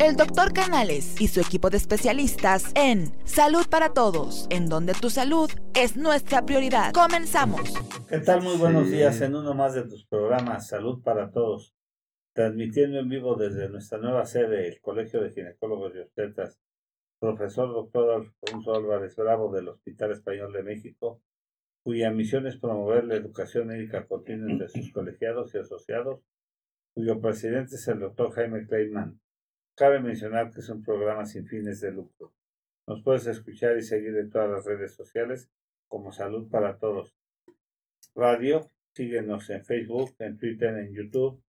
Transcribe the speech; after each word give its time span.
el 0.00 0.14
doctor 0.14 0.52
Canales 0.52 1.20
y 1.20 1.26
su 1.26 1.40
equipo 1.40 1.70
de 1.70 1.76
especialistas 1.76 2.70
en 2.76 3.12
Salud 3.24 3.66
para 3.68 3.92
Todos, 3.92 4.46
en 4.48 4.68
donde 4.68 4.94
tu 4.94 5.10
salud 5.10 5.50
es 5.74 5.96
nuestra 5.96 6.46
prioridad. 6.46 6.92
Comenzamos. 6.92 7.74
¿Qué 8.08 8.18
tal? 8.20 8.42
Muy 8.42 8.56
buenos 8.56 8.88
días 8.90 9.20
en 9.22 9.34
uno 9.34 9.54
más 9.54 9.74
de 9.74 9.82
tus 9.82 10.06
programas 10.06 10.68
Salud 10.68 11.02
para 11.02 11.32
Todos, 11.32 11.74
transmitiendo 12.32 13.00
en 13.00 13.08
vivo 13.08 13.34
desde 13.34 13.68
nuestra 13.68 13.98
nueva 13.98 14.24
sede, 14.24 14.68
el 14.68 14.80
Colegio 14.80 15.20
de 15.20 15.32
Ginecólogos 15.32 15.92
y 15.96 15.98
Obstetras, 15.98 16.60
profesor 17.18 17.68
doctor 17.72 18.24
Alfonso 18.42 18.74
Álvarez 18.74 19.16
Bravo 19.16 19.52
del 19.52 19.68
Hospital 19.68 20.12
Español 20.12 20.52
de 20.52 20.62
México, 20.62 21.20
cuya 21.82 22.12
misión 22.12 22.46
es 22.46 22.56
promover 22.56 23.04
la 23.04 23.16
educación 23.16 23.66
médica 23.66 24.06
continua 24.06 24.48
entre 24.48 24.68
sus 24.68 24.92
colegiados 24.92 25.52
y 25.54 25.58
asociados, 25.58 26.20
cuyo 26.94 27.20
presidente 27.20 27.74
es 27.74 27.88
el 27.88 27.98
doctor 27.98 28.30
Jaime 28.30 28.64
Kleinman. 28.64 29.20
Cabe 29.78 30.00
mencionar 30.00 30.50
que 30.50 30.58
es 30.58 30.68
un 30.70 30.82
programa 30.82 31.24
sin 31.24 31.46
fines 31.46 31.80
de 31.80 31.92
lucro. 31.92 32.34
Nos 32.88 33.00
puedes 33.04 33.28
escuchar 33.28 33.78
y 33.78 33.82
seguir 33.82 34.16
en 34.16 34.28
todas 34.28 34.50
las 34.50 34.64
redes 34.64 34.92
sociales 34.92 35.48
como 35.86 36.10
Salud 36.10 36.50
para 36.50 36.78
Todos. 36.78 37.16
Radio, 38.16 38.72
síguenos 38.92 39.48
en 39.50 39.64
Facebook, 39.64 40.16
en 40.18 40.36
Twitter, 40.36 40.76
en 40.78 40.92
YouTube, 40.92 41.40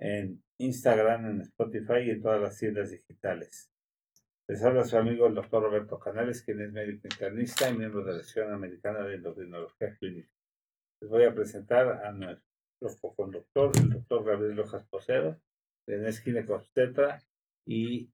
en 0.00 0.42
Instagram, 0.58 1.26
en 1.26 1.40
Spotify 1.42 2.00
y 2.06 2.10
en 2.10 2.22
todas 2.22 2.40
las 2.40 2.58
tiendas 2.58 2.90
digitales. 2.90 3.70
Les 4.48 4.64
habla 4.64 4.82
su 4.82 4.96
amigo 4.96 5.28
el 5.28 5.36
doctor 5.36 5.62
Roberto 5.62 6.00
Canales, 6.00 6.42
quien 6.42 6.60
es 6.62 6.72
médico 6.72 7.06
internista 7.06 7.70
y 7.70 7.78
miembro 7.78 8.02
de 8.02 8.14
la 8.14 8.18
Asociación 8.18 8.52
Americana 8.52 9.04
de 9.04 9.14
Endocrinología 9.14 9.96
Clínica. 9.96 10.32
Les 11.00 11.08
voy 11.08 11.22
a 11.22 11.32
presentar 11.32 12.04
a 12.04 12.10
nuestro 12.10 13.14
conductor, 13.14 13.70
el 13.80 13.90
doctor 13.90 14.24
Gabriel 14.24 14.56
Rojas 14.56 14.84
Posedo, 14.88 15.40
de 15.86 16.08
es 16.08 16.20
ginecobstetra 16.20 17.22
y 17.66 18.10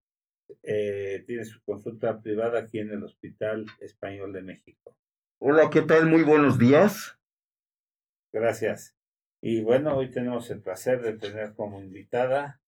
eh, 0.62 1.24
tiene 1.26 1.44
su 1.44 1.60
consulta 1.62 2.20
privada 2.20 2.60
aquí 2.60 2.78
en 2.78 2.90
el 2.90 3.02
Hospital 3.04 3.66
Español 3.80 4.32
de 4.32 4.42
México. 4.42 4.96
Hola, 5.38 5.70
¿qué 5.70 5.82
tal? 5.82 6.06
Muy 6.06 6.22
buenos 6.22 6.58
días. 6.58 7.18
Gracias. 8.32 8.96
Y 9.42 9.62
bueno, 9.62 9.96
hoy 9.96 10.10
tenemos 10.10 10.50
el 10.50 10.60
placer 10.60 11.02
de 11.02 11.18
tener 11.18 11.54
como 11.54 11.80
invitada 11.80 12.60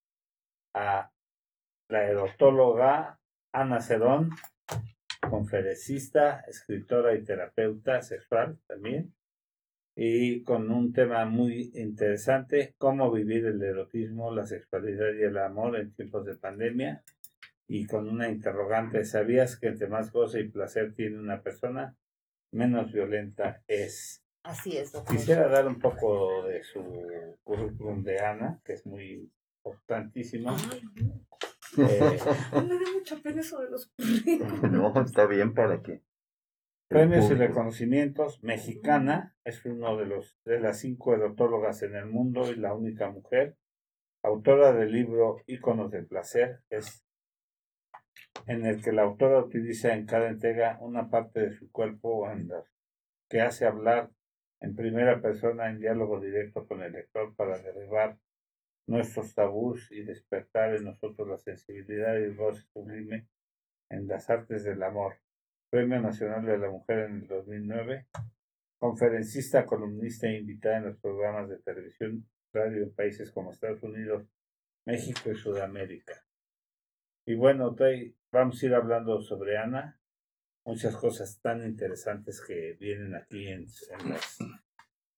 a 0.75 1.11
la 1.89 2.05
erotóloga 2.05 3.19
Ana 3.53 3.81
Cerón, 3.81 4.31
conferencista, 5.29 6.41
escritora 6.47 7.15
y 7.15 7.25
terapeuta 7.25 8.03
sexual 8.03 8.59
también, 8.67 9.15
y 10.01 10.45
con 10.45 10.71
un 10.71 10.93
tema 10.93 11.25
muy 11.25 11.73
interesante, 11.75 12.77
cómo 12.79 13.11
vivir 13.11 13.47
el 13.47 13.61
erotismo, 13.61 14.33
la 14.33 14.47
sexualidad 14.47 15.13
y 15.13 15.25
el 15.25 15.37
amor 15.39 15.75
en 15.77 15.93
tiempos 15.93 16.25
de 16.25 16.37
pandemia, 16.37 17.03
y 17.67 17.85
con 17.85 18.09
una 18.09 18.29
interrogante, 18.29 19.05
¿sabías 19.05 19.59
que 19.59 19.67
entre 19.67 19.89
más 19.89 20.13
gozo 20.13 20.39
y 20.39 20.49
placer 20.49 20.95
tiene 20.95 21.19
una 21.19 21.43
persona, 21.43 21.97
menos 22.53 22.93
violenta 22.93 23.65
es? 23.67 24.23
Así 24.45 24.77
es, 24.77 24.93
doctor. 24.93 25.17
Quisiera 25.17 25.49
dar 25.49 25.67
un 25.67 25.81
poco 25.81 26.45
de 26.47 26.63
su 26.63 27.37
currículum 27.43 28.05
de 28.05 28.21
Ana, 28.21 28.61
que 28.65 28.75
es 28.75 28.87
muy 28.87 29.29
importantísimo. 29.65 30.57
Eh, 31.77 32.19
me 32.53 32.75
da 32.75 32.93
mucha 32.95 33.17
pena 33.17 33.41
eso 33.41 33.61
de 33.61 33.71
los 33.71 33.93
No, 34.71 35.03
está 35.03 35.27
bien 35.27 35.55
para 35.55 35.83
que. 35.83 36.05
Premios 36.89 37.31
y 37.31 37.35
reconocimientos. 37.35 38.43
Mexicana 38.43 39.37
es 39.45 39.63
uno 39.67 39.99
de 39.99 40.07
los 40.07 40.39
de 40.47 40.59
las 40.59 40.79
cinco 40.79 41.13
erotólogas 41.13 41.83
en 41.83 41.95
el 41.95 42.07
mundo 42.07 42.51
y 42.51 42.57
la 42.57 42.73
única 42.73 43.11
mujer. 43.11 43.57
Autora 44.23 44.73
del 44.73 44.93
libro 44.93 45.37
Íconos 45.47 45.91
del 45.91 46.07
placer, 46.07 46.63
es 46.71 47.05
en 48.47 48.65
el 48.65 48.83
que 48.83 48.93
la 48.93 49.03
autora 49.03 49.39
utiliza 49.39 49.93
en 49.93 50.07
cada 50.07 50.29
entrega 50.29 50.79
una 50.81 51.11
parte 51.11 51.41
de 51.41 51.53
su 51.53 51.71
cuerpo 51.71 52.31
en 52.31 52.51
que 53.29 53.43
hace 53.43 53.67
hablar 53.67 54.11
en 54.61 54.75
primera 54.75 55.21
persona 55.21 55.69
en 55.69 55.81
diálogo 55.81 56.21
directo 56.21 56.67
con 56.67 56.83
el 56.83 56.93
lector 56.93 57.37
para 57.37 57.59
derribar 57.59 58.19
nuestros 58.87 59.35
tabús 59.35 59.93
y 59.93 60.05
despertar 60.05 60.75
en 60.75 60.85
nosotros 60.85 61.29
la 61.29 61.37
sensibilidad 61.37 62.15
y 62.15 62.25
el 62.25 62.35
voz 62.35 62.67
sublime 62.73 63.29
en 63.91 64.09
las 64.09 64.31
artes 64.31 64.65
del 64.65 64.83
amor. 64.83 65.19
Premio 65.71 66.01
Nacional 66.01 66.47
de 66.47 66.57
la 66.57 66.71
Mujer 66.71 67.11
en 67.11 67.17
el 67.17 67.27
2009. 67.27 68.07
Conferencista, 68.79 69.67
columnista 69.67 70.27
e 70.27 70.39
invitada 70.39 70.79
en 70.79 70.85
los 70.87 70.99
programas 70.99 71.51
de 71.51 71.59
televisión, 71.59 72.27
radio 72.55 72.85
en 72.85 72.95
países 72.95 73.31
como 73.33 73.51
Estados 73.51 73.83
Unidos, 73.83 74.27
México 74.87 75.31
y 75.31 75.35
Sudamérica. 75.35 76.25
Y 77.27 77.35
bueno, 77.35 77.77
hoy 77.79 78.17
vamos 78.33 78.63
a 78.63 78.67
ir 78.67 78.75
hablando 78.75 79.21
sobre 79.21 79.59
Ana, 79.59 80.01
muchas 80.65 80.97
cosas 80.97 81.39
tan 81.43 81.63
interesantes 81.63 82.41
que 82.41 82.79
vienen 82.81 83.15
aquí 83.15 83.49
en 83.49 83.67
las 84.09 84.39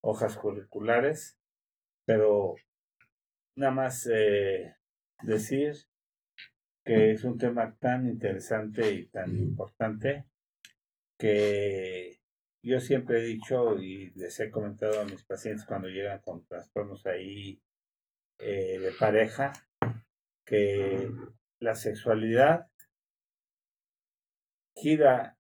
hojas 0.00 0.37
curriculares, 0.37 1.38
pero 2.05 2.56
nada 3.55 3.72
más 3.72 4.09
eh, 4.12 4.75
decir 5.22 5.77
que 6.84 7.12
es 7.12 7.22
un 7.22 7.38
tema 7.38 7.77
tan 7.77 8.09
interesante 8.09 8.91
y 8.91 9.06
tan 9.06 9.37
importante 9.38 10.29
que 11.20 12.19
yo 12.64 12.81
siempre 12.81 13.19
he 13.19 13.22
dicho 13.22 13.78
y 13.78 14.10
les 14.12 14.41
he 14.41 14.50
comentado 14.50 15.00
a 15.00 15.04
mis 15.04 15.22
pacientes 15.25 15.66
cuando 15.66 15.88
llegan 15.88 16.20
con 16.20 16.47
trastornos 16.47 17.06
ahí 17.06 17.60
eh, 18.38 18.78
de 18.78 18.92
pareja, 18.98 19.53
que 20.47 21.10
la 21.60 21.75
sexualidad 21.75 22.69
gira 24.75 25.36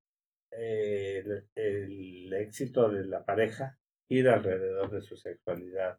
eh, 0.52 1.24
el 1.54 2.32
éxito 2.34 2.90
de 2.90 3.06
la 3.06 3.24
pareja, 3.24 3.78
gira 4.06 4.34
alrededor 4.34 4.90
de 4.90 5.00
su 5.00 5.16
sexualidad 5.16 5.98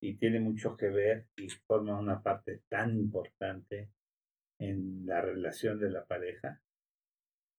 y 0.00 0.16
tiene 0.16 0.40
mucho 0.40 0.76
que 0.76 0.88
ver 0.88 1.26
y 1.36 1.50
forma 1.50 2.00
una 2.00 2.22
parte 2.22 2.62
tan 2.68 2.96
importante 2.96 3.90
en 4.58 5.04
la 5.04 5.20
relación 5.20 5.78
de 5.78 5.90
la 5.90 6.06
pareja. 6.06 6.62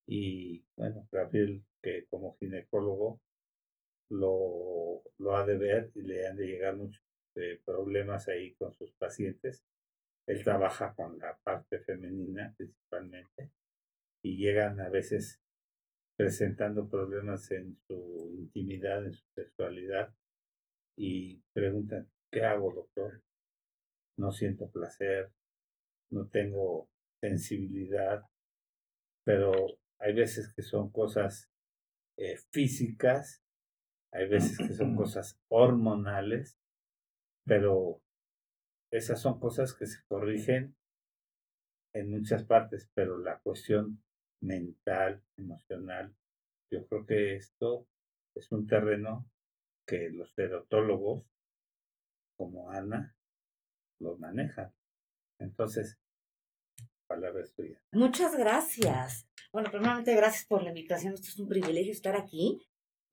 Y 0.08 0.64
bueno, 0.76 1.08
Gabriel, 1.12 1.64
que 1.82 2.06
como 2.10 2.38
ginecólogo 2.38 3.22
lo, 4.10 5.04
lo 5.18 5.36
ha 5.36 5.46
de 5.46 5.58
ver 5.58 5.92
y 5.96 6.02
le 6.02 6.28
han 6.28 6.38
de 6.38 6.48
llegar 6.48 6.76
muchos 6.76 7.04
eh, 7.36 7.62
problemas 7.66 8.28
ahí 8.30 8.56
con 8.56 8.74
sus 8.74 8.92
pacientes. 8.94 9.64
Él 10.26 10.44
trabaja 10.44 10.94
con 10.96 11.20
la 11.20 11.38
parte 11.44 11.80
femenina 11.80 12.54
principalmente 12.58 13.52
y 14.24 14.38
llegan 14.38 14.80
a 14.80 14.90
veces 14.90 15.42
presentando 16.18 16.90
problemas 16.90 17.52
en 17.52 17.78
su 17.88 18.34
intimidad, 18.38 19.06
en 19.06 19.14
su 19.14 19.26
sexualidad 19.36 20.14
y 20.98 21.42
preguntan, 21.54 22.10
¿Qué 22.32 22.44
hago, 22.44 22.74
doctor? 22.74 23.22
No 24.18 24.32
siento 24.32 24.70
placer, 24.70 25.32
no 26.12 26.28
tengo 26.28 26.90
sensibilidad, 27.22 28.24
pero 29.24 29.80
hay 30.00 30.14
veces 30.14 30.54
que 30.54 30.62
son 30.62 30.90
cosas 30.92 31.52
eh, 32.18 32.38
físicas, 32.52 33.44
hay 34.12 34.28
veces 34.28 34.58
que 34.58 34.74
son 34.74 34.96
cosas 34.96 35.40
hormonales, 35.50 36.58
pero 37.46 38.02
esas 38.92 39.22
son 39.22 39.40
cosas 39.40 39.74
que 39.74 39.86
se 39.86 40.04
corrigen 40.08 40.76
en 41.94 42.12
muchas 42.12 42.44
partes, 42.44 42.90
pero 42.94 43.18
la 43.18 43.40
cuestión 43.40 44.04
mental, 44.42 45.24
emocional, 45.38 46.16
yo 46.72 46.86
creo 46.88 47.06
que 47.06 47.36
esto 47.36 47.88
es 48.36 48.52
un 48.52 48.68
terreno 48.68 49.30
que 49.88 50.10
los 50.10 50.36
dermatólogos 50.36 51.26
como 52.38 52.70
Ana 52.70 53.16
lo 54.00 54.18
maneja. 54.18 54.74
Entonces, 55.40 56.00
palabra 57.08 57.44
es 57.44 57.54
tuya. 57.54 57.82
Muchas 57.94 58.38
gracias. 58.38 59.27
Bueno, 59.52 59.70
primeramente 59.72 60.16
gracias 60.16 60.46
por 60.46 60.64
la 60.64 60.70
invitación. 60.70 61.14
Esto 61.14 61.28
es 61.28 61.40
un 61.40 61.48
privilegio 61.48 61.92
estar 61.92 62.16
aquí. 62.16 62.62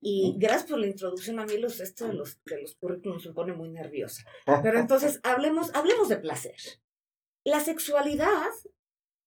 Y 0.01 0.35
gracias 0.37 0.69
por 0.69 0.79
la 0.79 0.87
introducción. 0.87 1.39
A 1.39 1.45
mí 1.45 1.57
los, 1.57 1.79
esto 1.79 2.07
de 2.07 2.13
los, 2.13 2.39
de 2.43 2.61
los 2.61 2.75
currículums 2.75 3.25
me 3.25 3.33
pone 3.33 3.53
muy 3.53 3.69
nerviosa. 3.69 4.23
Pero 4.61 4.79
entonces, 4.79 5.19
hablemos, 5.23 5.73
hablemos 5.73 6.09
de 6.09 6.17
placer. 6.17 6.55
La 7.43 7.59
sexualidad, 7.59 8.51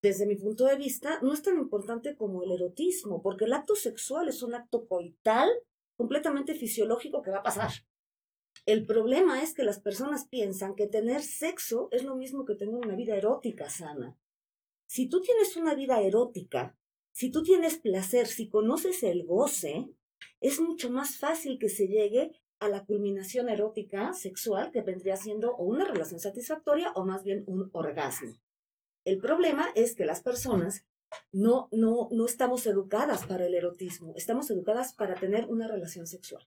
desde 0.02 0.26
mi 0.26 0.36
punto 0.36 0.66
de 0.66 0.76
vista, 0.76 1.20
no 1.22 1.32
es 1.32 1.42
tan 1.42 1.56
importante 1.56 2.16
como 2.16 2.42
el 2.42 2.52
erotismo, 2.52 3.22
porque 3.22 3.46
el 3.46 3.52
acto 3.52 3.74
sexual 3.74 4.28
es 4.28 4.42
un 4.42 4.54
acto 4.54 4.86
coital 4.86 5.48
completamente 5.96 6.54
fisiológico 6.54 7.22
que 7.22 7.30
va 7.30 7.38
a 7.38 7.42
pasar. 7.42 7.70
El 8.66 8.86
problema 8.86 9.42
es 9.42 9.54
que 9.54 9.64
las 9.64 9.80
personas 9.80 10.28
piensan 10.28 10.74
que 10.74 10.86
tener 10.86 11.22
sexo 11.22 11.88
es 11.90 12.04
lo 12.04 12.16
mismo 12.16 12.44
que 12.44 12.54
tener 12.54 12.74
una 12.74 12.94
vida 12.94 13.16
erótica 13.16 13.70
sana. 13.70 14.16
Si 14.86 15.08
tú 15.08 15.20
tienes 15.20 15.56
una 15.56 15.74
vida 15.74 16.00
erótica, 16.00 16.76
si 17.12 17.30
tú 17.30 17.42
tienes 17.42 17.78
placer, 17.78 18.26
si 18.26 18.48
conoces 18.48 19.02
el 19.02 19.24
goce, 19.24 19.88
es 20.40 20.60
mucho 20.60 20.90
más 20.90 21.18
fácil 21.18 21.58
que 21.58 21.68
se 21.68 21.88
llegue 21.88 22.32
a 22.60 22.68
la 22.68 22.84
culminación 22.84 23.48
erótica 23.48 24.12
sexual 24.12 24.70
que 24.72 24.82
vendría 24.82 25.16
siendo 25.16 25.54
o 25.54 25.64
una 25.64 25.84
relación 25.84 26.20
satisfactoria 26.20 26.92
o 26.94 27.04
más 27.04 27.22
bien 27.24 27.44
un 27.46 27.70
orgasmo. 27.72 28.36
El 29.04 29.18
problema 29.18 29.68
es 29.74 29.94
que 29.94 30.04
las 30.04 30.22
personas 30.22 30.84
no, 31.32 31.68
no, 31.72 32.08
no 32.10 32.26
estamos 32.26 32.66
educadas 32.66 33.26
para 33.26 33.46
el 33.46 33.54
erotismo, 33.54 34.12
estamos 34.16 34.50
educadas 34.50 34.94
para 34.94 35.14
tener 35.14 35.46
una 35.46 35.68
relación 35.68 36.06
sexual. 36.06 36.46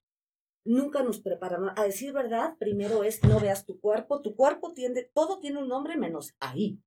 Nunca 0.64 1.02
nos 1.02 1.20
preparan. 1.20 1.70
A 1.76 1.82
decir 1.82 2.12
verdad, 2.12 2.56
primero 2.58 3.02
es 3.02 3.22
no 3.24 3.40
veas 3.40 3.66
tu 3.66 3.80
cuerpo. 3.80 4.22
Tu 4.22 4.36
cuerpo 4.36 4.72
tiende, 4.72 5.10
todo 5.12 5.40
tiene 5.40 5.58
un 5.58 5.66
nombre 5.66 5.96
menos 5.96 6.34
ahí. 6.38 6.78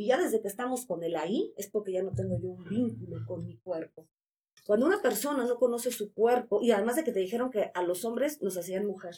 Y 0.00 0.06
ya 0.06 0.16
desde 0.16 0.40
que 0.40 0.48
estamos 0.48 0.86
con 0.86 1.02
el 1.02 1.14
ahí, 1.14 1.52
es 1.58 1.68
porque 1.68 1.92
ya 1.92 2.02
no 2.02 2.14
tengo 2.14 2.40
yo 2.40 2.48
un 2.48 2.64
vínculo 2.64 3.22
con 3.26 3.44
mi 3.44 3.58
cuerpo. 3.58 4.08
Cuando 4.66 4.86
una 4.86 5.02
persona 5.02 5.44
no 5.44 5.58
conoce 5.58 5.90
su 5.90 6.14
cuerpo, 6.14 6.62
y 6.62 6.70
además 6.70 6.96
de 6.96 7.04
que 7.04 7.12
te 7.12 7.20
dijeron 7.20 7.50
que 7.50 7.70
a 7.74 7.82
los 7.82 8.06
hombres 8.06 8.40
nos 8.40 8.56
hacían 8.56 8.86
mujer, 8.86 9.14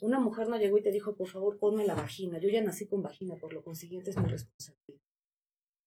una 0.00 0.20
mujer 0.20 0.48
no 0.48 0.56
llegó 0.58 0.78
y 0.78 0.82
te 0.82 0.92
dijo, 0.92 1.16
por 1.16 1.26
favor, 1.26 1.58
ponme 1.58 1.84
la 1.84 1.96
vagina. 1.96 2.38
Yo 2.38 2.48
ya 2.50 2.62
nací 2.62 2.86
con 2.86 3.02
vagina, 3.02 3.34
por 3.34 3.52
lo 3.52 3.64
consiguiente 3.64 4.10
es 4.10 4.16
mi 4.16 4.28
responsabilidad. 4.28 5.02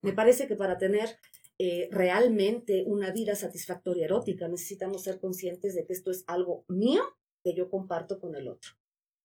Me 0.02 0.12
parece 0.12 0.46
que 0.46 0.54
para 0.54 0.76
tener 0.76 1.18
eh, 1.58 1.88
realmente 1.90 2.84
una 2.86 3.12
vida 3.12 3.36
satisfactoria 3.36 4.04
erótica 4.04 4.48
necesitamos 4.48 5.02
ser 5.02 5.18
conscientes 5.18 5.74
de 5.74 5.86
que 5.86 5.94
esto 5.94 6.10
es 6.10 6.24
algo 6.26 6.66
mío 6.68 7.00
que 7.42 7.54
yo 7.54 7.70
comparto 7.70 8.20
con 8.20 8.36
el 8.36 8.48
otro. 8.48 8.72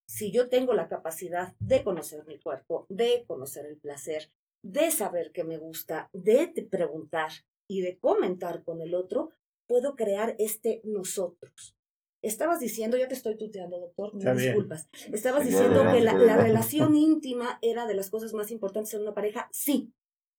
Si 0.05 0.31
yo 0.31 0.47
tengo 0.47 0.73
la 0.73 0.87
capacidad 0.87 1.53
de 1.59 1.83
conocer 1.83 2.25
mi 2.27 2.39
cuerpo, 2.39 2.85
de 2.87 3.25
conocer 3.27 3.65
el 3.65 3.75
placer, 3.75 4.31
de 4.63 4.91
saber 4.91 5.31
qué 5.31 5.43
me 5.43 5.57
gusta, 5.57 6.09
de 6.13 6.47
preguntar 6.69 7.31
y 7.67 7.81
de 7.81 7.97
comentar 7.97 8.63
con 8.63 8.81
el 8.81 8.93
otro, 8.93 9.31
puedo 9.67 9.95
crear 9.95 10.35
este 10.39 10.81
nosotros. 10.83 11.77
Estabas 12.21 12.59
diciendo, 12.59 12.97
ya 12.97 13.07
te 13.07 13.15
estoy 13.15 13.35
tuteando, 13.35 13.79
doctor, 13.79 14.13
me 14.13 14.35
disculpas. 14.35 14.87
Estabas 15.11 15.43
diciendo 15.45 15.83
que 15.91 16.01
la, 16.01 16.13
la, 16.13 16.37
relación 16.37 16.95
íntima 16.95 17.57
era 17.63 17.87
de 17.87 17.95
las 17.95 18.11
cosas 18.11 18.33
más 18.33 18.51
importantes 18.51 18.93
en 18.93 19.01
una 19.01 19.15
pareja. 19.15 19.49
Sí, 19.51 19.91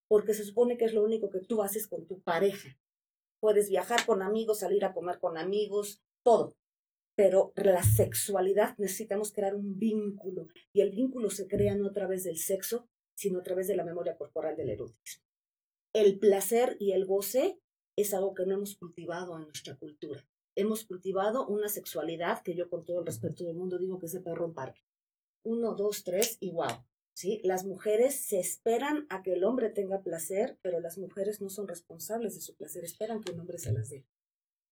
porque 0.07 0.35
se 0.35 0.45
supone 0.45 0.77
que 0.77 0.85
es 0.85 0.93
lo 0.93 1.03
único 1.03 1.31
que 1.31 1.41
tú 1.41 1.63
haces 1.63 1.89
con 1.89 2.07
tu 2.07 2.21
pareja. 2.21 2.79
Puedes 3.41 3.69
viajar 3.69 4.07
con 4.07 4.23
amigos, 4.23 4.61
salir 4.61 4.85
a 4.85 4.93
comer 4.93 5.19
con 5.19 5.37
amigos, 5.39 6.01
todo. 6.23 6.55
Pero 7.17 7.53
la 7.57 7.83
sexualidad 7.83 8.77
necesitamos 8.79 9.33
crear 9.33 9.55
un 9.57 9.79
vínculo 9.79 10.49
y 10.73 10.83
el 10.83 10.91
vínculo 10.93 11.31
se 11.31 11.49
crea 11.49 11.75
no 11.75 11.89
a 11.89 11.93
través 11.93 12.25
del 12.25 12.39
sexo, 12.39 12.89
sino 13.23 13.39
a 13.39 13.43
través 13.45 13.69
de 13.69 13.77
la 13.77 13.85
memoria 13.85 14.17
corporal 14.17 14.57
del 14.57 14.71
erotismo. 14.71 15.25
El 15.95 16.19
placer 16.19 16.77
y 16.81 16.91
el 16.91 17.07
goce 17.07 17.61
es 17.97 18.15
algo 18.15 18.35
que 18.35 18.45
no 18.47 18.55
hemos 18.55 18.77
cultivado 18.77 19.37
en 19.37 19.45
nuestra 19.45 19.77
cultura. 19.77 20.27
Hemos 20.57 20.85
cultivado 20.85 21.47
una 21.47 21.69
sexualidad 21.69 22.43
que 22.43 22.57
yo 22.57 22.69
con 22.69 22.85
todo 22.85 22.99
el 22.99 23.07
respeto 23.07 23.45
del 23.45 23.55
mundo 23.55 23.79
digo 23.79 24.01
que 24.01 24.07
es 24.07 24.13
de 24.13 24.21
perro 24.21 24.47
en 24.47 24.55
parque. 24.55 24.83
Uno, 25.45 25.75
dos, 25.75 26.03
tres 26.03 26.37
y 26.41 26.51
wow. 26.51 26.85
¿sí? 27.15 27.41
Las 27.45 27.65
mujeres 27.65 28.17
se 28.17 28.41
esperan 28.41 29.07
a 29.09 29.23
que 29.23 29.35
el 29.35 29.45
hombre 29.45 29.71
tenga 29.71 30.03
placer, 30.03 30.59
pero 30.61 30.81
las 30.81 30.99
mujeres 30.99 31.41
no 31.41 31.49
son 31.49 31.69
responsables 31.69 32.35
de 32.35 32.41
su 32.41 32.57
placer, 32.57 32.83
esperan 32.83 33.23
que 33.23 33.31
un 33.31 33.39
hombre 33.39 33.59
se 33.59 33.73
las 33.73 33.89
dé. 33.89 34.05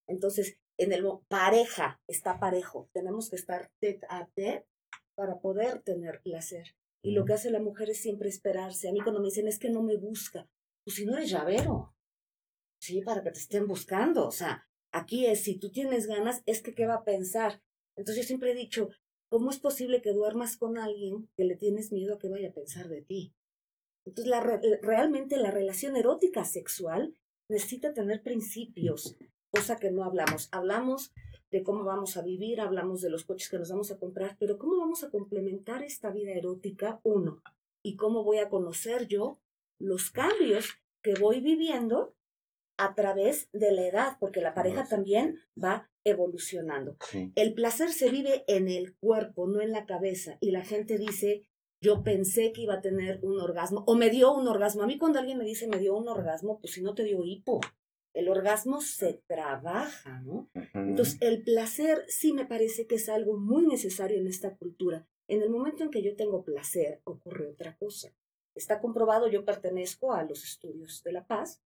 Entonces, 0.07 0.57
en 0.77 0.91
el 0.91 1.05
pareja 1.29 2.01
está 2.07 2.37
parejo, 2.37 2.89
tenemos 2.91 3.29
que 3.29 3.37
estar 3.37 3.71
tete 3.79 4.05
a 4.09 4.27
tete 4.35 4.67
para 5.15 5.39
poder 5.39 5.81
tener 5.83 6.21
placer. 6.21 6.75
Y 7.03 7.11
lo 7.11 7.25
que 7.25 7.33
hace 7.33 7.49
la 7.49 7.59
mujer 7.59 7.89
es 7.89 8.01
siempre 8.01 8.29
esperarse. 8.29 8.89
A 8.89 8.93
mí 8.93 9.01
cuando 9.01 9.21
me 9.21 9.27
dicen 9.27 9.47
es 9.47 9.59
que 9.59 9.69
no 9.69 9.81
me 9.81 9.97
busca, 9.97 10.47
pues 10.83 10.95
si 10.95 11.05
no 11.05 11.15
eres 11.15 11.29
llavero, 11.29 11.95
sí, 12.79 13.01
para 13.01 13.23
que 13.23 13.31
te 13.31 13.39
estén 13.39 13.67
buscando. 13.67 14.27
O 14.27 14.31
sea, 14.31 14.67
aquí 14.91 15.25
es, 15.25 15.43
si 15.43 15.57
tú 15.57 15.71
tienes 15.71 16.07
ganas, 16.07 16.43
es 16.45 16.61
que 16.61 16.73
qué 16.73 16.85
va 16.85 16.95
a 16.95 17.03
pensar. 17.03 17.61
Entonces 17.95 18.23
yo 18.23 18.27
siempre 18.27 18.51
he 18.51 18.55
dicho, 18.55 18.89
¿cómo 19.29 19.49
es 19.49 19.59
posible 19.59 20.01
que 20.01 20.13
duermas 20.13 20.57
con 20.57 20.77
alguien 20.77 21.29
que 21.35 21.45
le 21.45 21.55
tienes 21.55 21.91
miedo 21.91 22.15
a 22.15 22.19
que 22.19 22.29
vaya 22.29 22.49
a 22.49 22.53
pensar 22.53 22.87
de 22.87 23.01
ti? 23.01 23.33
Entonces, 24.05 24.29
la, 24.29 24.41
realmente 24.81 25.37
la 25.37 25.51
relación 25.51 25.95
erótica 25.95 26.43
sexual 26.43 27.15
necesita 27.49 27.93
tener 27.93 28.23
principios, 28.23 29.15
cosa 29.51 29.77
que 29.77 29.91
no 29.91 30.03
hablamos. 30.03 30.49
Hablamos 30.51 31.11
de 31.51 31.63
cómo 31.63 31.83
vamos 31.83 32.17
a 32.17 32.21
vivir, 32.21 32.61
hablamos 32.61 33.01
de 33.01 33.09
los 33.09 33.25
coches 33.25 33.49
que 33.49 33.59
nos 33.59 33.69
vamos 33.69 33.91
a 33.91 33.99
comprar, 33.99 34.37
pero 34.39 34.57
¿cómo 34.57 34.77
vamos 34.77 35.03
a 35.03 35.11
complementar 35.11 35.83
esta 35.83 36.09
vida 36.09 36.31
erótica? 36.31 37.01
Uno, 37.03 37.41
y 37.83 37.95
cómo 37.95 38.23
voy 38.23 38.37
a 38.37 38.49
conocer 38.49 39.07
yo 39.07 39.39
los 39.79 40.11
cambios 40.11 40.69
que 41.01 41.15
voy 41.15 41.41
viviendo 41.41 42.15
a 42.77 42.95
través 42.95 43.49
de 43.51 43.71
la 43.71 43.85
edad, 43.85 44.17
porque 44.19 44.41
la 44.41 44.53
pareja 44.53 44.85
también 44.87 45.39
va 45.61 45.89
evolucionando. 46.03 46.95
El 47.35 47.53
placer 47.53 47.89
se 47.91 48.09
vive 48.09 48.43
en 48.47 48.67
el 48.69 48.95
cuerpo, 48.95 49.47
no 49.47 49.61
en 49.61 49.71
la 49.71 49.85
cabeza, 49.85 50.37
y 50.39 50.51
la 50.51 50.63
gente 50.63 50.97
dice, 50.97 51.45
yo 51.81 52.03
pensé 52.03 52.51
que 52.53 52.61
iba 52.61 52.75
a 52.75 52.81
tener 52.81 53.19
un 53.23 53.39
orgasmo, 53.39 53.83
o 53.87 53.95
me 53.95 54.09
dio 54.09 54.33
un 54.33 54.47
orgasmo. 54.47 54.83
A 54.83 54.87
mí 54.87 54.97
cuando 54.97 55.19
alguien 55.19 55.37
me 55.37 55.45
dice 55.45 55.67
me 55.67 55.79
dio 55.79 55.95
un 55.95 56.07
orgasmo, 56.07 56.59
pues 56.59 56.73
si 56.73 56.81
no 56.81 56.95
te 56.95 57.03
dio 57.03 57.23
hipo, 57.23 57.59
el 58.13 58.29
orgasmo 58.29 58.81
se 58.81 59.21
trabaja, 59.27 60.21
¿no? 60.21 60.49
Entonces, 60.73 61.17
el 61.21 61.43
placer 61.43 62.03
sí 62.07 62.33
me 62.33 62.45
parece 62.45 62.87
que 62.87 62.95
es 62.95 63.09
algo 63.09 63.37
muy 63.37 63.65
necesario 63.65 64.17
en 64.17 64.27
esta 64.27 64.55
cultura. 64.55 65.07
En 65.27 65.41
el 65.41 65.49
momento 65.49 65.83
en 65.83 65.91
que 65.91 66.01
yo 66.01 66.15
tengo 66.15 66.43
placer, 66.43 67.01
ocurre 67.05 67.47
otra 67.47 67.77
cosa. 67.77 68.13
Está 68.53 68.81
comprobado, 68.81 69.29
yo 69.29 69.45
pertenezco 69.45 70.13
a 70.13 70.23
los 70.23 70.43
estudios 70.43 71.03
de 71.03 71.13
la 71.13 71.25
paz 71.25 71.61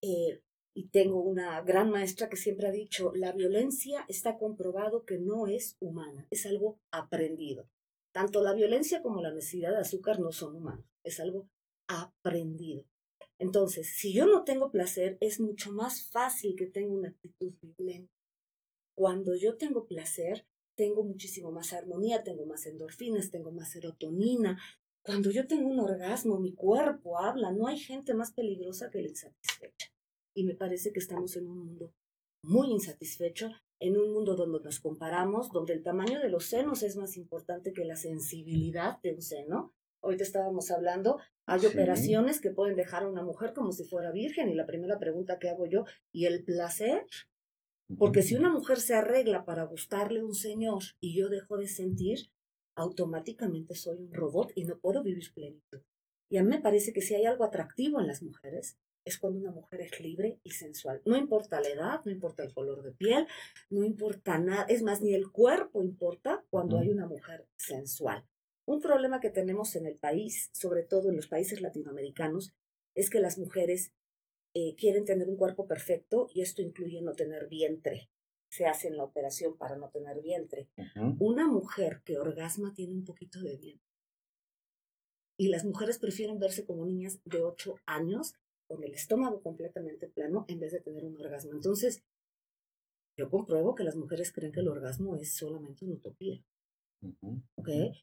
eh, 0.00 0.40
y 0.74 0.88
tengo 0.88 1.20
una 1.20 1.60
gran 1.62 1.90
maestra 1.90 2.30
que 2.30 2.36
siempre 2.36 2.68
ha 2.68 2.72
dicho, 2.72 3.12
la 3.14 3.32
violencia 3.32 4.04
está 4.08 4.38
comprobado 4.38 5.04
que 5.04 5.18
no 5.18 5.46
es 5.46 5.76
humana, 5.80 6.26
es 6.30 6.46
algo 6.46 6.78
aprendido. 6.90 7.68
Tanto 8.12 8.42
la 8.42 8.54
violencia 8.54 9.02
como 9.02 9.20
la 9.20 9.32
necesidad 9.32 9.72
de 9.72 9.80
azúcar 9.80 10.18
no 10.20 10.32
son 10.32 10.56
humanos, 10.56 10.86
es 11.04 11.20
algo 11.20 11.50
aprendido. 11.86 12.84
Entonces, 13.38 13.88
si 13.96 14.12
yo 14.12 14.26
no 14.26 14.44
tengo 14.44 14.70
placer, 14.70 15.16
es 15.20 15.40
mucho 15.40 15.72
más 15.72 16.08
fácil 16.10 16.56
que 16.56 16.66
tenga 16.66 16.92
una 16.92 17.08
actitud 17.08 17.52
violenta. 17.62 18.12
Cuando 18.96 19.36
yo 19.36 19.56
tengo 19.56 19.86
placer, 19.86 20.44
tengo 20.76 21.04
muchísimo 21.04 21.52
más 21.52 21.72
armonía, 21.72 22.24
tengo 22.24 22.46
más 22.46 22.66
endorfinas, 22.66 23.30
tengo 23.30 23.52
más 23.52 23.70
serotonina. 23.70 24.60
Cuando 25.02 25.30
yo 25.30 25.46
tengo 25.46 25.68
un 25.68 25.80
orgasmo, 25.80 26.38
mi 26.38 26.52
cuerpo 26.52 27.18
habla. 27.18 27.52
No 27.52 27.68
hay 27.68 27.78
gente 27.78 28.14
más 28.14 28.32
peligrosa 28.32 28.90
que 28.90 29.02
la 29.02 29.08
insatisfecha. 29.08 29.92
Y 30.34 30.44
me 30.44 30.54
parece 30.54 30.92
que 30.92 31.00
estamos 31.00 31.36
en 31.36 31.46
un 31.46 31.58
mundo 31.58 31.94
muy 32.42 32.70
insatisfecho, 32.70 33.50
en 33.80 33.96
un 33.96 34.12
mundo 34.12 34.34
donde 34.34 34.60
nos 34.60 34.80
comparamos, 34.80 35.50
donde 35.50 35.74
el 35.74 35.82
tamaño 35.82 36.20
de 36.20 36.30
los 36.30 36.46
senos 36.46 36.82
es 36.82 36.96
más 36.96 37.16
importante 37.16 37.72
que 37.72 37.84
la 37.84 37.96
sensibilidad 37.96 39.00
de 39.02 39.14
un 39.14 39.22
seno. 39.22 39.74
Ahorita 40.08 40.24
estábamos 40.24 40.70
hablando 40.70 41.18
hay 41.48 41.64
operaciones 41.64 42.42
que 42.42 42.50
pueden 42.50 42.76
dejar 42.76 43.04
a 43.04 43.08
una 43.08 43.22
mujer 43.22 43.54
como 43.54 43.72
si 43.72 43.84
fuera 43.84 44.12
virgen 44.12 44.50
y 44.50 44.54
la 44.54 44.66
primera 44.66 44.98
pregunta 44.98 45.38
que 45.38 45.48
hago 45.48 45.64
yo, 45.64 45.86
¿y 46.12 46.26
el 46.26 46.44
placer? 46.44 47.06
Porque 47.96 48.20
si 48.20 48.36
una 48.36 48.52
mujer 48.52 48.78
se 48.80 48.94
arregla 48.94 49.46
para 49.46 49.64
gustarle 49.64 50.20
a 50.20 50.26
un 50.26 50.34
señor 50.34 50.82
y 51.00 51.16
yo 51.18 51.30
dejo 51.30 51.56
de 51.56 51.66
sentir, 51.66 52.18
automáticamente 52.76 53.74
soy 53.74 53.96
un 53.96 54.12
robot 54.12 54.52
y 54.56 54.64
no 54.64 54.78
puedo 54.78 55.02
vivir 55.02 55.32
plenitud. 55.32 55.80
Y 56.30 56.36
a 56.36 56.42
mí 56.42 56.50
me 56.50 56.60
parece 56.60 56.92
que 56.92 57.00
si 57.00 57.14
hay 57.14 57.24
algo 57.24 57.44
atractivo 57.44 57.98
en 57.98 58.08
las 58.08 58.22
mujeres, 58.22 58.76
es 59.06 59.18
cuando 59.18 59.40
una 59.40 59.50
mujer 59.50 59.80
es 59.80 59.98
libre 60.00 60.38
y 60.42 60.50
sensual. 60.50 61.00
No 61.06 61.16
importa 61.16 61.62
la 61.62 61.68
edad, 61.68 62.00
no 62.04 62.12
importa 62.12 62.42
el 62.42 62.52
color 62.52 62.82
de 62.82 62.92
piel, 62.92 63.26
no 63.70 63.84
importa 63.84 64.38
nada, 64.38 64.64
es 64.68 64.82
más, 64.82 65.00
ni 65.00 65.14
el 65.14 65.30
cuerpo 65.30 65.82
importa 65.82 66.44
cuando 66.50 66.78
hay 66.78 66.90
una 66.90 67.06
mujer 67.06 67.46
sensual. 67.56 68.22
Un 68.68 68.82
problema 68.82 69.18
que 69.18 69.30
tenemos 69.30 69.74
en 69.76 69.86
el 69.86 69.96
país, 69.96 70.50
sobre 70.52 70.82
todo 70.82 71.08
en 71.08 71.16
los 71.16 71.26
países 71.26 71.62
latinoamericanos, 71.62 72.52
es 72.94 73.08
que 73.08 73.18
las 73.18 73.38
mujeres 73.38 73.94
eh, 74.52 74.74
quieren 74.76 75.06
tener 75.06 75.26
un 75.30 75.38
cuerpo 75.38 75.66
perfecto 75.66 76.28
y 76.34 76.42
esto 76.42 76.60
incluye 76.60 77.00
no 77.00 77.14
tener 77.14 77.48
vientre. 77.48 78.10
Se 78.50 78.66
hace 78.66 78.88
en 78.88 78.98
la 78.98 79.04
operación 79.04 79.56
para 79.56 79.76
no 79.76 79.88
tener 79.88 80.20
vientre. 80.20 80.68
Una 81.18 81.48
mujer 81.48 82.02
que 82.04 82.18
orgasma 82.18 82.74
tiene 82.74 82.92
un 82.92 83.06
poquito 83.06 83.40
de 83.40 83.56
vientre. 83.56 83.88
Y 85.38 85.48
las 85.48 85.64
mujeres 85.64 85.98
prefieren 85.98 86.38
verse 86.38 86.66
como 86.66 86.84
niñas 86.84 87.22
de 87.24 87.40
8 87.40 87.74
años 87.86 88.34
con 88.66 88.84
el 88.84 88.92
estómago 88.92 89.40
completamente 89.40 90.08
plano 90.08 90.44
en 90.46 90.60
vez 90.60 90.72
de 90.72 90.80
tener 90.80 91.06
un 91.06 91.18
orgasmo. 91.18 91.52
Entonces, 91.52 92.04
yo 93.16 93.30
compruebo 93.30 93.74
que 93.74 93.84
las 93.84 93.96
mujeres 93.96 94.30
creen 94.30 94.52
que 94.52 94.60
el 94.60 94.68
orgasmo 94.68 95.16
es 95.16 95.34
solamente 95.34 95.86
una 95.86 95.94
utopía. 95.94 96.44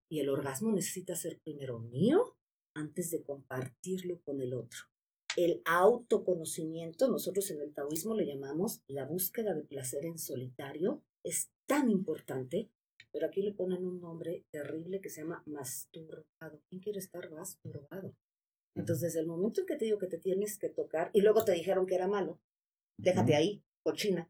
Y 0.10 0.20
el 0.20 0.30
orgasmo 0.30 0.72
necesita 0.72 1.16
ser 1.16 1.40
primero 1.40 1.80
mío 1.80 2.38
antes 2.75 3.12
de 3.12 3.24
compartirlo 3.24 4.22
con 4.22 4.42
el 4.42 4.54
otro. 4.54 4.80
El 5.36 5.62
autoconocimiento, 5.66 7.10
nosotros 7.10 7.50
en 7.52 7.62
el 7.62 7.74
taoísmo 7.74 8.16
le 8.16 8.25
llamamos 8.25 8.82
la 8.88 9.06
búsqueda 9.06 9.54
de 9.54 9.64
placer 9.64 10.06
en 10.06 10.18
solitario, 10.18 11.04
es 11.24 11.50
tan 11.66 11.90
importante, 11.90 12.70
pero 13.12 13.28
aquí 13.28 13.42
le 13.42 13.54
ponen 13.54 13.86
un 13.86 14.00
nombre 14.00 14.46
terrible 14.52 15.02
que 15.02 15.10
se 15.10 15.22
llama 15.22 15.44
masturbado. 15.46 16.62
¿Quién 16.70 16.82
quiere 16.82 17.00
estar 17.00 17.30
masturbado? 17.32 18.16
Entonces, 18.75 19.02
desde 19.02 19.22
el 19.22 19.28
momento 19.28 19.62
en 19.62 19.68
que 19.68 19.75
te 19.75 19.86
digo 19.86 19.98
que 19.98 20.08
te 20.08 20.20
tienes 20.20 20.58
que 20.58 20.70
tocar, 20.70 21.10
y 21.14 21.22
luego 21.22 21.44
te 21.44 21.54
dijeron 21.54 21.86
que 21.86 21.96
era 21.96 22.08
malo, 22.08 22.40
déjate 22.98 23.36
ahí, 23.36 23.64
cochina, 23.84 24.30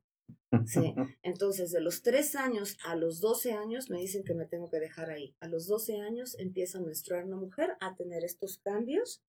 Sí, 0.66 0.94
entonces 1.24 1.72
de 1.72 1.82
los 1.82 2.02
tres 2.02 2.36
años 2.36 2.78
a 2.86 2.96
los 2.96 3.20
12 3.20 3.54
años 3.54 3.90
me 3.90 4.00
dicen 4.00 4.24
que 4.24 4.34
me 4.34 4.46
tengo 4.46 4.70
que 4.70 4.80
dejar 4.80 5.10
ahí. 5.10 5.36
A 5.40 5.48
los 5.48 5.68
12 5.68 6.00
años 6.02 6.38
empieza 6.40 6.78
a 6.78 6.82
menstruar 6.82 7.26
una 7.26 7.38
mujer 7.38 7.74
a 7.80 7.96
tener 7.96 8.24
estos 8.24 8.60
cambios 8.60 9.22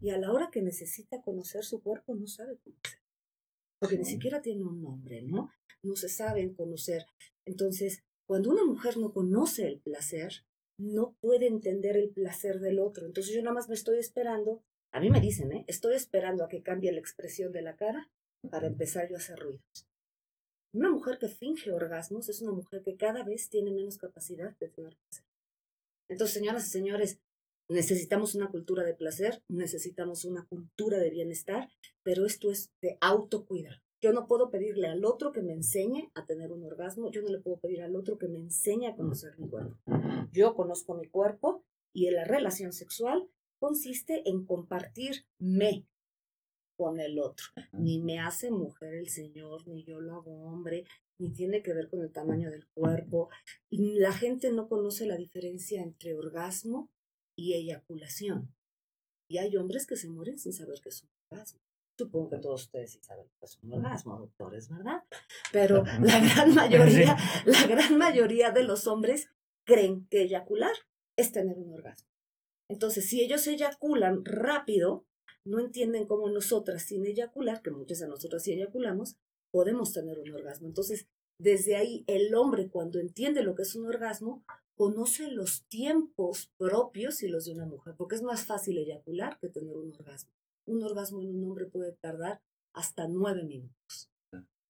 y 0.00 0.10
a 0.10 0.18
la 0.18 0.32
hora 0.32 0.50
que 0.50 0.62
necesita 0.62 1.22
conocer 1.22 1.64
su 1.64 1.82
cuerpo 1.82 2.14
no 2.14 2.26
sabe 2.26 2.58
cómo 2.62 2.76
hacer. 2.84 3.00
Porque 3.78 3.98
ni 3.98 4.04
siquiera 4.04 4.40
tiene 4.40 4.64
un 4.64 4.82
nombre, 4.82 5.22
¿no? 5.22 5.50
No 5.82 5.96
se 5.96 6.08
saben 6.08 6.54
conocer. 6.54 7.06
Entonces, 7.44 8.02
cuando 8.26 8.50
una 8.50 8.64
mujer 8.64 8.96
no 8.96 9.12
conoce 9.12 9.66
el 9.66 9.80
placer, 9.80 10.44
no 10.78 11.16
puede 11.20 11.46
entender 11.46 11.96
el 11.96 12.10
placer 12.10 12.60
del 12.60 12.80
otro. 12.80 13.06
Entonces 13.06 13.34
yo 13.34 13.42
nada 13.42 13.54
más 13.54 13.68
me 13.68 13.74
estoy 13.74 13.98
esperando, 13.98 14.62
a 14.92 15.00
mí 15.00 15.10
me 15.10 15.20
dicen, 15.20 15.52
¿eh? 15.52 15.64
Estoy 15.68 15.96
esperando 15.96 16.44
a 16.44 16.48
que 16.48 16.62
cambie 16.62 16.92
la 16.92 17.00
expresión 17.00 17.52
de 17.52 17.62
la 17.62 17.76
cara 17.76 18.10
para 18.50 18.66
empezar 18.66 19.08
yo 19.08 19.16
a 19.16 19.18
hacer 19.18 19.38
ruidos. 19.38 19.86
Una 20.74 20.90
mujer 20.90 21.18
que 21.20 21.28
finge 21.28 21.70
orgasmos 21.70 22.28
es 22.28 22.42
una 22.42 22.50
mujer 22.50 22.82
que 22.82 22.96
cada 22.96 23.22
vez 23.22 23.48
tiene 23.48 23.70
menos 23.70 23.96
capacidad 23.96 24.58
de 24.58 24.68
tener 24.68 24.96
placer. 24.96 25.24
Entonces, 26.08 26.34
señoras 26.34 26.66
y 26.66 26.70
señores, 26.70 27.20
necesitamos 27.68 28.34
una 28.34 28.50
cultura 28.50 28.82
de 28.82 28.94
placer, 28.94 29.40
necesitamos 29.46 30.24
una 30.24 30.44
cultura 30.46 30.98
de 30.98 31.10
bienestar, 31.10 31.68
pero 32.02 32.26
esto 32.26 32.50
es 32.50 32.72
de 32.82 32.98
autocuidado. 33.00 33.80
Yo 34.00 34.12
no 34.12 34.26
puedo 34.26 34.50
pedirle 34.50 34.88
al 34.88 35.04
otro 35.04 35.30
que 35.30 35.42
me 35.42 35.52
enseñe 35.52 36.10
a 36.12 36.26
tener 36.26 36.50
un 36.50 36.64
orgasmo, 36.64 37.08
yo 37.12 37.22
no 37.22 37.28
le 37.28 37.38
puedo 37.38 37.58
pedir 37.58 37.80
al 37.80 37.94
otro 37.94 38.18
que 38.18 38.26
me 38.26 38.40
enseñe 38.40 38.88
a 38.88 38.96
conocer 38.96 39.38
mi 39.38 39.48
cuerpo. 39.48 39.78
Yo 40.32 40.56
conozco 40.56 40.96
mi 40.96 41.06
cuerpo 41.06 41.64
y 41.92 42.08
en 42.08 42.16
la 42.16 42.24
relación 42.24 42.72
sexual 42.72 43.28
consiste 43.60 44.28
en 44.28 44.44
compartirme 44.44 45.86
con 46.76 47.00
el 47.00 47.18
otro. 47.18 47.46
Ni 47.72 48.00
me 48.00 48.18
hace 48.18 48.50
mujer 48.50 48.94
el 48.94 49.08
Señor, 49.08 49.66
ni 49.66 49.84
yo 49.84 50.00
lo 50.00 50.16
hago 50.16 50.44
hombre, 50.44 50.84
ni 51.18 51.30
tiene 51.30 51.62
que 51.62 51.74
ver 51.74 51.88
con 51.88 52.02
el 52.02 52.12
tamaño 52.12 52.50
del 52.50 52.66
cuerpo. 52.68 53.28
La 53.70 54.12
gente 54.12 54.52
no 54.52 54.68
conoce 54.68 55.06
la 55.06 55.16
diferencia 55.16 55.82
entre 55.82 56.14
orgasmo 56.14 56.90
y 57.36 57.54
eyaculación. 57.54 58.54
Y 59.28 59.38
hay 59.38 59.56
hombres 59.56 59.86
que 59.86 59.96
se 59.96 60.08
mueren 60.08 60.38
sin 60.38 60.52
saber 60.52 60.80
qué 60.82 60.90
es 60.90 61.02
un 61.02 61.10
orgasmo. 61.30 61.60
Supongo 61.96 62.30
que 62.30 62.38
todos 62.38 62.64
ustedes 62.64 62.92
sí 62.92 63.00
saben 63.00 63.26
que 63.38 63.46
es 63.46 63.58
un 63.62 63.72
orgasmo, 63.72 64.18
doctores, 64.18 64.68
¿verdad? 64.68 65.04
Pero 65.52 65.84
la 65.84 66.18
gran 66.18 66.54
mayoría, 66.54 67.16
la 67.46 67.66
gran 67.66 67.96
mayoría 67.96 68.50
de 68.50 68.64
los 68.64 68.88
hombres 68.88 69.28
creen 69.64 70.06
que 70.10 70.22
eyacular 70.22 70.72
es 71.16 71.30
tener 71.30 71.56
un 71.56 71.72
orgasmo. 71.72 72.08
Entonces, 72.68 73.08
si 73.08 73.20
ellos 73.22 73.46
eyaculan 73.46 74.24
rápido, 74.24 75.06
no 75.46 75.60
entienden 75.60 76.06
cómo 76.06 76.28
nosotras 76.30 76.82
sin 76.82 77.06
eyacular, 77.06 77.62
que 77.62 77.70
muchas 77.70 78.00
de 78.00 78.08
nosotras 78.08 78.42
sí 78.42 78.52
eyaculamos, 78.52 79.16
podemos 79.52 79.92
tener 79.92 80.18
un 80.18 80.30
orgasmo. 80.32 80.66
Entonces, 80.66 81.06
desde 81.38 81.76
ahí, 81.76 82.04
el 82.06 82.34
hombre 82.34 82.68
cuando 82.70 82.98
entiende 82.98 83.42
lo 83.42 83.54
que 83.54 83.62
es 83.62 83.74
un 83.74 83.86
orgasmo, 83.86 84.44
conoce 84.76 85.30
los 85.30 85.66
tiempos 85.68 86.50
propios 86.56 87.22
y 87.22 87.28
los 87.28 87.44
de 87.44 87.52
una 87.52 87.66
mujer, 87.66 87.94
porque 87.96 88.16
es 88.16 88.22
más 88.22 88.44
fácil 88.44 88.78
eyacular 88.78 89.38
que 89.40 89.48
tener 89.48 89.76
un 89.76 89.92
orgasmo 89.92 90.30
un 90.66 90.82
orgasmo 90.82 91.20
en 91.22 91.34
un 91.34 91.44
hombre 91.44 91.66
puede 91.66 91.92
tardar 91.92 92.40
hasta 92.72 93.06
nueve 93.08 93.44
minutos. 93.44 94.10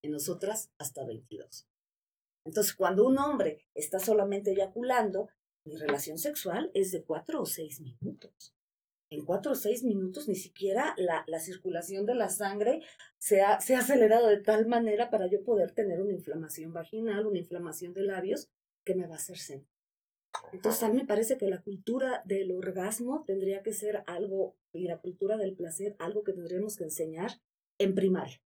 En 0.02 0.10
nosotras, 0.10 0.70
hasta 0.78 1.04
22. 1.04 1.66
Entonces, 2.44 2.74
cuando 2.74 3.06
un 3.06 3.18
hombre 3.18 3.64
está 3.74 3.98
solamente 3.98 4.52
eyaculando, 4.52 5.30
mi 5.64 5.76
relación 5.76 6.18
sexual 6.18 6.70
es 6.74 6.92
de 6.92 7.04
cuatro 7.04 7.40
o 7.40 7.46
seis 7.46 7.80
minutos. 7.80 8.53
En 9.14 9.24
cuatro 9.24 9.52
o 9.52 9.54
seis 9.54 9.84
minutos 9.84 10.28
ni 10.28 10.34
siquiera 10.34 10.94
la, 10.96 11.24
la 11.28 11.38
circulación 11.38 12.04
de 12.04 12.16
la 12.16 12.28
sangre 12.28 12.82
se 13.18 13.42
ha, 13.42 13.60
se 13.60 13.76
ha 13.76 13.78
acelerado 13.78 14.26
de 14.28 14.40
tal 14.40 14.66
manera 14.66 15.08
para 15.08 15.28
yo 15.28 15.44
poder 15.44 15.70
tener 15.70 16.00
una 16.00 16.12
inflamación 16.12 16.72
vaginal, 16.72 17.26
una 17.26 17.38
inflamación 17.38 17.94
de 17.94 18.02
labios 18.02 18.50
que 18.84 18.94
me 18.94 19.06
va 19.06 19.14
a 19.14 19.18
hacer 19.18 19.38
sentir. 19.38 19.68
Entonces, 20.52 20.82
a 20.82 20.88
mí 20.88 20.96
me 20.96 21.06
parece 21.06 21.38
que 21.38 21.46
la 21.46 21.62
cultura 21.62 22.22
del 22.24 22.50
orgasmo 22.50 23.24
tendría 23.24 23.62
que 23.62 23.72
ser 23.72 24.02
algo, 24.06 24.56
y 24.72 24.88
la 24.88 24.98
cultura 24.98 25.36
del 25.36 25.54
placer, 25.54 25.94
algo 26.00 26.24
que 26.24 26.32
tendríamos 26.32 26.76
que 26.76 26.84
enseñar 26.84 27.30
en 27.78 27.94
primaria, 27.94 28.42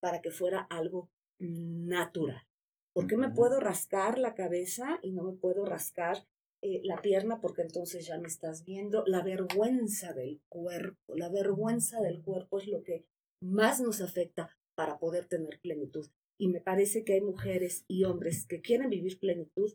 para 0.00 0.20
que 0.20 0.30
fuera 0.30 0.60
algo 0.60 1.10
natural. 1.38 2.46
¿Por 2.92 3.08
qué 3.08 3.16
me 3.16 3.30
puedo 3.30 3.58
rascar 3.58 4.18
la 4.18 4.34
cabeza 4.34 5.00
y 5.02 5.10
no 5.10 5.24
me 5.24 5.32
puedo 5.32 5.64
rascar 5.64 6.24
eh, 6.64 6.80
la 6.82 7.02
pierna? 7.02 7.42
Porque 7.42 7.60
entonces 7.60 8.06
ya 8.06 8.18
me 8.18 8.26
estás 8.26 8.64
viendo. 8.64 9.04
La 9.06 9.22
vergüenza 9.22 10.14
del 10.14 10.40
cuerpo, 10.48 11.14
la 11.14 11.28
vergüenza 11.28 12.00
del 12.00 12.22
cuerpo 12.22 12.58
es 12.58 12.68
lo 12.68 12.82
que 12.82 13.04
más 13.42 13.82
nos 13.82 14.00
afecta 14.00 14.48
para 14.74 14.98
poder 14.98 15.26
tener 15.26 15.60
plenitud. 15.60 16.08
Y 16.40 16.48
me 16.48 16.62
parece 16.62 17.04
que 17.04 17.12
hay 17.12 17.20
mujeres 17.20 17.84
y 17.86 18.04
hombres 18.04 18.46
que 18.46 18.62
quieren 18.62 18.88
vivir 18.88 19.20
plenitud, 19.20 19.74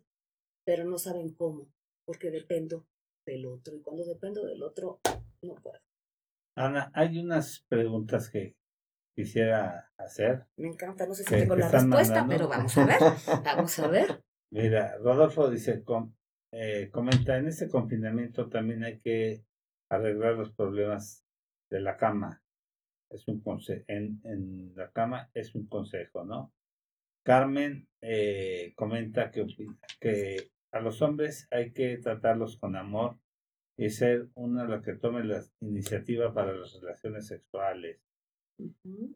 pero 0.66 0.84
no 0.84 0.98
saben 0.98 1.32
cómo, 1.36 1.72
porque 2.06 2.32
dependo 2.32 2.88
del 3.24 3.46
otro. 3.46 3.76
Y 3.76 3.82
cuando 3.82 4.04
dependo 4.04 4.44
del 4.44 4.64
otro, 4.64 5.00
no 5.44 5.54
puedo. 5.62 5.80
Ana, 6.58 6.92
hay 6.96 7.20
unas 7.20 7.66
preguntas 7.70 8.32
que 8.32 8.58
quisiera 9.16 9.92
hacer. 9.96 10.48
Me 10.58 10.70
encanta, 10.70 11.06
no 11.06 11.14
sé 11.14 11.24
si 11.24 11.36
tengo 11.36 11.56
la 11.56 11.70
respuesta, 11.70 12.26
pero 12.28 12.48
vamos 12.48 12.76
a 12.80 12.86
ver, 12.88 13.00
vamos 13.46 13.78
a 13.78 13.88
ver. 13.88 14.24
Mira, 14.52 14.98
Rodolfo 14.98 15.52
dice, 15.52 15.84
eh, 16.52 16.90
comenta, 16.92 17.38
en 17.38 17.48
este 17.48 17.70
confinamiento 17.70 18.50
también 18.50 18.84
hay 18.84 19.00
que 19.00 19.44
arreglar 19.90 20.36
los 20.36 20.52
problemas 20.52 21.26
de 21.70 21.82
la 21.82 21.98
cama. 21.98 22.44
Es 23.10 23.28
un 23.28 23.42
consejo, 23.42 23.84
en, 23.88 24.22
en 24.24 24.76
la 24.76 24.92
cama 24.92 25.30
es 25.34 25.56
un 25.56 25.68
consejo, 25.68 26.26
¿no? 26.26 26.54
Carmen 27.24 27.88
eh, 28.02 28.74
comenta 28.76 29.32
que, 29.32 29.46
que 30.00 30.52
a 30.72 30.80
los 30.80 31.02
hombres 31.02 31.48
hay 31.52 31.72
que 31.72 31.98
tratarlos 31.98 32.58
con 32.58 32.76
amor 32.76 33.18
y 33.78 33.90
ser 33.90 34.30
una 34.36 34.68
la 34.68 34.82
que 34.82 34.94
tome 34.94 35.24
la 35.24 35.44
iniciativa 35.62 36.34
para 36.34 36.54
las 36.54 36.80
relaciones 36.80 37.28
sexuales. 37.28 38.00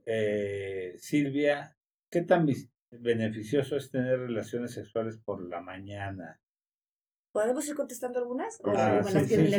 Eh, 0.06 0.96
Silvia, 0.98 1.76
¿qué 2.10 2.22
tan 2.22 2.48
beneficioso 2.92 3.76
es 3.76 3.92
tener 3.92 4.20
relaciones 4.20 4.72
sexuales 4.72 5.18
por 5.18 5.44
la 5.44 5.60
mañana? 5.60 6.40
¿Podemos 7.34 7.68
ir 7.68 7.76
contestando 7.76 8.20
algunas? 8.20 8.62
Ah, 8.64 9.02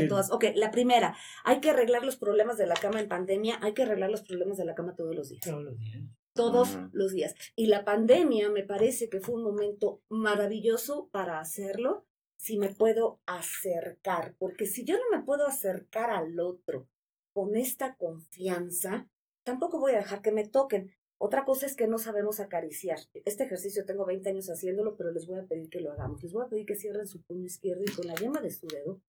todas? 0.09 0.31
Ok, 0.31 0.45
la 0.55 0.71
primera, 0.71 1.15
hay 1.45 1.61
que 1.61 1.71
arreglar 1.71 2.05
los 2.05 2.17
problemas 2.17 2.57
de 2.57 2.67
la 2.67 2.75
cama 2.75 3.01
en 3.01 3.09
pandemia, 3.09 3.59
hay 3.61 3.75
que 3.75 3.83
arreglar 3.83 4.11
los 4.11 4.23
problemas 4.23 4.57
de 4.57 4.65
la 4.65 4.75
cama 4.75 4.95
todos 4.95 5.15
los 5.15 5.29
días. 5.29 5.43
Todos 5.45 5.65
los 5.65 5.79
días 5.79 6.05
todos 6.35 6.79
los 6.93 7.13
días. 7.13 7.35
Y 7.57 7.67
la 7.67 7.85
pandemia 7.85 8.51
me 8.51 8.65
parece 8.65 9.09
que 9.09 9.21
fue 9.21 9.37
un 9.37 9.45
momento 9.45 10.03
maravilloso 10.09 11.09
para 11.11 11.39
hacerlo 11.39 12.07
si 12.37 12.59
me 12.59 12.69
puedo 12.69 13.21
acercar, 13.25 14.35
porque 14.39 14.67
si 14.67 14.85
yo 14.85 14.97
no 14.97 15.17
me 15.17 15.25
puedo 15.25 15.47
acercar 15.47 16.11
al 16.11 16.39
otro 16.41 16.89
con 17.33 17.57
esta 17.57 17.97
confianza, 17.97 19.09
tampoco 19.45 19.81
voy 19.81 19.93
a 19.93 19.99
dejar 19.99 20.21
que 20.21 20.33
me 20.33 20.47
toquen. 20.47 20.95
Otra 21.25 21.45
cosa 21.47 21.65
es 21.65 21.75
que 21.75 21.87
no 21.87 21.99
sabemos 21.99 22.39
acariciar. 22.39 22.99
Este 23.25 23.45
ejercicio 23.45 23.87
tengo 23.87 24.05
20 24.05 24.29
años 24.29 24.51
haciéndolo, 24.51 24.95
pero 24.95 25.11
les 25.11 25.27
voy 25.27 25.39
a 25.39 25.47
pedir 25.47 25.71
que 25.71 25.81
lo 25.81 25.91
hagamos. 25.93 26.23
Les 26.23 26.33
voy 26.33 26.45
a 26.45 26.49
pedir 26.49 26.67
que 26.67 26.77
cierren 26.77 27.07
su 27.07 27.23
puño 27.23 27.47
izquierdo 27.47 27.83
y 27.83 27.95
con 27.95 28.07
la 28.07 28.15
yema 28.15 28.43
de 28.43 28.51
su 28.51 28.67
dedo 28.67 29.01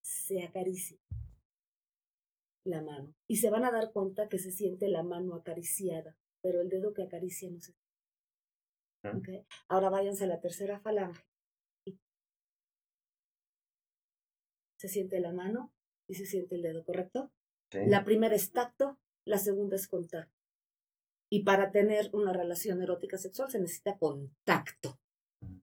se 0.00 0.44
acaricie 0.44 1.00
la 2.64 2.80
mano. 2.80 3.12
Y 3.26 3.38
se 3.38 3.50
van 3.50 3.64
a 3.64 3.72
dar 3.72 3.90
cuenta 3.92 4.28
que 4.28 4.38
se 4.38 4.52
siente 4.52 4.88
la 4.88 5.02
mano 5.02 5.34
acariciada 5.34 6.16
pero 6.44 6.60
el 6.60 6.68
dedo 6.68 6.92
que 6.92 7.02
acaricia 7.02 7.50
no 7.50 7.58
se 7.58 7.72
okay. 9.02 9.46
Ahora 9.68 9.88
váyanse 9.88 10.24
a 10.24 10.26
la 10.26 10.40
tercera 10.40 10.78
falange. 10.78 11.24
Se 14.78 14.88
siente 14.88 15.20
la 15.20 15.32
mano 15.32 15.72
y 16.06 16.16
se 16.16 16.26
siente 16.26 16.56
el 16.56 16.62
dedo, 16.62 16.84
¿correcto? 16.84 17.32
La 17.72 18.04
primera 18.04 18.34
es 18.34 18.52
tacto, 18.52 18.98
la 19.24 19.38
segunda 19.38 19.76
es 19.76 19.88
contacto. 19.88 20.33
Y 21.34 21.42
para 21.42 21.72
tener 21.72 22.10
una 22.12 22.32
relación 22.32 22.80
erótica 22.80 23.18
sexual 23.18 23.50
se 23.50 23.58
necesita 23.58 23.98
contacto. 23.98 25.00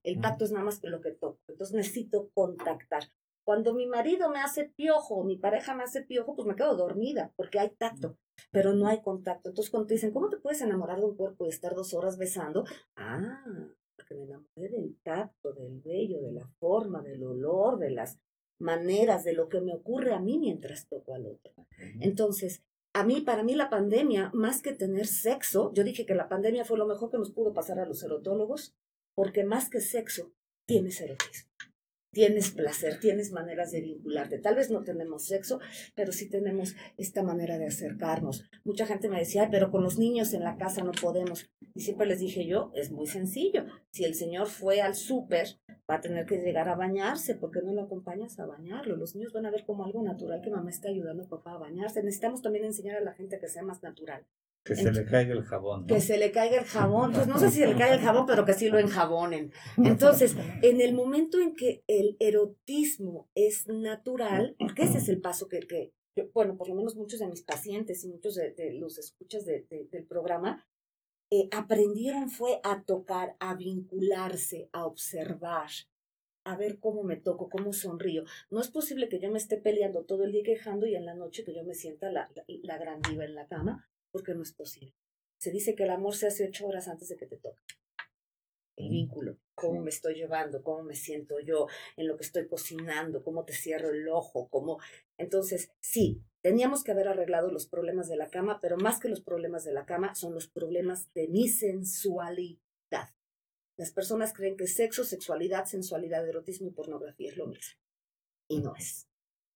El 0.02 0.20
tacto 0.20 0.44
es 0.44 0.52
nada 0.52 0.64
más 0.64 0.78
que 0.78 0.88
lo 0.88 1.00
que 1.00 1.12
toco. 1.12 1.40
Entonces 1.48 1.74
necesito 1.74 2.30
contactar. 2.34 3.04
Cuando 3.44 3.72
mi 3.72 3.86
marido 3.86 4.28
me 4.28 4.40
hace 4.40 4.66
piojo, 4.76 5.24
mi 5.24 5.36
pareja 5.36 5.74
me 5.74 5.84
hace 5.84 6.02
piojo, 6.02 6.36
pues 6.36 6.46
me 6.46 6.56
quedo 6.56 6.76
dormida 6.76 7.32
porque 7.36 7.58
hay 7.58 7.70
tacto 7.70 8.18
pero 8.50 8.74
no 8.74 8.86
hay 8.86 9.00
contacto. 9.00 9.48
Entonces, 9.48 9.70
cuando 9.70 9.86
te 9.86 9.94
dicen, 9.94 10.12
¿cómo 10.12 10.28
te 10.28 10.36
puedes 10.36 10.60
enamorar 10.60 10.98
de 10.98 11.06
un 11.06 11.16
cuerpo 11.16 11.46
y 11.46 11.48
estar 11.48 11.74
dos 11.74 11.94
horas 11.94 12.18
besando? 12.18 12.64
Ah, 12.96 13.44
porque 13.96 14.14
me 14.14 14.24
enamoré 14.24 14.68
del 14.68 14.96
tacto, 15.02 15.52
del 15.52 15.80
vello, 15.80 16.20
de 16.20 16.32
la 16.32 16.46
forma, 16.58 17.02
del 17.02 17.22
olor, 17.24 17.78
de 17.78 17.90
las 17.90 18.18
maneras, 18.58 19.24
de 19.24 19.32
lo 19.32 19.48
que 19.48 19.60
me 19.60 19.74
ocurre 19.74 20.12
a 20.12 20.20
mí 20.20 20.38
mientras 20.38 20.88
toco 20.88 21.14
al 21.14 21.26
otro. 21.26 21.52
Entonces, 22.00 22.62
a 22.94 23.04
mí, 23.04 23.22
para 23.22 23.42
mí 23.42 23.54
la 23.54 23.70
pandemia, 23.70 24.30
más 24.34 24.60
que 24.60 24.72
tener 24.72 25.06
sexo, 25.06 25.72
yo 25.74 25.84
dije 25.84 26.04
que 26.04 26.14
la 26.14 26.28
pandemia 26.28 26.64
fue 26.64 26.78
lo 26.78 26.86
mejor 26.86 27.10
que 27.10 27.18
nos 27.18 27.30
pudo 27.30 27.54
pasar 27.54 27.78
a 27.78 27.86
los 27.86 28.02
erotólogos, 28.02 28.74
porque 29.14 29.44
más 29.44 29.70
que 29.70 29.80
sexo, 29.80 30.32
tiene 30.66 30.90
erotismo. 30.90 31.50
Tienes 32.12 32.50
placer, 32.50 33.00
tienes 33.00 33.32
maneras 33.32 33.72
de 33.72 33.80
vincularte. 33.80 34.38
Tal 34.38 34.54
vez 34.54 34.70
no 34.70 34.84
tenemos 34.84 35.24
sexo, 35.24 35.60
pero 35.94 36.12
sí 36.12 36.28
tenemos 36.28 36.74
esta 36.96 37.22
manera 37.22 37.58
de 37.58 37.66
acercarnos. 37.66 38.44
Mucha 38.64 38.86
gente 38.86 39.08
me 39.08 39.18
decía, 39.18 39.48
pero 39.50 39.70
con 39.70 39.82
los 39.82 39.98
niños 39.98 40.32
en 40.34 40.44
la 40.44 40.56
casa 40.56 40.84
no 40.84 40.92
podemos. 40.92 41.50
Y 41.74 41.80
siempre 41.80 42.06
les 42.06 42.20
dije 42.20 42.46
yo, 42.46 42.70
es 42.74 42.90
muy 42.90 43.06
sencillo. 43.06 43.64
Si 43.90 44.04
el 44.04 44.14
señor 44.14 44.46
fue 44.46 44.82
al 44.82 44.94
súper, 44.94 45.48
va 45.90 45.96
a 45.96 46.00
tener 46.00 46.26
que 46.26 46.36
llegar 46.36 46.68
a 46.68 46.76
bañarse. 46.76 47.34
¿Por 47.34 47.50
qué 47.50 47.60
no 47.62 47.72
lo 47.72 47.82
acompañas 47.82 48.38
a 48.38 48.46
bañarlo? 48.46 48.96
Los 48.96 49.14
niños 49.14 49.32
van 49.32 49.46
a 49.46 49.50
ver 49.50 49.64
como 49.64 49.84
algo 49.84 50.02
natural 50.02 50.42
que 50.42 50.50
mamá 50.50 50.70
está 50.70 50.88
ayudando 50.88 51.24
a 51.24 51.28
papá 51.28 51.54
a 51.54 51.58
bañarse. 51.58 52.02
Necesitamos 52.02 52.42
también 52.42 52.66
enseñar 52.66 52.96
a 52.96 53.00
la 53.00 53.14
gente 53.14 53.38
que 53.40 53.48
sea 53.48 53.62
más 53.62 53.82
natural. 53.82 54.26
Que 54.64 54.76
se 54.76 54.92
le 54.92 55.04
caiga 55.04 55.34
el 55.34 55.42
jabón. 55.42 55.86
Que 55.86 56.00
se 56.00 56.18
le 56.18 56.30
caiga 56.30 56.58
el 56.58 56.64
jabón. 56.64 57.12
Pues 57.12 57.26
no 57.26 57.38
sé 57.38 57.50
si 57.50 57.58
se 57.58 57.66
le 57.66 57.76
caiga 57.76 57.94
el 57.94 58.00
jabón, 58.00 58.26
pero 58.26 58.44
que 58.44 58.54
sí 58.54 58.68
lo 58.68 58.78
enjabonen. 58.78 59.52
Entonces, 59.76 60.36
en 60.62 60.80
el 60.80 60.94
momento 60.94 61.40
en 61.40 61.54
que 61.54 61.82
el 61.88 62.16
erotismo 62.20 63.28
es 63.34 63.66
natural, 63.66 64.54
porque 64.58 64.84
ese 64.84 64.98
es 64.98 65.08
el 65.08 65.20
paso 65.20 65.48
que, 65.48 65.60
que 65.60 65.92
bueno, 66.32 66.56
por 66.56 66.68
lo 66.68 66.74
menos 66.76 66.94
muchos 66.94 67.18
de 67.20 67.26
mis 67.26 67.42
pacientes 67.42 68.04
y 68.04 68.08
muchos 68.08 68.36
de, 68.36 68.76
los 68.78 68.98
escuchas 68.98 69.44
del 69.44 70.06
programa, 70.06 70.64
eh, 71.30 71.48
aprendieron 71.50 72.28
fue 72.28 72.60
a 72.62 72.84
tocar, 72.84 73.36
a 73.40 73.54
vincularse, 73.54 74.68
a 74.72 74.84
observar, 74.84 75.70
a 76.44 76.56
ver 76.56 76.78
cómo 76.78 77.02
me 77.02 77.16
toco, 77.16 77.48
cómo 77.48 77.72
sonrío. 77.72 78.24
No 78.50 78.60
es 78.60 78.68
posible 78.68 79.08
que 79.08 79.18
yo 79.18 79.30
me 79.30 79.38
esté 79.38 79.56
peleando 79.56 80.04
todo 80.04 80.24
el 80.24 80.32
día 80.32 80.42
quejando 80.44 80.86
y 80.86 80.94
en 80.94 81.06
la 81.06 81.14
noche 81.14 81.42
que 81.44 81.54
yo 81.54 81.64
me 81.64 81.74
sienta 81.74 82.12
la, 82.12 82.30
la, 82.34 82.44
la 82.62 82.78
gran 82.78 83.00
diva 83.00 83.24
en 83.24 83.34
la 83.34 83.46
cama 83.48 83.88
porque 84.12 84.34
no 84.34 84.42
es 84.42 84.52
posible. 84.52 84.94
Se 85.38 85.50
dice 85.50 85.74
que 85.74 85.84
el 85.84 85.90
amor 85.90 86.14
se 86.14 86.28
hace 86.28 86.46
ocho 86.46 86.66
horas 86.66 86.86
antes 86.86 87.08
de 87.08 87.16
que 87.16 87.26
te 87.26 87.38
toque. 87.38 87.62
El 88.76 88.86
mm, 88.86 88.90
vínculo, 88.90 89.38
cómo 89.54 89.80
me 89.80 89.90
estoy 89.90 90.14
llevando, 90.14 90.62
cómo 90.62 90.84
me 90.84 90.94
siento 90.94 91.40
yo, 91.40 91.66
en 91.96 92.06
lo 92.06 92.16
que 92.16 92.24
estoy 92.24 92.46
cocinando, 92.46 93.24
cómo 93.24 93.44
te 93.44 93.52
cierro 93.52 93.90
el 93.90 94.08
ojo, 94.08 94.48
cómo... 94.48 94.78
Entonces, 95.18 95.72
sí, 95.80 96.22
teníamos 96.42 96.84
que 96.84 96.92
haber 96.92 97.08
arreglado 97.08 97.50
los 97.50 97.66
problemas 97.66 98.08
de 98.08 98.16
la 98.16 98.30
cama, 98.30 98.60
pero 98.60 98.76
más 98.76 99.00
que 99.00 99.08
los 99.08 99.22
problemas 99.22 99.64
de 99.64 99.72
la 99.72 99.84
cama 99.84 100.14
son 100.14 100.34
los 100.34 100.48
problemas 100.48 101.12
de 101.14 101.28
mi 101.28 101.48
sensualidad. 101.48 102.60
Las 103.76 103.92
personas 103.92 104.32
creen 104.32 104.56
que 104.56 104.66
sexo, 104.66 105.04
sexualidad, 105.04 105.64
sensualidad, 105.64 106.28
erotismo 106.28 106.68
y 106.68 106.72
pornografía 106.72 107.30
es 107.30 107.36
lo 107.36 107.46
mismo. 107.46 107.80
Y 108.48 108.60
no 108.60 108.74
es. 108.76 109.08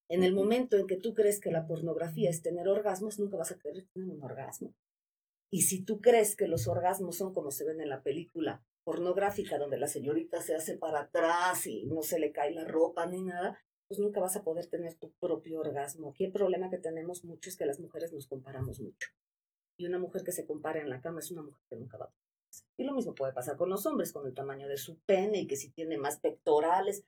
En 0.08 0.22
el 0.22 0.32
momento 0.34 0.76
en 0.76 0.86
que 0.86 0.96
tú 0.96 1.14
crees 1.14 1.40
que 1.40 1.50
la 1.50 1.66
pornografía 1.66 2.30
es 2.30 2.42
tener 2.42 2.68
orgasmos, 2.68 3.18
nunca 3.18 3.36
vas 3.36 3.50
a 3.50 3.58
querer 3.58 3.86
tener 3.92 4.08
un 4.08 4.22
orgasmo. 4.22 4.74
Y 5.50 5.62
si 5.62 5.82
tú 5.82 6.00
crees 6.00 6.36
que 6.36 6.48
los 6.48 6.68
orgasmos 6.68 7.16
son 7.16 7.32
como 7.32 7.50
se 7.50 7.64
ven 7.64 7.80
en 7.80 7.88
la 7.88 8.02
película 8.02 8.62
pornográfica, 8.84 9.58
donde 9.58 9.78
la 9.78 9.88
señorita 9.88 10.40
se 10.42 10.54
hace 10.54 10.76
para 10.76 11.00
atrás 11.00 11.66
y 11.66 11.86
no 11.86 12.02
se 12.02 12.20
le 12.20 12.30
cae 12.30 12.52
la 12.52 12.64
ropa 12.64 13.06
ni 13.06 13.22
nada, 13.22 13.58
pues 13.88 14.00
nunca 14.00 14.20
vas 14.20 14.36
a 14.36 14.42
poder 14.42 14.66
tener 14.66 14.94
tu 14.94 15.10
propio 15.12 15.60
orgasmo. 15.60 16.10
Aquí 16.10 16.24
el 16.24 16.32
problema 16.32 16.70
que 16.70 16.78
tenemos 16.78 17.24
mucho 17.24 17.50
es 17.50 17.56
que 17.56 17.66
las 17.66 17.80
mujeres 17.80 18.12
nos 18.12 18.26
comparamos 18.26 18.80
mucho. 18.80 19.08
Y 19.76 19.86
una 19.86 19.98
mujer 19.98 20.22
que 20.22 20.32
se 20.32 20.46
compara 20.46 20.80
en 20.80 20.88
la 20.88 21.00
cama 21.00 21.20
es 21.20 21.30
una 21.30 21.42
mujer 21.42 21.62
que 21.68 21.76
nunca 21.76 21.98
va 21.98 22.06
a. 22.06 22.12
Y 22.78 22.84
lo 22.84 22.94
mismo 22.94 23.14
puede 23.14 23.32
pasar 23.32 23.56
con 23.56 23.68
los 23.68 23.84
hombres, 23.86 24.12
con 24.12 24.26
el 24.26 24.34
tamaño 24.34 24.68
de 24.68 24.76
su 24.76 24.98
pene 25.00 25.40
y 25.40 25.46
que 25.46 25.56
si 25.56 25.70
tiene 25.70 25.98
más 25.98 26.18
pectorales, 26.18 27.04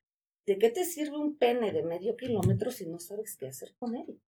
¿De 0.48 0.58
qué 0.58 0.70
te 0.70 0.86
sirve 0.86 1.18
un 1.18 1.36
pene 1.36 1.72
de 1.72 1.82
medio 1.82 2.16
kilómetro 2.16 2.70
si 2.70 2.86
no 2.86 2.98
sabes 2.98 3.36
qué 3.36 3.48
hacer 3.48 3.74
con 3.78 3.94
él? 3.94 4.18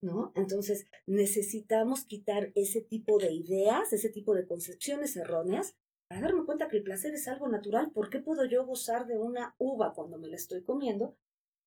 ¿No? 0.00 0.32
Entonces, 0.34 0.86
necesitamos 1.04 2.06
quitar 2.06 2.50
ese 2.54 2.80
tipo 2.80 3.18
de 3.18 3.30
ideas, 3.30 3.92
ese 3.92 4.08
tipo 4.08 4.34
de 4.34 4.46
concepciones 4.46 5.14
erróneas 5.16 5.76
para 6.08 6.22
darme 6.22 6.46
cuenta 6.46 6.68
que 6.68 6.78
el 6.78 6.82
placer 6.82 7.12
es 7.12 7.28
algo 7.28 7.46
natural. 7.46 7.90
¿Por 7.92 8.08
qué 8.08 8.20
puedo 8.20 8.46
yo 8.46 8.64
gozar 8.64 9.06
de 9.06 9.18
una 9.18 9.54
uva 9.58 9.92
cuando 9.92 10.16
me 10.16 10.28
la 10.28 10.36
estoy 10.36 10.62
comiendo? 10.62 11.14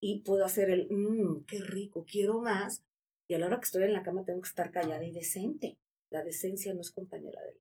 Y 0.00 0.22
puedo 0.22 0.44
hacer 0.44 0.70
el, 0.70 0.88
mmm, 0.90 1.44
qué 1.44 1.60
rico, 1.60 2.04
quiero 2.04 2.40
más. 2.40 2.82
Y 3.28 3.34
a 3.34 3.38
la 3.38 3.46
hora 3.46 3.60
que 3.60 3.66
estoy 3.66 3.84
en 3.84 3.92
la 3.92 4.02
cama 4.02 4.24
tengo 4.24 4.40
que 4.40 4.48
estar 4.48 4.72
callada 4.72 5.04
y 5.04 5.12
decente. 5.12 5.78
La 6.10 6.24
decencia 6.24 6.74
no 6.74 6.80
es 6.80 6.90
compañera 6.90 7.40
de 7.42 7.50
él. 7.50 7.60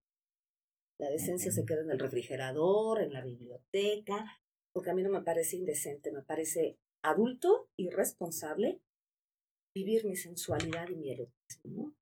La 0.97 1.11
decencia 1.11 1.51
se 1.51 1.63
queda 1.63 1.81
en 1.81 1.91
el 1.91 1.99
refrigerador, 1.99 3.03
en 3.03 3.13
la 3.13 3.23
biblioteca, 3.23 4.25
porque 4.73 4.89
a 4.89 4.95
mí 4.95 5.03
no 5.03 5.09
me 5.09 5.21
parece 5.21 5.55
indecente, 5.55 6.11
me 6.11 6.23
parece 6.23 6.77
adulto 7.03 7.69
y 7.77 7.89
responsable 7.89 8.81
vivir 9.75 10.05
mi 10.05 10.15
sensualidad 10.15 10.89
y 10.89 10.95
mi 10.95 11.11
erotismo. 11.11 11.93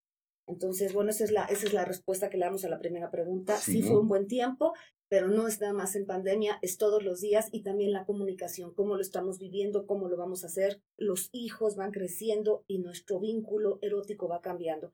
Entonces, 0.48 0.94
bueno, 0.94 1.12
esa 1.12 1.24
es, 1.24 1.32
la, 1.32 1.46
esa 1.46 1.66
es 1.66 1.74
la 1.74 1.86
respuesta 1.86 2.30
que 2.30 2.38
le 2.38 2.46
damos 2.46 2.66
a 2.66 2.70
la 2.70 2.80
primera 2.80 3.10
pregunta. 3.10 3.56
Sí. 3.58 3.82
fue 3.82 4.00
un 4.00 4.08
buen 4.08 4.28
tiempo, 4.28 4.74
pero 5.10 5.30
no 5.30 5.48
es 5.48 5.62
nada 5.62 5.74
más 5.74 5.96
en 5.96 6.06
pandemia, 6.06 6.60
es 6.62 6.78
todos 6.78 7.04
los 7.04 7.22
días 7.22 7.48
y 7.52 7.64
también 7.64 7.94
la 7.94 8.06
comunicación, 8.06 8.74
cómo 8.74 8.96
lo 8.96 9.02
estamos 9.02 9.40
viviendo, 9.40 9.86
cómo 9.86 10.10
lo 10.10 10.18
vamos 10.18 10.44
a 10.44 10.48
hacer. 10.48 10.82
Los 10.98 11.30
hijos 11.32 11.76
van 11.76 11.92
creciendo 11.92 12.66
y 12.68 12.80
nuestro 12.80 13.20
vínculo 13.20 13.80
erótico 13.82 14.28
va 14.28 14.42
cambiando. 14.42 14.94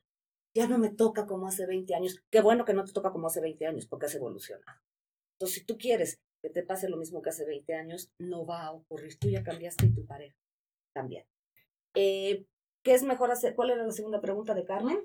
Ya 0.56 0.68
no 0.68 0.78
me 0.78 0.90
toca 0.90 1.26
como 1.26 1.48
hace 1.48 1.66
20 1.66 1.96
años. 1.96 2.22
Qué 2.32 2.42
bueno 2.42 2.66
que 2.66 2.74
no 2.74 2.84
te 2.84 2.94
toca 2.94 3.12
como 3.12 3.28
hace 3.28 3.42
20 3.42 3.66
años, 3.66 3.88
porque 3.88 4.08
has 4.08 4.16
evolucionado. 4.16 4.80
Entonces, 5.36 5.60
si 5.60 5.66
tú 5.66 5.78
quieres 5.78 6.20
que 6.48 6.54
te 6.54 6.64
pase 6.64 6.88
lo 6.88 6.98
mismo 6.98 7.22
que 7.22 7.30
hace 7.30 7.46
20 7.46 7.74
años, 7.76 8.12
no 8.20 8.46
va 8.46 8.66
a 8.66 8.72
ocurrir. 8.72 9.20
Tú 9.20 9.30
ya 9.30 9.44
cambiaste 9.44 9.88
y 9.88 9.94
tu 9.94 10.06
pareja 10.06 10.38
también. 10.94 11.26
Eh, 11.94 12.46
¿Qué 12.84 12.94
es 12.94 13.04
mejor 13.04 13.32
hacer? 13.32 13.54
¿Cuál 13.54 13.72
era 13.72 13.84
la 13.84 13.92
segunda 13.92 14.22
pregunta 14.22 14.54
de 14.54 14.64
Carmen? 14.64 14.98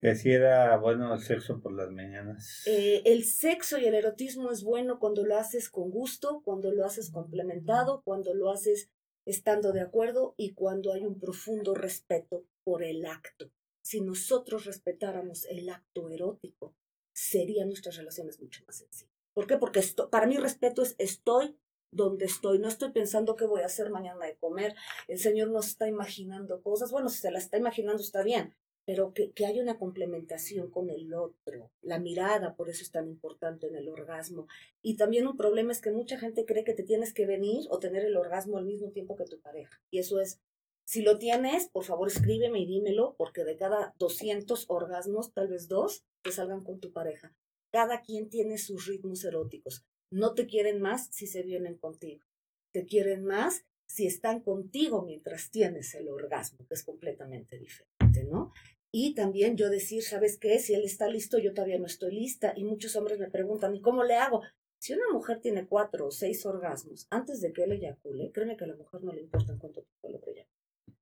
Que 0.00 0.14
si 0.14 0.30
era 0.30 0.76
bueno 0.76 1.14
el 1.14 1.20
sexo 1.20 1.60
por 1.60 1.72
las 1.72 1.90
mañanas. 1.90 2.62
Eh, 2.66 3.02
el 3.06 3.24
sexo 3.24 3.78
y 3.78 3.86
el 3.86 3.94
erotismo 3.94 4.50
es 4.50 4.62
bueno 4.62 4.98
cuando 4.98 5.24
lo 5.24 5.36
haces 5.36 5.70
con 5.70 5.90
gusto, 5.90 6.42
cuando 6.44 6.70
lo 6.70 6.84
haces 6.84 7.10
complementado, 7.10 8.02
cuando 8.04 8.34
lo 8.34 8.50
haces 8.50 8.90
estando 9.26 9.72
de 9.72 9.80
acuerdo 9.80 10.34
y 10.36 10.54
cuando 10.54 10.92
hay 10.92 11.06
un 11.06 11.18
profundo 11.18 11.74
respeto 11.74 12.44
por 12.64 12.82
el 12.82 13.06
acto. 13.06 13.50
Si 13.82 14.00
nosotros 14.00 14.66
respetáramos 14.66 15.46
el 15.46 15.68
acto 15.68 16.10
erótico, 16.10 16.74
serían 17.12 17.68
nuestras 17.68 17.96
relaciones 17.96 18.40
mucho 18.40 18.64
más 18.66 18.78
sencillas. 18.78 19.09
¿Por 19.34 19.46
qué? 19.46 19.56
Porque 19.56 19.82
para 20.10 20.26
mí 20.26 20.36
respeto 20.36 20.82
es 20.82 20.94
estoy 20.98 21.56
donde 21.92 22.24
estoy, 22.24 22.58
no 22.58 22.68
estoy 22.68 22.92
pensando 22.92 23.36
qué 23.36 23.46
voy 23.46 23.62
a 23.62 23.66
hacer 23.66 23.90
mañana 23.90 24.24
de 24.26 24.36
comer, 24.36 24.74
el 25.08 25.18
Señor 25.18 25.50
no 25.50 25.60
está 25.60 25.88
imaginando 25.88 26.62
cosas, 26.62 26.92
bueno, 26.92 27.08
si 27.08 27.18
se 27.18 27.30
la 27.30 27.38
está 27.38 27.56
imaginando 27.56 28.00
está 28.00 28.22
bien, 28.22 28.54
pero 28.84 29.12
que, 29.12 29.32
que 29.32 29.46
haya 29.46 29.62
una 29.62 29.78
complementación 29.78 30.70
con 30.70 30.90
el 30.90 31.12
otro, 31.14 31.70
la 31.82 31.98
mirada, 31.98 32.54
por 32.54 32.68
eso 32.70 32.82
es 32.82 32.90
tan 32.90 33.08
importante 33.08 33.66
en 33.66 33.76
el 33.76 33.88
orgasmo. 33.88 34.48
Y 34.82 34.96
también 34.96 35.26
un 35.26 35.36
problema 35.36 35.72
es 35.72 35.80
que 35.80 35.90
mucha 35.90 36.18
gente 36.18 36.44
cree 36.44 36.64
que 36.64 36.74
te 36.74 36.82
tienes 36.82 37.12
que 37.12 37.26
venir 37.26 37.66
o 37.70 37.78
tener 37.78 38.04
el 38.04 38.16
orgasmo 38.16 38.58
al 38.58 38.64
mismo 38.64 38.90
tiempo 38.90 39.16
que 39.16 39.24
tu 39.24 39.40
pareja. 39.40 39.80
Y 39.90 39.98
eso 39.98 40.20
es, 40.20 40.40
si 40.84 41.02
lo 41.02 41.18
tienes, 41.18 41.68
por 41.68 41.84
favor 41.84 42.08
escríbeme 42.08 42.58
y 42.60 42.66
dímelo, 42.66 43.14
porque 43.16 43.44
de 43.44 43.56
cada 43.56 43.94
200 43.98 44.64
orgasmos, 44.68 45.32
tal 45.32 45.48
vez 45.48 45.68
dos, 45.68 46.04
te 46.22 46.32
salgan 46.32 46.64
con 46.64 46.80
tu 46.80 46.92
pareja. 46.92 47.32
Cada 47.70 48.02
quien 48.02 48.28
tiene 48.28 48.58
sus 48.58 48.86
ritmos 48.86 49.24
eróticos. 49.24 49.84
No 50.10 50.34
te 50.34 50.46
quieren 50.46 50.80
más 50.80 51.08
si 51.12 51.26
se 51.26 51.42
vienen 51.42 51.76
contigo. 51.76 52.24
Te 52.72 52.84
quieren 52.84 53.24
más 53.24 53.64
si 53.86 54.06
están 54.06 54.40
contigo 54.40 55.02
mientras 55.02 55.50
tienes 55.50 55.94
el 55.94 56.08
orgasmo, 56.08 56.66
que 56.66 56.74
es 56.74 56.84
completamente 56.84 57.58
diferente, 57.58 58.24
¿no? 58.24 58.52
Y 58.92 59.14
también 59.14 59.56
yo 59.56 59.68
decir, 59.68 60.02
¿sabes 60.02 60.36
qué? 60.36 60.58
Si 60.58 60.74
él 60.74 60.84
está 60.84 61.08
listo, 61.08 61.38
yo 61.38 61.54
todavía 61.54 61.78
no 61.78 61.86
estoy 61.86 62.12
lista. 62.12 62.52
Y 62.56 62.64
muchos 62.64 62.96
hombres 62.96 63.18
me 63.18 63.30
preguntan, 63.30 63.74
¿y 63.74 63.80
cómo 63.80 64.02
le 64.02 64.14
hago? 64.14 64.42
Si 64.80 64.94
una 64.94 65.12
mujer 65.12 65.40
tiene 65.40 65.66
cuatro 65.66 66.06
o 66.06 66.10
seis 66.10 66.46
orgasmos 66.46 67.06
antes 67.10 67.40
de 67.40 67.52
que 67.52 67.64
él 67.64 67.72
eyacule, 67.72 68.32
créeme 68.32 68.56
que 68.56 68.64
a 68.64 68.68
la 68.68 68.76
mujer 68.76 69.02
no 69.02 69.12
le 69.12 69.20
importa 69.20 69.52
en 69.52 69.58
cuánto 69.58 69.82
tiempo 69.82 70.08
lo 70.08 70.20
que 70.20 70.46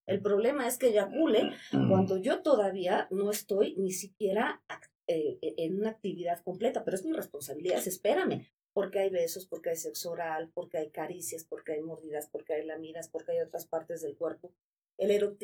El 0.07 0.20
problema 0.20 0.66
es 0.66 0.78
que 0.78 0.88
eyacule 0.88 1.52
cuando 1.88 2.16
yo 2.16 2.42
todavía 2.42 3.07
no 3.11 3.31
estoy 3.31 3.76
ni 3.76 3.92
siquiera 3.92 4.62
eh, 5.09 5.38
e, 5.42 5.55
en 5.64 5.81
una 5.81 5.90
actividad 5.90 6.42
completa, 6.42 6.85
pero 6.85 6.97
es 6.97 7.05
mi 7.05 7.12
responsabilidad, 7.12 7.87
espérame, 7.87 8.47
porque 8.73 9.01
hay 9.01 9.11
besos, 9.11 9.47
porque 9.47 9.71
hay 9.71 9.77
sexo 9.77 10.12
oral, 10.12 10.51
porque 10.55 10.79
hay 10.79 10.90
caricias, 10.90 11.44
porque 11.44 11.73
hay 11.73 11.83
mordidas, 11.83 12.29
porque 12.31 12.55
hay 12.55 12.64
lamidas, 12.64 13.09
porque 13.09 13.33
hay 13.33 13.40
otras 13.40 13.66
partes 13.66 14.03
del 14.03 14.16
cuerpo. 14.16 14.53
El 14.99 15.37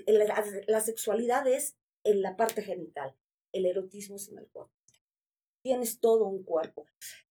la, 0.66 0.80
sexualidad 0.80 1.46
es 1.46 1.76
en 2.04 2.22
la 2.22 2.36
parte 2.36 2.62
genital, 2.62 3.14
el 3.52 3.66
erotismo 3.66 4.16
es 4.16 4.28
en 4.28 4.38
el 4.38 4.46
cuerpo. 4.48 4.72
Tienes 5.62 5.98
todo 5.98 6.26
un 6.26 6.42
cuerpo. 6.42 6.86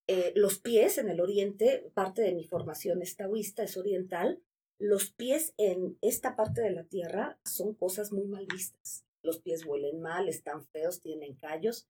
Eh, 0.07 0.33
los 0.35 0.59
pies 0.59 0.97
en 0.97 1.09
el 1.09 1.21
oriente, 1.21 1.89
parte 1.93 2.21
de 2.21 2.33
mi 2.33 2.43
formación 2.43 3.01
es 3.01 3.15
taoísta, 3.15 3.63
es 3.63 3.77
oriental, 3.77 4.41
los 4.79 5.11
pies 5.11 5.53
en 5.57 5.97
esta 6.01 6.35
parte 6.35 6.61
de 6.61 6.71
la 6.71 6.83
tierra 6.83 7.39
son 7.45 7.73
cosas 7.73 8.11
muy 8.11 8.25
mal 8.25 8.45
vistas. 8.47 9.05
Los 9.21 9.39
pies 9.39 9.65
huelen 9.65 10.01
mal, 10.01 10.27
están 10.27 10.65
feos, 10.65 10.99
tienen 10.99 11.35
callos. 11.35 11.87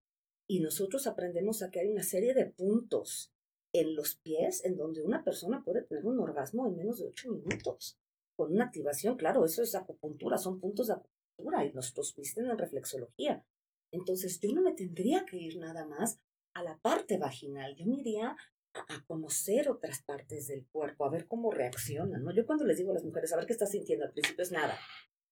Y 0.47 0.59
nosotros 0.59 1.07
aprendemos 1.07 1.63
a 1.63 1.71
que 1.71 1.79
hay 1.79 1.89
una 1.89 2.03
serie 2.03 2.33
de 2.33 2.45
puntos 2.45 3.33
en 3.73 3.95
los 3.95 4.15
pies 4.15 4.63
en 4.65 4.77
donde 4.77 5.01
una 5.01 5.23
persona 5.23 5.63
puede 5.63 5.83
tener 5.83 6.05
un 6.05 6.19
orgasmo 6.19 6.67
en 6.67 6.75
menos 6.75 6.99
de 6.99 7.07
ocho 7.07 7.31
minutos. 7.31 7.97
Con 8.35 8.53
una 8.53 8.65
activación, 8.65 9.15
claro, 9.15 9.45
eso 9.45 9.63
es 9.63 9.75
acupuntura, 9.75 10.37
son 10.37 10.59
puntos 10.59 10.87
de 10.87 10.93
acupuntura 10.93 11.65
y 11.65 11.73
nuestros 11.73 12.13
pies 12.13 12.33
tienen 12.33 12.57
reflexología. 12.57 13.43
Entonces 13.91 14.39
yo 14.39 14.53
no 14.53 14.61
me 14.61 14.73
tendría 14.73 15.25
que 15.25 15.37
ir 15.37 15.57
nada 15.57 15.85
más 15.85 16.19
a 16.55 16.63
la 16.63 16.77
parte 16.79 17.17
vaginal, 17.17 17.75
yo 17.75 17.85
me 17.85 17.99
iría 17.99 18.35
a 18.73 19.05
conocer 19.05 19.69
otras 19.69 20.01
partes 20.01 20.47
del 20.47 20.65
cuerpo, 20.67 21.05
a 21.05 21.09
ver 21.09 21.27
cómo 21.27 21.51
reaccionan, 21.51 22.23
¿no? 22.23 22.33
Yo 22.33 22.45
cuando 22.45 22.65
les 22.65 22.77
digo 22.77 22.91
a 22.91 22.95
las 22.95 23.03
mujeres, 23.03 23.31
a 23.31 23.37
ver 23.37 23.45
qué 23.45 23.53
estás 23.53 23.71
sintiendo, 23.71 24.05
al 24.05 24.11
principio 24.11 24.43
es 24.43 24.51
nada, 24.51 24.77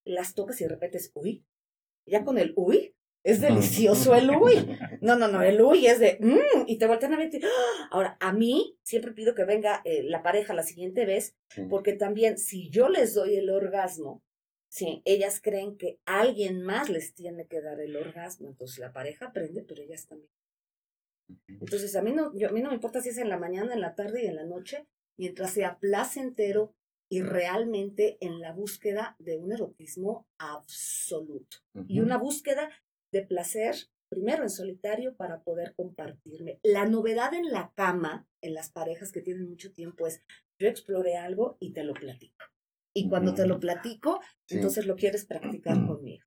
las 0.06 0.36
tocas 0.36 0.62
y 0.62 0.68
repetes, 0.68 1.12
uy, 1.16 1.44
ya 2.08 2.24
con 2.24 2.38
el 2.38 2.54
uy, 2.56 2.96
es 3.24 3.42
delicioso 3.42 4.16
el 4.16 4.30
uy. 4.32 4.78
No, 5.02 5.16
no, 5.16 5.28
no, 5.28 5.42
el 5.42 5.62
uy 5.62 5.88
es 5.88 6.00
de, 6.00 6.18
mmm, 6.20 6.66
y 6.68 6.78
te 6.78 6.88
voltean 6.88 7.14
a 7.14 7.18
ver. 7.18 7.30
¡ah! 7.44 7.88
Ahora, 7.92 8.18
a 8.20 8.34
mí 8.34 8.78
siempre 8.84 9.12
pido 9.12 9.36
que 9.36 9.46
venga 9.46 9.82
eh, 9.86 10.04
la 10.04 10.24
pareja 10.24 10.54
la 10.54 10.64
siguiente 10.64 11.06
vez, 11.06 11.36
porque 11.70 11.94
también 11.94 12.38
si 12.38 12.70
yo 12.70 12.90
les 12.90 13.14
doy 13.14 13.36
el 13.36 13.50
orgasmo, 13.50 14.24
sí, 14.70 15.02
ellas 15.06 15.40
creen 15.42 15.78
que 15.78 16.00
alguien 16.06 16.62
más 16.64 16.90
les 16.90 17.14
tiene 17.14 17.46
que 17.48 17.62
dar 17.62 17.80
el 17.80 17.96
orgasmo. 17.96 18.50
Entonces 18.50 18.80
la 18.80 18.92
pareja 18.92 19.28
aprende, 19.28 19.64
pero 19.64 19.84
ellas 19.84 20.08
también. 20.08 20.32
Entonces 21.48 21.96
a 21.96 22.02
mí 22.02 22.12
no, 22.12 22.36
yo, 22.36 22.50
a 22.50 22.52
mí 22.52 22.62
no 22.62 22.70
me 22.70 22.76
importa 22.76 23.02
si 23.02 23.10
es 23.10 23.18
en 23.18 23.30
la 23.30 23.38
mañana, 23.38 23.74
en 23.74 23.82
la 23.82 23.96
tarde 23.96 24.24
y 24.24 24.28
en 24.28 24.36
la 24.36 24.46
noche, 24.46 24.88
mientras 25.18 25.52
sea 25.52 25.78
placentero 25.80 26.74
y 27.10 27.22
realmente 27.22 28.18
en 28.22 28.40
la 28.40 28.54
búsqueda 28.54 29.16
de 29.20 29.38
un 29.38 29.52
erotismo 29.52 30.28
absoluto. 30.38 31.58
Y 31.88 32.00
una 32.00 32.18
búsqueda 32.18 32.70
de 33.12 33.24
placer, 33.24 33.76
primero 34.10 34.44
en 34.44 34.50
solitario, 34.50 35.16
para 35.16 35.44
poder 35.44 35.74
compartirme. 35.76 36.60
La 36.64 36.86
novedad 36.86 37.34
en 37.34 37.52
la 37.52 37.72
cama, 37.76 38.28
en 38.42 38.54
las 38.54 38.72
parejas 38.72 39.12
que 39.12 39.22
tienen 39.22 39.50
mucho 39.50 39.72
tiempo, 39.74 40.08
es 40.08 40.24
yo 40.60 40.68
exploré 40.68 41.18
algo 41.18 41.58
y 41.60 41.74
te 41.74 41.84
lo 41.84 41.94
platico. 41.94 42.46
Y 42.94 43.10
cuando 43.10 43.34
te 43.34 43.48
lo 43.48 43.60
platico, 43.60 44.20
entonces 44.50 44.86
lo 44.86 44.96
quieres 44.96 45.26
practicar 45.26 45.86
conmigo. 45.86 46.26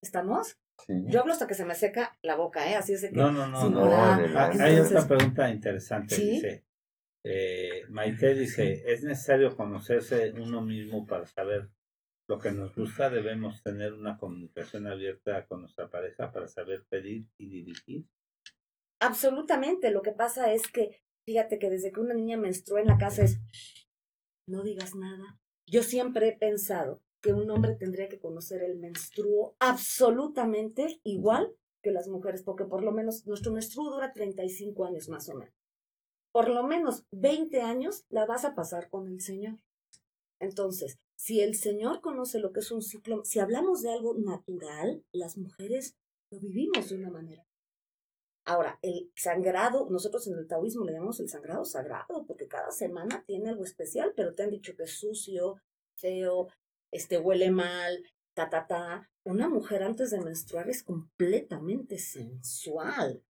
¿Estamos? 0.00 0.56
Yo 0.88 1.20
hablo 1.20 1.32
hasta 1.32 1.46
que 1.46 1.54
se 1.54 1.64
me 1.64 1.74
seca 1.74 2.16
la 2.22 2.36
boca, 2.36 2.70
¿eh? 2.70 2.76
Así 2.76 2.92
es 2.92 3.02
de 3.02 3.10
que... 3.10 3.16
No, 3.16 3.32
no, 3.32 3.46
no. 3.46 3.68
no, 3.68 4.62
Hay 4.62 4.78
otra 4.78 5.06
pregunta 5.06 5.50
interesante. 5.50 6.16
Dice, 6.16 6.64
eh, 7.24 7.82
Maite 7.88 8.34
dice, 8.34 8.84
¿es 8.86 9.02
necesario 9.02 9.56
conocerse 9.56 10.32
uno 10.32 10.62
mismo 10.62 11.06
para 11.06 11.26
saber 11.26 11.70
lo 12.28 12.38
que 12.38 12.50
nos 12.50 12.74
gusta, 12.74 13.08
debemos 13.08 13.62
tener 13.62 13.92
una 13.92 14.18
comunicación 14.18 14.86
abierta 14.86 15.46
con 15.46 15.60
nuestra 15.60 15.88
pareja 15.88 16.32
para 16.32 16.48
saber 16.48 16.84
pedir 16.88 17.28
y 17.38 17.48
dirigir. 17.48 18.06
Absolutamente. 19.00 19.90
Lo 19.90 20.02
que 20.02 20.12
pasa 20.12 20.52
es 20.52 20.70
que, 20.70 21.02
fíjate 21.26 21.58
que 21.58 21.70
desde 21.70 21.92
que 21.92 22.00
una 22.00 22.14
niña 22.14 22.36
menstrua 22.36 22.80
en 22.80 22.88
la 22.88 22.98
casa 22.98 23.22
es, 23.22 23.38
no 24.48 24.62
digas 24.62 24.94
nada. 24.94 25.38
Yo 25.68 25.82
siempre 25.82 26.28
he 26.28 26.36
pensado 26.36 27.02
que 27.22 27.32
un 27.32 27.50
hombre 27.50 27.74
tendría 27.76 28.08
que 28.08 28.18
conocer 28.18 28.62
el 28.62 28.76
menstruo 28.76 29.56
absolutamente 29.58 31.00
igual 31.04 31.54
que 31.82 31.90
las 31.90 32.08
mujeres, 32.08 32.42
porque 32.42 32.64
por 32.64 32.82
lo 32.82 32.92
menos 32.92 33.26
nuestro 33.26 33.52
menstruo 33.52 33.90
dura 33.90 34.12
35 34.12 34.86
años 34.86 35.08
más 35.08 35.28
o 35.28 35.34
menos. 35.34 35.54
Por 36.32 36.48
lo 36.48 36.64
menos 36.64 37.04
20 37.12 37.62
años 37.62 38.04
la 38.10 38.26
vas 38.26 38.44
a 38.44 38.54
pasar 38.54 38.90
con 38.90 39.08
el 39.08 39.20
Señor. 39.20 39.58
Entonces, 40.40 40.98
si 41.26 41.40
el 41.40 41.56
Señor 41.56 42.02
conoce 42.02 42.38
lo 42.38 42.52
que 42.52 42.60
es 42.60 42.70
un 42.70 42.82
ciclo, 42.82 43.24
si 43.24 43.40
hablamos 43.40 43.82
de 43.82 43.90
algo 43.90 44.14
natural, 44.14 45.04
las 45.10 45.36
mujeres 45.36 45.96
lo 46.30 46.38
vivimos 46.38 46.88
de 46.88 46.94
una 46.94 47.10
manera. 47.10 47.44
Ahora, 48.44 48.78
el 48.80 49.10
sangrado, 49.16 49.88
nosotros 49.90 50.24
en 50.28 50.38
el 50.38 50.46
taoísmo 50.46 50.84
le 50.84 50.92
llamamos 50.92 51.18
el 51.18 51.28
sangrado 51.28 51.64
sagrado, 51.64 52.24
porque 52.28 52.46
cada 52.46 52.70
semana 52.70 53.24
tiene 53.26 53.48
algo 53.48 53.64
especial, 53.64 54.12
pero 54.14 54.36
te 54.36 54.44
han 54.44 54.50
dicho 54.50 54.76
que 54.76 54.84
es 54.84 54.92
sucio, 54.92 55.60
feo, 55.96 56.46
este 56.92 57.18
huele 57.18 57.50
mal, 57.50 58.04
ta 58.32 58.48
ta 58.48 58.68
ta. 58.68 59.10
Una 59.24 59.48
mujer 59.48 59.82
antes 59.82 60.12
de 60.12 60.20
menstruar 60.20 60.70
es 60.70 60.84
completamente 60.84 61.98
sensual 61.98 63.20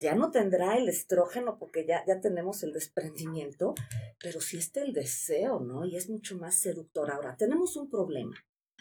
ya 0.00 0.14
no 0.14 0.30
tendrá 0.30 0.76
el 0.76 0.88
estrógeno 0.88 1.58
porque 1.58 1.84
ya, 1.86 2.04
ya 2.06 2.20
tenemos 2.20 2.62
el 2.62 2.72
desprendimiento, 2.72 3.74
pero 4.20 4.40
sí 4.40 4.58
está 4.58 4.82
el 4.82 4.92
deseo, 4.92 5.60
¿no? 5.60 5.84
Y 5.84 5.96
es 5.96 6.08
mucho 6.08 6.36
más 6.38 6.54
seductor. 6.54 7.10
Ahora, 7.10 7.36
tenemos 7.36 7.76
un 7.76 7.90
problema. 7.90 8.36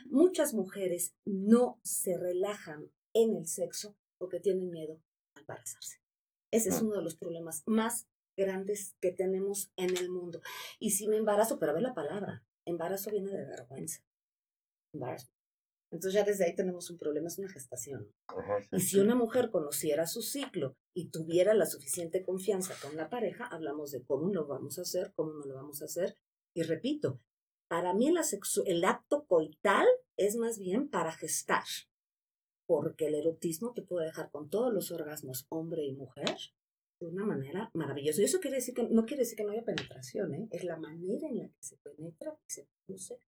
Muchas 0.10 0.53
mujeres 0.53 1.15
no 1.25 1.80
se 1.84 2.17
relajan 2.17 2.91
en 3.13 3.36
el 3.36 3.47
sexo 3.47 3.95
porque 4.19 4.39
tienen 4.39 4.69
miedo 4.69 5.01
a 5.36 5.39
embarazarse. 5.39 5.97
Ese 6.51 6.69
es 6.69 6.75
ah. 6.75 6.84
uno 6.84 6.95
de 6.95 7.03
los 7.03 7.15
problemas 7.15 7.63
más 7.65 8.08
grandes 8.38 8.95
que 9.01 9.12
tenemos 9.12 9.71
en 9.75 9.97
el 9.97 10.10
mundo. 10.10 10.41
Y 10.80 10.91
si 10.91 11.08
me 11.08 11.17
embarazo, 11.17 11.58
pero 11.60 11.71
a 11.71 11.75
ver 11.75 11.84
la 11.84 11.95
palabra, 11.95 12.43
embarazo 12.65 13.10
viene 13.10 13.32
de 13.32 13.45
vergüenza. 13.45 14.03
Embarazo. 14.93 15.27
Entonces 15.91 16.13
ya 16.13 16.23
desde 16.23 16.45
ahí 16.45 16.56
tenemos 16.56 16.89
un 16.89 16.97
problema, 16.97 17.27
es 17.27 17.39
una 17.39 17.49
gestación. 17.49 18.13
y 18.71 18.82
si 18.82 18.99
una 18.99 19.15
mujer 19.15 19.49
conociera 19.49 20.06
su 20.06 20.21
ciclo 20.21 20.75
y 20.97 21.10
tuviera 21.10 21.53
la 21.53 21.67
suficiente 21.67 22.23
confianza 22.23 22.73
con 22.81 22.97
la 22.97 23.07
pareja, 23.07 23.45
hablamos 23.45 23.91
de 23.91 24.03
cómo 24.03 24.33
lo 24.33 24.47
vamos 24.47 24.79
a 24.79 24.81
hacer, 24.81 25.13
cómo 25.15 25.31
no 25.33 25.45
lo 25.45 25.53
vamos 25.53 25.83
a 25.83 25.86
hacer. 25.86 26.17
Y 26.55 26.63
repito, 26.63 27.21
para 27.67 27.93
mí 27.93 28.07
el, 28.07 28.83
acto 28.83 29.25
coital 29.27 29.86
es 30.17 30.38
más 30.38 30.57
bien 30.57 30.89
para 30.89 31.12
gestar, 31.12 31.65
porque 32.65 33.05
el 33.05 33.13
erotismo 33.13 33.73
te 33.73 33.83
puede 33.83 34.07
dejar 34.07 34.31
con 34.31 34.49
todos 34.49 34.73
los 34.73 34.89
orgasmos, 34.89 35.45
hombre 35.49 35.86
y 35.86 35.93
mujer, 35.93 36.36
de 36.99 37.05
una 37.05 37.27
manera 37.27 37.69
maravillosa. 37.75 38.21
Y 38.21 38.25
eso 38.25 38.39
quiere 38.39 38.55
decir 38.55 38.73
que 38.73 38.88
no 38.89 39.05
quiere 39.05 39.21
decir 39.21 39.38
que 39.38 39.43
no 39.43 39.51
haya 39.51 39.65
penetración, 39.65 40.33
¿eh? 40.33 40.47
es 40.49 40.63
la 40.63 40.77
manera 40.77 41.27
en 41.27 41.38
la 41.38 41.47
que 41.47 41.62
se 41.62 41.77
penetra 41.77 42.36
y 42.47 42.49
se 42.49 42.67
produce 42.88 43.21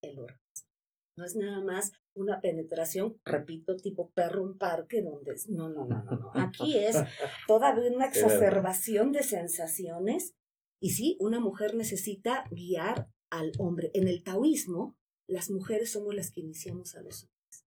el 0.00 0.16
orgasmo. 0.20 0.75
No 1.16 1.24
es 1.24 1.34
nada 1.34 1.62
más 1.64 1.92
una 2.14 2.40
penetración, 2.40 3.18
repito, 3.24 3.76
tipo 3.76 4.10
perro 4.10 4.46
en 4.46 4.58
parque, 4.58 5.00
donde 5.00 5.32
es, 5.32 5.48
no, 5.48 5.70
no, 5.70 5.86
no, 5.86 6.02
no, 6.04 6.30
Aquí 6.34 6.76
es 6.76 6.96
todavía 7.48 7.90
una 7.90 8.06
exacerbación 8.06 9.12
de 9.12 9.22
sensaciones. 9.22 10.34
Y 10.78 10.90
sí, 10.90 11.16
una 11.18 11.40
mujer 11.40 11.74
necesita 11.74 12.44
guiar 12.50 13.08
al 13.30 13.52
hombre. 13.58 13.90
En 13.94 14.08
el 14.08 14.22
taoísmo, 14.22 14.94
las 15.26 15.50
mujeres 15.50 15.90
somos 15.90 16.14
las 16.14 16.30
que 16.30 16.40
iniciamos 16.40 16.94
a 16.94 17.02
los 17.02 17.24
hombres. 17.24 17.66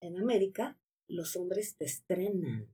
En 0.00 0.18
América, 0.18 0.78
los 1.06 1.36
hombres 1.36 1.76
te 1.76 1.84
estrenan. 1.84 2.72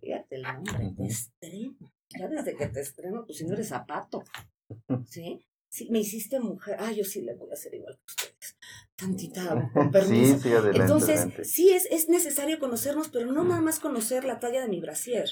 Fíjate 0.00 0.36
el 0.36 0.42
nombre, 0.42 0.94
te 0.96 1.06
estrenan. 1.06 1.78
Ya 2.10 2.28
desde 2.28 2.56
que 2.56 2.66
te 2.66 2.80
estreno, 2.80 3.24
pues 3.24 3.38
si 3.38 3.46
no 3.46 3.54
eres 3.54 3.68
zapato. 3.68 4.22
¿Sí? 5.06 5.40
Sí, 5.70 5.88
me 5.90 6.00
hiciste 6.00 6.38
mujer. 6.40 6.76
Ah, 6.78 6.92
yo 6.92 7.04
sí 7.04 7.22
le 7.22 7.34
voy 7.34 7.50
a 7.50 7.54
hacer 7.54 7.74
igual 7.74 7.96
que 7.96 8.04
ustedes 8.06 8.56
tantita, 8.96 9.70
con 9.74 9.90
permiso. 9.90 10.48
Entonces, 10.72 11.26
sí 11.42 11.72
es, 11.72 11.86
es 11.90 12.08
necesario 12.08 12.58
conocernos, 12.58 13.08
pero 13.08 13.32
no 13.32 13.44
nada 13.44 13.60
más 13.60 13.80
conocer 13.80 14.24
la 14.24 14.40
talla 14.40 14.62
de 14.62 14.68
mi 14.68 14.80
brasier. 14.80 15.28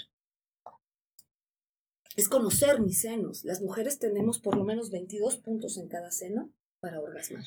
Es 2.16 2.28
conocer 2.28 2.80
mis 2.80 3.00
senos. 3.00 3.44
Las 3.44 3.62
mujeres 3.62 3.98
tenemos 3.98 4.38
por 4.38 4.56
lo 4.56 4.64
menos 4.64 4.90
22 4.90 5.38
puntos 5.38 5.78
en 5.78 5.88
cada 5.88 6.10
seno 6.10 6.52
para 6.80 7.00
orgasmar. 7.00 7.44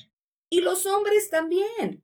Y 0.50 0.62
los 0.62 0.86
hombres 0.86 1.30
también. 1.30 2.04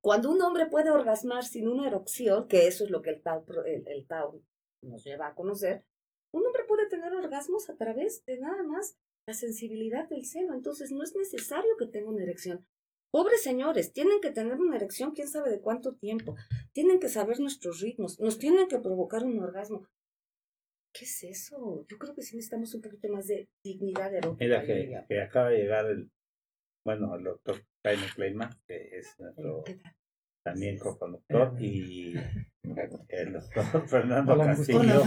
Cuando 0.00 0.30
un 0.30 0.42
hombre 0.42 0.66
puede 0.66 0.90
orgasmar 0.90 1.44
sin 1.44 1.68
una 1.68 1.86
erupción, 1.86 2.48
que 2.48 2.66
eso 2.66 2.84
es 2.84 2.90
lo 2.90 3.00
que 3.00 3.10
el 3.10 3.22
Tao, 3.22 3.44
el, 3.64 3.86
el 3.86 4.06
Tao 4.06 4.42
nos 4.82 5.04
lleva 5.04 5.28
a 5.28 5.34
conocer, 5.34 5.84
un 6.32 6.44
hombre 6.44 6.64
puede 6.66 6.88
tener 6.88 7.14
orgasmos 7.14 7.70
a 7.70 7.76
través 7.76 8.24
de 8.26 8.38
nada 8.38 8.62
más 8.64 8.96
la 9.26 9.34
sensibilidad 9.34 10.08
del 10.08 10.26
seno. 10.26 10.54
Entonces 10.54 10.90
no 10.90 11.02
es 11.02 11.14
necesario 11.14 11.76
que 11.78 11.86
tenga 11.86 12.10
una 12.10 12.22
erección. 12.22 12.66
Pobres 13.14 13.44
señores, 13.44 13.92
tienen 13.92 14.20
que 14.20 14.32
tener 14.32 14.54
una 14.54 14.74
erección 14.74 15.12
quién 15.12 15.28
sabe 15.28 15.48
de 15.48 15.60
cuánto 15.60 15.94
tiempo, 15.94 16.34
tienen 16.72 16.98
que 16.98 17.08
saber 17.08 17.38
nuestros 17.38 17.80
ritmos, 17.80 18.18
nos 18.18 18.40
tienen 18.40 18.66
que 18.66 18.80
provocar 18.80 19.22
un 19.22 19.38
orgasmo. 19.38 19.86
¿Qué 20.92 21.04
es 21.04 21.22
eso? 21.22 21.86
Yo 21.88 21.96
creo 21.96 22.12
que 22.12 22.22
sí 22.22 22.34
necesitamos 22.34 22.74
un 22.74 22.82
poquito 22.82 23.08
más 23.12 23.28
de 23.28 23.48
dignidad 23.62 24.12
erótica. 24.12 24.44
Mira 24.44 24.66
que, 24.66 25.00
que 25.06 25.20
acaba 25.20 25.50
de 25.50 25.58
llegar 25.58 25.86
el, 25.86 26.10
bueno, 26.84 27.14
el 27.14 27.22
doctor 27.22 27.64
Jaime 27.84 28.06
Kleiman, 28.16 28.50
que 28.66 28.98
es 28.98 29.14
nuestro 29.20 29.62
también 30.44 30.76
co-conductor, 30.80 31.54
y 31.60 32.14
el 33.10 33.32
doctor 33.32 33.62
Fernando 33.88 34.36
Castillo, 34.36 35.04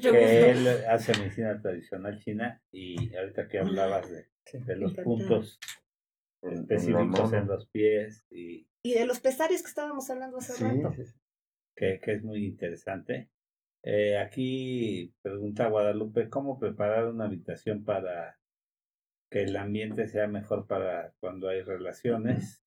que 0.00 0.50
él 0.50 0.66
hace 0.88 1.12
medicina 1.18 1.60
tradicional 1.60 2.18
china, 2.20 2.62
y 2.72 3.14
ahorita 3.14 3.46
que 3.48 3.58
hablabas 3.58 4.10
de, 4.10 4.30
de 4.64 4.76
los 4.76 4.94
puntos 4.94 5.60
específicos 6.42 7.32
en 7.32 7.46
los 7.46 7.66
pies. 7.68 8.24
Y, 8.30 8.66
y 8.82 8.94
de 8.94 9.06
los 9.06 9.20
pesares 9.20 9.62
que 9.62 9.68
estábamos 9.68 10.10
hablando 10.10 10.38
hace 10.38 10.62
rato. 10.62 10.94
Que, 11.76 12.00
que, 12.00 12.12
es 12.12 12.22
muy 12.22 12.46
interesante. 12.46 13.30
Eh, 13.82 14.18
aquí 14.18 15.14
pregunta 15.22 15.68
Guadalupe, 15.68 16.28
¿cómo 16.28 16.58
preparar 16.58 17.06
una 17.08 17.24
habitación 17.24 17.84
para 17.84 18.38
que 19.30 19.44
el 19.44 19.56
ambiente 19.56 20.06
sea 20.06 20.26
mejor 20.26 20.66
para 20.66 21.14
cuando 21.20 21.48
hay 21.48 21.62
relaciones? 21.62 22.62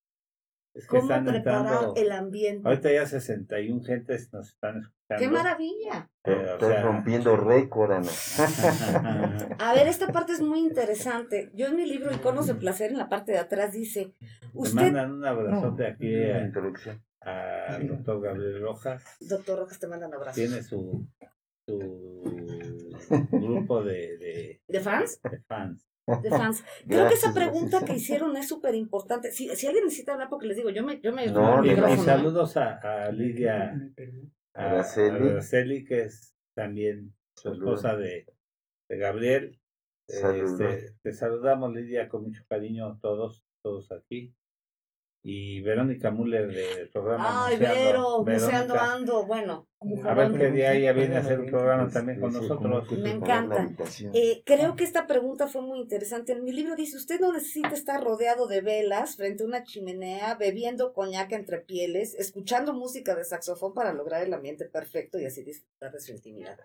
¿Cómo 0.87 1.07
preparar 1.23 1.91
el 1.95 2.11
ambiente? 2.11 2.67
Ahorita 2.67 2.91
ya 2.91 3.05
61 3.05 3.83
gentes 3.83 4.33
nos 4.33 4.49
están 4.49 4.81
escuchando. 4.81 5.19
¡Qué 5.19 5.27
maravilla! 5.29 6.09
Estás 6.23 6.83
rompiendo 6.83 7.37
récord, 7.37 7.91
A 9.59 9.73
ver, 9.75 9.87
esta 9.87 10.07
parte 10.07 10.33
es 10.33 10.41
muy 10.41 10.59
interesante. 10.59 11.51
Yo 11.53 11.67
en 11.67 11.75
mi 11.75 11.85
libro 11.85 12.11
Iconos 12.11 12.47
de 12.47 12.55
Placer, 12.55 12.91
en 12.91 12.97
la 12.97 13.07
parte 13.07 13.33
de 13.33 13.37
atrás, 13.37 13.73
dice... 13.73 14.15
Usted... 14.53 14.75
Me 14.75 14.91
mandan 14.91 15.11
un 15.11 15.25
abrazote 15.25 15.85
aquí 15.85 16.15
a, 16.15 17.75
al 17.75 17.87
doctor 17.87 18.21
Gabriel 18.21 18.61
Rojas. 18.61 19.03
Doctor 19.19 19.59
Rojas 19.59 19.79
te 19.79 19.87
manda 19.87 20.07
un 20.07 20.15
abrazo. 20.15 20.35
Tiene 20.35 20.63
su, 20.63 21.07
su 21.67 22.89
grupo 23.31 23.83
de, 23.83 24.17
de, 24.17 24.61
¿De 24.67 24.79
fans? 24.79 25.21
de 25.21 25.39
fans. 25.41 25.87
De 26.07 26.29
fans. 26.29 26.63
Creo 26.87 27.07
que 27.07 27.13
esa 27.13 27.33
pregunta 27.33 27.79
gracias. 27.79 27.89
que 27.89 27.95
hicieron 27.97 28.35
es 28.37 28.47
súper 28.47 28.75
importante. 28.75 29.31
Si, 29.31 29.49
si 29.55 29.67
alguien 29.67 29.85
necesita 29.85 30.13
hablar, 30.13 30.29
porque 30.29 30.47
les 30.47 30.57
digo, 30.57 30.69
yo 30.69 30.83
me, 30.83 30.99
yo 31.01 31.13
me 31.13 31.27
No, 31.27 31.63
saludos 31.97 32.57
a, 32.57 33.05
a 33.07 33.11
Lidia, 33.11 33.73
a 34.53 34.65
Araceli. 34.65 35.27
a 35.27 35.31
Araceli, 35.31 35.83
que 35.85 36.01
es 36.03 36.35
también 36.55 37.13
esposa 37.35 37.95
de, 37.95 38.25
de 38.89 38.97
Gabriel. 38.97 39.59
Saludos. 40.07 40.59
Este, 40.59 40.95
te 41.01 41.13
saludamos, 41.13 41.73
Lidia, 41.73 42.09
con 42.09 42.23
mucho 42.23 42.43
cariño 42.49 42.99
todos, 43.01 43.45
todos 43.63 43.91
aquí. 43.91 44.35
Y 45.25 45.61
Verónica 45.61 46.11
Müller 46.11 46.47
del 46.51 46.89
programa 46.89 47.45
Ay, 47.47 47.57
Vero, 47.57 48.25
museando 48.25 48.73
Verónica, 48.73 48.93
ando. 48.93 49.25
Bueno, 49.25 49.69
A 50.03 50.13
ver 50.13 50.33
qué 50.33 50.51
día 50.51 50.73
ella 50.73 50.91
viene 50.91 51.15
a 51.15 51.19
hacer 51.19 51.39
un 51.39 51.45
programa 51.45 51.83
Este, 51.83 51.93
también 51.93 52.19
con 52.19 52.33
nosotros. 52.33 52.91
Me 52.99 53.11
encanta. 53.11 53.61
habitación. 53.61 54.11
Eh, 54.13 54.43
creo 54.45 54.75
que 54.75 54.83
esta 54.83 55.07
pregunta 55.07 55.47
fue 55.47 55.61
muy 55.61 55.79
interesante. 55.79 56.33
En 56.33 56.43
mi 56.43 56.51
libro 56.51 56.75
dice, 56.75 56.97
usted 56.97 57.21
no 57.21 57.31
necesita 57.31 57.69
estar 57.69 58.03
rodeado 58.03 58.47
de 58.47 58.59
velas 58.59 59.15
frente 59.15 59.43
a 59.43 59.45
una 59.45 59.63
chimenea, 59.63 60.35
bebiendo 60.35 60.91
coñac 60.91 61.31
entre 61.31 61.59
pieles, 61.59 62.15
escuchando 62.15 62.73
música 62.73 63.15
de 63.15 63.23
saxofón 63.23 63.73
para 63.73 63.93
lograr 63.93 64.23
el 64.23 64.33
ambiente 64.33 64.65
perfecto 64.65 65.17
y 65.19 65.25
así 65.25 65.41
disfrutar 65.41 65.93
de 65.93 66.01
su 66.01 66.11
intimidad. 66.11 66.59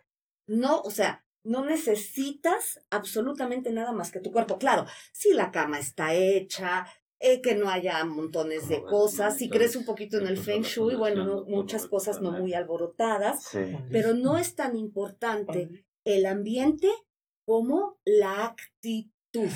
No, 0.48 0.80
o 0.80 0.90
sea, 0.90 1.24
no 1.44 1.64
necesitas 1.64 2.80
absolutamente 2.90 3.70
nada 3.70 3.92
más 3.92 4.10
que 4.10 4.18
tu 4.18 4.32
cuerpo. 4.32 4.58
Claro, 4.58 4.84
si 5.12 5.32
la 5.32 5.52
cama 5.52 5.78
está 5.78 6.12
hecha, 6.14 6.86
eh, 7.20 7.40
que 7.40 7.54
no 7.56 7.68
haya 7.68 8.04
montones 8.04 8.68
de 8.68 8.82
cosas, 8.82 9.36
si 9.36 9.48
crees 9.48 9.74
un 9.76 9.84
poquito 9.84 10.18
en 10.18 10.26
el 10.28 10.36
feng 10.38 10.62
shui, 10.62 10.94
bueno, 10.94 11.24
no- 11.24 11.44
muchas 11.44 11.86
cosas 11.86 12.20
no 12.20 12.30
muy 12.32 12.54
alborotadas, 12.54 13.42
Sí. 13.44 13.58
pero 13.90 14.14
no 14.14 14.38
es 14.38 14.54
tan 14.54 14.76
importante 14.76 15.68
el 16.04 16.26
ambiente 16.26 16.88
como 17.44 17.98
la 18.04 18.44
actitud. 18.46 19.48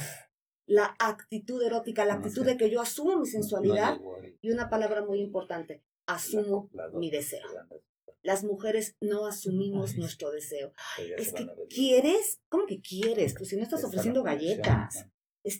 La 0.66 0.94
actitud 0.98 1.62
erótica, 1.62 2.04
la 2.04 2.14
actitud 2.14 2.44
de 2.46 2.56
que 2.56 2.70
yo 2.70 2.80
asumo 2.80 3.16
mi 3.18 3.26
sensualidad 3.26 4.00
y 4.40 4.50
una 4.50 4.68
palabra 4.70 5.04
muy 5.04 5.20
importante, 5.20 5.82
asumo 6.06 6.70
mi 6.94 7.10
deseo. 7.10 7.46
Las 8.22 8.44
mujeres 8.44 8.96
no 9.00 9.26
asumimos 9.26 9.96
nuestro 9.96 10.30
deseo. 10.30 10.72
Es 11.16 11.32
que 11.32 11.46
quieres, 11.68 12.40
¿cómo 12.48 12.66
que 12.66 12.80
quieres? 12.80 13.34
Pues 13.36 13.48
si 13.50 13.56
no 13.56 13.62
estás 13.64 13.82
ofreciendo 13.84 14.22
galletas. 14.22 15.06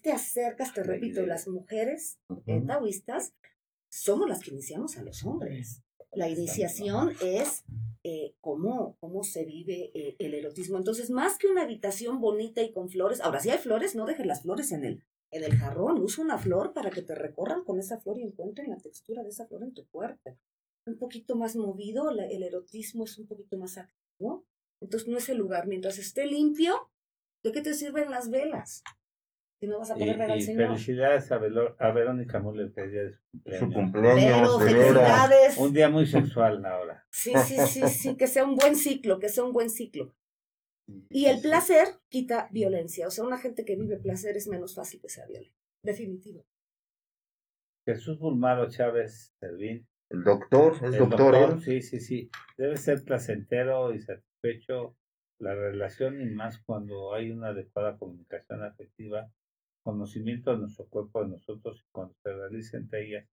Te 0.02 0.12
acercas, 0.12 0.72
te 0.74 0.82
repito, 0.82 1.20
las 1.26 1.48
mujeres 1.48 2.18
eh, 2.46 2.62
taoístas 2.66 3.34
somos 3.90 4.28
las 4.28 4.40
que 4.40 4.50
iniciamos 4.52 4.96
a 4.96 5.02
los 5.02 5.24
hombres. 5.24 5.82
La 6.14 6.28
iniciación 6.28 7.12
es 7.22 7.64
eh, 8.04 8.34
cómo, 8.40 8.96
cómo 9.00 9.24
se 9.24 9.44
vive 9.44 9.90
eh, 9.94 10.16
el 10.18 10.34
erotismo. 10.34 10.76
Entonces, 10.78 11.10
más 11.10 11.38
que 11.38 11.46
una 11.48 11.62
habitación 11.62 12.20
bonita 12.20 12.62
y 12.62 12.70
con 12.72 12.88
flores, 12.90 13.20
ahora 13.20 13.40
si 13.40 13.50
hay 13.50 13.58
flores, 13.58 13.94
no 13.94 14.04
dejes 14.06 14.26
las 14.26 14.42
flores 14.42 14.72
en 14.72 14.84
el, 14.84 15.02
en 15.30 15.44
el 15.44 15.54
jarrón, 15.56 15.98
usa 16.02 16.22
una 16.24 16.38
flor 16.38 16.72
para 16.74 16.90
que 16.90 17.02
te 17.02 17.14
recorran 17.14 17.64
con 17.64 17.78
esa 17.78 17.98
flor 18.00 18.18
y 18.18 18.22
encuentren 18.22 18.70
la 18.70 18.76
textura 18.78 19.22
de 19.22 19.30
esa 19.30 19.46
flor 19.46 19.62
en 19.62 19.72
tu 19.72 19.86
cuerpo. 19.88 20.38
Un 20.86 20.98
poquito 20.98 21.34
más 21.36 21.56
movido, 21.56 22.10
la- 22.12 22.26
el 22.26 22.42
erotismo 22.42 23.04
es 23.04 23.16
un 23.18 23.26
poquito 23.26 23.56
más 23.56 23.78
activo. 23.78 24.44
Entonces, 24.80 25.08
no 25.08 25.16
es 25.16 25.28
el 25.28 25.38
lugar. 25.38 25.66
Mientras 25.66 25.96
esté 25.98 26.26
limpio, 26.26 26.90
¿de 27.42 27.52
qué 27.52 27.62
te 27.62 27.72
sirven 27.74 28.10
las 28.10 28.30
velas? 28.30 28.82
Si 29.62 29.68
no 29.68 29.78
vas 29.78 29.92
a 29.92 29.96
Y, 29.96 30.00
poder 30.00 30.18
ver 30.18 30.36
y 30.38 30.42
Señor. 30.42 30.66
felicidades 30.70 31.30
a, 31.30 31.38
Velo- 31.38 31.76
a 31.78 31.92
Verónica 31.92 32.40
Müller, 32.40 32.72
que 32.72 32.82
es 32.84 32.90
día 32.90 33.02
de 33.04 33.12
su 33.12 33.66
Su 33.66 33.72
cumpleaños. 33.72 34.50
cumpleaños, 34.50 34.58
de 34.58 34.64
veras. 34.64 34.82
felicidades. 34.82 35.56
Un 35.58 35.72
día 35.72 35.88
muy 35.88 36.04
sexual 36.06 36.66
ahora. 36.66 37.06
Sí, 37.12 37.32
sí, 37.46 37.56
sí, 37.68 37.88
sí, 37.88 38.16
que 38.16 38.26
sea 38.26 38.44
un 38.44 38.56
buen 38.56 38.74
ciclo, 38.74 39.20
que 39.20 39.28
sea 39.28 39.44
un 39.44 39.52
buen 39.52 39.70
ciclo. 39.70 40.16
Y 41.10 41.26
el 41.26 41.40
placer 41.40 41.86
quita 42.08 42.48
violencia. 42.50 43.06
O 43.06 43.12
sea, 43.12 43.22
una 43.22 43.38
gente 43.38 43.64
que 43.64 43.76
vive 43.76 43.98
placer 43.98 44.36
es 44.36 44.48
menos 44.48 44.74
fácil 44.74 45.00
que 45.00 45.08
sea 45.08 45.26
violenta. 45.28 45.56
Definitivo. 45.84 46.44
Jesús 47.86 48.18
Bulmaro 48.18 48.68
Chávez 48.68 49.32
Servín. 49.38 49.86
El 50.10 50.24
doctor, 50.24 50.74
es 50.74 50.82
el 50.82 50.98
doctor, 50.98 51.34
doctor, 51.36 51.58
¿eh? 51.58 51.60
sí, 51.62 51.82
sí, 51.82 52.00
sí. 52.00 52.30
Debe 52.58 52.76
ser 52.76 53.04
placentero 53.04 53.94
y 53.94 54.00
satisfecho 54.00 54.96
la 55.38 55.54
relación 55.54 56.20
y 56.20 56.26
más 56.26 56.58
cuando 56.66 57.14
hay 57.14 57.30
una 57.30 57.50
adecuada 57.50 57.96
comunicación 57.96 58.64
afectiva, 58.64 59.30
conocimiento 59.82 60.52
de 60.52 60.58
nuestro 60.58 60.86
cuerpo, 60.86 61.22
de 61.22 61.28
nosotros 61.30 61.80
y 61.80 61.90
cuando 61.92 62.14
se 62.22 62.32
realiza 62.32 62.76
entre 62.76 63.06
ellas 63.06 63.28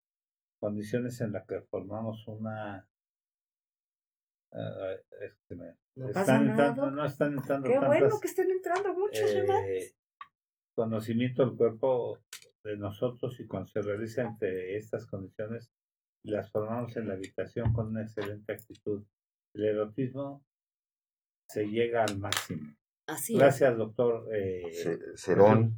condiciones 0.60 1.20
en 1.20 1.32
las 1.32 1.46
que 1.46 1.60
formamos 1.62 2.26
una... 2.28 2.88
ah, 4.52 4.94
es 5.20 5.36
que 5.48 5.54
me- 5.54 5.76
No 5.96 6.08
están 6.08 6.48
entrando- 6.50 6.90
no 6.90 7.04
están 7.04 7.34
entrando 7.34 7.66
Qué 7.68 7.74
tantas, 7.74 7.88
bueno 7.88 8.20
que 8.20 8.28
estén 8.28 8.50
entrando 8.50 8.94
muchos 8.94 9.30
eh, 9.30 9.34
llamadas. 9.46 9.96
conocimiento 10.74 11.44
del 11.46 11.56
cuerpo 11.56 12.18
de 12.64 12.76
nosotros 12.76 13.38
y 13.40 13.46
cuando 13.46 13.68
se 13.68 13.82
realiza 13.82 14.22
entre 14.22 14.76
estas 14.76 15.06
condiciones 15.06 15.70
las 16.24 16.50
formamos 16.50 16.96
en 16.96 17.08
la 17.08 17.14
habitación 17.14 17.72
con 17.72 17.88
una 17.88 18.02
excelente 18.02 18.52
actitud. 18.52 19.04
El 19.54 19.64
erotismo 19.64 20.44
se 21.48 21.64
llega 21.68 22.04
al 22.04 22.18
máximo. 22.18 22.74
Así 23.06 23.34
es. 23.34 23.38
Gracias, 23.38 23.76
doctor. 23.78 24.28
Eh, 24.34 24.62
Ce- 24.72 25.16
Cerón. 25.16 25.76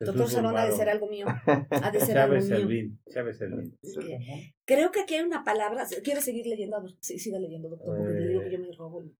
Doctor 0.00 0.28
Salón 0.30 0.56
ha 0.56 0.64
de 0.64 0.72
ser 0.72 0.88
algo 0.88 1.08
mío. 1.08 1.26
Ha 1.70 1.90
de 1.90 2.00
ser 2.00 2.18
algo 2.18 2.34
Chávez 2.34 2.48
mío. 2.48 2.58
Servín. 2.58 3.00
Chávez 3.12 3.38
Servín. 3.38 3.78
Eh, 4.08 4.54
Creo 4.64 4.90
que 4.92 5.00
aquí 5.00 5.14
hay 5.14 5.22
una 5.24 5.42
palabra. 5.44 5.84
¿Quieres 6.04 6.24
seguir 6.24 6.46
leyendo? 6.46 6.76
A 6.76 6.80
ver, 6.80 6.92
sí, 7.00 7.18
siga 7.18 7.38
leyendo, 7.38 7.68
doctor, 7.68 7.96
porque 7.98 8.12
le 8.20 8.28
digo 8.28 8.40
que 8.42 8.48
Eh. 8.48 8.52
yo 8.52 8.58
me 8.60 8.72
robo 8.76 9.00
el. 9.00 9.12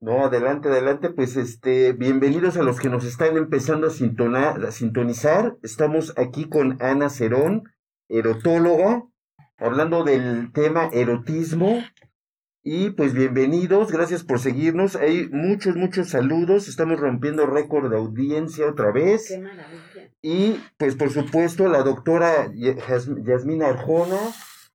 No, 0.00 0.24
adelante, 0.24 0.68
adelante. 0.68 1.10
Pues 1.10 1.36
este, 1.36 1.92
bienvenidos 1.92 2.56
a 2.56 2.62
los 2.62 2.78
que 2.78 2.88
nos 2.90 3.04
están 3.04 3.36
empezando 3.36 3.86
a, 3.86 3.90
sintona- 3.90 4.54
a 4.68 4.70
sintonizar. 4.70 5.56
Estamos 5.62 6.12
aquí 6.16 6.48
con 6.48 6.76
Ana 6.82 7.08
Cerón, 7.08 7.64
erotóloga, 8.08 9.04
hablando 9.56 10.04
del 10.04 10.52
tema 10.52 10.90
erotismo. 10.92 11.82
Y 12.66 12.92
pues 12.92 13.12
bienvenidos, 13.12 13.92
gracias 13.92 14.24
por 14.24 14.40
seguirnos. 14.40 14.96
Hay 14.96 15.28
muchos, 15.30 15.76
muchos 15.76 16.08
saludos. 16.08 16.66
Estamos 16.66 16.98
rompiendo 16.98 17.44
récord 17.44 17.90
de 17.90 17.98
audiencia 17.98 18.66
otra 18.70 18.90
vez. 18.90 19.28
Qué 19.28 19.38
maravilla. 19.38 20.10
Y 20.22 20.58
pues 20.78 20.96
por 20.96 21.10
supuesto 21.10 21.68
la 21.68 21.82
doctora 21.82 22.50
Yasmina 22.54 23.68
Arjona. 23.68 24.16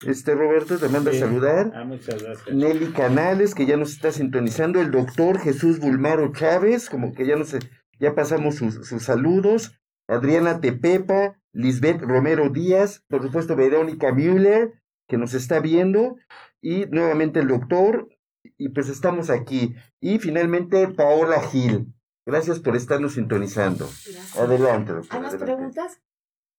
Este 0.06 0.36
Roberto 0.36 0.78
te 0.78 0.88
manda 0.88 1.10
a 1.10 1.15
saludar. 1.15 1.71
Ah, 1.73 1.84
muchas 1.84 2.21
gracias. 2.21 2.56
Nelly 2.56 2.91
Canales, 2.91 3.56
que 3.56 3.65
ya 3.65 3.75
nos 3.75 3.93
está 3.93 4.12
sintonizando, 4.12 4.80
el 4.82 4.91
doctor 4.91 5.39
Jesús 5.39 5.80
Bulmaro 5.80 6.32
Chávez, 6.32 6.91
como 6.91 7.15
que 7.15 7.25
ya 7.25 7.38
no 7.38 7.43
sé, 7.43 7.58
ya 7.99 8.13
pasamos 8.13 8.58
sus, 8.58 8.88
sus 8.88 9.02
saludos, 9.02 9.82
Adriana 10.08 10.62
Tepepa, 10.62 11.39
Lisbeth 11.54 12.02
Romero 12.02 12.49
Díaz, 12.49 13.04
por 13.10 13.23
supuesto 13.23 13.56
Verónica 13.56 14.13
Müller, 14.13 14.80
que 15.08 15.17
nos 15.17 15.34
está 15.34 15.60
viendo, 15.60 16.17
y 16.62 16.86
nuevamente 16.88 17.39
el 17.39 17.48
doctor, 17.48 18.10
y 18.58 18.69
pues 18.69 18.89
estamos 18.89 19.30
aquí. 19.30 19.76
Y 20.00 20.19
finalmente 20.19 20.88
Paola 20.89 21.41
Gil. 21.41 21.93
Gracias 22.26 22.60
por 22.60 22.76
estarnos 22.76 23.13
sintonizando. 23.13 23.86
Gracias. 23.86 24.38
Adelante, 24.38 24.93
doctor. 24.93 25.15
¿Hay 25.15 25.22
más 25.22 25.34
adelante. 25.34 25.56
preguntas? 25.56 26.02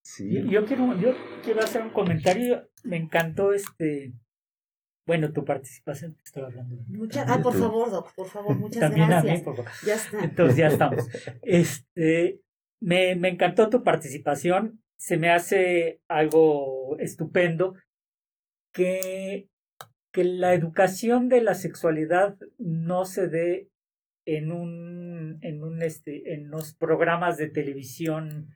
Sí. 0.02 0.32
Yo, 0.32 0.40
yo 0.50 0.66
quiero, 0.66 0.98
yo 0.98 1.12
quiero 1.44 1.60
hacer 1.60 1.82
un 1.82 1.90
comentario. 1.90 2.68
Me 2.82 2.96
encantó 2.96 3.52
este, 3.52 4.14
bueno, 5.06 5.32
tu 5.32 5.44
participación. 5.44 6.14
te 6.14 6.22
Estoy 6.24 6.44
hablando. 6.44 6.76
Muchas, 6.88 7.28
ay, 7.28 7.42
por 7.42 7.54
favor, 7.54 7.90
doc, 7.90 8.14
por 8.14 8.28
favor, 8.28 8.56
muchas 8.56 8.80
También 8.80 9.08
gracias. 9.08 9.34
a 9.34 9.36
mí, 9.38 9.44
por 9.44 9.56
favor. 9.56 9.70
Ya 9.84 9.94
está. 9.94 10.24
Entonces 10.24 10.56
ya 10.56 10.66
estamos. 10.68 11.08
Este, 11.42 12.40
me, 12.80 13.14
me 13.16 13.28
encantó 13.28 13.68
tu 13.68 13.82
participación. 13.82 14.82
Se 14.96 15.18
me 15.18 15.30
hace 15.30 16.00
algo 16.08 16.96
estupendo 16.98 17.74
que, 18.72 19.49
que 20.12 20.24
la 20.24 20.54
educación 20.54 21.28
de 21.28 21.40
la 21.40 21.54
sexualidad 21.54 22.36
no 22.58 23.04
se 23.04 23.28
dé 23.28 23.68
en 24.26 24.52
un, 24.52 25.38
en 25.42 25.62
un 25.62 25.82
este, 25.82 26.34
en 26.34 26.50
los 26.50 26.74
programas 26.74 27.36
de 27.36 27.48
televisión 27.48 28.54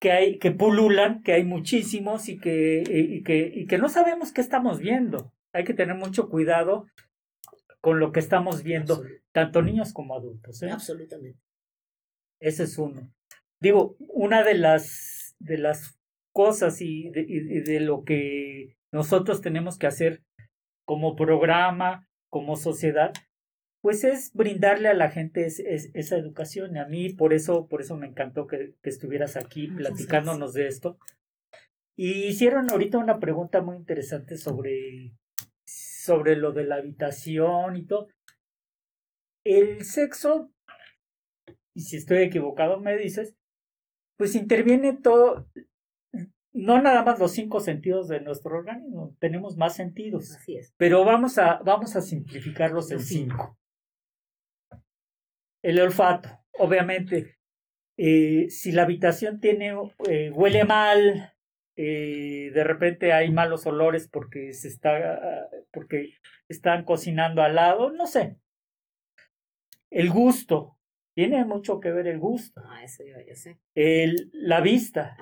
que 0.00 0.12
hay, 0.12 0.38
que 0.38 0.50
pululan, 0.50 1.22
que 1.22 1.32
hay 1.32 1.44
muchísimos 1.44 2.28
y 2.28 2.38
que, 2.38 2.84
y, 2.86 3.22
que, 3.22 3.50
y 3.54 3.66
que 3.66 3.78
no 3.78 3.88
sabemos 3.88 4.32
qué 4.32 4.40
estamos 4.40 4.78
viendo. 4.78 5.32
Hay 5.52 5.64
que 5.64 5.74
tener 5.74 5.96
mucho 5.96 6.28
cuidado 6.28 6.86
con 7.80 8.00
lo 8.00 8.12
que 8.12 8.20
estamos 8.20 8.62
viendo, 8.62 9.02
tanto 9.32 9.62
niños 9.62 9.92
como 9.92 10.14
adultos. 10.14 10.62
¿eh? 10.62 10.70
Absolutamente. 10.70 11.40
Ese 12.40 12.64
es 12.64 12.78
uno. 12.78 13.12
Digo, 13.60 13.96
una 13.98 14.42
de 14.42 14.54
las, 14.54 15.36
de 15.38 15.58
las 15.58 15.98
cosas 16.32 16.80
y 16.80 17.10
de, 17.10 17.24
y 17.26 17.60
de 17.60 17.80
lo 17.80 18.04
que 18.04 18.76
nosotros 18.94 19.40
tenemos 19.42 19.76
que 19.76 19.88
hacer 19.88 20.22
como 20.86 21.16
programa, 21.16 22.08
como 22.30 22.56
sociedad, 22.56 23.12
pues 23.82 24.04
es 24.04 24.32
brindarle 24.32 24.88
a 24.88 24.94
la 24.94 25.10
gente 25.10 25.44
es- 25.46 25.58
es- 25.60 25.90
esa 25.94 26.16
educación. 26.16 26.76
Y 26.76 26.78
a 26.78 26.86
mí 26.86 27.10
por 27.12 27.34
eso, 27.34 27.66
por 27.68 27.80
eso 27.80 27.96
me 27.96 28.06
encantó 28.06 28.46
que, 28.46 28.74
que 28.82 28.90
estuvieras 28.90 29.36
aquí 29.36 29.66
Muchas 29.68 29.88
platicándonos 29.88 30.54
de 30.54 30.68
esto. 30.68 30.98
Y 31.96 32.24
hicieron 32.24 32.70
ahorita 32.70 32.98
una 32.98 33.18
pregunta 33.20 33.60
muy 33.62 33.76
interesante 33.76 34.36
sobre, 34.36 35.12
sobre 35.66 36.36
lo 36.36 36.52
de 36.52 36.64
la 36.64 36.76
habitación 36.76 37.76
y 37.76 37.86
todo. 37.86 38.08
el 39.44 39.84
sexo, 39.84 40.50
y 41.74 41.82
si 41.82 41.96
estoy 41.98 42.18
equivocado 42.18 42.80
me 42.80 42.96
dices, 42.96 43.36
pues 44.16 44.34
interviene 44.34 44.94
todo, 44.94 45.46
no 46.54 46.80
nada 46.80 47.02
más 47.02 47.18
los 47.18 47.32
cinco 47.32 47.58
sentidos 47.58 48.08
de 48.08 48.20
nuestro 48.20 48.56
organismo, 48.56 49.14
tenemos 49.18 49.56
más 49.56 49.74
sentidos. 49.74 50.36
Así 50.36 50.56
es. 50.56 50.72
Pero 50.76 51.04
vamos 51.04 51.36
a, 51.36 51.60
vamos 51.64 51.96
a 51.96 52.00
simplificarlos 52.00 52.90
en 52.92 53.00
cinco. 53.00 53.58
El 55.62 55.80
olfato, 55.80 56.28
obviamente, 56.58 57.38
eh, 57.96 58.46
si 58.50 58.70
la 58.70 58.82
habitación 58.82 59.40
tiene, 59.40 59.74
eh, 60.08 60.30
huele 60.30 60.64
mal, 60.64 61.34
eh, 61.76 62.52
de 62.54 62.64
repente 62.64 63.12
hay 63.12 63.32
malos 63.32 63.66
olores 63.66 64.08
porque 64.08 64.52
se 64.52 64.68
está, 64.68 65.48
porque 65.72 66.14
están 66.48 66.84
cocinando 66.84 67.42
al 67.42 67.56
lado, 67.56 67.90
no 67.90 68.06
sé. 68.06 68.36
El 69.90 70.10
gusto, 70.10 70.73
tiene 71.14 71.44
mucho 71.44 71.80
que 71.80 71.90
ver 71.90 72.06
el 72.06 72.18
gusto. 72.18 72.60
Ah, 72.66 72.82
eso 72.84 73.02
yo 73.04 73.34
sé. 73.34 73.56
El, 73.74 74.30
la 74.32 74.60
vista, 74.60 75.16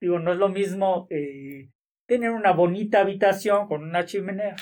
digo, 0.00 0.18
no 0.18 0.32
es 0.32 0.38
lo 0.38 0.48
mismo 0.48 1.06
eh, 1.10 1.70
tener 2.06 2.30
una 2.30 2.52
bonita 2.52 3.00
habitación 3.00 3.66
con 3.66 3.82
una 3.82 4.04
chimenea, 4.04 4.54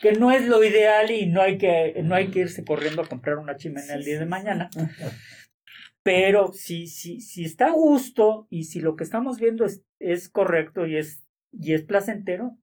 que 0.00 0.12
no 0.12 0.30
es 0.32 0.46
lo 0.46 0.62
ideal 0.62 1.10
y 1.10 1.26
no 1.26 1.42
hay 1.42 1.58
que, 1.58 1.94
no 2.02 2.14
hay 2.14 2.28
que 2.28 2.40
irse 2.40 2.64
corriendo 2.64 3.02
a 3.02 3.08
comprar 3.08 3.38
una 3.38 3.56
chimenea 3.56 3.94
el 3.96 4.02
Sí, 4.02 4.10
día 4.10 4.18
de 4.18 4.24
sí. 4.24 4.30
mañana. 4.30 4.70
Pero 6.02 6.52
si, 6.52 6.86
si, 6.86 7.20
si 7.20 7.44
está 7.44 7.66
a 7.68 7.72
gusto 7.72 8.46
y 8.50 8.64
si 8.64 8.80
lo 8.80 8.94
que 8.96 9.04
estamos 9.04 9.38
viendo 9.40 9.64
es, 9.64 9.82
es 9.98 10.28
correcto 10.28 10.86
y 10.86 10.96
es, 10.96 11.24
y 11.52 11.72
es 11.74 11.82
placentero, 11.82 12.56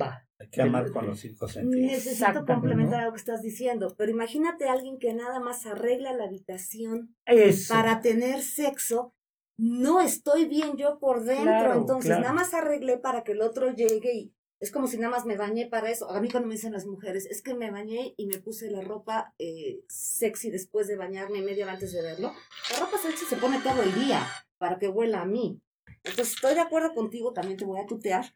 va. 0.00 0.23
Hay 0.44 0.50
que 0.50 0.62
amar 0.62 0.90
con 0.92 1.06
los 1.06 1.20
cinco 1.20 1.48
sentidos. 1.48 1.92
Necesito 1.92 2.44
complementar 2.46 2.98
¿no? 2.98 3.04
algo 3.04 3.12
que 3.14 3.20
estás 3.20 3.42
diciendo, 3.42 3.94
pero 3.96 4.10
imagínate 4.10 4.68
a 4.68 4.72
alguien 4.72 4.98
que 4.98 5.14
nada 5.14 5.40
más 5.40 5.66
arregla 5.66 6.12
la 6.12 6.24
habitación 6.24 7.16
Eso. 7.26 7.72
para 7.72 8.00
tener 8.00 8.42
sexo. 8.42 9.14
No 9.56 10.00
estoy 10.00 10.46
bien 10.46 10.76
yo 10.76 10.98
por 10.98 11.22
dentro, 11.24 11.44
Claro, 11.44 11.74
entonces 11.74 12.06
claro. 12.08 12.22
nada 12.22 12.34
más 12.34 12.54
arreglé 12.54 12.98
para 12.98 13.22
que 13.22 13.32
el 13.32 13.40
otro 13.40 13.72
llegue 13.72 14.12
y 14.12 14.34
es 14.60 14.70
como 14.70 14.86
si 14.88 14.98
nada 14.98 15.10
más 15.10 15.26
me 15.26 15.36
bañé 15.36 15.66
para 15.66 15.90
eso. 15.90 16.10
A 16.10 16.20
mí 16.20 16.28
cuando 16.28 16.48
me 16.48 16.54
dicen 16.54 16.72
las 16.72 16.86
mujeres, 16.86 17.26
es 17.26 17.42
que 17.42 17.54
me 17.54 17.70
bañé 17.70 18.14
y 18.16 18.26
me 18.26 18.38
puse 18.38 18.70
la 18.70 18.80
ropa 18.80 19.34
eh, 19.38 19.80
sexy 19.88 20.50
después 20.50 20.88
de 20.88 20.96
bañarme 20.96 21.42
media 21.42 21.64
hora 21.64 21.74
antes 21.74 21.92
de 21.92 22.02
verlo. 22.02 22.32
La 22.72 22.80
ropa 22.80 22.98
sexy 22.98 23.26
se 23.26 23.36
pone 23.36 23.60
todo 23.60 23.82
el 23.82 23.94
día 23.94 24.26
para 24.58 24.78
que 24.78 24.88
huela 24.88 25.22
a 25.22 25.26
mí. 25.26 25.60
Entonces 26.02 26.34
estoy 26.34 26.54
de 26.54 26.60
acuerdo 26.60 26.94
contigo, 26.94 27.32
también 27.32 27.56
te 27.56 27.64
voy 27.64 27.80
a 27.80 27.86
tutear, 27.86 28.34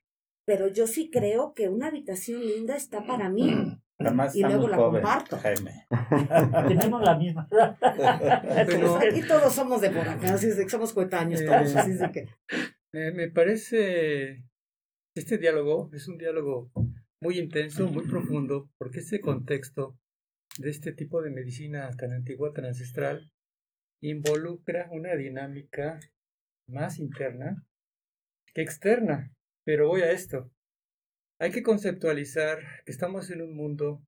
pero 0.48 0.66
yo 0.68 0.86
sí 0.86 1.10
creo 1.10 1.52
que 1.52 1.68
una 1.68 1.88
habitación 1.88 2.40
linda 2.40 2.74
está 2.74 3.06
para 3.06 3.28
mí. 3.28 3.78
Además 3.98 4.34
Y 4.34 4.40
luego 4.42 4.66
la 4.66 4.76
joven, 4.76 5.02
comparto. 5.02 5.36
Jaime. 5.36 5.86
Tenemos 6.68 7.02
la 7.02 7.18
misma. 7.18 7.46
Pero- 8.66 8.96
Aquí 8.96 9.20
todos 9.28 9.52
somos 9.52 9.82
de 9.82 9.90
por 9.90 10.08
acá, 10.08 10.32
así 10.34 10.46
es 10.46 10.56
de 10.56 10.64
que 10.64 10.70
somos 10.70 10.94
coetáneos 10.94 11.42
Eh, 11.42 11.46
todos, 11.46 11.76
así 11.76 11.90
es 11.90 11.98
de 11.98 12.10
que... 12.12 12.28
Me, 12.94 13.12
me 13.12 13.28
parece, 13.30 14.44
este 15.14 15.36
diálogo 15.36 15.90
es 15.92 16.08
un 16.08 16.16
diálogo 16.16 16.70
muy 17.20 17.38
intenso, 17.38 17.86
muy 17.88 18.06
profundo, 18.06 18.70
porque 18.78 19.00
este 19.00 19.20
contexto 19.20 19.98
de 20.56 20.70
este 20.70 20.92
tipo 20.92 21.20
de 21.20 21.30
medicina 21.30 21.90
tan 21.90 22.12
antigua, 22.12 22.52
tan 22.54 22.64
ancestral, 22.64 23.30
involucra 24.00 24.88
una 24.92 25.14
dinámica 25.14 26.00
más 26.68 26.98
interna 26.98 27.66
que 28.54 28.62
externa. 28.62 29.34
Pero 29.68 29.86
voy 29.86 30.00
a 30.00 30.12
esto. 30.12 30.50
Hay 31.38 31.50
que 31.50 31.62
conceptualizar 31.62 32.58
que 32.86 32.90
estamos 32.90 33.30
en 33.30 33.42
un 33.42 33.54
mundo 33.54 34.02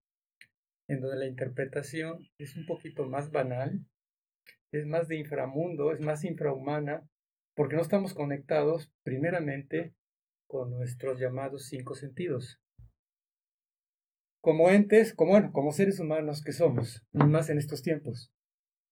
en 0.89 1.03
donde 1.03 1.19
la 1.19 1.27
interpretación 1.27 2.27
es 2.39 2.57
un 2.57 2.65
poquito 2.65 3.05
más 3.05 3.31
banal, 3.31 3.85
es 4.73 4.87
más 4.87 5.07
de 5.07 5.19
inframundo, 5.19 5.93
es 5.93 6.01
más 6.01 6.25
infrahumana, 6.25 7.07
porque 7.55 7.77
no 7.77 7.83
estamos 7.83 8.15
conectados 8.15 8.91
primeramente 9.03 9.93
con 10.49 10.71
nuestros 10.71 11.21
llamados 11.21 11.67
cinco 11.67 11.95
sentidos. 11.95 12.59
Como 14.41 14.71
entes, 14.71 15.13
como, 15.13 15.53
como 15.53 15.73
seres 15.73 16.01
humanos 16.01 16.43
que 16.43 16.53
somos, 16.53 17.05
más 17.13 17.51
en 17.51 17.59
estos 17.59 17.83
tiempos. 17.83 18.33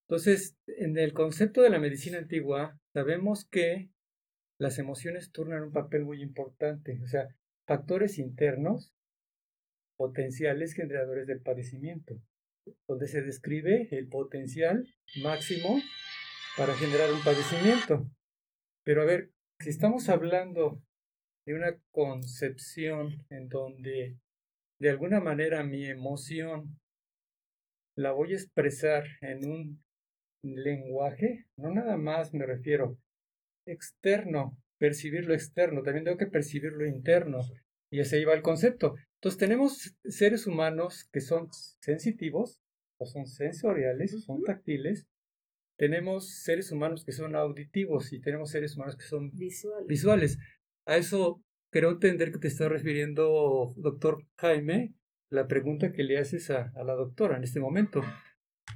Entonces, 0.07 0.59
en 0.67 0.99
el 0.99 1.15
concepto 1.15 1.63
de 1.63 1.71
la 1.71 1.79
medicina 1.79 2.19
antigua, 2.19 2.79
sabemos 2.93 3.47
que 3.47 3.89
las 4.59 4.79
emociones 4.79 5.31
turnan 5.31 5.63
un 5.63 5.73
papel 5.73 6.05
muy 6.05 6.21
importante, 6.23 7.01
o 7.03 7.07
sea, 7.07 7.29
factores 7.67 8.19
internos 8.19 8.93
potenciales 9.97 10.75
generadores 10.75 11.27
del 11.27 11.41
padecimiento, 11.41 12.21
donde 12.87 13.09
se 13.09 13.23
describe 13.23 13.89
el 13.91 14.09
potencial 14.09 14.87
máximo 15.23 15.81
para 16.57 16.75
generar 16.75 17.13
un 17.13 17.23
padecimiento. 17.23 18.11
Pero 18.85 19.03
a 19.03 19.05
ver, 19.05 19.31
si 19.61 19.71
estamos 19.71 20.09
hablando 20.09 20.83
de 21.47 21.55
una 21.55 21.77
concepción 21.91 23.25
en 23.31 23.49
donde 23.49 24.19
de 24.81 24.91
alguna 24.91 25.21
manera 25.21 25.65
mi 25.65 25.87
emoción 25.87 26.79
la 27.97 28.13
voy 28.13 28.33
a 28.33 28.37
expresar 28.37 29.05
en 29.21 29.51
un 29.51 29.85
lenguaje, 30.43 31.47
no 31.57 31.73
nada 31.73 31.97
más 31.97 32.33
me 32.33 32.47
refiero 32.47 32.99
externo, 33.69 34.57
percibir 34.79 35.27
lo 35.27 35.35
externo, 35.35 35.83
también 35.83 36.05
tengo 36.05 36.19
que 36.19 36.27
percibir 36.27 36.73
lo 36.73 36.87
interno. 36.87 37.41
Y 37.91 38.01
ese 38.01 38.21
iba 38.21 38.35
el 38.35 38.43
concepto. 38.43 38.95
Entonces 39.15 39.39
tenemos 39.39 39.95
seres 40.05 40.47
humanos 40.47 41.09
que 41.13 41.21
son 41.21 41.49
sensitivos, 41.81 42.61
o 43.01 43.07
son 43.07 43.27
sensoriales, 43.27 44.15
o 44.15 44.21
son 44.21 44.43
táctiles. 44.43 45.07
Tenemos 45.79 46.43
seres 46.43 46.73
humanos 46.73 47.05
que 47.05 47.13
son 47.13 47.37
auditivos 47.37 48.13
y 48.13 48.21
tenemos 48.21 48.51
seres 48.51 48.77
humanos 48.77 48.97
que 48.97 49.05
son 49.05 49.31
Visual. 49.33 49.85
visuales. 49.87 50.39
A 50.87 50.97
eso 50.97 51.43
creo 51.71 51.93
entender 51.93 52.33
que 52.33 52.39
te 52.39 52.49
está 52.49 52.69
refiriendo, 52.69 53.73
doctor 53.77 54.25
Jaime, 54.39 54.95
la 55.31 55.47
pregunta 55.47 55.93
que 55.93 56.03
le 56.03 56.19
haces 56.19 56.51
a, 56.51 56.73
a 56.75 56.85
la 56.85 56.95
doctora 56.95 57.37
en 57.37 57.45
este 57.45 57.61
momento. 57.61 58.03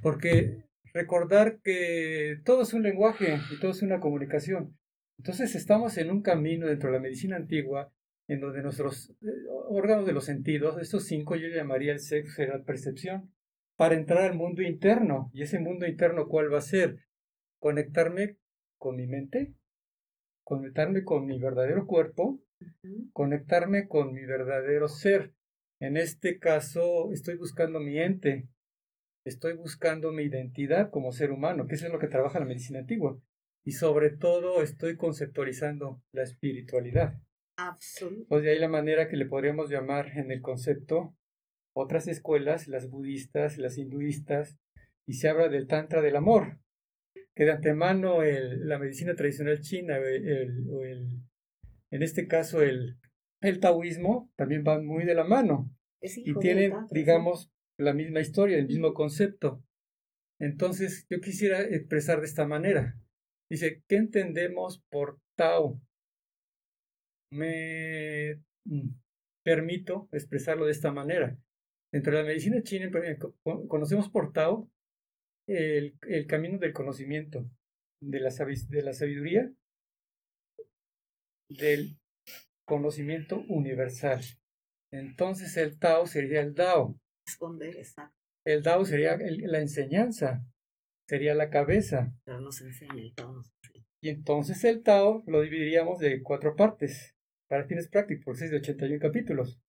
Porque 0.01 0.63
recordar 0.93 1.59
que 1.61 2.37
todo 2.45 2.61
es 2.63 2.73
un 2.73 2.83
lenguaje 2.83 3.39
y 3.51 3.59
todo 3.59 3.71
es 3.71 3.81
una 3.81 3.99
comunicación. 3.99 4.77
Entonces 5.23 5.55
estamos 5.55 5.97
en 5.97 6.11
un 6.11 6.21
camino 6.21 6.67
dentro 6.67 6.89
de 6.89 6.97
la 6.97 7.01
medicina 7.01 7.37
antigua 7.37 7.93
en 8.27 8.41
donde 8.41 8.61
nuestros 8.61 9.11
eh, 9.21 9.47
órganos 9.69 10.05
de 10.05 10.11
los 10.11 10.25
sentidos, 10.25 10.81
estos 10.81 11.05
cinco 11.05 11.37
yo 11.37 11.47
llamaría 11.47 11.93
el 11.93 12.01
sexo 12.01 12.43
y 12.43 12.47
la 12.47 12.61
percepción, 12.61 13.33
para 13.77 13.95
entrar 13.95 14.29
al 14.29 14.35
mundo 14.35 14.61
interno. 14.61 15.31
¿Y 15.33 15.43
ese 15.43 15.59
mundo 15.59 15.87
interno 15.87 16.27
cuál 16.27 16.53
va 16.53 16.57
a 16.57 16.61
ser? 16.61 17.05
Conectarme 17.59 18.35
con 18.77 18.97
mi 18.97 19.07
mente, 19.07 19.53
conectarme 20.43 21.05
con 21.05 21.25
mi 21.25 21.39
verdadero 21.39 21.87
cuerpo, 21.87 22.41
conectarme 23.13 23.87
con 23.87 24.11
mi 24.11 24.25
verdadero 24.25 24.89
ser. 24.89 25.31
En 25.79 25.95
este 25.95 26.37
caso, 26.37 27.13
estoy 27.13 27.37
buscando 27.37 27.79
mi 27.79 27.97
ente, 27.97 28.49
estoy 29.23 29.53
buscando 29.53 30.11
mi 30.11 30.23
identidad 30.23 30.89
como 30.91 31.13
ser 31.13 31.31
humano, 31.31 31.65
que 31.65 31.75
eso 31.75 31.85
es 31.85 31.93
lo 31.93 31.99
que 31.99 32.09
trabaja 32.09 32.39
la 32.39 32.45
medicina 32.45 32.79
antigua. 32.79 33.17
Y 33.65 33.71
sobre 33.71 34.09
todo, 34.09 34.61
estoy 34.61 34.97
conceptualizando 34.97 36.01
la 36.13 36.23
espiritualidad. 36.23 37.19
Absolutamente. 37.57 38.27
Pues 38.27 38.43
de 38.43 38.51
ahí 38.51 38.59
la 38.59 38.67
manera 38.67 39.07
que 39.07 39.15
le 39.17 39.25
podríamos 39.25 39.69
llamar 39.69 40.17
en 40.17 40.31
el 40.31 40.41
concepto 40.41 41.15
otras 41.75 42.07
escuelas, 42.07 42.67
las 42.67 42.89
budistas, 42.89 43.57
las 43.57 43.77
hinduistas, 43.77 44.59
y 45.07 45.13
se 45.13 45.29
habla 45.29 45.49
del 45.49 45.67
tantra 45.67 46.01
del 46.01 46.15
amor, 46.15 46.59
que 47.35 47.45
de 47.45 47.51
antemano 47.51 48.21
el- 48.23 48.67
la 48.67 48.77
medicina 48.79 49.15
tradicional 49.15 49.59
china, 49.61 49.97
el- 49.97 50.27
el- 50.27 50.69
el- 50.83 51.07
en 51.91 52.03
este 52.03 52.27
caso 52.27 52.61
el, 52.61 52.97
el 53.41 53.59
taoísmo, 53.59 54.31
también 54.35 54.63
van 54.63 54.85
muy 54.85 55.03
de 55.03 55.15
la 55.15 55.23
mano 55.23 55.69
y 56.01 56.33
tienen, 56.39 56.71
tantra, 56.71 56.87
sí. 56.89 56.95
digamos, 56.95 57.51
la 57.79 57.93
misma 57.93 58.19
historia, 58.19 58.57
el 58.57 58.67
mismo 58.67 58.93
concepto. 58.93 59.63
Entonces, 60.39 61.05
yo 61.09 61.19
quisiera 61.21 61.61
expresar 61.61 62.19
de 62.19 62.25
esta 62.25 62.45
manera. 62.45 62.95
Dice, 63.53 63.83
¿qué 63.87 63.97
entendemos 63.97 64.81
por 64.89 65.19
Tao? 65.37 65.79
Me 67.31 68.41
mm, 68.65 68.89
permito 69.43 70.09
expresarlo 70.11 70.65
de 70.65 70.71
esta 70.71 70.91
manera. 70.91 71.37
Dentro 71.91 72.13
de 72.13 72.23
la 72.23 72.27
medicina 72.27 72.63
china 72.63 72.89
co- 73.19 73.35
co- 73.43 73.67
conocemos 73.67 74.09
por 74.09 74.33
Tao 74.33 74.71
el, 75.47 75.95
el 76.07 76.25
camino 76.25 76.57
del 76.57 76.73
conocimiento, 76.73 77.47
de 78.01 78.21
la, 78.21 78.31
de 78.31 78.81
la 78.81 78.93
sabiduría, 78.93 79.51
del 81.47 81.99
conocimiento 82.65 83.43
universal. 83.49 84.21
Entonces 84.91 85.55
el 85.57 85.77
Tao 85.77 86.07
sería 86.07 86.41
el 86.41 86.55
Dao. 86.55 86.99
El 88.45 88.63
Dao 88.63 88.83
sería 88.83 89.13
el- 89.13 89.43
la 89.43 89.59
enseñanza, 89.59 90.43
sería 91.07 91.35
la 91.35 91.51
cabeza. 91.51 92.11
Pero 92.25 92.41
nos 92.41 92.59
enseña 92.61 92.99
el 92.99 93.13
Tao 93.13 93.31
nos 93.31 93.45
enseña. 93.45 93.52
Y 94.03 94.09
entonces 94.09 94.61
el 94.65 94.83
Tao 94.83 95.23
lo 95.27 95.39
dividiríamos 95.39 95.97
de 95.99 96.21
cuatro 96.21 96.57
partes, 96.57 97.15
para 97.47 97.63
fines 97.63 97.87
prácticos, 97.87 98.25
porque 98.25 98.43
es 98.43 98.51
de 98.51 98.57
81 98.57 98.99
capítulos. 98.99 99.61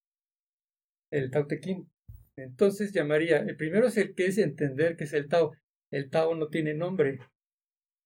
El 1.13 1.31
Tao 1.31 1.47
Te 1.47 1.61
Ching. 1.61 1.89
Entonces 2.37 2.93
llamaría, 2.93 3.39
el 3.39 3.57
primero 3.57 3.87
es 3.87 3.97
el 3.97 4.13
que 4.17 4.27
es 4.27 4.39
entender 4.39 4.97
que 4.97 5.05
es 5.05 5.13
el 5.13 5.29
Tao. 5.29 5.53
El 5.93 6.11
Tao 6.11 6.35
no 6.35 6.49
tiene 6.49 6.75
nombre 6.75 7.21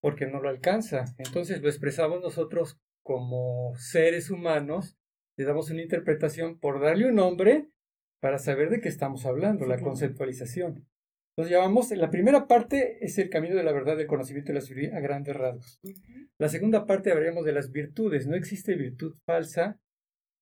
porque 0.03 0.27
no 0.27 0.43
lo 0.43 0.51
alcanza. 0.51 1.07
Entonces 1.17 1.63
lo 1.63 1.71
expresamos 1.71 2.21
nosotros 2.21 2.79
como 3.03 3.75
seres 3.79 4.29
humanos, 4.29 4.99
le 5.39 5.47
damos 5.47 5.71
una 5.71 5.81
interpretación 5.81 6.59
por 6.59 6.79
darle 6.79 7.09
un 7.09 7.15
nombre 7.15 7.71
para 8.21 8.39
saber 8.39 8.69
de 8.69 8.83
qué 8.83 8.91
estamos 8.91 9.25
hablando, 9.25 9.65
la 9.65 9.81
conceptualización. 9.81 10.87
Entonces 11.39 11.57
llamamos, 11.57 11.93
la 11.93 12.11
primera 12.11 12.49
parte 12.49 12.99
es 13.01 13.17
el 13.19 13.31
camino 13.31 13.55
de 13.55 13.63
la 13.63 13.71
verdad, 13.71 13.97
del 13.97 14.09
conocimiento 14.09 14.51
y 14.51 14.57
la 14.57 14.61
sabiduría 14.61 14.97
a 14.97 15.01
grandes 15.01 15.37
rasgos. 15.37 15.81
La 16.37 16.49
segunda 16.49 16.85
parte 16.85 17.13
hablaríamos 17.13 17.45
de 17.45 17.53
las 17.53 17.71
virtudes. 17.71 18.27
No 18.27 18.35
existe 18.35 18.75
virtud 18.75 19.15
falsa 19.25 19.79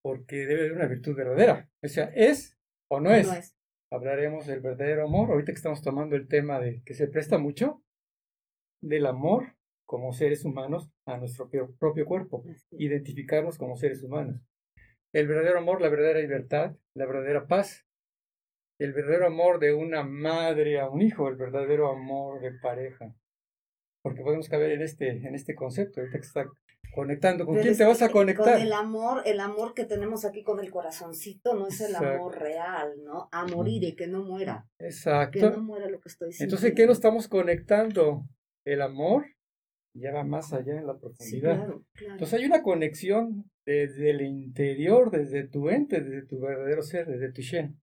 porque 0.01 0.47
debe 0.47 0.61
haber 0.61 0.73
una 0.73 0.87
virtud 0.87 1.15
verdadera. 1.15 1.69
O 1.83 1.87
sea, 1.87 2.05
¿es 2.15 2.57
o 2.89 2.99
no 2.99 3.13
es? 3.13 3.55
Hablaremos 3.91 4.47
del 4.47 4.59
verdadero 4.61 5.03
amor. 5.03 5.29
Ahorita 5.29 5.51
que 5.51 5.57
estamos 5.57 5.83
tomando 5.83 6.15
el 6.15 6.27
tema 6.27 6.59
de 6.59 6.81
que 6.83 6.95
se 6.95 7.07
presta 7.07 7.37
mucho 7.37 7.83
del 8.81 9.05
amor 9.05 9.55
como 9.85 10.13
seres 10.13 10.45
humanos 10.45 10.89
a 11.05 11.17
nuestro 11.17 11.47
propio 11.77 12.07
cuerpo, 12.07 12.43
identificarnos 12.71 13.59
como 13.59 13.77
seres 13.77 14.01
humanos. 14.01 14.41
El 15.13 15.27
verdadero 15.27 15.59
amor, 15.59 15.79
la 15.79 15.89
verdadera 15.89 16.21
libertad, 16.21 16.75
la 16.95 17.05
verdadera 17.05 17.45
paz, 17.45 17.86
el 18.79 18.93
verdadero 18.93 19.27
amor 19.27 19.59
de 19.59 19.73
una 19.73 20.03
madre 20.03 20.79
a 20.79 20.89
un 20.89 21.01
hijo, 21.01 21.27
el 21.29 21.35
verdadero 21.35 21.89
amor 21.91 22.41
de 22.41 22.51
pareja. 22.59 23.13
Porque 24.01 24.21
podemos 24.21 24.47
caber 24.47 24.71
en 24.71 24.81
este, 24.81 25.09
en 25.09 25.35
este 25.35 25.55
concepto, 25.55 25.99
ahorita 25.99 26.19
que 26.19 26.25
está 26.25 26.45
conectando. 26.93 27.45
¿Con 27.45 27.59
quién 27.59 27.75
te 27.75 27.85
vas 27.85 28.01
a 28.01 28.09
conectar? 28.09 28.53
Con 28.53 28.61
el 28.61 28.73
amor, 28.73 29.21
el 29.25 29.39
amor 29.39 29.73
que 29.73 29.85
tenemos 29.85 30.25
aquí 30.25 30.43
con 30.43 30.59
el 30.59 30.71
corazoncito 30.71 31.55
no 31.55 31.67
es 31.67 31.81
el 31.81 31.95
amor 31.95 32.39
real, 32.39 32.93
¿no? 33.03 33.27
A 33.31 33.45
morir 33.45 33.83
y 33.83 33.95
que 33.95 34.07
no 34.07 34.23
muera. 34.23 34.67
Exacto. 34.79 35.39
Que 35.39 35.49
no 35.49 35.63
muera 35.63 35.89
lo 35.89 35.99
que 35.99 36.09
estoy 36.09 36.31
sintiendo. 36.31 36.55
Entonces, 36.55 36.75
¿qué 36.75 36.87
nos 36.87 36.97
estamos 36.97 37.27
conectando? 37.27 38.23
El 38.65 38.81
amor 38.81 39.25
ya 39.93 40.11
va 40.11 40.23
más 40.23 40.53
allá 40.53 40.77
en 40.77 40.85
la 40.85 40.97
profundidad. 40.97 41.55
claro, 41.55 41.83
claro. 41.93 42.13
Entonces 42.13 42.39
hay 42.39 42.45
una 42.45 42.61
conexión 42.61 43.49
desde 43.65 44.11
el 44.11 44.21
interior, 44.21 45.09
desde 45.11 45.47
tu 45.47 45.69
ente, 45.69 46.01
desde 46.01 46.27
tu 46.27 46.39
verdadero 46.39 46.81
ser, 46.83 47.07
desde 47.07 47.31
tu 47.31 47.41
Shen. 47.41 47.79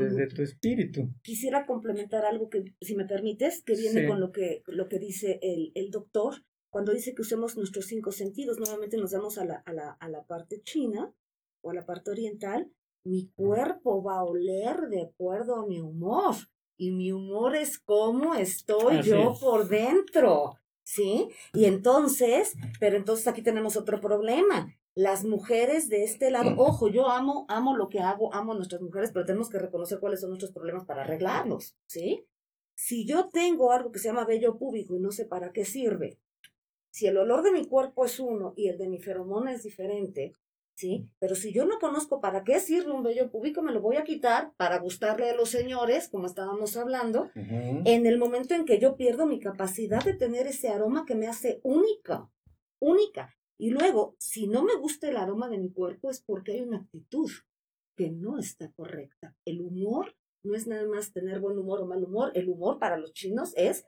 Desde 0.00 0.26
tu 0.28 0.42
espíritu. 0.42 1.10
Quisiera 1.22 1.66
complementar 1.66 2.24
algo 2.24 2.50
que, 2.50 2.64
si 2.80 2.94
me 2.94 3.06
permites, 3.06 3.62
que 3.62 3.74
viene 3.74 4.06
con 4.06 4.20
lo 4.20 4.30
que, 4.30 4.62
lo 4.66 4.88
que 4.88 4.98
dice 4.98 5.38
el, 5.42 5.72
el 5.74 5.90
doctor, 5.90 6.34
cuando 6.70 6.92
dice 6.92 7.14
que 7.14 7.22
usemos 7.22 7.56
nuestros 7.56 7.86
cinco 7.86 8.12
sentidos. 8.12 8.58
Nuevamente 8.58 8.98
nos 8.98 9.12
damos 9.12 9.38
a 9.38 9.44
la, 9.44 9.62
a 9.64 9.72
la, 9.72 9.90
a 9.92 10.08
la 10.08 10.24
parte 10.24 10.60
china 10.62 11.12
o 11.62 11.70
a 11.70 11.74
la 11.74 11.86
parte 11.86 12.10
oriental. 12.10 12.70
Mi 13.04 13.30
cuerpo 13.34 14.02
va 14.02 14.18
a 14.18 14.24
oler 14.24 14.88
de 14.90 15.02
acuerdo 15.02 15.56
a 15.56 15.66
mi 15.66 15.80
humor. 15.80 16.34
Y 16.78 16.90
mi 16.90 17.12
humor 17.12 17.56
es 17.56 17.78
cómo 17.78 18.34
estoy 18.34 19.00
yo 19.02 19.34
por 19.40 19.68
dentro. 19.68 20.56
¿Sí? 20.84 21.28
Y 21.54 21.64
entonces, 21.64 22.54
pero 22.78 22.96
entonces 22.96 23.26
aquí 23.26 23.42
tenemos 23.42 23.76
otro 23.76 24.00
problema 24.00 24.72
las 24.96 25.24
mujeres 25.24 25.90
de 25.90 26.04
este 26.04 26.30
lado, 26.30 26.54
ojo, 26.56 26.88
yo 26.88 27.10
amo, 27.10 27.44
amo 27.48 27.76
lo 27.76 27.90
que 27.90 28.00
hago, 28.00 28.34
amo 28.34 28.52
a 28.52 28.56
nuestras 28.56 28.80
mujeres, 28.80 29.10
pero 29.12 29.26
tenemos 29.26 29.50
que 29.50 29.58
reconocer 29.58 30.00
cuáles 30.00 30.22
son 30.22 30.30
nuestros 30.30 30.52
problemas 30.52 30.86
para 30.86 31.02
arreglarlos, 31.02 31.76
¿sí? 31.86 32.24
Si 32.74 33.06
yo 33.06 33.28
tengo 33.28 33.72
algo 33.72 33.92
que 33.92 33.98
se 33.98 34.08
llama 34.08 34.24
vello 34.24 34.56
púbico 34.56 34.96
y 34.96 35.00
no 35.00 35.12
sé 35.12 35.26
para 35.26 35.52
qué 35.52 35.66
sirve, 35.66 36.18
si 36.90 37.06
el 37.06 37.18
olor 37.18 37.42
de 37.42 37.52
mi 37.52 37.66
cuerpo 37.66 38.06
es 38.06 38.18
uno 38.18 38.54
y 38.56 38.68
el 38.68 38.78
de 38.78 38.88
mi 38.88 38.98
feromona 38.98 39.52
es 39.52 39.62
diferente, 39.62 40.34
¿sí? 40.74 41.06
Pero 41.18 41.34
si 41.34 41.52
yo 41.52 41.66
no 41.66 41.78
conozco 41.78 42.22
para 42.22 42.42
qué 42.42 42.58
sirve 42.58 42.90
un 42.90 43.02
vello 43.02 43.30
púbico, 43.30 43.60
me 43.60 43.72
lo 43.72 43.82
voy 43.82 43.96
a 43.96 44.04
quitar 44.04 44.54
para 44.56 44.78
gustarle 44.78 45.28
a 45.28 45.36
los 45.36 45.50
señores, 45.50 46.08
como 46.08 46.24
estábamos 46.24 46.74
hablando, 46.78 47.28
en 47.34 48.06
el 48.06 48.16
momento 48.16 48.54
en 48.54 48.64
que 48.64 48.78
yo 48.78 48.96
pierdo 48.96 49.26
mi 49.26 49.40
capacidad 49.40 50.02
de 50.02 50.14
tener 50.14 50.46
ese 50.46 50.70
aroma 50.70 51.04
que 51.04 51.14
me 51.14 51.26
hace 51.26 51.60
única, 51.64 52.30
única. 52.80 53.36
Y 53.58 53.70
luego, 53.70 54.16
si 54.18 54.46
no 54.46 54.62
me 54.62 54.76
gusta 54.76 55.08
el 55.08 55.16
aroma 55.16 55.48
de 55.48 55.58
mi 55.58 55.70
cuerpo 55.70 56.10
es 56.10 56.20
porque 56.20 56.52
hay 56.52 56.60
una 56.60 56.78
actitud 56.78 57.30
que 57.96 58.10
no 58.10 58.38
está 58.38 58.70
correcta. 58.72 59.34
El 59.44 59.62
humor 59.62 60.14
no 60.42 60.54
es 60.54 60.66
nada 60.66 60.86
más 60.86 61.12
tener 61.12 61.40
buen 61.40 61.58
humor 61.58 61.80
o 61.80 61.86
mal 61.86 62.04
humor. 62.04 62.32
El 62.34 62.48
humor 62.48 62.78
para 62.78 62.98
los 62.98 63.12
chinos 63.12 63.52
es 63.56 63.86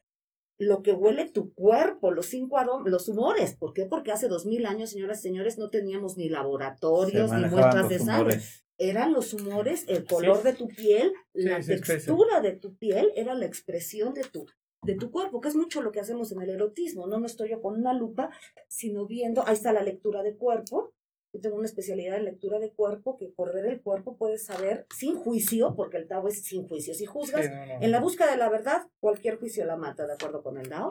lo 0.59 0.83
que 0.83 0.93
huele 0.93 1.31
tu 1.31 1.55
cuerpo, 1.55 2.11
los 2.11 2.27
cinco 2.27 2.59
aromas, 2.59 2.91
los 2.91 3.09
humores. 3.09 3.57
¿Por 3.57 3.73
qué? 3.73 3.87
Porque 3.87 4.11
hace 4.11 4.27
dos 4.27 4.45
mil 4.45 4.67
años, 4.67 4.91
señoras 4.91 5.21
y 5.21 5.23
señores, 5.23 5.59
no 5.59 5.71
teníamos 5.71 6.17
ni 6.17 6.29
laboratorios 6.29 7.31
ni 7.33 7.45
muestras 7.45 7.89
de 7.89 7.99
sangre. 7.99 8.41
Eran 8.77 9.13
los 9.13 9.35
humores, 9.35 9.85
el 9.89 10.05
color 10.05 10.43
de 10.43 10.53
tu 10.53 10.69
piel, 10.69 11.13
la 11.33 11.61
textura 11.61 12.41
de 12.41 12.53
tu 12.53 12.77
piel, 12.77 13.13
era 13.17 13.35
la 13.35 13.45
expresión 13.45 14.15
de 14.15 14.23
tu 14.23 14.47
de 14.83 14.95
tu 14.95 15.11
cuerpo, 15.11 15.41
que 15.41 15.49
es 15.49 15.57
mucho 15.57 15.83
lo 15.83 15.93
que 15.93 16.01
hacemos 16.01 16.33
en 16.33 16.41
el 16.43 16.51
erotismo, 16.51 17.07
¿no? 17.07 17.19
No 17.19 17.27
estoy 17.27 17.51
yo 17.51 17.61
con 17.61 17.75
una 17.79 17.93
lupa, 17.93 18.31
sino 18.69 19.07
viendo, 19.07 19.47
ahí 19.47 19.55
está 19.55 19.73
la 19.73 19.83
lectura 19.83 20.23
de 20.23 20.37
cuerpo, 20.37 20.93
yo 21.35 21.41
tengo 21.41 21.57
una 21.57 21.67
especialidad 21.67 22.17
en 22.17 22.25
lectura 22.25 22.59
de 22.59 22.73
cuerpo, 22.73 23.19
que 23.19 23.29
por 23.29 23.53
ver 23.53 23.67
el 23.67 23.83
cuerpo 23.83 24.17
puedes 24.17 24.47
saber 24.47 24.87
sin 24.97 25.17
juicio, 25.17 25.75
porque 25.77 25.99
el 25.99 26.09
Tao 26.09 26.27
es 26.27 26.43
sin 26.43 26.67
juicio, 26.67 26.95
si 26.95 27.05
juzgas, 27.05 27.47
en 27.47 27.91
la 27.91 28.01
búsqueda 28.01 28.31
de 28.31 28.39
la 28.39 28.49
verdad, 28.49 28.89
cualquier 29.01 29.39
juicio 29.39 29.67
la 29.67 29.77
mata, 29.77 30.07
de 30.07 30.15
acuerdo 30.15 30.43
con 30.43 30.57
el 30.57 30.69
Tao. 30.69 30.91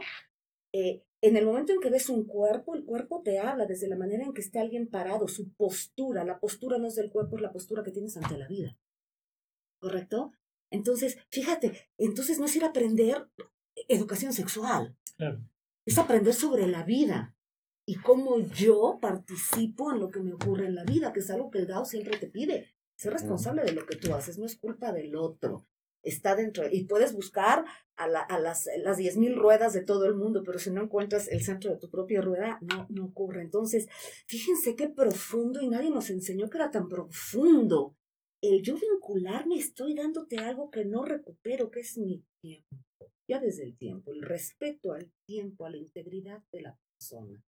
Eh, 0.73 1.01
en 1.21 1.35
el 1.37 1.45
momento 1.45 1.73
en 1.73 1.79
que 1.79 1.89
ves 1.89 2.09
un 2.09 2.25
cuerpo, 2.25 2.75
el 2.75 2.85
cuerpo 2.85 3.23
te 3.23 3.39
habla 3.39 3.65
desde 3.65 3.87
la 3.87 3.95
manera 3.95 4.23
en 4.23 4.33
que 4.33 4.41
esté 4.41 4.59
alguien 4.59 4.87
parado, 4.87 5.27
su 5.27 5.51
postura, 5.53 6.23
la 6.23 6.39
postura 6.39 6.77
no 6.77 6.87
es 6.87 6.95
del 6.95 7.09
cuerpo, 7.09 7.37
es 7.37 7.41
la 7.41 7.51
postura 7.51 7.83
que 7.83 7.91
tienes 7.91 8.15
ante 8.17 8.37
la 8.37 8.47
vida. 8.47 8.77
¿Correcto? 9.79 10.33
Entonces, 10.69 11.17
fíjate, 11.31 11.89
entonces 11.97 12.37
no 12.39 12.45
es 12.45 12.55
ir 12.55 12.63
a 12.63 12.67
aprender 12.67 13.27
educación 13.87 14.33
sexual. 14.33 14.95
Es 15.85 15.97
aprender 15.97 16.33
sobre 16.33 16.67
la 16.67 16.83
vida 16.83 17.35
y 17.85 17.95
cómo 17.95 18.39
yo 18.39 18.99
participo 19.01 19.91
en 19.91 19.99
lo 19.99 20.11
que 20.11 20.19
me 20.19 20.33
ocurre 20.33 20.67
en 20.67 20.75
la 20.75 20.83
vida, 20.83 21.13
que 21.13 21.21
es 21.21 21.29
algo 21.29 21.49
que 21.49 21.59
el 21.59 21.67
DAO 21.67 21.85
siempre 21.85 22.17
te 22.17 22.27
pide. 22.27 22.73
Ser 22.97 23.13
responsable 23.13 23.63
de 23.63 23.71
lo 23.71 23.85
que 23.85 23.95
tú 23.95 24.13
haces, 24.13 24.37
no 24.37 24.45
es 24.45 24.57
culpa 24.57 24.91
del 24.91 25.15
otro. 25.15 25.65
Está 26.03 26.35
dentro. 26.35 26.65
Y 26.69 26.85
puedes 26.85 27.13
buscar 27.13 27.63
a, 27.95 28.07
la, 28.07 28.21
a 28.21 28.39
las, 28.39 28.67
las 28.83 28.97
10.000 28.97 29.35
ruedas 29.35 29.73
de 29.73 29.83
todo 29.83 30.05
el 30.05 30.15
mundo, 30.15 30.43
pero 30.45 30.59
si 30.59 30.71
no 30.71 30.83
encuentras 30.83 31.27
el 31.27 31.43
centro 31.43 31.71
de 31.71 31.77
tu 31.77 31.89
propia 31.89 32.21
rueda, 32.21 32.59
no, 32.61 32.87
no 32.89 33.05
ocurre. 33.05 33.41
Entonces, 33.41 33.87
fíjense 34.25 34.75
qué 34.75 34.89
profundo 34.89 35.61
y 35.61 35.69
nadie 35.69 35.89
nos 35.89 36.09
enseñó 36.09 36.49
que 36.49 36.57
era 36.57 36.71
tan 36.71 36.89
profundo. 36.89 37.95
El 38.41 38.61
yo 38.61 38.75
vincularme, 38.75 39.57
estoy 39.57 39.95
dándote 39.95 40.37
algo 40.37 40.69
que 40.69 40.85
no 40.85 41.05
recupero, 41.05 41.71
que 41.71 41.79
es 41.79 41.97
mi 41.97 42.23
tiempo 42.41 42.77
ya 43.27 43.39
desde 43.39 43.63
el 43.63 43.77
tiempo, 43.77 44.11
el 44.11 44.21
respeto 44.21 44.93
al 44.93 45.11
tiempo, 45.27 45.65
a 45.65 45.69
la 45.69 45.77
integridad 45.77 46.43
de 46.51 46.61
la 46.61 46.79
persona. 46.97 47.43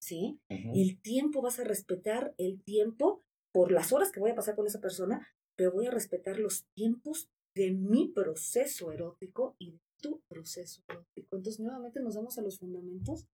¿Sí? 0.00 0.40
El 0.48 1.00
tiempo, 1.02 1.42
vas 1.42 1.58
a 1.58 1.64
respetar 1.64 2.34
el 2.38 2.62
tiempo 2.62 3.24
por 3.52 3.72
las 3.72 3.92
horas 3.92 4.12
que 4.12 4.20
voy 4.20 4.30
a 4.30 4.36
pasar 4.36 4.54
con 4.54 4.66
esa 4.66 4.80
persona, 4.80 5.26
pero 5.56 5.72
voy 5.72 5.86
a 5.86 5.90
respetar 5.90 6.38
los 6.38 6.66
tiempos 6.76 7.28
de 7.56 7.72
mi 7.72 8.08
proceso 8.08 8.92
erótico 8.92 9.56
y 9.58 9.72
de 9.72 9.80
tu 10.00 10.22
proceso 10.28 10.82
erótico. 10.88 11.36
Entonces, 11.36 11.58
nuevamente 11.58 12.00
nos 12.00 12.14
vamos 12.14 12.38
a 12.38 12.42
los 12.42 12.58
fundamentos. 12.58 13.26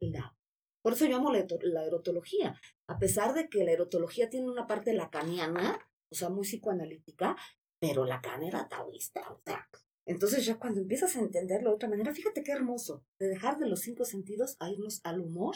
La. 0.00 0.36
Por 0.82 0.92
eso 0.92 1.06
yo 1.06 1.16
amo 1.16 1.32
la, 1.32 1.44
la 1.62 1.84
erotología. 1.84 2.60
A 2.88 2.98
pesar 2.98 3.34
de 3.34 3.48
que 3.48 3.64
la 3.64 3.72
erotología 3.72 4.30
tiene 4.30 4.48
una 4.48 4.66
parte 4.66 4.92
lacaniana, 4.94 5.78
o 6.10 6.14
sea, 6.14 6.28
muy 6.28 6.42
psicoanalítica, 6.42 7.36
pero 7.80 8.04
Lacan 8.04 8.44
era 8.44 8.68
taoísta. 8.68 9.28
O 9.32 9.40
sea, 9.44 9.68
entonces 10.06 10.44
ya 10.44 10.58
cuando 10.58 10.80
empiezas 10.80 11.16
a 11.16 11.20
entenderlo 11.20 11.70
de 11.70 11.76
otra 11.76 11.88
manera, 11.88 12.14
fíjate 12.14 12.42
qué 12.42 12.52
hermoso, 12.52 13.04
de 13.20 13.28
dejar 13.28 13.58
de 13.58 13.68
los 13.68 13.80
cinco 13.80 14.04
sentidos 14.04 14.56
a 14.58 14.70
irnos 14.70 15.00
al 15.04 15.20
humor 15.20 15.54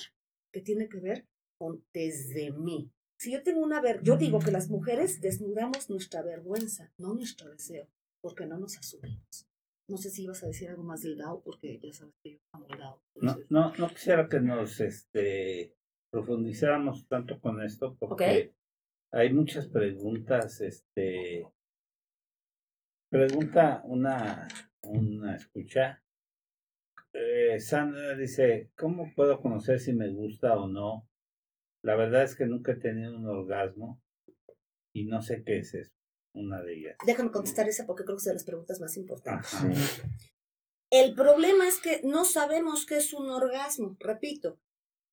que 0.52 0.60
tiene 0.60 0.88
que 0.88 1.00
ver 1.00 1.26
con 1.58 1.84
desde 1.92 2.52
mí. 2.52 2.90
Si 3.18 3.32
yo 3.32 3.42
tengo 3.42 3.60
una 3.60 3.80
ver, 3.80 4.02
yo 4.02 4.16
digo 4.16 4.38
que 4.38 4.50
las 4.50 4.68
mujeres 4.68 5.20
desnudamos 5.20 5.88
nuestra 5.88 6.22
vergüenza, 6.22 6.92
no 6.98 7.14
nuestro 7.14 7.50
deseo, 7.50 7.88
porque 8.22 8.46
no 8.46 8.58
nos 8.58 8.76
asumimos. 8.76 9.48
No 9.88 9.96
sé 9.96 10.10
si 10.10 10.24
ibas 10.24 10.42
a 10.42 10.48
decir 10.48 10.68
algo 10.68 10.82
más 10.82 11.02
del 11.02 11.16
DAO, 11.16 11.42
porque 11.42 11.78
ya 11.82 11.92
sabes 11.92 12.14
que 12.22 12.32
yo 12.32 12.38
amo 12.52 12.66
el 12.68 12.78
DAO. 12.78 13.02
No, 13.14 13.38
no, 13.48 13.72
no 13.76 13.88
quisiera 13.88 14.28
que 14.28 14.40
nos 14.40 14.80
este, 14.80 15.74
profundizáramos 16.10 17.06
tanto 17.08 17.40
con 17.40 17.62
esto, 17.62 17.96
porque 17.98 18.52
hay 19.12 19.32
muchas 19.32 19.68
preguntas 19.68 20.60
este, 20.60 21.46
Pregunta 23.08 23.82
una, 23.84 24.48
una 24.82 25.36
escucha. 25.36 26.02
Eh, 27.12 27.60
Sandra 27.60 28.14
dice, 28.16 28.72
¿cómo 28.76 29.12
puedo 29.14 29.40
conocer 29.40 29.80
si 29.80 29.92
me 29.92 30.08
gusta 30.12 30.56
o 30.56 30.68
no? 30.68 31.08
La 31.82 31.94
verdad 31.94 32.24
es 32.24 32.34
que 32.34 32.46
nunca 32.46 32.72
he 32.72 32.76
tenido 32.76 33.16
un 33.16 33.26
orgasmo 33.26 34.02
y 34.92 35.04
no 35.04 35.22
sé 35.22 35.44
qué 35.44 35.58
es 35.58 35.72
eso, 35.74 35.94
una 36.34 36.60
de 36.62 36.78
ellas. 36.78 36.96
Déjame 37.06 37.30
contestar 37.30 37.68
esa 37.68 37.86
porque 37.86 38.04
creo 38.04 38.16
que 38.16 38.20
es 38.20 38.24
de 38.24 38.34
las 38.34 38.44
preguntas 38.44 38.80
más 38.80 38.96
importantes. 38.96 39.54
El 40.90 41.14
problema 41.14 41.66
es 41.66 41.80
que 41.80 42.00
no 42.04 42.24
sabemos 42.24 42.86
qué 42.86 42.96
es 42.96 43.12
un 43.12 43.28
orgasmo, 43.28 43.96
repito. 44.00 44.58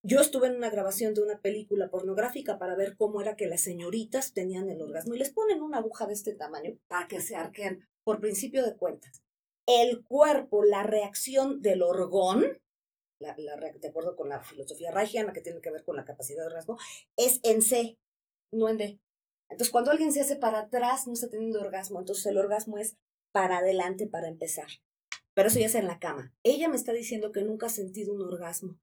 Yo 0.04 0.20
estuve 0.20 0.48
en 0.48 0.56
una 0.56 0.70
grabación 0.70 1.14
de 1.14 1.22
una 1.22 1.40
película 1.40 1.90
pornográfica 1.90 2.60
para 2.60 2.76
ver 2.76 2.98
cómo 2.98 3.22
era 3.22 3.38
que 3.38 3.48
las 3.48 3.62
señoritas 3.62 4.34
tenían 4.34 4.70
el 4.70 4.82
orgasmo 4.82 5.16
y 5.16 5.20
les 5.20 5.32
ponen 5.32 5.62
una 5.62 5.78
aguja 5.78 6.06
de 6.06 6.14
este 6.14 6.36
tamaño 6.36 6.78
para 6.88 7.08
que 7.08 7.22
se 7.22 7.38
arquen 7.38 7.88
por 8.04 8.20
principio 8.20 8.66
de 8.66 8.76
cuentas. 8.76 9.24
El 9.66 10.04
cuerpo, 10.04 10.66
la 10.66 10.84
reacción 10.84 11.62
del 11.62 11.82
orgón, 11.82 12.60
la, 13.20 13.34
de 13.34 13.88
acuerdo 13.88 14.18
con 14.18 14.28
la 14.28 14.44
filosofía 14.44 14.92
reichiana 14.92 15.32
que 15.32 15.40
tiene 15.40 15.62
que 15.62 15.72
ver 15.72 15.86
con 15.86 15.96
la 15.96 16.04
capacidad 16.04 16.42
de 16.42 16.48
orgasmo, 16.48 16.78
es 17.16 17.40
en 17.44 17.62
C, 17.62 17.98
no 18.52 18.68
en 18.68 18.78
D. 18.78 19.00
Entonces, 19.50 19.72
cuando 19.72 19.92
alguien 19.92 20.12
se 20.12 20.20
hace 20.20 20.36
para 20.36 20.60
atrás, 20.60 21.08
no 21.08 21.14
está 21.14 21.30
teniendo 21.30 21.62
orgasmo. 21.62 22.00
Entonces, 22.00 22.26
el 22.26 22.38
orgasmo 22.38 22.78
es 22.78 22.98
para 23.32 23.60
adelante 23.60 24.08
para 24.08 24.28
empezar. 24.28 24.68
Pero 25.34 25.48
eso 25.48 25.60
ya 25.60 25.68
es 25.68 25.76
en 25.76 25.88
la 25.88 26.00
cama. 26.00 26.34
Ella 26.44 26.68
me 26.68 26.76
está 26.76 26.92
diciendo 26.92 27.32
que 27.32 27.44
nunca 27.44 27.68
ha 27.68 27.70
sentido 27.70 28.14
un 28.14 28.22
orgasmo. 28.22 28.78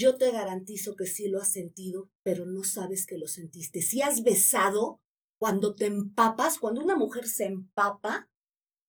Yo 0.00 0.16
te 0.16 0.30
garantizo 0.30 0.96
que 0.96 1.04
sí 1.04 1.28
lo 1.28 1.42
has 1.42 1.52
sentido, 1.52 2.08
pero 2.22 2.46
no 2.46 2.64
sabes 2.64 3.04
que 3.04 3.18
lo 3.18 3.28
sentiste. 3.28 3.82
Si 3.82 4.00
has 4.00 4.22
besado, 4.22 5.02
cuando 5.38 5.74
te 5.74 5.84
empapas, 5.84 6.58
cuando 6.58 6.80
una 6.80 6.96
mujer 6.96 7.28
se 7.28 7.44
empapa, 7.44 8.30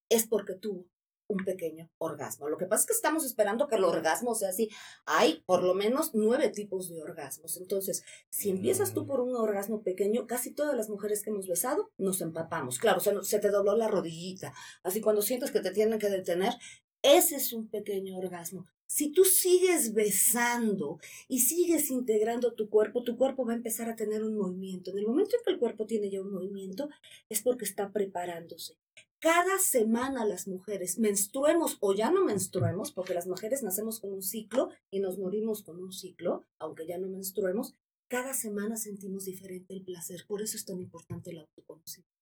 es 0.09 0.26
porque 0.26 0.55
tuvo 0.55 0.86
un 1.28 1.43
pequeño 1.43 1.91
orgasmo. 1.97 2.47
Lo 2.47 2.57
que 2.57 2.66
pasa 2.66 2.84
es 2.84 2.88
que 2.88 2.93
estamos 2.93 3.26
esperando 3.26 3.68
que 3.68 3.76
el 3.76 3.84
orgasmo 3.84 4.36
sea 4.36 4.51
así. 4.51 4.70
Hay 5.05 5.43
por 5.45 5.64
lo 5.64 5.74
menos 5.74 6.12
nueve 6.14 6.47
tipos 6.47 6.88
de 6.88 7.03
orgasmos. 7.03 7.57
Entonces, 7.57 8.05
si 8.30 8.49
empiezas 8.49 8.93
tú 8.93 9.03
mm. 9.03 9.07
por 9.07 9.20
un 9.20 9.36
orgasmo 9.36 9.84
pequeño, 9.84 10.28
casi 10.28 10.53
todas 10.53 10.78
las 10.78 10.88
mujeres 10.88 11.24
que 11.24 11.32
hemos 11.32 11.45
besado 11.45 11.91
nos 11.97 12.22
empapamos. 12.22 12.80
Claro, 12.80 13.01
se, 13.01 13.22
se 13.24 13.39
te 13.39 13.49
dobló 13.49 13.76
la 13.76 13.89
rodillita. 13.89 14.53
Así 14.82 15.01
cuando 15.01 15.22
sientes 15.22 15.51
que 15.51 15.59
te 15.59 15.72
tienen 15.72 15.99
que 15.99 16.09
detener, 16.09 16.53
ese 17.01 17.36
es 17.36 17.51
un 17.51 17.68
pequeño 17.68 18.18
orgasmo. 18.18 18.66
Si 18.93 19.13
tú 19.13 19.23
sigues 19.23 19.93
besando 19.93 20.99
y 21.29 21.39
sigues 21.39 21.89
integrando 21.91 22.51
tu 22.51 22.69
cuerpo, 22.69 23.05
tu 23.05 23.15
cuerpo 23.15 23.45
va 23.45 23.53
a 23.53 23.55
empezar 23.55 23.89
a 23.89 23.95
tener 23.95 24.21
un 24.21 24.35
movimiento. 24.35 24.91
En 24.91 24.97
el 24.97 25.07
momento 25.07 25.37
en 25.37 25.43
que 25.45 25.51
el 25.51 25.59
cuerpo 25.59 25.85
tiene 25.85 26.09
ya 26.09 26.21
un 26.21 26.33
movimiento, 26.33 26.89
es 27.29 27.41
porque 27.41 27.63
está 27.63 27.93
preparándose. 27.93 28.75
Cada 29.19 29.59
semana 29.59 30.25
las 30.25 30.45
mujeres, 30.45 30.99
menstruemos 30.99 31.77
o 31.79 31.95
ya 31.95 32.11
no 32.11 32.25
menstruemos, 32.25 32.91
porque 32.91 33.13
las 33.13 33.27
mujeres 33.27 33.63
nacemos 33.63 34.01
con 34.01 34.11
un 34.11 34.23
ciclo 34.23 34.71
y 34.91 34.99
nos 34.99 35.17
morimos 35.17 35.63
con 35.63 35.81
un 35.81 35.93
ciclo, 35.93 36.43
aunque 36.59 36.85
ya 36.85 36.97
no 36.97 37.07
menstruemos, 37.07 37.75
cada 38.09 38.33
semana 38.33 38.75
sentimos 38.75 39.23
diferente 39.23 39.73
el 39.73 39.85
placer. 39.85 40.25
Por 40.27 40.41
eso 40.41 40.57
es 40.57 40.65
tan 40.65 40.81
importante 40.81 41.29
el 41.29 41.37
autoconocimiento. 41.37 42.20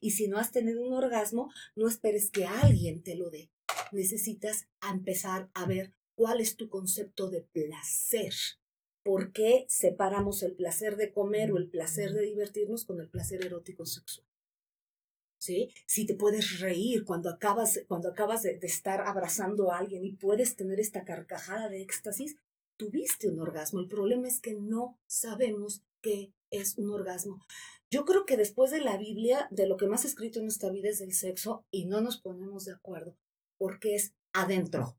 Y 0.00 0.12
si 0.12 0.28
no 0.28 0.38
has 0.38 0.52
tenido 0.52 0.86
un 0.86 0.92
orgasmo, 0.92 1.50
no 1.74 1.88
esperes 1.88 2.30
que 2.30 2.46
alguien 2.46 3.02
te 3.02 3.16
lo 3.16 3.30
dé 3.30 3.50
necesitas 3.92 4.68
empezar 4.90 5.50
a 5.54 5.66
ver 5.66 5.92
cuál 6.14 6.40
es 6.40 6.56
tu 6.56 6.68
concepto 6.68 7.30
de 7.30 7.42
placer. 7.42 8.32
¿Por 9.02 9.32
qué 9.32 9.66
separamos 9.68 10.42
el 10.42 10.54
placer 10.54 10.96
de 10.96 11.12
comer 11.12 11.52
o 11.52 11.58
el 11.58 11.68
placer 11.68 12.12
de 12.12 12.22
divertirnos 12.22 12.84
con 12.84 13.00
el 13.00 13.08
placer 13.08 13.44
erótico 13.44 13.86
sexual? 13.86 14.26
¿Sí? 15.38 15.70
Si 15.86 16.06
te 16.06 16.14
puedes 16.14 16.60
reír 16.60 17.04
cuando 17.04 17.30
acabas, 17.30 17.80
cuando 17.86 18.08
acabas 18.08 18.42
de, 18.42 18.58
de 18.58 18.66
estar 18.66 19.02
abrazando 19.02 19.70
a 19.70 19.78
alguien 19.78 20.04
y 20.04 20.12
puedes 20.12 20.56
tener 20.56 20.80
esta 20.80 21.04
carcajada 21.04 21.68
de 21.68 21.82
éxtasis, 21.82 22.36
tuviste 22.76 23.28
un 23.28 23.38
orgasmo. 23.38 23.78
El 23.78 23.86
problema 23.86 24.26
es 24.26 24.40
que 24.40 24.54
no 24.54 24.98
sabemos 25.06 25.82
qué 26.00 26.32
es 26.50 26.76
un 26.78 26.90
orgasmo. 26.90 27.44
Yo 27.92 28.04
creo 28.04 28.26
que 28.26 28.36
después 28.36 28.70
de 28.70 28.80
la 28.80 28.96
Biblia, 28.96 29.48
de 29.50 29.66
lo 29.66 29.76
que 29.76 29.86
más 29.86 30.04
escrito 30.04 30.40
en 30.40 30.48
esta 30.48 30.70
vida 30.70 30.88
es 30.88 30.98
del 30.98 31.12
sexo 31.12 31.64
y 31.70 31.86
no 31.86 32.00
nos 32.00 32.20
ponemos 32.20 32.64
de 32.64 32.72
acuerdo 32.72 33.16
porque 33.58 33.94
es 33.94 34.14
adentro. 34.32 34.98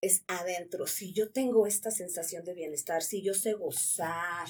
Es 0.00 0.22
adentro. 0.28 0.86
Si 0.86 1.12
yo 1.12 1.32
tengo 1.32 1.66
esta 1.66 1.90
sensación 1.90 2.44
de 2.44 2.54
bienestar, 2.54 3.02
si 3.02 3.22
yo 3.22 3.34
sé 3.34 3.54
gozar, 3.54 4.48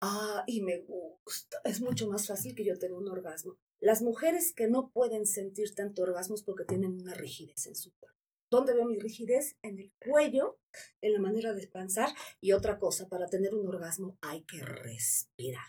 ah, 0.00 0.44
y 0.46 0.60
me 0.60 0.78
gusta, 0.78 1.60
es 1.64 1.80
mucho 1.80 2.08
más 2.08 2.26
fácil 2.26 2.54
que 2.54 2.64
yo 2.64 2.78
tenga 2.78 2.98
un 2.98 3.08
orgasmo. 3.08 3.58
Las 3.80 4.02
mujeres 4.02 4.52
que 4.52 4.68
no 4.68 4.90
pueden 4.90 5.26
sentir 5.26 5.74
tanto 5.74 6.02
orgasmos 6.02 6.42
porque 6.42 6.64
tienen 6.64 7.00
una 7.00 7.14
rigidez 7.14 7.66
en 7.66 7.76
su 7.76 7.92
cuerpo. 7.96 8.18
¿Dónde 8.50 8.74
veo 8.74 8.86
mi 8.86 8.98
rigidez? 8.98 9.56
En 9.62 9.78
el 9.78 9.92
cuello, 9.98 10.58
en 11.02 11.12
la 11.12 11.20
manera 11.20 11.52
de 11.52 11.66
pensar. 11.66 12.10
Y 12.40 12.52
otra 12.52 12.78
cosa, 12.78 13.08
para 13.08 13.26
tener 13.26 13.54
un 13.54 13.66
orgasmo 13.66 14.16
hay 14.20 14.42
que 14.44 14.60
respirar. 14.60 15.66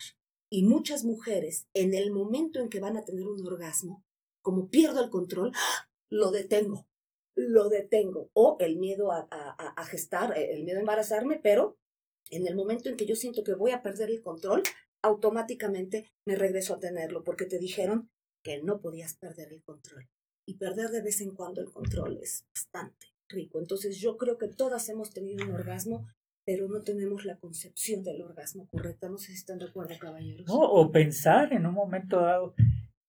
Y 0.50 0.64
muchas 0.64 1.04
mujeres, 1.04 1.68
en 1.74 1.94
el 1.94 2.10
momento 2.10 2.60
en 2.60 2.68
que 2.68 2.80
van 2.80 2.96
a 2.96 3.04
tener 3.04 3.26
un 3.26 3.46
orgasmo, 3.46 4.04
como 4.42 4.68
pierdo 4.68 5.02
el 5.02 5.10
control, 5.10 5.52
lo 6.10 6.32
detengo, 6.32 6.88
lo 7.36 7.68
detengo. 7.68 8.30
O 8.32 8.56
el 8.58 8.76
miedo 8.76 9.12
a, 9.12 9.28
a, 9.30 9.84
gestar, 9.84 10.36
eh, 10.36 10.54
el 10.54 10.64
miedo 10.64 10.78
a 10.78 10.80
embarazarme, 10.80 11.38
pero 11.40 11.78
en 12.30 12.46
el 12.46 12.56
momento 12.56 12.88
en 12.88 12.96
que 12.96 13.06
yo 13.06 13.14
siento 13.14 13.44
que 13.44 13.54
voy 13.54 13.70
a 13.70 13.82
perder 13.82 14.10
el 14.10 14.22
control, 14.22 14.62
automáticamente 15.02 16.10
me 16.26 16.36
regreso 16.36 16.74
a 16.74 16.80
tenerlo, 16.80 17.22
porque 17.24 17.46
te 17.46 17.58
dijeron 17.58 18.10
que 18.42 18.62
no 18.62 18.80
podías 18.80 19.16
perder 19.16 19.52
el 19.52 19.62
control. 19.62 20.08
Y 20.46 20.54
perder 20.54 20.90
de 20.90 21.02
vez 21.02 21.20
en 21.20 21.34
cuando 21.34 21.60
el 21.60 21.70
control 21.70 22.18
es 22.20 22.44
bastante 22.52 23.06
rico. 23.28 23.60
Entonces 23.60 23.98
yo 23.98 24.16
creo 24.16 24.36
que 24.36 24.48
todas 24.48 24.88
hemos 24.88 25.10
tenido 25.10 25.44
un 25.44 25.52
orgasmo, 25.52 26.08
pero 26.50 26.66
no 26.66 26.82
tenemos 26.82 27.24
la 27.24 27.38
concepción 27.38 28.02
del 28.02 28.22
orgasmo 28.22 28.66
correcta. 28.66 29.08
No 29.08 29.18
sé 29.18 29.28
si 29.28 29.34
están 29.34 29.60
de 29.60 29.66
acuerdo, 29.66 29.96
caballeros. 30.00 30.46
o 30.48 30.90
pensar 30.90 31.52
en 31.52 31.64
un 31.64 31.74
momento 31.74 32.20
dado 32.20 32.56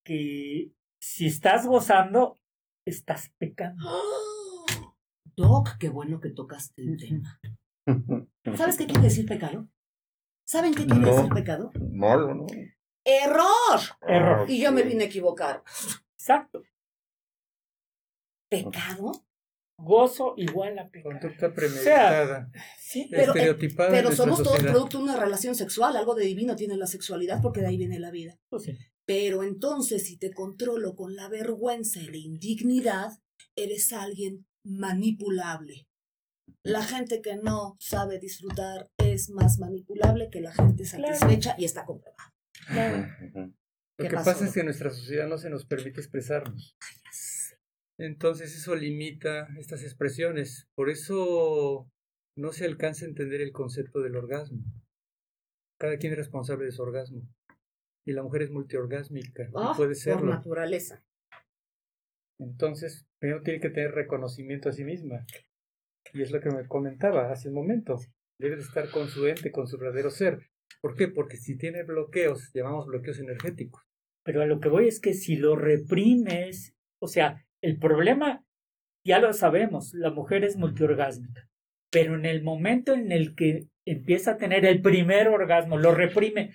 que 0.06 0.72
si 1.02 1.26
estás 1.26 1.66
gozando, 1.66 2.38
estás 2.86 3.34
pecando. 3.40 3.84
Doc, 5.36 5.70
qué 5.80 5.90
bueno 5.90 6.22
que 6.22 6.30
tocaste 6.30 6.84
el 6.84 6.98
tema. 6.98 7.42
¿Sabes 8.56 8.78
qué 8.78 8.86
quiere 8.86 9.02
decir 9.02 9.26
pecado? 9.26 9.68
¿Saben 10.46 10.76
qué 10.76 10.86
quiere 10.86 11.10
decir 11.12 11.34
pecado? 11.34 11.72
Malo, 11.92 12.36
¿no? 12.36 12.46
¡Error! 13.04 13.80
Error. 14.08 14.48
Y 14.48 14.62
yo 14.62 14.72
me 14.72 14.84
vine 14.84 15.06
a 15.06 15.08
equivocar. 15.08 15.64
Exacto. 16.14 16.62
¿Pecado? 18.52 19.14
Gozo 19.84 20.34
igual 20.38 20.78
a 20.80 20.90
pecado. 20.90 21.20
Conducta 21.20 21.54
premeditada. 21.54 22.52
sí, 22.80 23.08
pero, 23.12 23.36
eh, 23.36 23.56
pero 23.76 24.12
somos 24.12 24.44
todos 24.44 24.60
producto 24.60 24.98
de 24.98 25.04
una 25.04 25.18
relación 25.18 25.56
sexual. 25.56 25.96
Algo 25.96 26.16
de 26.16 26.26
divino 26.26 26.56
tiene 26.56 26.78
la 26.78 26.88
sexualidad 26.88 27.42
porque 27.42 27.62
de 27.62 27.68
ahí 27.68 27.78
viene 27.78 28.00
la 28.00 28.12
vida. 28.12 28.38
Pues 28.50 28.64
sí. 28.64 28.78
Pero 29.06 29.44
entonces 29.44 30.06
si 30.06 30.18
te 30.18 30.32
controlo 30.32 30.96
con 30.96 31.16
la 31.16 31.28
vergüenza 31.28 32.00
y 32.00 32.08
la 32.08 32.18
indignidad, 32.18 33.12
eres 33.56 33.92
alguien 33.94 34.46
manipulable. 34.64 35.88
La 36.64 36.84
gente 36.84 37.22
que 37.22 37.38
no 37.38 37.76
sabe 37.80 38.20
disfrutar 38.20 38.90
es 38.98 39.30
más 39.30 39.58
manipulable 39.58 40.30
que 40.30 40.42
la 40.42 40.54
gente 40.54 40.86
satisfecha 40.86 41.56
y 41.58 41.66
está 41.66 41.86
comprobado. 41.86 42.32
Lo 43.98 44.10
que 44.10 44.16
pasa 44.16 44.46
es 44.46 44.54
que 44.54 44.60
en 44.60 44.68
nuestra 44.68 44.92
sociedad 44.92 45.28
no 45.28 45.38
se 45.38 45.50
nos 45.50 45.66
permite 45.66 46.00
expresarnos. 46.00 46.78
Entonces 48.02 48.56
eso 48.58 48.76
limita 48.76 49.48
estas 49.60 49.84
expresiones. 49.84 50.68
Por 50.74 50.90
eso 50.90 51.88
no 52.36 52.52
se 52.52 52.66
alcanza 52.66 53.06
a 53.06 53.10
entender 53.10 53.42
el 53.42 53.52
concepto 53.52 54.02
del 54.02 54.16
orgasmo. 54.16 54.64
Cada 55.80 55.98
quien 55.98 56.14
es 56.14 56.18
responsable 56.18 56.66
de 56.66 56.72
su 56.72 56.82
orgasmo 56.82 57.30
y 58.04 58.14
la 58.14 58.24
mujer 58.24 58.42
es 58.42 58.50
multiorgásmica. 58.50 59.52
Ah, 59.56 59.76
puede 59.78 59.94
ser. 59.94 60.16
Por 60.16 60.24
naturaleza. 60.24 61.04
Entonces, 62.40 63.06
primero 63.20 63.44
tiene 63.44 63.60
que 63.60 63.70
tener 63.70 63.92
reconocimiento 63.92 64.70
a 64.70 64.74
sí 64.74 64.84
misma. 64.84 65.24
Y 66.12 66.24
es 66.24 66.32
lo 66.32 66.42
que 66.42 66.50
me 66.50 66.68
comentaba 66.68 67.32
hace 67.32 67.50
un 67.50 67.54
momento. 67.54 68.00
Debe 68.40 68.56
de 68.56 68.64
estar 68.64 68.90
con 68.90 69.10
su 69.10 69.28
ente, 69.28 69.52
con 69.52 69.68
su 69.68 69.78
verdadero 69.78 70.10
ser. 70.10 70.50
¿Por 70.82 70.96
qué? 70.96 71.08
Porque 71.08 71.38
si 71.38 71.56
tiene 71.56 71.84
bloqueos, 71.84 72.50
llamamos 72.52 72.88
bloqueos 72.88 73.20
energéticos. 73.20 73.84
Pero 74.24 74.42
a 74.42 74.48
lo 74.48 74.60
que 74.60 74.70
voy 74.70 74.88
es 74.88 75.00
que 75.00 75.14
si 75.14 75.36
lo 75.36 75.56
reprimes, 75.56 76.74
o 77.00 77.08
sea, 77.08 77.46
el 77.62 77.78
problema, 77.78 78.44
ya 79.06 79.20
lo 79.20 79.34
sabemos, 79.34 79.94
la 79.94 80.12
mujer 80.12 80.44
es 80.44 80.58
multiorgásmica. 80.58 81.48
Pero 81.92 82.16
en 82.16 82.26
el 82.26 82.44
momento 82.44 82.94
en 82.94 83.12
el 83.12 83.36
que 83.36 83.68
empieza 83.86 84.32
a 84.32 84.38
tener 84.38 84.66
el 84.66 84.82
primer 84.82 85.28
orgasmo, 85.28 85.78
lo 85.78 85.94
reprime 85.94 86.54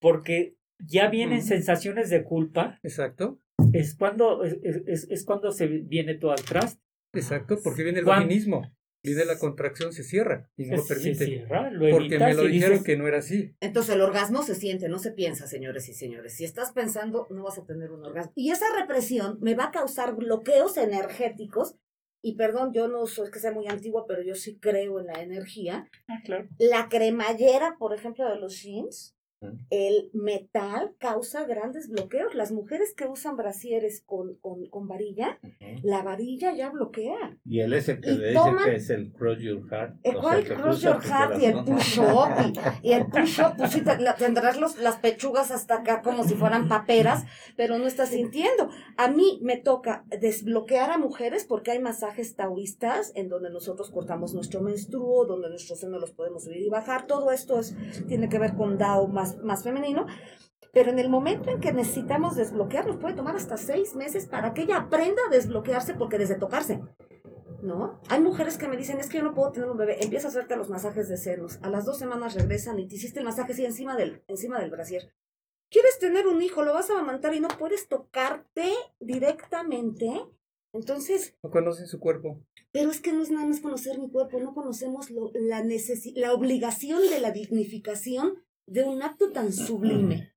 porque 0.00 0.56
ya 0.78 1.08
vienen 1.08 1.42
sensaciones 1.42 2.10
de 2.10 2.24
culpa. 2.24 2.78
Exacto. 2.82 3.38
Es 3.72 3.96
cuando, 3.96 4.44
es, 4.44 5.08
es, 5.08 5.24
cuando 5.24 5.52
se 5.52 5.66
viene 5.66 6.14
todo 6.14 6.32
atrás. 6.32 6.78
Exacto, 7.14 7.58
porque 7.62 7.84
viene 7.84 8.00
el 8.00 8.04
vaginismo. 8.04 8.70
Viene 9.04 9.26
la 9.26 9.38
contracción, 9.38 9.92
se 9.92 10.02
cierra 10.02 10.50
y 10.56 10.64
no 10.64 10.76
lo 10.78 10.86
permite. 10.86 11.14
Se 11.14 11.26
cierra, 11.26 11.70
porque 11.90 12.18
me 12.18 12.32
lo 12.32 12.44
dijeron 12.44 12.82
que 12.82 12.96
no 12.96 13.06
era 13.06 13.18
así. 13.18 13.54
Entonces 13.60 13.94
el 13.94 14.00
orgasmo 14.00 14.42
se 14.42 14.54
siente, 14.54 14.88
no 14.88 14.98
se 14.98 15.12
piensa, 15.12 15.46
señores 15.46 15.90
y 15.90 15.92
señores. 15.92 16.34
Si 16.34 16.44
estás 16.44 16.72
pensando, 16.72 17.26
no 17.28 17.44
vas 17.44 17.58
a 17.58 17.66
tener 17.66 17.92
un 17.92 18.02
orgasmo. 18.02 18.32
Y 18.34 18.50
esa 18.50 18.64
represión 18.74 19.38
me 19.42 19.54
va 19.54 19.64
a 19.64 19.70
causar 19.72 20.16
bloqueos 20.16 20.78
energéticos. 20.78 21.76
Y 22.22 22.36
perdón, 22.36 22.72
yo 22.72 22.88
no 22.88 23.04
soy 23.04 23.30
que 23.30 23.38
sea 23.38 23.52
muy 23.52 23.68
antigua, 23.68 24.06
pero 24.08 24.22
yo 24.22 24.34
sí 24.34 24.58
creo 24.58 24.98
en 24.98 25.08
la 25.08 25.22
energía. 25.22 25.86
Ah, 26.08 26.22
claro. 26.24 26.48
La 26.58 26.88
cremallera, 26.88 27.76
por 27.78 27.92
ejemplo, 27.92 28.26
de 28.26 28.40
los 28.40 28.62
jeans, 28.62 29.13
el 29.70 30.10
metal 30.12 30.94
causa 30.98 31.44
grandes 31.44 31.88
bloqueos. 31.88 32.34
Las 32.34 32.52
mujeres 32.52 32.94
que 32.94 33.06
usan 33.06 33.36
brasieres 33.36 34.02
con, 34.06 34.36
con, 34.36 34.66
con 34.68 34.88
varilla, 34.88 35.38
la 35.82 36.02
varilla 36.02 36.54
ya 36.54 36.70
bloquea. 36.70 37.38
Y 37.44 37.60
el 37.60 37.70
que 37.84 38.10
Y 38.10 38.16
le 38.18 38.28
dice 38.28 38.38
toman- 38.38 38.64
que 38.64 38.76
es 38.76 38.90
el 38.90 39.12
cross 39.12 39.38
your 39.40 39.68
heart. 39.70 39.96
El 40.02 40.16
cual 40.16 40.44
que 40.44 40.54
cross 40.54 40.80
your 40.82 41.00
heart 41.02 41.40
y 41.40 41.44
el 41.46 41.54
corazón. 41.64 41.74
push-up. 41.76 42.78
Y, 42.82 42.88
y 42.88 42.92
el 42.92 43.06
push-up, 43.06 43.56
pues 43.56 43.72
sí, 43.72 43.80
te- 43.82 43.98
la- 44.00 44.14
tendrás 44.16 44.58
los, 44.60 44.78
las 44.78 44.96
pechugas 44.96 45.50
hasta 45.50 45.76
acá 45.76 46.02
como 46.02 46.24
si 46.24 46.34
fueran 46.34 46.68
paperas, 46.68 47.24
pero 47.56 47.78
no 47.78 47.86
estás 47.86 48.10
sintiendo. 48.10 48.68
A 48.96 49.08
mí 49.08 49.38
me 49.42 49.56
toca 49.56 50.04
desbloquear 50.20 50.90
a 50.90 50.98
mujeres 50.98 51.44
porque 51.44 51.70
hay 51.72 51.78
masajes 51.78 52.36
taoístas 52.36 53.12
en 53.14 53.28
donde 53.28 53.50
nosotros 53.50 53.90
cortamos 53.90 54.34
nuestro 54.34 54.60
menstruo, 54.60 55.24
donde 55.26 55.48
nuestros 55.48 55.80
senos 55.80 56.00
los 56.00 56.12
podemos 56.12 56.44
subir 56.44 56.62
y 56.62 56.68
bajar. 56.68 57.06
Todo 57.06 57.30
esto 57.30 57.58
es, 57.58 57.74
tiene 58.06 58.28
que 58.28 58.38
ver 58.38 58.54
con 58.54 58.78
Dao 58.78 59.08
más, 59.08 59.33
más 59.42 59.62
femenino. 59.64 60.06
Pero 60.72 60.90
en 60.90 60.98
el 60.98 61.08
momento 61.08 61.50
en 61.50 61.60
que 61.60 61.72
necesitamos 61.72 62.34
desbloquear, 62.36 62.86
nos 62.86 62.96
puede 62.96 63.14
tomar 63.14 63.36
hasta 63.36 63.56
seis 63.56 63.94
meses 63.94 64.26
para 64.26 64.54
que 64.54 64.62
ella 64.62 64.76
aprenda 64.78 65.22
a 65.28 65.30
desbloquearse, 65.30 65.94
porque 65.94 66.18
desde 66.18 66.34
tocarse, 66.34 66.80
¿no? 67.62 68.00
Hay 68.08 68.20
mujeres 68.20 68.58
que 68.58 68.66
me 68.66 68.76
dicen, 68.76 68.98
es 68.98 69.08
que 69.08 69.18
yo 69.18 69.22
no 69.22 69.34
puedo 69.34 69.52
tener 69.52 69.70
un 69.70 69.76
bebé, 69.78 70.02
empieza 70.02 70.26
a 70.26 70.30
hacerte 70.30 70.56
los 70.56 70.70
masajes 70.70 71.08
de 71.08 71.16
senos, 71.16 71.58
a 71.62 71.68
las 71.70 71.84
dos 71.84 71.96
semanas 71.98 72.34
regresan 72.34 72.78
y 72.80 72.88
te 72.88 72.96
hiciste 72.96 73.20
el 73.20 73.24
masaje 73.24 73.52
así 73.52 73.64
encima 73.64 73.96
del, 73.96 74.24
encima 74.26 74.58
del 74.58 74.70
brasier. 74.70 75.12
¿Quieres 75.70 75.98
tener 76.00 76.26
un 76.26 76.42
hijo? 76.42 76.62
Lo 76.64 76.74
vas 76.74 76.90
a 76.90 76.94
amamantar 76.94 77.34
y 77.34 77.40
no 77.40 77.48
puedes 77.48 77.88
tocarte 77.88 78.72
directamente. 79.00 80.10
Entonces, 80.72 81.36
No 81.42 81.50
conocen 81.50 81.86
su 81.86 82.00
cuerpo. 82.00 82.40
pero 82.72 82.90
es 82.90 83.00
que 83.00 83.12
no 83.12 83.22
es 83.22 83.30
nada 83.30 83.46
más 83.46 83.60
conocer 83.60 83.98
mi 84.00 84.10
cuerpo, 84.10 84.40
no 84.40 84.54
conocemos 84.54 85.10
lo- 85.10 85.30
la, 85.34 85.62
la 86.16 86.32
obligación 86.32 87.00
de 87.08 87.20
la 87.20 87.30
dignificación 87.30 88.42
de 88.66 88.84
un 88.84 89.02
acto 89.02 89.32
tan 89.32 89.52
sublime. 89.52 90.32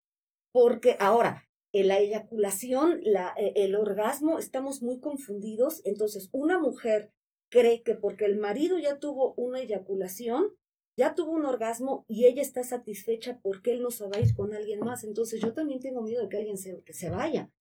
Porque 0.51 0.97
ahora, 0.99 1.43
en 1.73 1.87
la 1.87 1.99
eyaculación, 1.99 2.99
la, 3.03 3.33
eh, 3.37 3.53
el 3.55 3.75
orgasmo, 3.75 4.39
estamos 4.39 4.81
muy 4.81 4.99
confundidos. 4.99 5.81
Entonces, 5.85 6.29
una 6.31 6.59
mujer 6.59 7.11
cree 7.49 7.83
que 7.83 7.95
porque 7.95 8.25
el 8.25 8.37
marido 8.37 8.79
ya 8.79 8.99
tuvo 8.99 9.33
una 9.35 9.59
eyaculación, 9.59 10.55
ya 10.97 11.13
tuvo 11.13 11.31
un 11.31 11.45
orgasmo 11.45 12.05
y 12.07 12.25
ella 12.25 12.41
está 12.41 12.63
satisfecha 12.63 13.39
porque 13.43 13.71
él 13.71 13.81
no 13.81 13.91
se 13.91 14.05
va 14.07 14.17
a 14.17 14.21
ir 14.21 14.33
con 14.35 14.53
alguien 14.53 14.79
más. 14.79 15.03
Entonces, 15.03 15.41
yo 15.41 15.53
también 15.53 15.79
tengo 15.79 16.01
miedo 16.01 16.23
de 16.23 16.29
que 16.29 16.37
alguien 16.37 16.57
se, 16.57 16.81
que 16.83 16.93
se 16.93 17.09
vaya. 17.09 17.51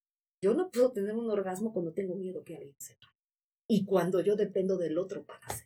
Yo 0.42 0.54
no 0.54 0.70
puedo 0.70 0.92
tener 0.92 1.14
un 1.14 1.30
orgasmo 1.30 1.72
cuando 1.72 1.92
tengo 1.92 2.14
miedo 2.14 2.44
que 2.44 2.56
alguien 2.56 2.76
se 2.78 2.94
vaya 2.94 3.16
y 3.68 3.84
cuando 3.84 4.20
yo 4.20 4.36
dependo 4.36 4.76
del 4.76 4.98
otro 4.98 5.24
para 5.24 5.46
hacer. 5.46 5.65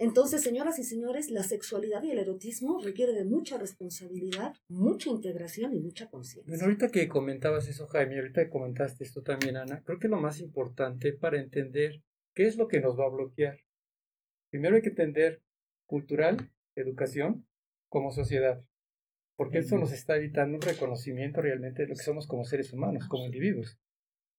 Entonces, 0.00 0.40
señoras 0.40 0.78
y 0.78 0.84
señores, 0.84 1.30
la 1.30 1.42
sexualidad 1.42 2.02
y 2.02 2.10
el 2.10 2.18
erotismo 2.18 2.80
requiere 2.80 3.12
de 3.12 3.26
mucha 3.26 3.58
responsabilidad, 3.58 4.54
mucha 4.66 5.10
integración 5.10 5.74
y 5.74 5.78
mucha 5.78 6.06
Bueno, 6.06 6.12
conciencia. 6.12 6.64
ahorita 6.64 6.88
que 6.88 7.06
comentabas 7.06 7.68
eso, 7.68 7.86
Jaime, 7.86 8.16
ahorita 8.16 8.44
que 8.44 8.48
comentaste 8.48 9.04
esto 9.04 9.22
también, 9.22 9.58
Ana, 9.58 9.82
creo 9.84 9.98
que 9.98 10.08
lo 10.08 10.18
más 10.18 10.40
importante 10.40 11.12
para 11.12 11.38
entender 11.38 12.02
qué 12.34 12.46
es 12.46 12.56
lo 12.56 12.66
que 12.66 12.80
nos 12.80 12.98
va 12.98 13.04
a 13.04 13.10
bloquear. 13.10 13.58
Primero 14.48 14.76
hay 14.76 14.80
que 14.80 14.88
entender 14.88 15.42
cultural, 15.84 16.50
educación, 16.76 17.46
como 17.90 18.10
sociedad, 18.10 18.64
porque 19.36 19.58
eso 19.58 19.76
nos 19.76 19.92
está 19.92 20.16
evitando 20.16 20.54
un 20.56 20.62
reconocimiento 20.62 21.42
realmente 21.42 21.82
de 21.82 21.88
lo 21.88 21.94
que 21.94 22.02
somos 22.02 22.26
como 22.26 22.44
seres 22.44 22.72
humanos, 22.72 23.06
como 23.06 23.26
individuos. 23.26 23.78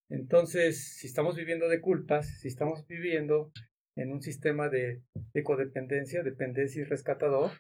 Entonces, 0.10 0.96
si 0.98 1.06
estamos 1.06 1.36
viviendo 1.36 1.70
de 1.70 1.82
culpas, 1.82 2.40
si 2.40 2.48
estamos 2.48 2.88
viviendo 2.88 3.52
en 3.98 4.12
un 4.12 4.22
sistema 4.22 4.70
de, 4.70 5.02
de 5.34 5.44
codependencia, 5.44 6.24
dependencia 6.24 6.82
y 6.82 6.86
rescatador, 6.86 7.52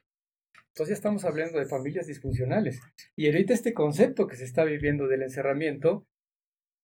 entonces 0.69 0.89
ya 0.89 0.93
estamos 0.95 1.25
hablando 1.25 1.59
de 1.59 1.65
familias 1.65 2.07
disfuncionales. 2.07 2.79
Y 3.17 3.27
ahorita 3.27 3.53
este 3.53 3.73
concepto 3.73 4.27
que 4.27 4.37
se 4.37 4.45
está 4.45 4.63
viviendo 4.63 5.07
del 5.07 5.23
encerramiento 5.23 6.05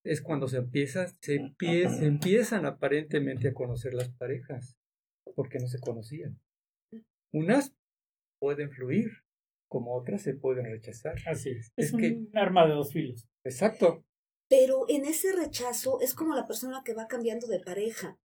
es 0.06 0.22
cuando 0.22 0.48
se 0.48 0.58
empieza, 0.58 1.08
se, 1.22 1.38
empie- 1.40 1.90
se 1.98 2.06
empiezan 2.06 2.66
aparentemente 2.66 3.50
a 3.50 3.54
conocer 3.54 3.94
las 3.94 4.10
parejas, 4.10 4.78
porque 5.36 5.60
no 5.60 5.68
se 5.68 5.80
conocían. 5.80 6.40
Unas 7.34 7.74
pueden 8.42 8.72
fluir, 8.72 9.12
como 9.70 9.96
otras 9.96 10.22
se 10.22 10.34
pueden 10.34 10.66
rechazar. 10.66 11.16
Así 11.26 11.50
es. 11.52 11.72
Es 11.78 11.88
Es, 11.88 11.94
un 11.94 12.00
que- 12.00 12.28
arma 12.34 12.66
de 12.68 12.74
dos 12.74 12.92
filos. 12.94 13.28
Exacto. 13.46 14.04
Pero 14.50 14.86
en 14.88 15.04
ese 15.06 15.34
rechazo 15.34 16.00
es 16.02 16.14
como 16.14 16.36
la 16.36 16.48
persona 16.48 16.82
que 16.86 16.94
va 16.94 17.08
cambiando 17.08 17.48
de 17.48 17.60
pareja. 17.60 18.18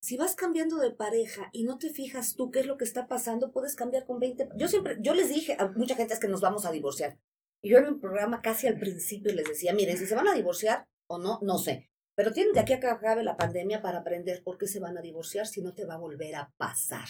Si 0.00 0.16
vas 0.16 0.34
cambiando 0.34 0.78
de 0.78 0.92
pareja 0.92 1.50
y 1.52 1.64
no 1.64 1.76
te 1.76 1.90
fijas 1.90 2.34
tú 2.34 2.50
qué 2.50 2.60
es 2.60 2.66
lo 2.66 2.78
que 2.78 2.84
está 2.84 3.06
pasando, 3.06 3.52
puedes 3.52 3.76
cambiar 3.76 4.06
con 4.06 4.18
20. 4.18 4.48
Yo 4.56 4.66
siempre, 4.66 4.96
yo 5.00 5.12
les 5.12 5.28
dije 5.28 5.56
a 5.58 5.68
mucha 5.68 5.94
gente 5.94 6.14
es 6.14 6.20
que 6.20 6.28
nos 6.28 6.40
vamos 6.40 6.64
a 6.64 6.72
divorciar. 6.72 7.18
Yo 7.62 7.76
en 7.76 7.84
el 7.84 8.00
programa 8.00 8.40
casi 8.40 8.66
al 8.66 8.78
principio 8.78 9.34
les 9.34 9.46
decía, 9.46 9.74
miren, 9.74 9.98
si 9.98 10.06
se 10.06 10.14
van 10.14 10.26
a 10.26 10.34
divorciar 10.34 10.86
o 11.06 11.18
no, 11.18 11.38
no 11.42 11.58
sé. 11.58 11.90
Pero 12.14 12.32
tienen 12.32 12.54
de 12.54 12.60
aquí 12.60 12.72
a 12.72 12.80
que 12.80 12.86
acabe 12.86 13.22
la 13.22 13.36
pandemia 13.36 13.82
para 13.82 13.98
aprender 13.98 14.42
por 14.42 14.56
qué 14.56 14.66
se 14.66 14.80
van 14.80 14.96
a 14.96 15.02
divorciar 15.02 15.46
si 15.46 15.60
no 15.60 15.74
te 15.74 15.84
va 15.84 15.94
a 15.94 15.98
volver 15.98 16.34
a 16.34 16.50
pasar. 16.56 17.06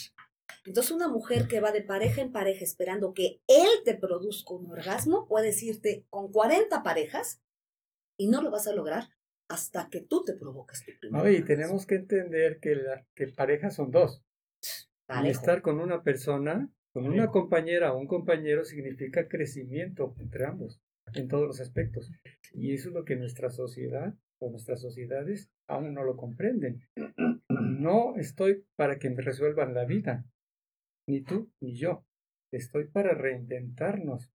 Entonces 0.64 0.90
una 0.90 1.06
mujer 1.06 1.46
que 1.46 1.60
va 1.60 1.70
de 1.70 1.82
pareja 1.82 2.20
en 2.20 2.32
pareja 2.32 2.64
esperando 2.64 3.14
que 3.14 3.40
él 3.46 3.68
te 3.84 3.94
produzca 3.94 4.52
un 4.52 4.68
orgasmo, 4.68 5.28
puedes 5.28 5.62
irte 5.62 6.06
con 6.10 6.32
40 6.32 6.82
parejas 6.82 7.40
y 8.18 8.26
no 8.26 8.42
lo 8.42 8.50
vas 8.50 8.66
a 8.66 8.72
lograr 8.72 9.10
hasta 9.50 9.88
que 9.90 10.00
tú 10.00 10.24
te 10.24 10.34
provoques 10.34 10.84
tu 10.84 10.92
primer 11.00 11.22
¿no? 11.24 11.28
Y 11.30 11.42
tenemos 11.42 11.84
que 11.84 11.96
entender 11.96 12.60
que, 12.60 12.76
la, 12.76 13.04
que 13.14 13.26
parejas 13.26 13.74
son 13.74 13.90
dos. 13.90 14.22
Y 15.24 15.28
estar 15.28 15.60
con 15.60 15.80
una 15.80 16.04
persona, 16.04 16.70
con 16.92 17.06
una 17.06 17.26
compañera 17.32 17.92
o 17.92 17.98
un 17.98 18.06
compañero 18.06 18.64
significa 18.64 19.26
crecimiento 19.26 20.14
entre 20.20 20.46
ambos, 20.46 20.80
en 21.14 21.26
todos 21.26 21.48
los 21.48 21.60
aspectos. 21.60 22.12
Y 22.52 22.74
eso 22.74 22.90
es 22.90 22.94
lo 22.94 23.04
que 23.04 23.16
nuestra 23.16 23.50
sociedad 23.50 24.14
o 24.38 24.50
nuestras 24.50 24.80
sociedades 24.80 25.50
aún 25.66 25.94
no 25.94 26.04
lo 26.04 26.16
comprenden. 26.16 26.88
No 27.48 28.14
estoy 28.16 28.64
para 28.76 29.00
que 29.00 29.10
me 29.10 29.20
resuelvan 29.20 29.74
la 29.74 29.84
vida, 29.84 30.24
ni 31.08 31.22
tú 31.22 31.50
ni 31.60 31.74
yo. 31.76 32.04
Estoy 32.52 32.86
para 32.86 33.14
reinventarnos. 33.14 34.32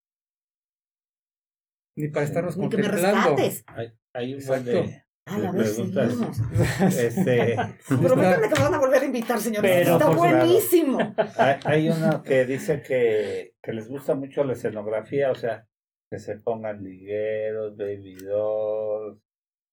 Ni 1.98 2.10
para 2.10 2.26
Sí. 2.26 2.32
estarnos 2.32 2.58
Ni 2.58 2.68
que 2.68 2.78
me 2.78 2.84
contemplando. 2.84 3.30
rescates. 3.38 3.64
Hay, 3.68 3.94
hay 4.14 4.34
un 4.34 4.46
buen 4.46 4.66
de. 4.66 5.05
A 5.26 5.40
la 5.40 5.52
vez. 5.54 5.80
Este, 5.80 7.58
Prométanme 7.88 8.50
que 8.50 8.56
me 8.56 8.64
van 8.64 8.74
a 8.76 8.80
volver 8.80 9.02
a 9.02 9.06
invitar, 9.06 9.40
señores. 9.40 9.88
Está 9.88 9.98
claro. 9.98 10.16
buenísimo. 10.16 11.00
hay, 11.38 11.60
hay 11.64 11.90
uno 11.90 12.22
que 12.22 12.46
dice 12.46 12.82
que, 12.84 13.56
que 13.62 13.74
les 13.74 13.88
gusta 13.88 14.14
mucho 14.14 14.44
la 14.44 14.54
escenografía, 14.54 15.32
o 15.32 15.36
sea, 15.36 15.68
que 16.12 16.20
se 16.20 16.38
pongan 16.38 16.84
ligueros, 16.84 17.76
baby 17.76 18.16
dolls, 18.16 19.20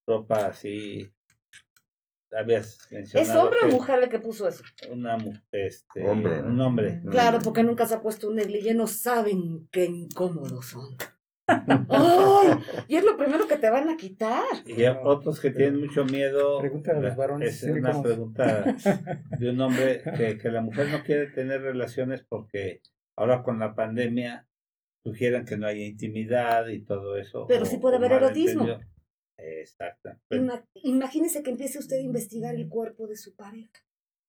ropa 0.07 0.47
así. 0.47 1.11
Habías 2.35 2.91
¿Es 2.91 3.29
hombre 3.35 3.59
o 3.65 3.67
mujer 3.67 4.01
el 4.01 4.09
que 4.09 4.17
puso 4.17 4.47
eso? 4.47 4.63
una 4.89 5.17
este, 5.51 6.03
Hombre. 6.09 6.41
un 6.41 6.59
hombre. 6.59 6.99
Claro, 7.11 7.37
porque 7.43 7.61
nunca 7.61 7.85
se 7.85 7.93
ha 7.93 8.01
puesto 8.01 8.27
un 8.29 8.37
negligé, 8.37 8.73
no 8.73 8.87
saben 8.87 9.67
qué 9.71 9.85
incómodos 9.85 10.65
son. 10.65 10.97
¡Ay! 11.47 12.59
Y 12.87 12.95
es 12.95 13.03
lo 13.03 13.17
primero 13.17 13.47
que 13.47 13.57
te 13.57 13.69
van 13.69 13.89
a 13.89 13.97
quitar. 13.97 14.43
Y 14.65 14.83
hay 14.83 14.95
otros 15.03 15.39
que 15.39 15.51
tienen 15.51 15.79
mucho 15.79 16.05
miedo. 16.05 16.59
Pregúntale 16.59 16.99
a 16.99 17.01
los 17.01 17.15
varones 17.15 17.63
Es 17.63 17.69
una 17.69 18.01
pregunta 18.01 18.75
de 19.39 19.49
un 19.49 19.61
hombre 19.61 20.01
que, 20.17 20.37
que 20.37 20.51
la 20.51 20.61
mujer 20.61 20.89
no 20.89 21.03
quiere 21.03 21.27
tener 21.31 21.61
relaciones 21.61 22.23
porque 22.27 22.81
ahora 23.17 23.43
con 23.43 23.59
la 23.59 23.75
pandemia 23.75 24.47
sugieren 25.05 25.45
que 25.45 25.57
no 25.57 25.67
haya 25.67 25.85
intimidad 25.85 26.67
y 26.67 26.83
todo 26.83 27.17
eso. 27.17 27.45
Pero 27.47 27.65
sí 27.65 27.77
puede 27.77 27.97
haber 27.97 28.13
erotismo. 28.13 28.65
Exacto. 29.37 30.11
Ima- 30.29 30.65
Imagínese 30.75 31.43
que 31.43 31.51
empiece 31.51 31.79
usted 31.79 31.97
a 31.97 32.01
investigar 32.01 32.55
el 32.55 32.69
cuerpo 32.69 33.07
de 33.07 33.17
su 33.17 33.35
pareja 33.35 33.71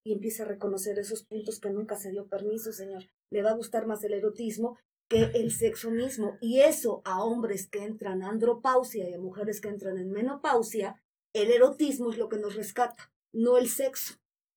y 0.05 0.13
empiece 0.13 0.43
a 0.43 0.47
reconocer 0.47 0.99
esos 0.99 1.25
puntos 1.25 1.61
que 1.61 1.71
nunca 1.71 1.97
se 1.97 2.11
dio 2.11 2.27
permiso, 2.27 2.73
señor. 2.73 3.05
Le 3.31 3.43
va 3.43 3.51
a 3.51 3.55
gustar 3.57 3.87
más 3.87 4.03
el 4.05 4.15
erotismo 4.15 4.77
el 5.23 5.51
sexo 5.53 5.91
mismo. 5.91 6.37
Y 6.41 6.61
eso 6.61 7.03
a 7.05 7.23
hombres 7.23 7.69
que 7.69 7.85
entran 7.85 8.23
a 8.23 8.29
andropausia 8.29 9.09
y 9.09 9.15
a 9.15 9.19
mujeres 9.19 9.61
que 9.61 9.69
entran 9.69 9.99
en 9.99 10.11
menopausia, 10.11 11.01
el 11.33 11.51
erotismo 11.51 12.11
es 12.11 12.19
lo 12.19 12.29
que 12.29 12.39
nos 12.39 12.55
rescata, 12.55 13.13
no 13.33 13.59
el 13.59 13.69
sexo. 13.69 14.15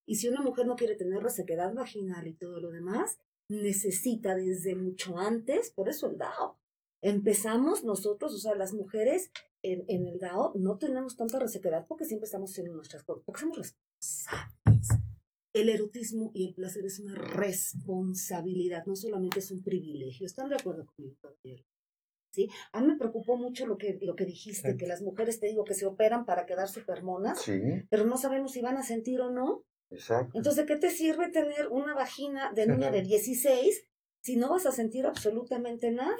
Y 0.07 0.15
si 0.15 0.27
una 0.27 0.41
mujer 0.41 0.67
no 0.67 0.75
quiere 0.75 0.95
tener 0.95 1.21
resequedad 1.21 1.73
vaginal 1.73 2.27
y 2.27 2.33
todo 2.33 2.59
lo 2.59 2.71
demás, 2.71 3.19
necesita 3.49 4.35
desde 4.35 4.75
mucho 4.75 5.17
antes, 5.17 5.71
por 5.71 5.89
eso 5.89 6.07
el 6.07 6.17
DAO. 6.17 6.59
Empezamos 7.01 7.83
nosotros, 7.83 8.33
o 8.33 8.37
sea, 8.37 8.55
las 8.55 8.73
mujeres 8.73 9.31
en, 9.63 9.85
en 9.87 10.07
el 10.07 10.19
DAO 10.19 10.53
no 10.55 10.77
tenemos 10.77 11.15
tanta 11.17 11.39
resequedad 11.39 11.85
porque 11.87 12.05
siempre 12.05 12.25
estamos 12.25 12.51
haciendo 12.51 12.73
nuestras 12.73 13.03
cosas, 13.03 13.23
porque 13.25 13.41
somos 13.41 13.57
responsables. 13.57 14.87
El 15.61 15.69
erotismo 15.69 16.31
y 16.33 16.47
el 16.47 16.53
placer 16.53 16.85
es 16.85 16.99
una 16.99 17.15
responsabilidad, 17.15 18.85
no 18.85 18.95
solamente 18.95 19.39
es 19.39 19.51
un 19.51 19.63
privilegio. 19.63 20.25
¿Están 20.25 20.49
de 20.49 20.55
acuerdo 20.55 20.85
conmigo, 20.85 21.15
caballero? 21.21 21.63
¿Sí? 22.31 22.49
A 22.73 22.81
mí 22.81 22.87
me 22.87 22.97
preocupó 22.97 23.37
mucho 23.37 23.65
lo 23.65 23.77
que, 23.77 23.97
lo 24.01 24.15
que 24.15 24.25
dijiste, 24.25 24.77
que 24.77 24.85
las 24.85 25.01
mujeres, 25.01 25.39
te 25.39 25.47
digo, 25.47 25.63
que 25.63 25.73
se 25.73 25.85
operan 25.85 26.25
para 26.25 26.45
quedar 26.45 26.67
supermonas, 26.69 27.41
Sí, 27.41 27.59
pero 27.89 28.05
no 28.05 28.17
sabemos 28.17 28.51
si 28.51 28.61
van 28.61 28.77
a 28.77 28.83
sentir 28.83 29.21
o 29.21 29.31
no. 29.31 29.63
exacto. 29.89 30.37
Entonces, 30.37 30.65
¿qué 30.65 30.75
te 30.75 30.91
sirve 30.91 31.29
tener 31.29 31.67
una 31.69 31.95
vagina 31.95 32.51
de 32.53 32.67
niña 32.67 32.91
de 32.91 33.01
16 33.03 33.83
si 34.21 34.35
no 34.35 34.49
vas 34.49 34.65
a 34.65 34.71
sentir 34.71 35.05
absolutamente 35.05 35.89
nada? 35.91 36.17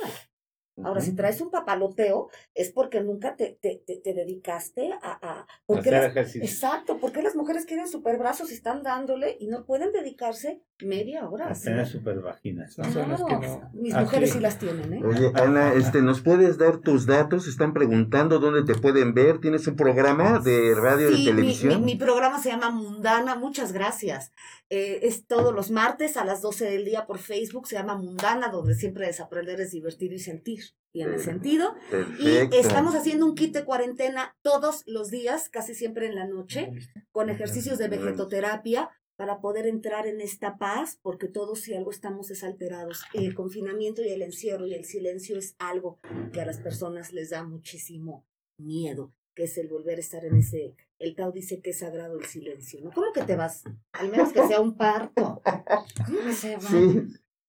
Ahora, 0.84 1.02
si 1.02 1.14
traes 1.16 1.42
un 1.42 1.50
papaloteo, 1.50 2.30
es 2.54 2.72
porque 2.72 3.02
nunca 3.02 3.36
te, 3.36 3.58
te, 3.62 3.82
te, 3.86 3.98
te 3.98 4.14
dedicaste 4.14 4.92
a... 5.02 5.12
a 5.22 5.48
¿por 5.66 5.82
qué 5.82 5.90
Hacer 5.90 6.02
las- 6.04 6.12
ejercicio. 6.12 6.44
exacto, 6.44 6.98
porque 7.00 7.22
las 7.22 7.36
mujeres 7.36 7.66
quieren 7.66 7.88
super 7.88 8.18
brazos 8.18 8.52
y 8.52 8.54
están 8.54 8.84
dándole 8.84 9.38
y 9.40 9.48
no 9.48 9.66
pueden 9.66 9.92
dedicarse 9.92 10.62
media 10.80 11.28
hora. 11.28 11.48
A 11.48 11.52
así? 11.52 11.64
tener 11.66 11.88
super 11.88 12.20
vaginas. 12.20 12.74
Son 12.76 12.92
zonas 12.94 13.22
que 13.24 13.36
Claro, 13.38 13.70
no. 13.74 13.82
mis 13.82 13.94
Aquí. 13.96 14.04
mujeres 14.04 14.32
sí 14.34 14.40
las 14.40 14.60
tienen, 14.60 14.94
¿eh? 14.94 15.02
Oye, 15.04 15.32
Ana, 15.34 15.74
este, 15.74 16.02
¿nos 16.04 16.22
puedes 16.22 16.58
dar 16.60 16.78
tus 16.78 17.08
datos? 17.08 17.48
Están 17.48 17.74
preguntando 17.74 18.38
dónde 18.40 18.64
te 18.72 18.80
pueden 18.80 19.14
ver. 19.16 19.40
¿Tienes 19.40 19.66
un 19.68 19.76
programa 19.76 20.40
de 20.40 20.76
radio 20.76 21.10
Sí, 21.10 21.16
y 21.16 21.18
mi- 21.20 21.26
televisión? 21.26 21.80
Mi, 21.80 21.94
mi 21.94 21.96
programa 21.96 22.40
se 22.40 22.50
llama 22.50 22.70
Mundana, 22.70 23.36
muchas 23.36 23.72
gracias. 23.74 24.32
Eh, 24.70 25.00
es 25.04 25.26
todos 25.26 25.56
los 25.56 25.72
martes 25.72 26.18
a 26.18 26.26
las 26.26 26.42
12 26.42 26.66
del 26.66 26.86
día 26.86 27.06
por 27.08 27.18
Facebook, 27.18 27.68
se 27.68 27.76
llama 27.76 27.96
Mundana, 27.96 28.50
donde 28.50 28.76
siempre 28.76 29.08
desaprender 29.08 29.60
es 29.62 29.72
divertir 29.72 30.14
y 30.14 30.20
sentir. 30.20 30.60
Tiene 30.94 31.20
Sí. 31.20 31.26
sentido. 31.26 31.76
Y 31.92 31.92
Perfecto. 31.92 32.58
estamos 32.58 32.96
haciendo 32.96 33.26
un 33.26 33.36
kit 33.36 33.54
de 33.54 33.66
cuarentena 33.66 34.36
todos 34.42 34.84
los 34.88 35.10
días, 35.12 35.50
casi 35.50 35.76
siempre 35.76 36.08
en 36.08 36.16
la 36.16 36.26
noche, 36.28 36.72
con 37.12 37.30
ejercicios 37.30 37.78
de 37.78 37.88
vegetoterapia 37.90 38.90
para 39.16 39.40
poder 39.42 39.66
entrar 39.68 40.08
en 40.08 40.22
esta 40.22 40.58
paz, 40.58 41.00
porque 41.02 41.28
todos 41.28 41.62
si 41.62 41.74
algo 41.74 41.92
estamos 41.92 42.30
es 42.32 42.44
alterados. 42.44 43.04
El 43.14 43.34
confinamiento 43.36 44.02
y 44.04 44.10
el 44.10 44.22
encierro 44.22 44.66
y 44.68 44.74
el 44.76 44.86
silencio 44.86 45.38
es 45.38 45.56
algo 45.60 46.00
que 46.32 46.42
a 46.42 46.46
las 46.46 46.60
personas 46.60 47.14
les 47.14 47.32
da 47.32 47.44
muchísimo 47.44 48.26
miedo, 48.60 49.12
que 49.36 49.44
es 49.44 49.58
el 49.58 49.68
volver 49.68 49.98
a 49.98 50.02
estar 50.02 50.24
en 50.26 50.36
ese... 50.38 50.76
El 51.00 51.16
Tao 51.16 51.32
dice 51.32 51.62
que 51.62 51.72
es 51.72 51.80
sagrado 51.80 52.18
el 52.18 52.26
silencio, 52.26 52.80
¿no? 52.82 52.92
¿Cómo 52.92 53.12
que 53.14 53.22
te 53.24 53.36
vas? 53.36 53.64
Al 53.92 54.10
menos 54.10 54.32
que 54.34 54.48
sea 54.48 54.60
un 54.62 54.76
parto. 54.78 55.42
¿Cómo 56.08 56.20
que 56.26 56.34
se 56.34 56.56
va? 56.56 56.62
Sí, 56.62 57.02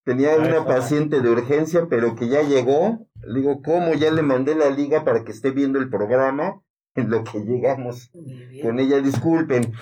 tenía 0.09 0.33
Ahí 0.33 0.49
una 0.49 0.65
paciente 0.65 1.21
de 1.21 1.29
urgencia, 1.29 1.87
pero 1.91 2.15
que 2.15 2.29
ya 2.29 2.41
llegó. 2.41 3.07
Le 3.23 3.41
digo, 3.41 3.61
¿cómo? 3.61 3.93
Ya 3.93 4.11
le 4.11 4.23
mandé 4.23 4.55
la 4.55 4.71
liga 4.71 5.05
para 5.05 5.23
que 5.23 5.33
esté 5.33 5.51
viendo 5.51 5.79
el 5.79 5.91
programa 5.91 6.63
en 6.95 7.11
lo 7.11 7.25
que 7.25 7.41
llegamos 7.41 8.11
con 8.63 8.79
ella. 8.79 9.03
Disculpen. 9.03 9.75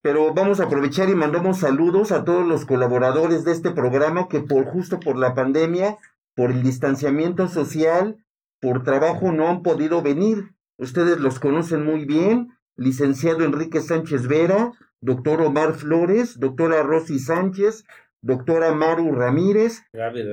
Pero 0.00 0.32
vamos 0.34 0.60
a 0.60 0.64
aprovechar 0.66 1.08
y 1.10 1.16
mandamos 1.16 1.58
saludos 1.58 2.12
a 2.12 2.24
todos 2.24 2.46
los 2.46 2.64
colaboradores 2.64 3.42
de 3.44 3.50
este 3.50 3.72
programa 3.72 4.28
que 4.28 4.38
por 4.38 4.66
justo 4.66 5.00
por 5.00 5.16
la 5.16 5.34
pandemia, 5.34 5.98
por 6.36 6.52
el 6.52 6.62
distanciamiento 6.62 7.48
social, 7.48 8.24
por 8.60 8.84
trabajo 8.84 9.32
no 9.32 9.48
han 9.48 9.62
podido 9.62 10.00
venir. 10.00 10.54
Ustedes 10.78 11.18
los 11.18 11.40
conocen 11.40 11.84
muy 11.84 12.04
bien. 12.04 12.50
Licenciado 12.76 13.44
Enrique 13.44 13.80
Sánchez 13.80 14.28
Vera, 14.28 14.70
doctor 15.00 15.42
Omar 15.42 15.74
Flores, 15.74 16.38
doctora 16.38 16.84
Rosy 16.84 17.18
Sánchez, 17.18 17.84
doctora 18.22 18.72
Maru 18.72 19.12
Ramírez, 19.12 19.82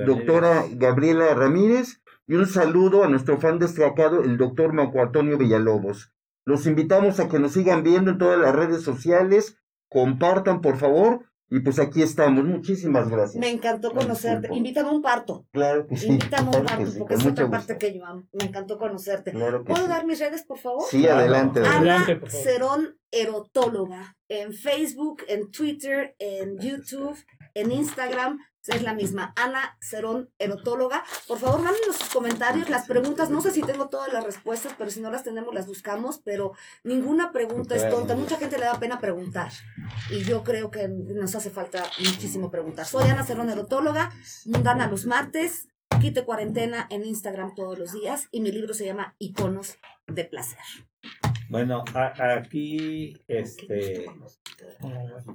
doctora 0.06 0.64
Gabriela 0.72 1.34
Ramírez 1.34 2.00
y 2.26 2.34
un 2.34 2.46
saludo 2.46 3.02
a 3.04 3.08
nuestro 3.08 3.38
fan 3.38 3.58
destacado, 3.58 4.22
el 4.22 4.38
doctor 4.38 4.72
Marco 4.72 5.02
Antonio 5.02 5.36
Villalobos. 5.36 6.12
Los 6.46 6.66
invitamos 6.66 7.20
a 7.20 7.28
que 7.28 7.38
nos 7.38 7.52
sigan 7.52 7.82
viendo 7.82 8.12
en 8.12 8.18
todas 8.18 8.38
las 8.38 8.54
redes 8.54 8.82
sociales, 8.82 9.58
compartan 9.88 10.60
por 10.60 10.76
favor 10.76 11.26
y 11.52 11.60
pues 11.60 11.80
aquí 11.80 12.00
estamos. 12.00 12.44
Muchísimas 12.44 13.08
gracias. 13.08 13.40
Me 13.40 13.50
encantó 13.50 13.90
conocerte. 13.92 14.48
Invítame 14.52 14.90
a 14.90 14.92
un 14.92 15.02
parto. 15.02 15.46
Claro 15.52 15.88
que 15.88 15.96
sí. 15.96 16.06
Invítame 16.06 16.54
a 16.54 16.60
un 16.60 16.64
parto, 16.64 16.86
sí, 16.86 16.98
porque 17.00 17.14
es 17.14 17.26
otra 17.26 17.50
parte 17.50 17.76
que 17.76 17.92
yo 17.92 18.06
amo. 18.06 18.22
Me 18.32 18.44
encantó 18.44 18.78
conocerte. 18.78 19.32
Claro 19.32 19.64
que 19.64 19.72
¿Puedo 19.72 19.86
sí. 19.86 19.88
dar 19.88 20.06
mis 20.06 20.20
redes, 20.20 20.44
por 20.44 20.58
favor? 20.58 20.84
Sí, 20.88 21.08
adelante. 21.08 21.60
Claro. 21.60 21.78
adelante. 21.78 22.12
Adelante, 22.12 22.12
Ana 22.12 22.20
por 22.20 22.30
favor. 22.30 22.44
Cerón 22.44 22.98
Erotóloga. 23.10 24.16
En 24.28 24.52
Facebook, 24.52 25.22
en 25.26 25.50
Twitter, 25.50 26.14
en 26.20 26.56
YouTube, 26.60 27.16
en 27.54 27.72
Instagram. 27.72 28.38
Es 28.66 28.82
la 28.82 28.94
misma. 28.94 29.32
Ana 29.36 29.76
Cerón 29.80 30.30
Erotóloga. 30.38 31.02
Por 31.26 31.38
favor, 31.38 31.62
mándenos 31.62 31.96
sus 31.96 32.10
comentarios, 32.10 32.68
las 32.68 32.86
preguntas. 32.86 33.30
No 33.30 33.40
sé 33.40 33.50
si 33.50 33.62
tengo 33.62 33.88
todas 33.88 34.12
las 34.12 34.22
respuestas, 34.22 34.74
pero 34.76 34.90
si 34.90 35.00
no 35.00 35.10
las 35.10 35.24
tenemos, 35.24 35.54
las 35.54 35.66
buscamos. 35.66 36.20
Pero 36.22 36.52
ninguna 36.84 37.32
pregunta 37.32 37.74
es 37.74 37.88
tonta. 37.88 38.14
Mucha 38.14 38.36
gente 38.36 38.58
le 38.58 38.66
da 38.66 38.78
pena 38.78 39.00
preguntar. 39.00 39.50
Y 40.10 40.24
yo 40.24 40.44
creo 40.44 40.70
que 40.70 40.88
nos 40.88 41.34
hace 41.34 41.50
falta 41.50 41.82
muchísimo 41.98 42.50
preguntar. 42.50 42.86
Soy 42.86 43.08
Ana 43.08 43.24
Cerón 43.24 43.48
Erotóloga. 43.48 44.12
Mundana 44.44 44.86
los 44.88 45.06
martes. 45.06 45.68
Quite 46.00 46.24
cuarentena 46.24 46.86
en 46.90 47.04
Instagram 47.04 47.54
todos 47.54 47.78
los 47.78 47.92
días. 47.92 48.28
Y 48.30 48.40
mi 48.40 48.52
libro 48.52 48.74
se 48.74 48.84
llama 48.84 49.16
Iconos 49.18 49.78
de 50.06 50.24
Placer. 50.24 50.58
Bueno, 51.50 51.82
a- 51.94 52.36
aquí 52.38 53.12
este 53.26 54.06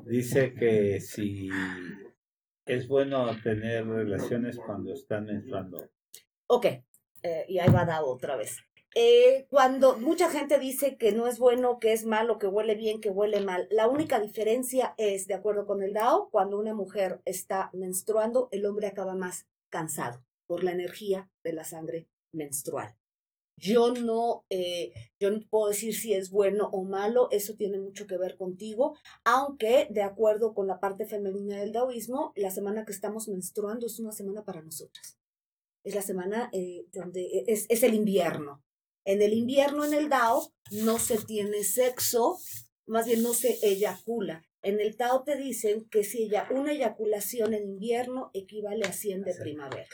dice 0.06 0.54
que 0.54 1.02
si 1.02 1.50
es 2.66 2.88
bueno 2.88 3.28
tener 3.44 3.86
relaciones 3.86 4.58
cuando 4.58 4.94
están 4.94 5.26
menstruando. 5.26 5.90
Ok, 6.48 6.68
eh, 7.22 7.46
y 7.50 7.60
ahí 7.60 7.70
va 7.70 7.84
Dao 7.84 8.08
otra 8.08 8.38
vez. 8.38 8.60
Eh, 8.96 9.46
cuando 9.50 9.98
mucha 9.98 10.30
gente 10.30 10.58
dice 10.58 10.96
que 10.98 11.12
no 11.12 11.28
es 11.28 11.38
bueno, 11.38 11.80
que 11.80 11.92
es 11.92 12.06
malo, 12.06 12.40
que 12.40 12.48
huele 12.48 12.76
bien, 12.76 13.02
que 13.02 13.10
huele 13.10 13.42
mal, 13.42 13.68
la 13.70 13.90
única 13.90 14.22
diferencia 14.22 14.94
es, 14.98 15.28
de 15.28 15.34
acuerdo 15.34 15.66
con 15.66 15.84
el 15.84 15.92
Dao, 15.92 16.30
cuando 16.30 16.58
una 16.58 16.74
mujer 16.74 17.20
está 17.26 17.70
menstruando, 17.74 18.48
el 18.52 18.66
hombre 18.66 18.88
acaba 18.88 19.16
más 19.16 19.48
cansado 19.70 20.24
por 20.48 20.64
la 20.64 20.72
energía 20.72 21.30
de 21.44 21.52
la 21.52 21.66
sangre 21.66 22.08
menstrual. 22.32 22.96
Yo 23.58 23.94
no, 23.94 24.46
eh, 24.50 24.92
yo 25.20 25.32
no 25.32 25.40
puedo 25.50 25.70
decir 25.70 25.96
si 25.96 26.14
es 26.14 26.30
bueno 26.30 26.70
o 26.72 26.84
malo, 26.84 27.30
eso 27.32 27.56
tiene 27.56 27.80
mucho 27.80 28.06
que 28.06 28.18
ver 28.18 28.36
contigo, 28.38 28.98
aunque 29.24 29.88
de 29.90 30.02
acuerdo 30.02 30.54
con 30.54 30.68
la 30.68 30.80
parte 30.80 31.06
femenina 31.06 31.60
del 31.60 31.72
daoísmo, 31.72 32.34
la 32.36 32.52
semana 32.52 32.86
que 32.86 32.92
estamos 32.92 33.28
menstruando 33.30 33.86
es 33.86 34.00
una 34.00 34.12
semana 34.12 34.44
para 34.44 34.62
nosotras 34.62 35.18
es 35.86 35.94
la 35.94 36.02
semana 36.02 36.50
eh, 36.52 36.86
donde 36.92 37.46
es, 37.48 37.68
es 37.70 37.84
el 37.84 37.94
invierno. 37.94 38.64
En 39.06 39.22
el 39.22 39.34
invierno, 39.34 39.86
en 39.86 39.94
el 39.94 40.10
Tao, 40.10 40.52
no 40.72 40.98
se 40.98 41.20
tiene 41.20 41.64
sexo, 41.64 42.40
más 42.88 43.06
bien 43.06 43.22
no 43.22 43.34
se 43.34 43.60
eyacula. 43.62 44.44
En 44.64 44.82
el 44.82 44.98
Tao 44.98 45.24
te 45.24 45.38
dicen 45.38 45.88
que 45.90 46.04
si 46.04 46.24
ella, 46.24 46.48
una 46.50 46.72
eyaculación 46.72 47.54
en 47.54 47.70
invierno 47.70 48.32
equivale 48.34 48.84
a 48.84 48.92
100 48.92 49.22
de 49.22 49.36
primavera. 49.36 49.88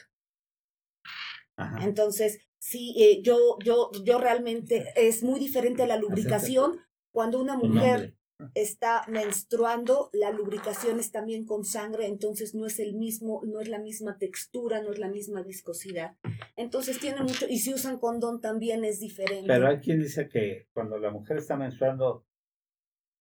Ajá. 1.57 1.83
Entonces, 1.83 2.39
sí, 2.61 2.93
eh, 2.97 3.21
yo, 3.23 3.57
yo, 3.63 3.89
yo 4.03 4.19
realmente 4.19 4.93
es 4.95 5.23
muy 5.23 5.39
diferente 5.39 5.87
la 5.87 5.97
lubricación 5.97 6.79
cuando 7.11 7.41
una 7.41 7.57
mujer 7.57 8.15
está 8.55 9.03
menstruando, 9.07 10.09
la 10.13 10.31
lubricación 10.31 10.99
es 10.99 11.11
también 11.11 11.45
con 11.45 11.65
sangre, 11.65 12.05
entonces 12.05 12.55
no 12.55 12.65
es 12.67 12.79
el 12.79 12.93
mismo, 12.93 13.41
no 13.45 13.59
es 13.59 13.67
la 13.67 13.79
misma 13.79 14.17
textura, 14.17 14.81
no 14.81 14.91
es 14.91 14.99
la 14.99 15.09
misma 15.09 15.41
viscosidad. 15.41 16.15
Entonces 16.55 16.99
tiene 16.99 17.21
mucho, 17.21 17.47
y 17.49 17.59
si 17.59 17.73
usan 17.73 17.99
condón 17.99 18.41
también 18.41 18.85
es 18.85 18.99
diferente. 18.99 19.47
Pero 19.47 19.67
hay 19.67 19.79
quien 19.79 19.99
dice 19.99 20.29
que 20.29 20.67
cuando 20.73 20.97
la 20.97 21.11
mujer 21.11 21.37
está 21.37 21.57
menstruando, 21.57 22.25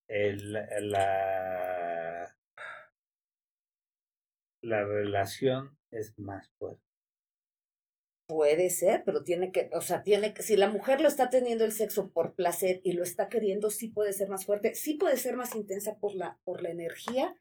el, 0.06 0.52
la, 0.52 2.36
la 4.62 4.84
relación 4.84 5.78
es 5.90 6.18
más 6.18 6.48
fuerte. 6.58 6.89
Puede 8.30 8.70
ser, 8.70 9.02
pero 9.04 9.24
tiene 9.24 9.50
que, 9.50 9.68
o 9.72 9.80
sea, 9.80 10.04
tiene 10.04 10.32
que, 10.32 10.42
si 10.44 10.56
la 10.56 10.68
mujer 10.70 11.00
lo 11.00 11.08
está 11.08 11.30
teniendo 11.30 11.64
el 11.64 11.72
sexo 11.72 12.10
por 12.12 12.34
placer 12.36 12.80
y 12.84 12.92
lo 12.92 13.02
está 13.02 13.28
queriendo, 13.28 13.70
sí 13.70 13.88
puede 13.88 14.12
ser 14.12 14.28
más 14.28 14.46
fuerte, 14.46 14.74
sí 14.76 14.94
puede 14.94 15.16
ser 15.16 15.36
más 15.36 15.56
intensa 15.56 15.96
por 15.98 16.14
la, 16.14 16.38
por 16.44 16.62
la 16.62 16.70
energía, 16.70 17.34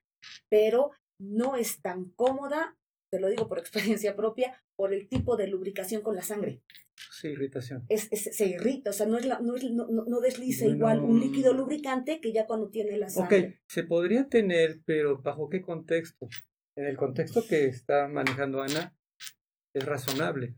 pero 0.50 0.92
no 1.22 1.56
es 1.56 1.82
tan 1.84 2.06
cómoda, 2.16 2.76
te 3.12 3.20
lo 3.20 3.30
digo 3.30 3.48
por 3.48 3.60
experiencia 4.00 4.16
propia, 4.16 4.64
por 4.76 4.94
el 4.94 5.08
tipo 5.08 5.38
de 5.38 5.48
lubricación 5.48 6.02
con 6.02 6.16
la 6.16 6.24
sangre. 6.24 6.64
Sí, 7.12 7.30
irritación. 7.30 7.86
es, 7.88 8.08
es- 8.12 8.36
se 8.36 8.48
irrita, 8.48 8.90
o 8.90 8.94
sea, 8.94 9.06
no, 9.06 9.18
es 9.18 9.26
la- 9.26 9.40
no, 9.40 9.56
es- 9.56 9.64
no, 9.72 9.86
no- 9.88 10.20
desliza 10.22 10.66
Bueno. 10.66 10.78
igual 10.78 11.00
un 11.02 11.20
líquido 11.20 11.54
lubricante 11.54 12.20
que 12.20 12.34
ya 12.34 12.48
cuando 12.48 12.70
tiene 12.70 12.98
la 12.98 13.06
Ok, 13.08 13.12
sangre. 13.12 13.62
se 13.68 13.84
podría 13.84 14.28
tener, 14.28 14.82
pero 14.86 15.22
¿bajo 15.22 15.50
qué 15.50 15.62
contexto? 15.62 16.28
En 16.76 16.86
el 16.86 16.98
contexto 16.98 17.46
que 17.48 17.66
está 17.68 18.08
manejando 18.08 18.62
Ana 18.62 18.96
es 19.74 19.86
razonable, 19.86 20.56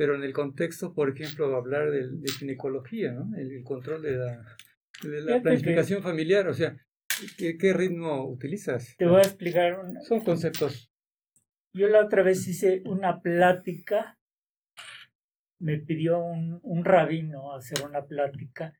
pero 0.00 0.14
en 0.14 0.22
el 0.22 0.32
contexto, 0.32 0.94
por 0.94 1.10
ejemplo, 1.10 1.54
hablar 1.54 1.90
de, 1.90 2.08
de 2.08 2.32
ginecología, 2.32 3.12
¿no? 3.12 3.36
El, 3.36 3.52
el 3.52 3.62
control 3.62 4.00
de 4.00 4.16
la, 4.16 4.26
de 5.02 5.20
la 5.20 5.26
Fíjate 5.26 5.34
que- 5.34 5.40
planificación 5.42 6.02
familiar, 6.02 6.48
o 6.48 6.54
sea, 6.54 6.74
¿qué, 7.36 7.58
qué 7.58 7.74
ritmo 7.74 8.24
utilizas? 8.26 8.94
Te 8.96 9.04
voy 9.06 9.18
a 9.18 9.24
explicar. 9.24 9.78
un- 9.78 10.00
Son 10.02 10.20
conceptos. 10.20 10.90
Yo 11.74 11.86
la 11.88 12.02
otra 12.02 12.22
vez 12.22 12.48
hice 12.48 12.82
una 12.86 13.20
plática, 13.20 14.18
me 15.60 15.76
pidió 15.76 16.18
un, 16.18 16.60
un 16.62 16.82
rabino 16.82 17.54
hacer 17.54 17.84
una 17.86 18.06
plática, 18.06 18.72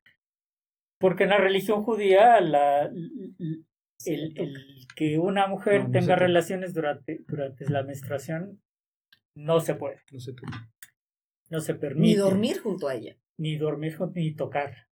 porque 0.99 1.25
en 1.25 1.29
la 1.29 1.37
religión 1.37 1.83
judía 1.83 2.41
la, 2.41 2.85
el, 2.85 3.65
el 4.39 4.55
que 4.95 5.19
una 5.19 5.45
mujer 5.45 5.81
No, 5.81 5.85
no 5.85 5.91
tenga 5.91 6.01
se 6.01 6.07
puede. 6.13 6.27
relaciones 6.27 6.73
durante, 6.73 7.23
durante 7.27 7.69
la 7.69 7.83
menstruación 7.83 8.59
no 9.35 9.59
se 9.59 9.75
puede, 9.75 10.01
No 10.11 10.19
sé 10.19 10.33
tú. 10.33 10.43
No 11.51 11.59
se 11.59 11.75
permite. 11.75 12.07
Ni 12.07 12.15
dormir 12.15 12.59
junto 12.59 12.87
a 12.87 12.95
ella. 12.95 13.17
Ni 13.37 13.57
dormir 13.57 13.97
ni 14.15 14.33
tocar. 14.33 14.87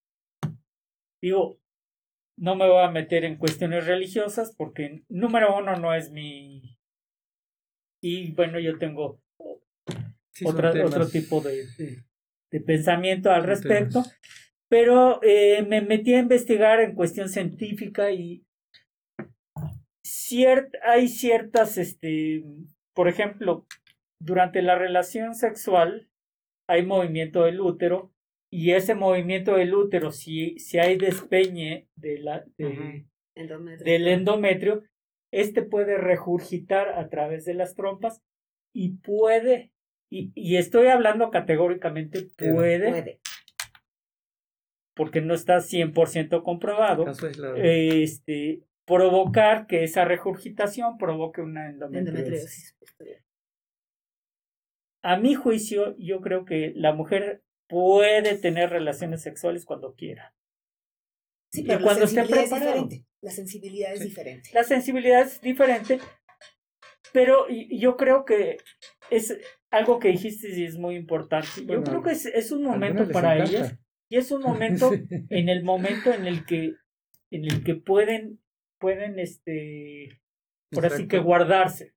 Digo, 1.23 1.61
no 2.37 2.57
me 2.57 2.69
voy 2.69 2.83
a 2.83 2.91
meter 2.91 3.25
en 3.25 3.37
cuestiones 3.37 3.87
religiosas 3.87 4.55
porque 4.57 5.05
número 5.09 5.57
uno 5.57 5.77
no 5.77 5.95
es 5.95 6.11
mi... 6.11 6.77
Y 8.03 8.33
bueno, 8.33 8.61
yo 8.61 8.79
tengo 8.79 9.21
otra, 10.45 10.71
otro 10.85 11.09
tipo 11.09 11.41
de, 11.41 11.65
de, 12.51 12.61
pensamiento 12.61 13.31
al 13.31 13.45
respecto. 13.45 14.05
Pero 14.69 15.21
eh, 15.23 15.63
me 15.63 15.81
metí 15.81 16.15
a 16.15 16.21
investigar 16.21 16.81
en 16.81 16.95
cuestión 16.95 17.29
científica 17.29 18.13
y 18.13 18.45
hay 20.85 21.09
ciertas, 21.09 21.79
este, 21.79 22.45
por 22.95 23.09
ejemplo, 23.09 23.67
durante 24.21 24.63
la 24.63 24.77
relación 24.77 25.35
sexual 25.35 26.09
hay 26.69 26.85
movimiento 26.85 27.45
del 27.45 27.61
útero 27.61 28.13
y 28.51 28.73
ese 28.73 28.95
movimiento 28.95 29.57
del 29.57 29.75
útero, 29.75 30.13
si, 30.13 30.59
si 30.59 30.79
hay 30.79 30.97
despeñe 30.97 31.89
de 31.97 32.19
la, 32.19 32.45
del 33.85 34.09
endometrio, 34.09 34.85
este 35.33 35.63
puede 35.63 35.99
regurgitar 35.99 36.91
a 36.91 37.09
través 37.09 37.45
de 37.45 37.55
las 37.55 37.75
trompas 37.75 38.23
y 38.75 38.97
puede, 38.99 39.73
y, 40.11 40.33
y 40.35 40.57
estoy 40.57 40.87
hablando 40.87 41.31
categóricamente, 41.31 42.29
puede, 42.37 42.89
puede, 42.89 43.21
porque 44.95 45.21
no 45.21 45.35
está 45.35 45.59
100% 45.59 46.43
comprobado, 46.43 47.05
este, 47.57 48.63
provocar 48.87 49.67
que 49.67 49.85
esa 49.85 50.07
regurgitación 50.07 50.97
provoque 50.97 51.43
una 51.43 51.69
endometriosis. 51.69 52.77
A 55.03 55.17
mi 55.17 55.35
juicio, 55.35 55.97
yo 55.99 56.21
creo 56.21 56.45
que 56.45 56.73
la 56.75 56.93
mujer 56.93 57.43
puede 57.69 58.37
tener 58.37 58.71
relaciones 58.71 59.23
sexuales 59.23 59.65
cuando 59.65 59.95
quiera. 59.95 60.35
Sí, 61.53 61.63
pero 61.63 61.83
cuando 61.83 62.01
la 62.01 62.07
sensibilidad 62.07 62.43
es 62.43 62.51
diferente. 62.51 63.07
La 63.21 63.31
sensibilidad 63.31 63.93
es 63.93 64.01
diferente. 64.01 64.51
La 64.53 64.65
sensibilidad 64.65 65.23
es 65.23 65.41
diferente, 65.41 65.99
pero 67.13 67.47
yo 67.49 67.97
creo 67.97 68.25
que 68.25 68.59
es 69.11 69.39
algo 69.71 69.99
que 69.99 70.09
dijiste 70.09 70.49
y 70.51 70.65
es 70.65 70.79
muy 70.79 70.97
importante. 70.97 71.49
yo 71.67 71.83
creo 71.83 72.03
que 72.03 72.13
es, 72.13 72.53
un 72.53 72.65
momento 72.65 73.09
para 73.11 73.43
ellas 73.43 73.77
y 74.09 74.17
es 74.17 74.31
un 74.31 74.43
momento 74.43 74.93
en 74.93 75.49
el 75.49 75.63
momento 75.65 76.13
en 76.13 76.27
el 76.27 76.45
que 76.45 76.75
en 77.31 77.45
el 77.45 77.63
que 77.63 77.75
pueden 77.75 78.41
pueden 78.79 79.19
este 79.19 80.21
por 80.71 80.87
así 80.87 81.09
que 81.09 81.19
guardarse 81.19 81.95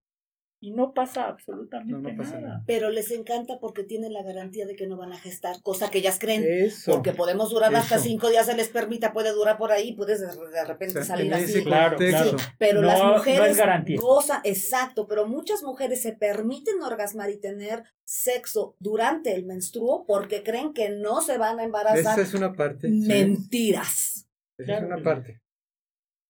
y 0.63 0.71
no 0.71 0.93
pasa 0.93 1.27
absolutamente 1.27 2.13
nada. 2.13 2.63
Pero 2.67 2.91
les 2.91 3.09
encanta 3.09 3.57
porque 3.59 3.83
tienen 3.83 4.13
la 4.13 4.21
garantía 4.21 4.67
de 4.67 4.75
que 4.75 4.85
no 4.85 4.95
van 4.95 5.11
a 5.11 5.17
gestar, 5.17 5.59
cosa 5.63 5.89
que 5.89 5.97
ellas 5.97 6.19
creen. 6.19 6.71
porque 6.85 7.13
podemos 7.13 7.49
durar 7.49 7.75
hasta 7.75 7.97
cinco 7.97 8.29
días, 8.29 8.45
se 8.45 8.55
les 8.55 8.69
permita, 8.69 9.11
puede 9.11 9.31
durar 9.31 9.57
por 9.57 9.71
ahí, 9.71 9.93
puedes 9.93 10.21
de 10.21 10.65
repente 10.65 11.03
salir 11.03 11.33
así. 11.33 11.63
Claro, 11.63 11.97
claro. 11.97 12.37
Pero 12.59 12.83
las 12.83 13.03
mujeres 13.03 13.57
gozan, 13.99 14.41
exacto, 14.43 15.07
pero 15.07 15.25
muchas 15.25 15.63
mujeres 15.63 16.03
se 16.03 16.13
permiten 16.13 16.79
orgasmar 16.83 17.31
y 17.31 17.39
tener 17.39 17.83
sexo 18.05 18.75
durante 18.77 19.33
el 19.33 19.45
menstruo 19.45 20.05
porque 20.05 20.43
creen 20.43 20.73
que 20.73 20.91
no 20.91 21.21
se 21.21 21.39
van 21.39 21.59
a 21.59 21.63
embarazar. 21.63 22.19
Esa 22.19 22.21
es 22.21 22.35
una 22.35 22.53
parte. 22.53 22.87
Mentiras. 22.87 24.29
Esa 24.59 24.77
es 24.77 24.83
una 24.83 25.01
parte. 25.01 25.41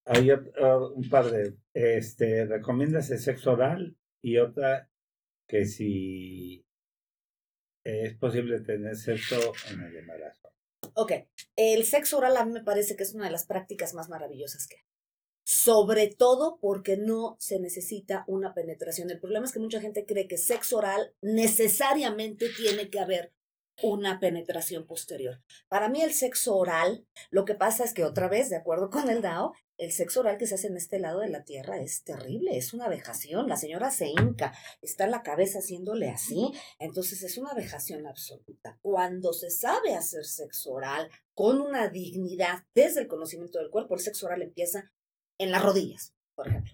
Hay 0.05 0.31
un 0.31 1.09
par 1.09 1.29
de, 1.29 1.57
este, 1.73 2.45
¿recomiendas 2.45 3.11
el 3.11 3.19
sexo 3.19 3.51
oral? 3.51 3.97
Y 4.21 4.37
otra 4.37 4.89
que 5.47 5.65
si 5.65 6.65
es 7.83 8.15
posible 8.17 8.61
tener 8.61 8.95
sexo 8.95 9.53
en 9.69 9.81
el 9.81 9.97
embarazo. 9.97 10.53
Ok, 10.93 11.13
el 11.55 11.83
sexo 11.85 12.17
oral 12.17 12.37
a 12.37 12.45
mí 12.45 12.51
me 12.51 12.63
parece 12.63 12.95
que 12.95 13.03
es 13.03 13.13
una 13.13 13.25
de 13.25 13.31
las 13.31 13.45
prácticas 13.45 13.93
más 13.93 14.09
maravillosas 14.09 14.67
que 14.67 14.77
hay. 14.77 14.83
Sobre 15.43 16.07
todo 16.07 16.59
porque 16.61 16.97
no 16.97 17.35
se 17.39 17.59
necesita 17.59 18.23
una 18.27 18.53
penetración. 18.53 19.09
El 19.09 19.19
problema 19.19 19.45
es 19.45 19.51
que 19.51 19.59
mucha 19.59 19.81
gente 19.81 20.05
cree 20.05 20.27
que 20.27 20.37
sexo 20.37 20.77
oral 20.77 21.13
necesariamente 21.21 22.47
tiene 22.49 22.89
que 22.89 22.99
haber 22.99 23.33
una 23.81 24.19
penetración 24.19 24.85
posterior. 24.85 25.41
Para 25.67 25.89
mí 25.89 26.01
el 26.01 26.13
sexo 26.13 26.55
oral, 26.55 27.05
lo 27.31 27.45
que 27.45 27.55
pasa 27.55 27.83
es 27.83 27.93
que 27.93 28.03
otra 28.03 28.27
vez, 28.27 28.49
de 28.49 28.57
acuerdo 28.57 28.89
con 28.89 29.09
el 29.09 29.21
DAO, 29.21 29.53
el 29.81 29.91
sexo 29.91 30.19
oral 30.19 30.37
que 30.37 30.45
se 30.45 30.53
hace 30.53 30.67
en 30.67 30.77
este 30.77 30.99
lado 30.99 31.21
de 31.21 31.29
la 31.29 31.43
tierra 31.43 31.81
es 31.81 32.03
terrible, 32.03 32.55
es 32.55 32.71
una 32.71 32.87
vejación. 32.87 33.47
La 33.47 33.57
señora 33.57 33.89
se 33.89 34.09
hinca, 34.09 34.53
está 34.79 35.07
la 35.07 35.23
cabeza 35.23 35.57
haciéndole 35.57 36.07
así, 36.07 36.51
entonces 36.77 37.23
es 37.23 37.35
una 37.39 37.55
vejación 37.55 38.05
absoluta. 38.05 38.77
Cuando 38.83 39.33
se 39.33 39.49
sabe 39.49 39.95
hacer 39.95 40.23
sexo 40.25 40.73
oral 40.73 41.09
con 41.33 41.59
una 41.59 41.87
dignidad 41.87 42.63
desde 42.75 43.01
el 43.01 43.07
conocimiento 43.07 43.57
del 43.57 43.71
cuerpo, 43.71 43.95
el 43.95 44.01
sexo 44.01 44.27
oral 44.27 44.43
empieza 44.43 44.91
en 45.39 45.49
las 45.49 45.63
rodillas, 45.63 46.13
por 46.35 46.47
ejemplo. 46.47 46.73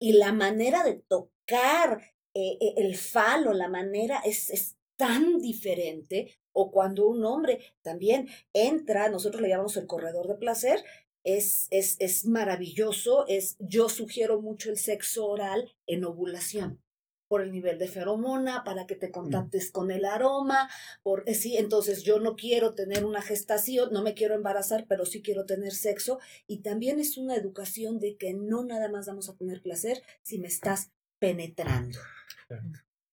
Y 0.00 0.14
la 0.14 0.32
manera 0.32 0.82
de 0.82 0.94
tocar 0.94 2.02
eh, 2.34 2.58
eh, 2.60 2.74
el 2.78 2.96
falo, 2.96 3.52
la 3.52 3.68
manera 3.68 4.20
es, 4.24 4.50
es 4.50 4.76
tan 4.96 5.38
diferente, 5.38 6.40
o 6.52 6.70
cuando 6.70 7.06
un 7.08 7.24
hombre 7.24 7.60
también 7.82 8.28
entra, 8.52 9.08
nosotros 9.08 9.42
le 9.42 9.48
llamamos 9.48 9.76
el 9.76 9.86
corredor 9.86 10.28
de 10.28 10.34
placer, 10.34 10.84
es, 11.24 11.68
es, 11.70 11.96
es 12.00 12.26
maravilloso, 12.26 13.26
es, 13.28 13.56
yo 13.58 13.88
sugiero 13.88 14.40
mucho 14.40 14.70
el 14.70 14.78
sexo 14.78 15.26
oral 15.26 15.74
en 15.86 16.04
ovulación 16.04 16.82
por 17.32 17.40
el 17.40 17.50
nivel 17.50 17.78
de 17.78 17.88
feromona, 17.88 18.62
para 18.62 18.86
que 18.86 18.94
te 18.94 19.08
mm. 19.08 19.12
contactes 19.12 19.70
con 19.70 19.90
el 19.90 20.04
aroma, 20.04 20.68
por, 21.02 21.22
eh, 21.26 21.34
sí, 21.34 21.56
entonces 21.56 22.02
yo 22.02 22.20
no 22.20 22.36
quiero 22.36 22.74
tener 22.74 23.06
una 23.06 23.22
gestación, 23.22 23.90
no 23.90 24.02
me 24.02 24.12
quiero 24.12 24.34
embarazar, 24.34 24.84
pero 24.86 25.06
sí 25.06 25.22
quiero 25.22 25.46
tener 25.46 25.72
sexo, 25.72 26.18
y 26.46 26.58
también 26.58 27.00
es 27.00 27.16
una 27.16 27.34
educación 27.34 28.00
de 28.00 28.18
que 28.18 28.34
no 28.34 28.64
nada 28.64 28.90
más 28.90 29.06
vamos 29.06 29.30
a 29.30 29.34
tener 29.34 29.62
placer 29.62 30.02
si 30.20 30.38
me 30.38 30.48
estás 30.48 30.90
penetrando. 31.18 31.98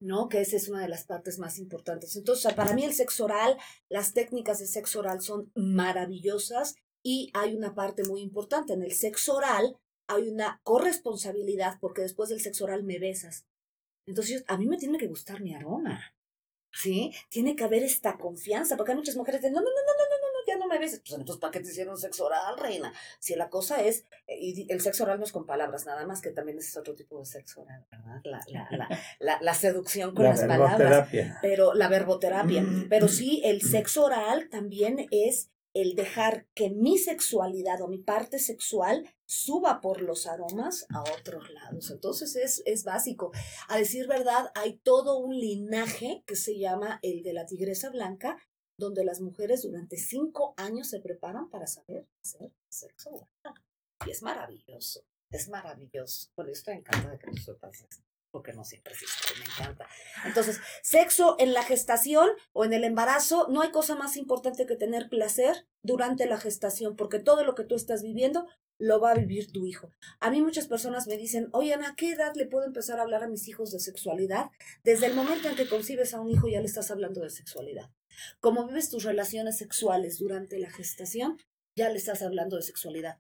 ¿no? 0.02 0.28
Que 0.28 0.42
esa 0.42 0.58
es 0.58 0.68
una 0.68 0.82
de 0.82 0.90
las 0.90 1.06
partes 1.06 1.40
más 1.40 1.58
importantes. 1.58 2.18
Entonces, 2.18 2.54
para 2.54 2.74
mí 2.74 2.84
el 2.84 2.94
sexo 2.94 3.24
oral, 3.24 3.58
las 3.88 4.14
técnicas 4.14 4.60
de 4.60 4.68
sexo 4.68 5.00
oral 5.00 5.22
son 5.22 5.50
maravillosas 5.56 6.76
y 7.04 7.32
hay 7.34 7.56
una 7.56 7.76
parte 7.76 8.04
muy 8.04 8.22
importante. 8.22 8.74
En 8.74 8.84
el 8.84 8.94
sexo 8.94 9.36
oral 9.36 9.78
hay 10.08 10.28
una 10.28 10.60
corresponsabilidad 10.64 11.78
porque 11.80 12.02
después 12.02 12.30
del 12.30 12.42
sexo 12.42 12.66
oral 12.66 12.84
me 12.84 13.00
besas. 13.00 13.46
Entonces, 14.06 14.44
a 14.48 14.58
mí 14.58 14.68
me 14.68 14.78
tiene 14.78 14.98
que 14.98 15.08
gustar 15.08 15.42
mi 15.42 15.54
aroma. 15.54 16.16
¿Sí? 16.72 17.12
Tiene 17.30 17.56
que 17.56 17.64
haber 17.64 17.82
esta 17.82 18.18
confianza, 18.18 18.78
porque 18.78 18.92
hay 18.92 18.98
muchas 18.98 19.16
mujeres 19.16 19.42
que 19.42 19.48
dicen, 19.48 19.56
no, 19.56 19.62
no, 19.62 19.66
no, 19.66 19.76
no, 19.76 20.04
no, 20.06 20.18
no, 20.22 20.28
no, 20.28 20.40
ya 20.48 20.58
no 20.58 20.68
me 20.68 20.78
beses. 20.78 21.00
Pues 21.00 21.20
entonces, 21.20 21.42
¿para 21.42 21.52
qué 21.52 21.62
te 21.62 21.70
hicieron 21.70 21.98
sexo 21.98 22.28
oral, 22.28 22.58
reina? 22.60 22.94
Si 23.20 23.36
la 23.36 23.50
cosa 23.50 23.82
es, 23.84 24.06
eh, 24.28 24.38
y 24.40 24.72
el 24.72 24.80
sexo 24.80 25.04
oral 25.04 25.18
no 25.18 25.26
es 25.26 25.32
con 25.32 25.48
palabras, 25.48 25.88
nada 25.88 26.06
más 26.06 26.22
que 26.22 26.30
también 26.30 26.60
es 26.60 26.78
otro 26.78 26.94
tipo 26.94 27.18
de 27.18 27.26
sexo 27.26 27.62
oral, 27.62 27.88
¿verdad? 27.90 28.22
La, 28.24 28.40
la, 28.48 28.68
la, 28.78 29.00
la, 29.20 29.40
la 29.42 29.54
seducción 29.56 30.14
con 30.14 30.26
las 30.26 30.44
palabras. 30.44 31.10
Pero 31.42 31.74
la 31.74 31.88
verboterapia. 31.88 32.64
Pero 32.88 33.08
sí, 33.08 33.42
el 33.44 33.64
sexo 33.64 34.06
oral 34.06 34.50
también 34.50 35.08
es 35.10 35.50
el 35.74 35.96
dejar 35.96 36.48
que 36.56 36.70
mi 36.70 36.98
sexualidad 36.98 37.82
o 37.82 37.88
mi 37.88 38.00
parte 38.00 38.40
sexual 38.40 39.08
suba 39.26 39.82
por 39.82 40.02
los 40.02 40.26
aromas 40.28 40.86
a 40.90 41.02
otros 41.02 41.50
lados. 41.52 41.92
Entonces 41.92 42.36
es, 42.36 42.64
es 42.66 42.84
básico. 42.84 43.32
A 43.68 43.78
decir 43.78 44.08
verdad, 44.08 44.52
hay 44.56 44.78
todo 44.78 45.20
un 45.20 45.38
linaje 45.38 46.24
que 46.26 46.36
se 46.36 46.58
llama 46.58 47.00
el 47.04 47.24
de 47.24 47.34
la 47.34 47.46
tigresa 47.46 47.90
blanca, 47.90 48.38
donde 48.78 49.04
las 49.04 49.22
mujeres 49.22 49.64
durante 49.64 49.98
cinco 49.98 50.54
años 50.58 50.90
se 50.90 51.00
preparan 51.00 51.50
para 51.50 51.68
saber 51.68 52.08
hacer 52.24 52.52
sexo. 52.70 53.28
Y 54.06 54.12
es 54.12 54.24
maravilloso, 54.24 55.06
es 55.30 55.50
maravilloso. 55.50 56.30
Por 56.34 56.50
eso 56.50 56.60
estoy 56.60 56.76
encantada 56.76 57.12
de 57.12 57.20
que 57.20 57.30
porque 58.32 58.54
no 58.54 58.64
siempre 58.64 58.94
existe, 58.94 59.40
me 59.40 59.46
encanta. 59.46 59.88
Entonces, 60.26 60.60
sexo 60.82 61.36
en 61.40 61.54
la 61.54 61.64
gestación 61.64 62.30
o 62.54 62.66
en 62.66 62.74
el 62.74 62.84
embarazo, 62.84 63.48
no 63.50 63.62
hay 63.62 63.72
cosa 63.72 63.96
más 63.96 64.18
importante 64.18 64.66
que 64.66 64.76
tener 64.76 65.10
placer 65.10 65.68
durante 65.84 66.26
la 66.26 66.38
gestación, 66.38 66.96
porque 66.96 67.20
todo 67.20 67.44
lo 67.44 67.56
que 67.56 67.64
tú 67.64 67.76
estás 67.76 68.04
viviendo 68.04 68.48
lo 68.80 69.00
va 69.02 69.12
a 69.12 69.16
vivir 69.16 69.52
tu 69.52 69.66
hijo. 69.66 69.92
A 70.20 70.32
mí 70.32 70.42
muchas 70.42 70.68
personas 70.68 71.06
me 71.08 71.18
dicen, 71.18 71.50
oye 71.52 71.74
¿a 71.74 71.96
qué 71.96 72.12
edad 72.12 72.34
le 72.36 72.48
puedo 72.48 72.66
empezar 72.66 73.00
a 73.00 73.04
hablar 73.04 73.24
a 73.24 73.28
mis 73.28 73.48
hijos 73.48 73.72
de 73.72 73.80
sexualidad? 73.80 74.50
Desde 74.84 75.08
el 75.08 75.16
momento 75.16 75.50
en 75.50 75.56
que 75.56 75.68
concibes 75.68 76.14
a 76.14 76.22
un 76.22 76.30
hijo 76.30 76.48
ya 76.48 76.62
le 76.62 76.66
estás 76.66 76.90
hablando 76.90 77.22
de 77.22 77.30
sexualidad. 77.30 77.92
Como 78.40 78.66
vives 78.66 78.90
tus 78.90 79.04
relaciones 79.04 79.58
sexuales 79.58 80.18
durante 80.18 80.58
la 80.60 80.72
gestación, 80.72 81.38
ya 81.76 81.90
le 81.90 81.98
estás 81.98 82.22
hablando 82.22 82.56
de 82.56 82.62
sexualidad. 82.62 83.20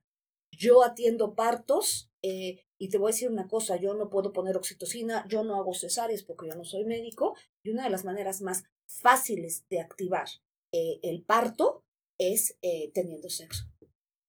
Yo 0.52 0.84
atiendo 0.84 1.36
partos 1.36 2.10
eh, 2.22 2.66
y 2.80 2.90
te 2.90 2.98
voy 2.98 3.12
a 3.12 3.14
decir 3.14 3.30
una 3.30 3.48
cosa, 3.48 3.76
yo 3.76 3.94
no 3.94 4.10
puedo 4.10 4.32
poner 4.32 4.56
oxitocina, 4.56 5.26
yo 5.28 5.44
no 5.44 5.56
hago 5.56 5.74
cesáreas 5.74 6.24
porque 6.24 6.48
yo 6.48 6.56
no 6.56 6.64
soy 6.64 6.86
médico, 6.86 7.36
y 7.62 7.72
una 7.72 7.84
de 7.84 7.90
las 7.90 8.06
maneras 8.06 8.42
más 8.42 8.64
fáciles 8.88 9.66
de 9.70 9.82
activar 9.82 10.28
eh, 10.72 11.00
el 11.04 11.24
parto 11.24 11.84
es 12.18 12.58
eh, 12.62 12.90
teniendo 12.94 13.30
sexo. 13.30 13.66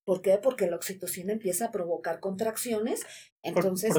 ¿Por 0.04 0.20
qué? 0.20 0.38
Porque 0.42 0.68
la 0.68 0.76
oxitocina 0.76 1.32
empieza 1.32 1.66
a 1.66 1.70
provocar 1.70 2.18
contracciones, 2.18 3.06
entonces... 3.42 3.94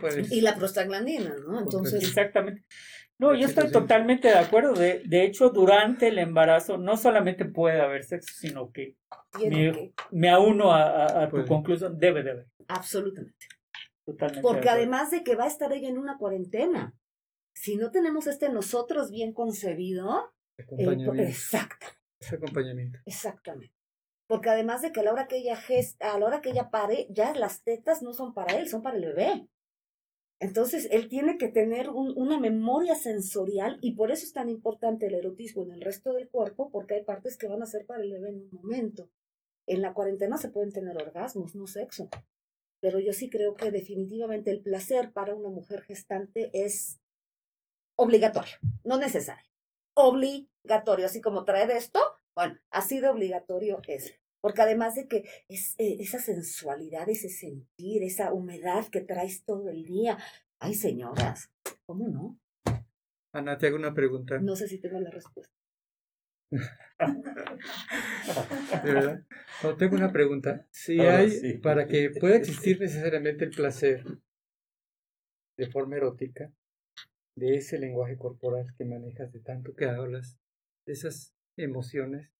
Pues. 0.00 0.32
y 0.32 0.40
la 0.40 0.56
prostaglandina, 0.56 1.36
¿no? 1.46 1.60
Entonces... 1.60 2.02
Exactamente. 2.02 2.64
No, 3.18 3.34
yo 3.34 3.46
estoy 3.46 3.70
totalmente 3.70 4.28
de 4.28 4.34
acuerdo. 4.34 4.74
De, 4.74 5.02
de 5.06 5.24
hecho, 5.24 5.48
durante 5.48 6.08
el 6.08 6.18
embarazo 6.18 6.76
no 6.76 6.96
solamente 6.96 7.46
puede 7.46 7.80
haber 7.80 8.04
sexo, 8.04 8.34
sino 8.36 8.70
que 8.72 8.96
me, 9.48 9.94
me 10.10 10.28
auno 10.28 10.72
a, 10.72 11.22
a, 11.22 11.28
tu 11.30 11.42
conclusión, 11.46 11.98
debe 11.98 12.22
de 12.22 12.30
haber. 12.32 12.46
Absolutamente. 12.68 13.46
Porque 14.42 14.68
además 14.68 15.10
de 15.10 15.22
que 15.24 15.34
va 15.34 15.44
a 15.44 15.48
estar 15.48 15.72
ella 15.72 15.88
en 15.88 15.98
una 15.98 16.16
cuarentena, 16.18 16.94
si 17.54 17.76
no 17.76 17.90
tenemos 17.90 18.26
este 18.26 18.48
nosotros 18.48 19.10
bien 19.10 19.32
concebido, 19.32 20.32
Acompañamiento. 20.58 21.22
exacto, 21.22 21.86
Es 22.20 22.32
acompañamiento. 22.32 22.98
exactamente. 23.04 23.74
Porque 24.28 24.50
además 24.50 24.82
de 24.82 24.92
que 24.92 25.00
a 25.00 25.02
la 25.04 25.12
hora 25.12 25.26
que 25.28 25.36
ella 25.38 25.56
gesta, 25.56 26.12
a 26.14 26.18
la 26.18 26.26
hora 26.26 26.40
que 26.40 26.50
ella 26.50 26.70
pare, 26.70 27.06
ya 27.10 27.34
las 27.34 27.62
tetas 27.62 28.02
no 28.02 28.12
son 28.12 28.34
para 28.34 28.56
él, 28.58 28.68
son 28.68 28.82
para 28.82 28.96
el 28.96 29.04
bebé. 29.06 29.48
Entonces, 30.40 30.88
él 30.90 31.08
tiene 31.08 31.38
que 31.38 31.48
tener 31.48 31.88
un- 31.88 32.12
una 32.16 32.38
memoria 32.38 32.94
sensorial 32.94 33.78
y 33.80 33.92
por 33.94 34.10
eso 34.10 34.24
es 34.26 34.32
tan 34.34 34.50
importante 34.50 35.06
el 35.06 35.14
erotismo 35.14 35.62
en 35.64 35.72
el 35.72 35.80
resto 35.80 36.12
del 36.12 36.28
cuerpo, 36.28 36.70
porque 36.70 36.94
hay 36.94 37.04
partes 37.04 37.38
que 37.38 37.46
van 37.48 37.62
a 37.62 37.66
ser 37.66 37.86
para 37.86 38.02
el 38.02 38.12
bebé 38.12 38.28
en 38.30 38.36
un 38.42 38.50
momento. 38.52 39.08
En 39.66 39.80
la 39.80 39.94
cuarentena 39.94 40.36
se 40.36 40.50
pueden 40.50 40.72
tener 40.72 40.96
orgasmos, 40.96 41.54
no 41.54 41.66
sexo. 41.66 42.08
Pero 42.80 42.98
yo 43.00 43.12
sí 43.12 43.30
creo 43.30 43.54
que 43.54 43.70
definitivamente 43.70 44.50
el 44.50 44.60
placer 44.60 45.12
para 45.12 45.34
una 45.34 45.48
mujer 45.48 45.82
gestante 45.82 46.50
es 46.52 47.00
obligatorio, 47.96 48.56
no 48.84 48.98
necesario. 48.98 49.50
Obligatorio, 49.94 51.06
así 51.06 51.20
como 51.20 51.44
traer 51.44 51.70
esto, 51.70 52.00
bueno, 52.36 52.58
así 52.70 53.00
de 53.00 53.08
obligatorio 53.08 53.80
es. 53.88 54.14
Porque 54.42 54.62
además 54.62 54.94
de 54.94 55.08
que 55.08 55.24
es 55.48 55.74
eh, 55.78 55.96
esa 56.00 56.20
sensualidad, 56.20 57.08
ese 57.08 57.30
sentir, 57.30 58.02
esa 58.02 58.32
humedad 58.32 58.86
que 58.88 59.00
traes 59.00 59.44
todo 59.44 59.70
el 59.70 59.84
día. 59.84 60.18
Ay, 60.60 60.74
señoras, 60.74 61.50
¿cómo 61.86 62.08
no? 62.08 62.38
Ana, 63.32 63.58
te 63.58 63.66
hago 63.66 63.76
una 63.76 63.94
pregunta. 63.94 64.38
No 64.38 64.54
sé 64.54 64.68
si 64.68 64.78
tengo 64.78 65.00
la 65.00 65.10
respuesta. 65.10 65.55
¿De 68.84 68.92
verdad? 68.92 69.22
No, 69.62 69.76
tengo 69.76 69.96
una 69.96 70.12
pregunta. 70.12 70.66
Si 70.70 70.98
Ahora 71.00 71.18
hay, 71.18 71.30
sí. 71.30 71.52
para 71.58 71.86
que 71.86 72.10
pueda 72.20 72.36
existir 72.36 72.80
necesariamente 72.80 73.44
el 73.44 73.50
placer 73.50 74.04
de 75.58 75.70
forma 75.70 75.96
erótica, 75.96 76.52
de 77.36 77.56
ese 77.56 77.78
lenguaje 77.78 78.16
corporal 78.16 78.74
que 78.76 78.84
manejas, 78.84 79.32
de 79.32 79.40
tanto 79.40 79.74
que 79.74 79.86
hablas, 79.86 80.38
de 80.86 80.92
esas 80.92 81.34
emociones, 81.56 82.30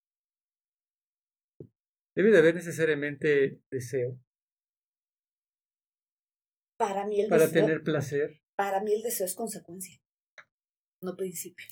debe 2.15 2.31
de 2.31 2.39
haber 2.39 2.55
necesariamente 2.55 3.61
deseo 3.71 4.19
Para 6.79 7.07
mí 7.07 7.21
el 7.21 7.29
para 7.29 7.47
deseo, 7.47 7.65
tener 7.65 7.83
placer. 7.83 8.41
para 8.57 8.83
mí 8.83 8.95
el 8.95 9.03
deseo 9.03 9.27
es 9.27 9.35
consecuencia, 9.35 9.99
no 11.03 11.17
principio. 11.17 11.67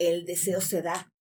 El 0.00 0.24
deseo 0.24 0.62
se 0.62 0.80
da. 0.80 1.12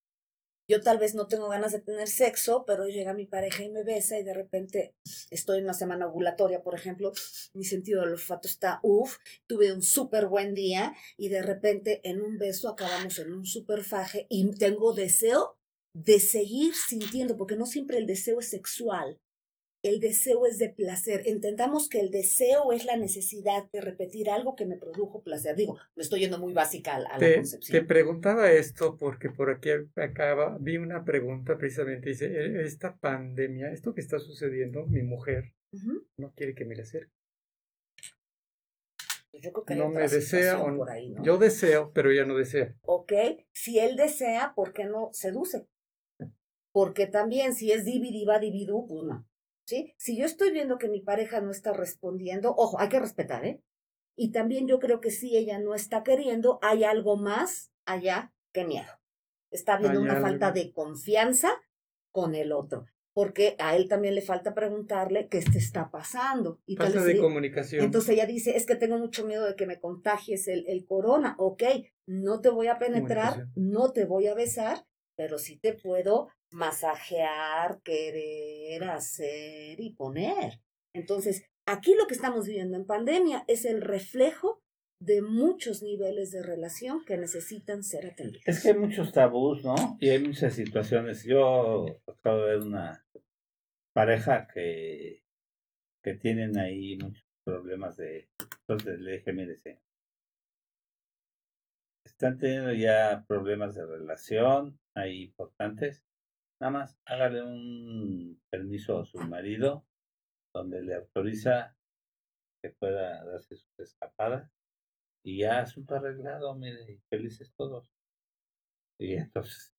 Yo 0.70 0.82
tal 0.82 1.00
vez 1.00 1.16
no 1.16 1.28
tengo 1.28 1.50
ganas 1.50 1.72
de 1.74 1.82
tener 1.82 2.08
sexo, 2.08 2.64
pero 2.66 2.88
llega 2.88 3.14
mi 3.14 3.26
pareja 3.26 3.64
y 3.64 3.70
me 3.70 3.84
besa 3.84 4.18
y 4.20 4.24
de 4.24 4.34
repente 4.34 4.94
estoy 5.32 5.58
en 5.58 5.64
una 5.66 5.74
semana 5.74 6.08
ovulatoria, 6.08 6.62
por 6.62 6.76
ejemplo, 6.76 7.12
mi 7.54 7.66
sentido 7.66 8.02
del 8.02 8.12
olfato 8.12 8.48
está 8.48 8.80
uff, 8.84 9.18
tuve 9.48 9.74
un 9.74 9.82
súper 9.82 10.28
buen 10.28 10.54
día 10.54 10.96
y 11.18 11.30
de 11.30 11.42
repente 11.42 12.02
en 12.08 12.22
un 12.22 12.38
beso 12.38 12.70
acabamos 12.70 13.18
en 13.20 13.34
un 13.34 13.46
súper 13.46 13.84
faje 13.84 14.28
y 14.30 14.50
tengo 14.58 14.94
deseo 14.94 15.58
de 15.94 16.20
seguir 16.20 16.74
sintiendo, 16.76 17.36
porque 17.36 17.56
no 17.56 17.66
siempre 17.66 17.98
el 17.98 18.06
deseo 18.06 18.40
es 18.40 18.50
sexual. 18.50 19.20
El 19.82 20.02
deseo 20.02 20.46
es 20.46 20.58
de 20.58 20.70
placer. 20.70 21.22
Entendamos 21.26 21.88
que 21.88 22.02
el 22.02 22.12
deseo 22.12 22.74
es 22.74 22.84
la 22.84 22.98
necesidad 22.98 23.70
de 23.72 23.80
repetir 23.80 24.30
algo 24.30 24.56
que 24.56 24.66
me 24.66 24.78
produjo 24.78 25.24
placer. 25.24 25.56
Digo, 25.56 25.78
me 25.96 26.04
estoy 26.04 26.20
yendo 26.20 26.38
muy 26.38 26.52
básica 26.54 26.96
a 26.96 27.00
la, 27.00 27.18
Te, 27.18 27.30
te 27.30 27.36
concepción. 27.36 27.88
preguntaba 27.88 28.52
esto 28.52 28.98
porque 28.98 29.30
por 29.30 29.50
aquí 29.50 29.70
acaba, 29.96 30.58
vi 30.60 30.78
una 30.78 31.06
pregunta 31.06 31.58
precisamente, 31.58 32.10
dice, 32.10 32.26
"E- 32.26 32.66
esta 32.66 32.98
pandemia, 32.98 33.72
esto 33.72 33.94
que 33.94 34.02
está 34.02 34.20
sucediendo, 34.20 34.86
mi 34.86 35.02
mujer 35.02 35.54
no 36.18 36.34
quiere 36.34 36.56
que 36.56 36.66
me 36.66 36.76
la 36.76 36.84
acerque. 36.84 37.14
Pues 39.32 39.44
Yo 39.44 39.54
creo 39.54 39.64
que 39.66 39.76
No 39.76 39.90
me 39.90 40.08
desea 40.08 40.60
o 40.62 40.76
por 40.76 40.90
ahí, 40.90 41.12
¿no? 41.12 41.24
yo 41.24 41.38
deseo, 41.38 41.92
pero 41.94 42.12
ella 42.12 42.26
no 42.26 42.36
desea. 42.36 42.76
Ok, 42.82 43.14
si 43.54 43.80
él 43.80 43.96
desea, 43.96 44.54
¿por 44.56 44.74
qué 44.74 44.86
no 44.86 45.10
seduce? 45.14 45.68
Porque 46.74 47.08
también 47.08 47.54
si 47.54 47.72
es 47.72 47.86
dividiva, 47.86 48.40
pues 48.40 49.04
no. 49.06 49.29
¿Sí? 49.70 49.94
Si 49.98 50.18
yo 50.18 50.26
estoy 50.26 50.50
viendo 50.52 50.80
que 50.80 50.90
mi 50.90 51.00
pareja 51.00 51.42
no 51.42 51.52
está 51.52 51.74
respondiendo, 51.74 52.56
ojo, 52.58 52.80
hay 52.80 52.90
que 52.90 53.00
respetar, 53.00 53.46
¿eh? 53.46 53.62
Y 54.16 54.32
también 54.32 54.68
yo 54.68 54.80
creo 54.80 55.00
que 55.00 55.12
si 55.12 55.38
ella 55.38 55.60
no 55.60 55.76
está 55.76 56.02
queriendo, 56.04 56.58
hay 56.64 56.84
algo 56.84 57.18
más 57.18 57.72
allá 57.86 58.34
que 58.52 58.66
miedo. 58.66 58.92
Está 59.52 59.76
habiendo 59.76 60.00
Hay 60.00 60.06
una 60.06 60.14
algo. 60.16 60.26
falta 60.28 60.52
de 60.52 60.74
confianza 60.74 61.52
con 62.12 62.34
el 62.34 62.52
otro. 62.52 62.88
Porque 63.14 63.56
a 63.60 63.76
él 63.76 63.88
también 63.88 64.16
le 64.16 64.22
falta 64.22 64.56
preguntarle 64.56 65.28
qué 65.28 65.40
te 65.42 65.60
está 65.60 65.92
pasando. 65.92 66.60
Y 66.66 66.76
Falta 66.76 67.04
de 67.04 67.20
comunicación. 67.20 67.84
entonces 67.86 68.10
ella 68.12 68.26
dice, 68.26 68.58
es 68.58 68.66
que 68.66 68.76
tengo 68.76 68.98
mucho 68.98 69.24
miedo 69.26 69.46
de 69.46 69.56
que 69.56 69.68
me 69.68 69.80
contagies 69.80 70.48
el, 70.48 70.66
el 70.68 70.86
corona. 70.88 71.36
Ok, 71.38 71.62
no 72.08 72.42
te 72.42 72.50
voy 72.50 72.68
a 72.68 72.80
penetrar, 72.80 73.48
no 73.56 73.92
te 73.92 74.06
voy 74.06 74.26
a 74.28 74.34
besar, 74.34 74.86
pero 75.16 75.38
sí 75.38 75.58
te 75.60 75.74
puedo 75.74 76.30
masajear, 76.52 77.82
querer, 77.84 78.84
hacer 78.86 79.80
y 79.80 79.94
poner. 79.94 80.60
Entonces, 80.94 81.44
aquí 81.66 81.94
lo 81.96 82.08
que 82.08 82.16
estamos 82.16 82.48
viviendo 82.48 82.78
en 82.78 82.86
pandemia 82.86 83.44
es 83.48 83.66
el 83.66 83.82
reflejo 83.82 84.62
de 85.02 85.22
muchos 85.22 85.82
niveles 85.82 86.32
de 86.32 86.44
relación 86.44 87.06
que 87.06 87.18
necesitan 87.18 87.84
ser 87.84 88.08
atendidos. 88.08 88.44
Es 88.46 88.62
que 88.62 88.70
hay 88.70 88.78
muchos 88.78 89.14
tabús, 89.14 89.64
¿no? 89.64 89.76
Y 90.00 90.10
hay 90.10 90.20
muchas 90.20 90.54
situaciones. 90.54 91.24
Yo 91.24 91.86
acabo 92.06 92.40
de 92.40 92.46
ver 92.46 92.60
una 92.60 93.06
pareja 93.94 94.48
que, 94.54 95.24
que 96.04 96.16
tienen 96.16 96.58
ahí 96.58 96.98
muchos 96.98 97.24
problemas 97.46 97.96
de... 97.98 98.30
Entonces 98.68 99.00
le 99.00 99.14
dije, 99.14 99.32
mire, 99.32 99.56
están 102.04 102.38
teniendo 102.38 102.74
ya 102.74 103.24
problemas 103.28 103.76
de 103.76 103.86
relación 103.86 104.78
ahí 104.96 105.24
importantes. 105.24 106.04
Nada 106.60 106.72
más 106.72 107.00
hágale 107.06 107.42
un 107.42 108.42
permiso 108.50 109.00
a 109.00 109.06
su 109.06 109.18
marido 109.20 109.86
donde 110.54 110.82
le 110.82 110.96
autoriza 110.96 111.78
que 112.62 112.72
pueda 112.72 113.24
darse 113.24 113.56
sus 113.56 113.80
escapadas 113.80 114.52
y 115.24 115.40
ya 115.40 115.62
asunto 115.62 115.96
arreglado, 115.96 116.54
mire, 116.56 116.92
y 116.92 116.98
felices 117.10 117.54
todos. 117.56 117.90
Y 119.00 119.14
entonces 119.14 119.74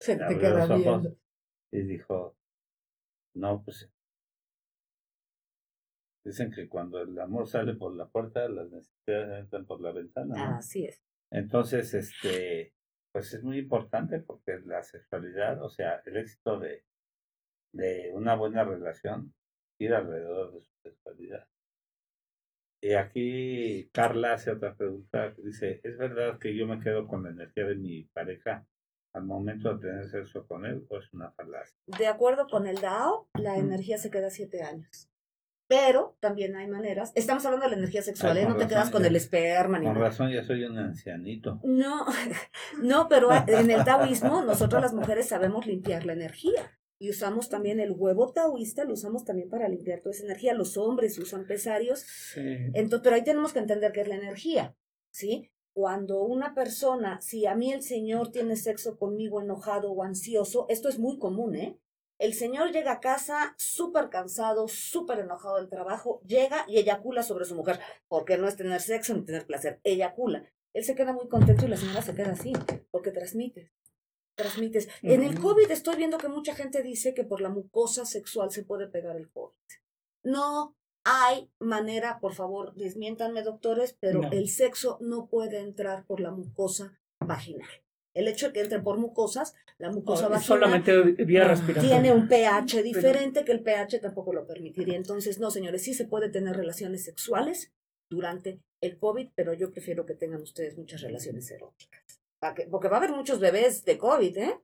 Se 0.00 0.16
te 0.16 0.38
queda 0.38 0.66
los 0.66 0.86
ojos 0.86 1.16
y 1.72 1.82
dijo, 1.82 2.36
no, 3.34 3.62
pues 3.62 3.88
dicen 6.24 6.50
que 6.50 6.68
cuando 6.68 7.00
el 7.00 7.18
amor 7.20 7.46
sale 7.46 7.74
por 7.74 7.94
la 7.94 8.08
puerta, 8.08 8.48
las 8.48 8.70
necesidades 8.70 9.44
entran 9.44 9.64
por 9.64 9.80
la 9.80 9.92
ventana. 9.92 10.34
¿no? 10.34 10.56
Así 10.56 10.86
es. 10.86 11.00
Entonces, 11.30 11.94
este, 11.94 12.74
pues 13.16 13.32
es 13.32 13.42
muy 13.42 13.56
importante 13.56 14.18
porque 14.20 14.60
la 14.66 14.82
sexualidad, 14.82 15.62
o 15.62 15.70
sea, 15.70 16.02
el 16.04 16.18
éxito 16.18 16.58
de, 16.58 16.84
de 17.72 18.10
una 18.12 18.34
buena 18.34 18.62
relación 18.62 19.32
gira 19.78 20.00
alrededor 20.00 20.52
de 20.52 20.60
su 20.60 20.70
sexualidad. 20.82 21.48
Y 22.82 22.92
aquí 22.92 23.88
Carla 23.90 24.34
hace 24.34 24.50
otra 24.50 24.74
pregunta, 24.74 25.34
dice, 25.38 25.80
¿es 25.82 25.96
verdad 25.96 26.38
que 26.38 26.54
yo 26.54 26.66
me 26.66 26.78
quedo 26.78 27.08
con 27.08 27.22
la 27.22 27.30
energía 27.30 27.64
de 27.64 27.76
mi 27.76 28.02
pareja 28.04 28.66
al 29.14 29.24
momento 29.24 29.74
de 29.74 29.88
tener 29.88 30.10
sexo 30.10 30.46
con 30.46 30.66
él 30.66 30.84
o 30.90 30.98
es 30.98 31.10
una 31.14 31.30
falacia? 31.30 31.74
De 31.86 32.08
acuerdo 32.08 32.46
con 32.48 32.66
el 32.66 32.82
DAO, 32.82 33.30
la 33.32 33.56
energía 33.56 33.96
se 33.96 34.10
queda 34.10 34.28
siete 34.28 34.62
años. 34.62 35.10
Pero 35.68 36.16
también 36.20 36.54
hay 36.56 36.68
maneras. 36.68 37.10
Estamos 37.16 37.44
hablando 37.44 37.64
de 37.64 37.70
la 37.72 37.76
energía 37.78 38.02
sexual, 38.02 38.36
Ay, 38.36 38.44
¿eh? 38.44 38.48
No 38.48 38.56
te 38.56 38.68
quedas 38.68 38.90
con 38.90 39.02
ya. 39.02 39.08
el 39.08 39.16
esperma 39.16 39.78
ni 39.78 39.86
Con 39.86 39.94
nada. 39.94 40.06
razón, 40.08 40.30
ya 40.30 40.44
soy 40.44 40.62
un 40.64 40.78
ancianito. 40.78 41.60
No, 41.64 42.06
no, 42.82 43.08
pero 43.08 43.30
en 43.48 43.70
el 43.70 43.84
taoísmo 43.84 44.42
nosotros 44.44 44.80
las 44.80 44.94
mujeres 44.94 45.26
sabemos 45.28 45.66
limpiar 45.66 46.06
la 46.06 46.12
energía. 46.12 46.78
Y 46.98 47.10
usamos 47.10 47.50
también 47.50 47.78
el 47.78 47.90
huevo 47.92 48.32
taoísta, 48.32 48.84
lo 48.84 48.94
usamos 48.94 49.24
también 49.24 49.50
para 49.50 49.68
limpiar 49.68 50.00
toda 50.00 50.14
esa 50.14 50.24
energía. 50.24 50.54
Los 50.54 50.78
hombres 50.78 51.18
usan 51.18 51.46
pesarios. 51.46 52.00
Sí. 52.00 52.40
Entonces, 52.72 53.00
pero 53.02 53.16
ahí 53.16 53.24
tenemos 53.24 53.52
que 53.52 53.58
entender 53.58 53.92
qué 53.92 54.00
es 54.02 54.08
la 54.08 54.14
energía, 54.16 54.74
¿sí? 55.10 55.50
Cuando 55.74 56.22
una 56.22 56.54
persona, 56.54 57.20
si 57.20 57.44
a 57.44 57.54
mí 57.54 57.70
el 57.70 57.82
Señor 57.82 58.30
tiene 58.32 58.56
sexo 58.56 58.96
conmigo 58.98 59.42
enojado 59.42 59.92
o 59.92 60.02
ansioso, 60.04 60.64
esto 60.70 60.88
es 60.88 60.98
muy 60.98 61.18
común, 61.18 61.54
¿eh? 61.56 61.78
El 62.18 62.32
Señor 62.34 62.72
llega 62.72 62.92
a 62.92 63.00
casa 63.00 63.54
súper 63.58 64.08
cansado, 64.08 64.68
súper 64.68 65.18
enojado 65.20 65.56
del 65.56 65.68
trabajo, 65.68 66.20
llega 66.26 66.64
y 66.66 66.78
eyacula 66.78 67.22
sobre 67.22 67.44
su 67.44 67.54
mujer, 67.54 67.78
porque 68.08 68.38
no 68.38 68.48
es 68.48 68.56
tener 68.56 68.80
sexo 68.80 69.14
ni 69.14 69.24
tener 69.24 69.46
placer, 69.46 69.80
eyacula. 69.84 70.44
Él 70.72 70.84
se 70.84 70.94
queda 70.94 71.12
muy 71.12 71.28
contento 71.28 71.66
y 71.66 71.68
la 71.68 71.76
señora 71.76 72.02
se 72.02 72.14
queda 72.14 72.32
así, 72.32 72.52
porque 72.90 73.10
transmite. 73.10 73.70
Transmites. 74.34 74.88
En 75.02 75.22
el. 75.22 75.40
COVID 75.40 75.70
estoy 75.70 75.96
viendo 75.96 76.18
que 76.18 76.28
mucha 76.28 76.54
gente 76.54 76.82
dice 76.82 77.14
que 77.14 77.24
por 77.24 77.40
la 77.40 77.48
mucosa 77.48 78.04
sexual 78.04 78.50
se 78.50 78.64
puede 78.64 78.86
pegar 78.86 79.16
el 79.16 79.30
COVID. 79.30 79.54
No 80.24 80.76
hay 81.04 81.50
manera, 81.58 82.18
por 82.20 82.34
favor, 82.34 82.74
desmiéntanme 82.74 83.42
doctores, 83.42 83.96
pero 83.98 84.20
No. 84.22 84.30
el 84.32 84.48
sexo 84.50 84.98
no 85.00 85.28
puede 85.28 85.60
entrar 85.60 86.04
por 86.04 86.20
la 86.20 86.32
mucosa 86.32 86.98
vaginal. 87.20 87.68
El 88.12 88.28
hecho 88.28 88.48
de 88.48 88.52
que 88.52 88.60
entre 88.60 88.80
por 88.80 88.98
mucosas, 88.98 89.54
la 89.78 89.90
mucosa 89.90 90.26
Oh, 90.26 90.30
vaginal 90.30 90.42
solamente 90.46 91.02
vía 91.24 91.44
Ah, 91.44 91.48
respiratoria. 91.48 91.90
tiene 92.00 92.12
un 92.12 92.28
pH 92.28 92.82
diferente 92.82 93.44
que 93.44 93.52
el 93.52 93.62
pH 93.62 93.98
tampoco 94.00 94.32
lo 94.32 94.46
permitiría. 94.46 94.96
Entonces, 94.96 95.38
no, 95.38 95.50
señores, 95.50 95.82
sí 95.82 95.92
se 95.94 96.06
puede 96.06 96.28
tener 96.30 96.56
relaciones 96.56 97.04
sexuales 97.04 97.72
durante 98.10 98.60
el 98.80 98.98
COVID, 98.98 99.30
pero 99.34 99.52
yo 99.52 99.70
prefiero 99.70 100.06
que 100.06 100.14
tengan 100.14 100.40
ustedes 100.42 100.76
muchas 100.78 101.00
relaciones 101.02 101.50
eróticas. 101.50 102.20
porque 102.70 102.88
va 102.88 102.96
a 102.96 102.98
haber 102.98 103.10
muchos 103.12 103.40
bebés 103.40 103.84
de 103.84 103.98
COVID, 103.98 104.36
¿eh? 104.38 104.60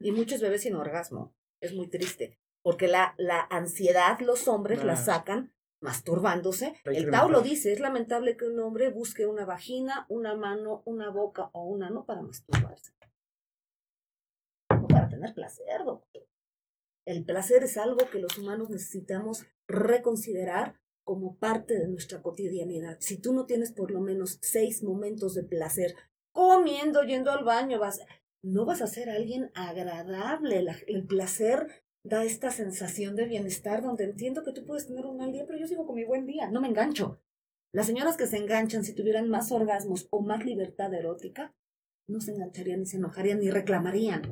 Y 0.00 0.12
muchos 0.12 0.40
bebés 0.40 0.62
sin 0.62 0.76
orgasmo. 0.76 1.34
Es 1.60 1.74
muy 1.74 1.88
triste. 1.88 2.38
Porque 2.62 2.86
la, 2.88 3.14
la 3.18 3.40
ansiedad 3.50 4.18
los 4.20 4.46
hombres 4.48 4.84
la 4.84 4.96
sacan 4.96 5.52
masturbándose. 5.80 6.74
El 6.84 7.10
Tao 7.10 7.28
lo 7.28 7.40
dice, 7.40 7.72
es 7.72 7.80
lamentable 7.80 8.36
que 8.36 8.44
un 8.46 8.58
hombre 8.60 8.90
busque 8.90 9.26
una 9.26 9.44
vagina, 9.44 10.06
una 10.08 10.36
mano, 10.36 10.82
una 10.84 11.10
boca 11.10 11.50
o 11.52 11.64
un 11.64 11.82
ano 11.82 12.04
para 12.04 12.22
masturbarse. 12.22 12.92
Tener 15.18 15.34
placer, 15.34 15.84
doctor. 15.84 16.28
El 17.04 17.24
placer 17.24 17.64
es 17.64 17.76
algo 17.76 18.08
que 18.08 18.20
los 18.20 18.38
humanos 18.38 18.70
necesitamos 18.70 19.46
reconsiderar 19.66 20.76
como 21.04 21.36
parte 21.38 21.76
de 21.76 21.88
nuestra 21.88 22.22
cotidianidad. 22.22 22.98
Si 23.00 23.20
tú 23.20 23.32
no 23.32 23.44
tienes 23.44 23.72
por 23.72 23.90
lo 23.90 24.00
menos 24.00 24.38
seis 24.42 24.84
momentos 24.84 25.34
de 25.34 25.42
placer, 25.42 25.96
comiendo, 26.30 27.02
yendo 27.02 27.32
al 27.32 27.42
baño, 27.42 27.80
vas, 27.80 28.00
no 28.44 28.64
vas 28.64 28.80
a 28.80 28.86
ser 28.86 29.10
alguien 29.10 29.50
agradable. 29.54 30.64
el 30.86 31.04
placer 31.04 31.66
da 32.04 32.22
esta 32.24 32.52
sensación 32.52 33.16
de 33.16 33.24
bienestar 33.24 33.82
donde 33.82 34.04
entiendo 34.04 34.44
que 34.44 34.52
tú 34.52 34.64
puedes 34.64 34.86
tener 34.86 35.04
un 35.04 35.16
mal 35.16 35.32
día, 35.32 35.46
pero 35.48 35.58
yo 35.58 35.66
sigo 35.66 35.84
con 35.84 35.96
mi 35.96 36.04
buen 36.04 36.26
día, 36.26 36.48
no 36.48 36.60
me 36.60 36.68
engancho. 36.68 37.20
Las 37.72 37.86
señoras 37.86 38.16
que 38.16 38.28
se 38.28 38.36
enganchan, 38.36 38.84
si 38.84 38.94
tuvieran 38.94 39.28
más 39.28 39.50
orgasmos 39.50 40.06
o 40.10 40.20
más 40.20 40.44
libertad 40.44 40.94
erótica, 40.94 41.56
no 42.06 42.20
se 42.20 42.30
engancharían 42.30 42.78
ni 42.78 42.86
se 42.86 42.98
enojarían 42.98 43.40
ni 43.40 43.50
reclamarían. 43.50 44.22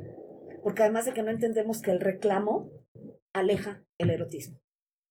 Porque 0.66 0.82
además 0.82 1.04
de 1.04 1.14
que 1.14 1.22
no 1.22 1.30
entendemos 1.30 1.80
que 1.80 1.92
el 1.92 2.00
reclamo 2.00 2.72
aleja 3.32 3.84
el 3.98 4.10
erotismo. 4.10 4.60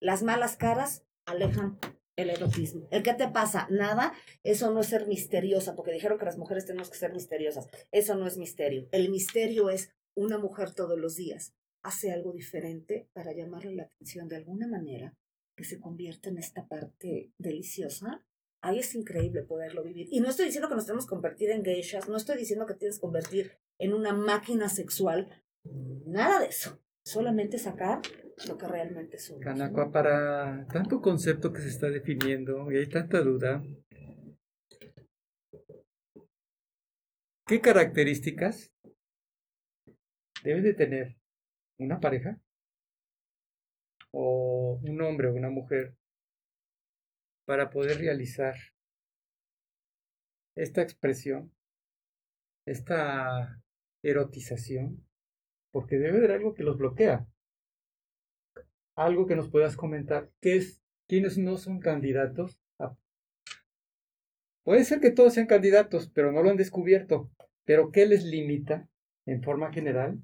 Las 0.01 0.21
malas 0.21 0.57
caras 0.57 1.05
alejan 1.25 1.79
el 2.17 2.29
erotismo. 2.29 2.89
¿El 2.91 3.03
qué 3.03 3.13
te 3.13 3.29
pasa? 3.29 3.65
Nada, 3.69 4.11
eso 4.43 4.69
no 4.73 4.81
es 4.81 4.87
ser 4.87 5.07
misteriosa, 5.07 5.73
porque 5.73 5.93
dijeron 5.93 6.19
que 6.19 6.25
las 6.25 6.37
mujeres 6.37 6.65
tenemos 6.65 6.89
que 6.89 6.97
ser 6.97 7.13
misteriosas. 7.13 7.69
Eso 7.93 8.17
no 8.17 8.27
es 8.27 8.37
misterio. 8.37 8.89
El 8.91 9.09
misterio 9.09 9.69
es 9.69 9.93
una 10.13 10.37
mujer 10.37 10.73
todos 10.73 10.99
los 10.99 11.15
días 11.15 11.55
hace 11.83 12.11
algo 12.11 12.33
diferente 12.33 13.07
para 13.13 13.31
llamarle 13.31 13.75
la 13.75 13.83
atención 13.83 14.27
de 14.27 14.35
alguna 14.35 14.67
manera, 14.67 15.15
que 15.55 15.63
se 15.63 15.79
convierta 15.79 16.27
en 16.27 16.37
esta 16.37 16.67
parte 16.67 17.31
deliciosa, 17.37 18.25
ahí 18.61 18.79
es 18.79 18.93
increíble 18.95 19.43
poderlo 19.43 19.83
vivir. 19.83 20.09
Y 20.11 20.19
no 20.19 20.29
estoy 20.29 20.47
diciendo 20.47 20.67
que 20.67 20.75
nos 20.75 20.85
tenemos 20.85 21.05
que 21.05 21.11
convertir 21.11 21.51
en 21.51 21.63
geishas, 21.63 22.09
no 22.09 22.17
estoy 22.17 22.37
diciendo 22.37 22.65
que 22.65 22.73
tienes 22.73 22.97
que 22.97 23.01
convertir 23.01 23.51
en 23.79 23.93
una 23.93 24.13
máquina 24.13 24.69
sexual, 24.69 25.29
nada 26.05 26.39
de 26.39 26.47
eso. 26.47 26.81
Solamente 27.03 27.59
sacar 27.59 28.01
lo 28.47 28.57
que 28.57 28.67
realmente 28.67 29.17
somos. 29.19 29.43
Kanakwa, 29.43 29.91
para 29.91 30.67
tanto 30.67 31.01
concepto 31.01 31.53
que 31.53 31.61
se 31.61 31.69
está 31.69 31.89
definiendo 31.89 32.71
y 32.71 32.77
hay 32.77 32.89
tanta 32.89 33.21
duda, 33.21 33.63
¿qué 37.45 37.61
características 37.61 38.73
debe 40.43 40.61
de 40.61 40.73
tener 40.73 41.17
una 41.77 41.99
pareja 41.99 42.39
o 44.11 44.79
un 44.81 45.01
hombre 45.01 45.27
o 45.27 45.33
una 45.33 45.49
mujer 45.49 45.95
para 47.45 47.69
poder 47.69 47.99
realizar 47.99 48.55
esta 50.55 50.81
expresión, 50.81 51.51
esta 52.65 53.61
erotización, 54.03 55.04
porque 55.75 55.97
debe 55.97 56.19
haber 56.19 56.31
algo 56.31 56.53
que 56.53 56.63
los 56.63 56.77
bloquea. 56.77 57.27
Algo 58.95 59.25
que 59.25 59.35
nos 59.35 59.49
puedas 59.49 59.75
comentar, 59.75 60.31
¿qué 60.39 60.55
es 60.55 60.81
no 61.37 61.57
son 61.57 61.81
candidatos 61.81 62.57
Puede 64.63 64.85
ser 64.85 65.01
que 65.01 65.11
todos 65.11 65.33
sean 65.33 65.47
candidatos, 65.47 66.09
pero 66.15 66.31
no 66.31 66.41
lo 66.41 66.49
han 66.49 66.55
descubierto. 66.55 67.29
Pero 67.65 67.91
¿qué 67.91 68.05
les 68.05 68.23
limita 68.23 68.87
en 69.25 69.43
forma 69.43 69.73
general 69.73 70.23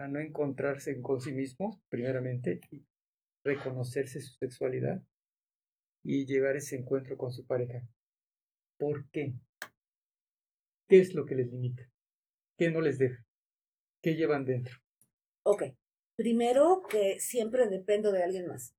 a 0.00 0.08
no 0.08 0.18
encontrarse 0.18 1.00
con 1.00 1.20
sí 1.20 1.32
mismos, 1.32 1.80
primeramente, 1.88 2.60
y 2.72 2.84
reconocerse 3.44 4.20
su 4.20 4.34
sexualidad 4.34 5.00
y 6.02 6.26
llevar 6.26 6.56
ese 6.56 6.74
encuentro 6.74 7.16
con 7.16 7.30
su 7.30 7.46
pareja. 7.46 7.86
¿Por 8.80 9.08
qué? 9.10 9.32
¿Qué 10.88 10.98
es 10.98 11.14
lo 11.14 11.24
que 11.24 11.36
les 11.36 11.52
limita? 11.52 11.88
¿Qué 12.58 12.68
no 12.68 12.80
les 12.80 12.98
deja? 12.98 13.24
¿Qué 14.02 14.14
llevan 14.14 14.44
dentro? 14.44 14.76
Ok. 15.44 15.62
Primero 16.16 16.82
que 16.88 17.18
siempre 17.20 17.68
dependo 17.68 18.12
de 18.12 18.22
alguien 18.22 18.46
más. 18.46 18.74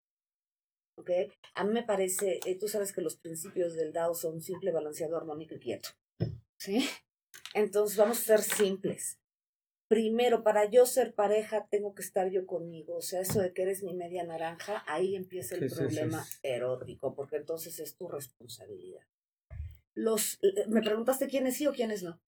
¿Ok? 0.96 1.10
A 1.56 1.64
mí 1.64 1.74
me 1.74 1.84
parece, 1.84 2.40
eh, 2.46 2.58
tú 2.60 2.68
sabes 2.68 2.94
que 2.94 3.02
los 3.02 3.16
principios 3.16 3.74
del 3.74 3.94
DAO 3.94 4.14
son 4.14 4.42
simple, 4.42 4.72
balanceado, 4.72 5.18
armónico 5.18 5.56
y 5.56 5.60
quieto. 5.60 5.90
¿Sí? 6.58 6.88
Entonces 7.56 7.98
vamos 7.98 8.20
a 8.20 8.38
ser 8.38 8.42
simples 8.42 9.18
primero, 9.94 10.42
para 10.42 10.66
yo 10.66 10.88
ser 10.88 11.14
pareja, 11.14 11.68
tengo 11.70 11.94
que 11.94 12.02
estar 12.02 12.28
yo 12.32 12.48
conmigo. 12.48 12.96
O 12.96 13.02
sea, 13.04 13.22
eso 13.22 13.42
de 13.42 13.54
que 13.54 13.62
eres 13.62 13.84
mi 13.84 13.94
media 13.94 14.24
naranja, 14.24 14.84
ahí 14.88 15.16
empieza 15.16 15.54
el 15.54 15.70
problema 15.70 16.26
erótico, 16.42 17.14
porque 17.14 17.36
entonces 17.36 17.80
es 17.80 17.96
tu 17.96 18.08
responsabilidad. 18.08 19.04
Los, 19.94 20.40
eh, 20.42 20.66
¿Me 20.68 20.82
preguntaste 20.82 21.28
quiénes 21.28 21.58
sí 21.58 21.68
o 21.68 21.74
quiénes 21.74 22.02
no? 22.02 22.20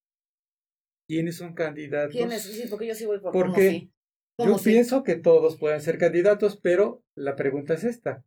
¿Quiénes 1.08 1.38
son 1.38 1.54
candidatos? 1.54 2.14
¿Quiénes? 2.16 2.44
Sí, 2.44 2.68
porque 2.70 2.88
yo 2.88 2.96
sí 2.96 3.06
voy 3.06 3.20
por 3.20 3.32
Porque 3.32 3.90
yo 4.38 4.58
pienso 4.58 5.04
que 5.04 5.16
todos 5.16 5.58
pueden 5.58 5.82
ser 5.82 5.98
candidatos, 5.98 6.58
pero 6.58 7.04
la 7.16 7.36
pregunta 7.36 7.74
es 7.74 7.84
esta. 7.84 8.26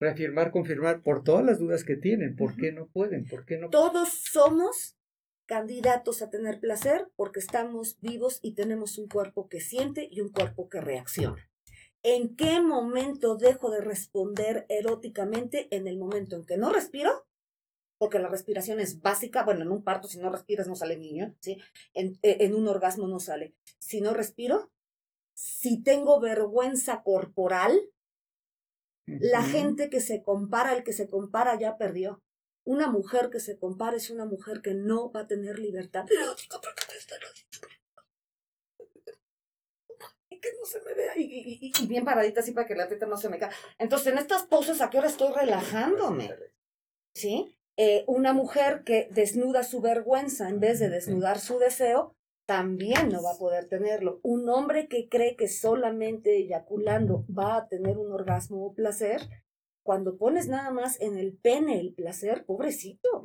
Reafirmar, 0.00 0.50
confirmar 0.50 1.02
por 1.02 1.22
todas 1.22 1.44
las 1.44 1.58
dudas 1.58 1.84
que 1.84 1.96
tienen. 1.96 2.34
¿Por 2.34 2.56
qué 2.56 2.72
no 2.72 2.88
pueden? 2.88 3.24
¿Por 3.26 3.46
qué 3.46 3.58
no? 3.58 3.70
Todos 3.70 4.08
somos 4.08 4.96
candidatos 5.46 6.22
a 6.22 6.30
tener 6.30 6.60
placer 6.60 7.08
porque 7.14 7.40
estamos 7.40 7.98
vivos 8.00 8.40
y 8.42 8.54
tenemos 8.54 8.98
un 8.98 9.08
cuerpo 9.08 9.48
que 9.48 9.60
siente 9.60 10.08
y 10.10 10.20
un 10.20 10.30
cuerpo 10.30 10.68
que 10.68 10.80
reacciona. 10.80 11.48
¿En 12.02 12.34
qué 12.34 12.60
momento 12.60 13.36
dejo 13.36 13.70
de 13.70 13.80
responder 13.80 14.66
eróticamente? 14.68 15.68
En 15.70 15.86
el 15.86 15.98
momento 15.98 16.34
en 16.34 16.44
que 16.44 16.56
no 16.56 16.72
respiro, 16.72 17.26
porque 18.02 18.18
la 18.18 18.26
respiración 18.26 18.80
es 18.80 19.00
básica. 19.00 19.44
Bueno, 19.44 19.62
en 19.62 19.70
un 19.70 19.84
parto, 19.84 20.08
si 20.08 20.18
no 20.18 20.28
respiras, 20.28 20.66
no 20.66 20.74
sale 20.74 20.96
niño, 20.96 21.36
¿sí? 21.38 21.58
En, 21.94 22.18
e, 22.22 22.38
en 22.40 22.56
un 22.56 22.66
orgasmo 22.66 23.06
no 23.06 23.20
sale. 23.20 23.54
Si 23.78 24.00
no 24.00 24.12
respiro, 24.12 24.72
si 25.34 25.84
tengo 25.84 26.18
vergüenza 26.18 27.04
corporal, 27.04 27.80
la 29.06 29.44
gente 29.44 29.88
que 29.88 30.00
se 30.00 30.20
compara, 30.20 30.74
el 30.74 30.82
que 30.82 30.92
se 30.92 31.08
compara 31.08 31.56
ya 31.56 31.76
perdió. 31.76 32.20
Una 32.64 32.88
mujer 32.88 33.30
que 33.30 33.38
se 33.38 33.56
compara 33.56 33.96
es 33.96 34.10
una 34.10 34.24
mujer 34.24 34.62
que 34.62 34.74
no 34.74 35.12
va 35.12 35.20
a 35.20 35.26
tener 35.28 35.60
libertad 35.60 36.04
Y 40.28 40.40
que 40.40 40.48
no 40.58 40.66
se 40.66 40.80
me 40.80 40.92
vea 40.94 41.12
y, 41.16 41.86
bien 41.86 42.04
paradita 42.04 42.40
así 42.40 42.50
para 42.50 42.66
que 42.66 42.74
la 42.74 42.88
teta 42.88 43.06
no 43.06 43.16
se 43.16 43.28
me 43.28 43.38
caiga. 43.38 43.54
Entonces, 43.78 44.08
en 44.12 44.18
estas 44.18 44.42
poses, 44.42 44.80
¿a 44.80 44.90
qué 44.90 44.98
hora 44.98 45.06
estoy 45.06 45.32
relajándome? 45.32 46.34
¿Sí? 47.14 47.56
Eh, 47.76 48.04
una 48.06 48.32
mujer 48.32 48.82
que 48.84 49.08
desnuda 49.12 49.62
su 49.62 49.80
vergüenza 49.80 50.48
en 50.48 50.60
vez 50.60 50.78
de 50.78 50.90
desnudar 50.90 51.38
su 51.38 51.58
deseo, 51.58 52.14
también 52.46 53.08
no 53.08 53.22
va 53.22 53.32
a 53.32 53.38
poder 53.38 53.66
tenerlo. 53.66 54.20
Un 54.22 54.48
hombre 54.48 54.88
que 54.88 55.08
cree 55.08 55.36
que 55.36 55.48
solamente 55.48 56.36
eyaculando 56.36 57.24
va 57.26 57.56
a 57.56 57.68
tener 57.68 57.96
un 57.98 58.12
orgasmo 58.12 58.66
o 58.66 58.74
placer, 58.74 59.22
cuando 59.82 60.16
pones 60.16 60.48
nada 60.48 60.70
más 60.70 61.00
en 61.00 61.16
el 61.16 61.36
pene 61.36 61.80
el 61.80 61.94
placer, 61.94 62.44
pobrecito, 62.44 63.22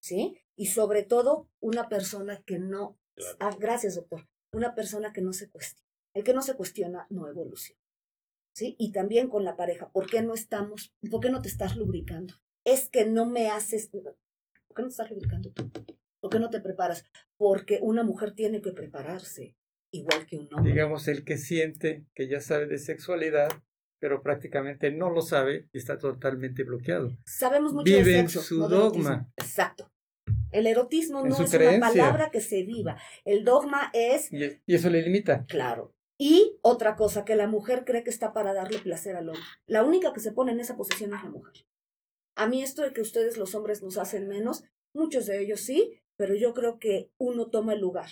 ¿sí? 0.00 0.36
Y 0.56 0.66
sobre 0.66 1.02
todo 1.02 1.48
una 1.60 1.88
persona 1.88 2.42
que 2.44 2.58
no, 2.58 2.98
ah, 3.38 3.56
gracias 3.58 3.94
doctor, 3.94 4.28
una 4.52 4.74
persona 4.74 5.12
que 5.12 5.22
no 5.22 5.32
se 5.32 5.48
cuestiona. 5.50 5.84
El 6.14 6.24
que 6.24 6.34
no 6.34 6.42
se 6.42 6.54
cuestiona 6.54 7.06
no 7.10 7.28
evoluciona, 7.28 7.80
¿sí? 8.52 8.76
Y 8.78 8.92
también 8.92 9.28
con 9.28 9.44
la 9.44 9.56
pareja, 9.56 9.90
¿por 9.90 10.06
qué 10.06 10.22
no 10.22 10.34
estamos, 10.34 10.94
por 11.10 11.20
qué 11.20 11.30
no 11.30 11.42
te 11.42 11.48
estás 11.48 11.76
lubricando? 11.76 12.34
Es 12.64 12.88
que 12.88 13.04
no 13.04 13.26
me 13.26 13.50
haces, 13.50 13.88
¿por 13.88 14.16
qué 14.74 14.82
no 14.82 14.88
estás 14.88 15.10
lubricando 15.10 15.50
tú? 15.52 15.70
¿Por 16.20 16.30
qué 16.30 16.38
no 16.38 16.48
te 16.48 16.60
preparas? 16.60 17.04
Porque 17.36 17.78
una 17.82 18.02
mujer 18.02 18.32
tiene 18.32 18.62
que 18.62 18.72
prepararse, 18.72 19.56
igual 19.92 20.26
que 20.26 20.38
un 20.38 20.48
hombre. 20.54 20.72
Digamos, 20.72 21.06
el 21.08 21.24
que 21.24 21.36
siente 21.36 22.06
que 22.14 22.28
ya 22.28 22.40
sabe 22.40 22.66
de 22.66 22.78
sexualidad, 22.78 23.50
pero 24.00 24.22
prácticamente 24.22 24.90
no 24.90 25.10
lo 25.10 25.20
sabe 25.20 25.68
y 25.72 25.78
está 25.78 25.98
totalmente 25.98 26.64
bloqueado. 26.64 27.10
Sabemos 27.26 27.72
mucho 27.74 27.84
Vive 27.84 28.04
de 28.04 28.20
sexo, 28.20 28.38
en 28.40 28.44
su 28.44 28.68
dogma. 28.68 29.30
Exacto. 29.36 29.90
El 30.50 30.66
erotismo 30.66 31.24
no 31.26 31.34
es 31.34 31.54
una 31.54 31.80
palabra 31.80 32.30
que 32.30 32.40
se 32.40 32.62
viva. 32.62 32.96
El 33.24 33.44
dogma 33.44 33.90
es... 33.92 34.32
Y, 34.32 34.60
eso 34.66 34.88
le 34.88 35.02
limita. 35.02 35.44
Claro. 35.46 35.94
Y 36.16 36.58
otra 36.62 36.96
cosa, 36.96 37.24
que 37.24 37.34
la 37.34 37.48
mujer 37.48 37.84
cree 37.84 38.04
que 38.04 38.10
está 38.10 38.32
para 38.32 38.54
darle 38.54 38.78
placer 38.78 39.16
al 39.16 39.28
hombre. 39.28 39.42
La 39.66 39.82
única 39.82 40.12
que 40.12 40.20
se 40.20 40.32
pone 40.32 40.52
en 40.52 40.60
esa 40.60 40.76
posición 40.76 41.12
es 41.12 41.22
la 41.22 41.30
mujer. 41.30 41.52
A 42.36 42.48
mí 42.48 42.62
esto 42.62 42.82
de 42.82 42.92
que 42.92 43.00
ustedes 43.00 43.36
los 43.36 43.54
hombres 43.54 43.82
nos 43.82 43.98
hacen 43.98 44.28
menos, 44.28 44.64
muchos 44.94 45.26
de 45.26 45.40
ellos 45.40 45.60
sí, 45.60 46.00
pero 46.16 46.34
yo 46.34 46.54
creo 46.54 46.78
que 46.78 47.10
uno 47.18 47.50
toma 47.50 47.74
el 47.74 47.80
lugar. 47.80 48.08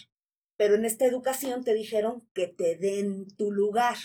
Pero 0.57 0.75
en 0.75 0.85
esta 0.85 1.07
educación 1.07 1.65
te 1.65 1.75
dijeron 1.75 2.29
que 2.35 2.47
te 2.47 2.77
den 2.77 3.27
tu 3.37 3.51
lugar. 3.53 3.97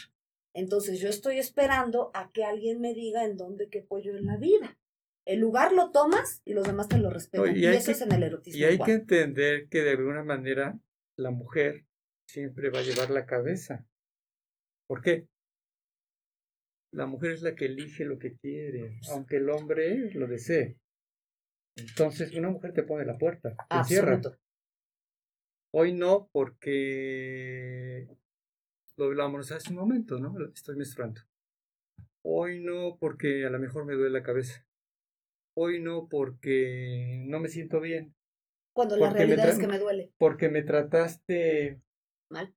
Entonces 0.54 1.00
yo 1.00 1.10
estoy 1.10 1.38
esperando 1.38 2.10
a 2.14 2.32
que 2.32 2.44
alguien 2.44 2.82
me 2.82 2.94
diga 2.94 3.26
en 3.26 3.38
dónde 3.38 3.70
qué 3.70 3.82
pollo 3.82 4.16
en 4.16 4.26
la 4.26 4.38
vida. 4.38 4.78
El 5.26 5.40
lugar 5.40 5.74
lo 5.74 5.92
tomas 5.92 6.42
y 6.46 6.54
los 6.54 6.66
demás 6.66 6.88
te 6.88 6.98
lo 6.98 7.10
respetan. 7.10 7.56
y, 7.56 7.66
eso 7.66 7.92
es 7.92 8.02
en 8.02 8.14
el 8.14 8.24
erotismo. 8.24 8.60
Y 8.60 8.64
hay 8.64 8.80
que 8.80 8.94
entender 8.94 9.68
que 9.70 9.84
de 9.84 9.92
alguna 9.92 10.24
manera 10.24 10.80
la 11.18 11.32
mujer 11.32 11.86
siempre 12.28 12.70
va 12.70 12.80
a 12.80 12.84
llevar 12.84 13.10
la 13.10 13.26
cabeza. 13.26 13.86
¿Por 14.88 15.02
qué? 15.02 15.28
La 16.92 17.06
mujer 17.06 17.32
es 17.32 17.42
la 17.42 17.56
que 17.56 17.66
elige 17.66 18.06
lo 18.06 18.18
que 18.18 18.36
quiere, 18.38 19.00
aunque 19.12 19.38
el 19.38 19.50
hombre 19.50 20.12
lo 20.14 20.28
desee. 20.28 20.78
Entonces, 21.76 22.34
una 22.36 22.50
mujer 22.50 22.74
te 22.74 22.84
pone 22.84 23.06
la 23.06 23.18
puerta, 23.18 23.56
te 23.70 23.84
cierra. 23.84 24.20
Hoy 25.74 25.94
no, 25.94 26.30
porque 26.32 28.08
lo 28.98 29.06
hablamos 29.06 29.52
hace 29.52 29.70
un 29.70 29.76
momento, 29.76 30.18
¿no? 30.18 30.34
Estoy 30.54 30.76
menstruando. 30.76 31.22
Hoy 32.24 32.60
no, 32.60 32.98
porque 33.00 33.46
a 33.46 33.50
lo 33.50 33.60
mejor 33.60 33.86
me 33.86 33.94
duele 33.94 34.10
la 34.10 34.24
cabeza. 34.24 34.66
Hoy 35.56 35.82
no, 35.82 36.08
porque 36.10 37.24
no 37.28 37.40
me 37.40 37.50
siento 37.50 37.80
bien. 37.80 38.16
Cuando 38.76 38.96
la 38.98 39.12
realidad 39.12 39.50
es 39.50 39.60
que 39.60 39.68
me 39.68 39.80
duele. 39.80 40.12
Porque 40.18 40.50
me 40.50 40.64
trataste 40.64 41.82
mal. 42.30 42.54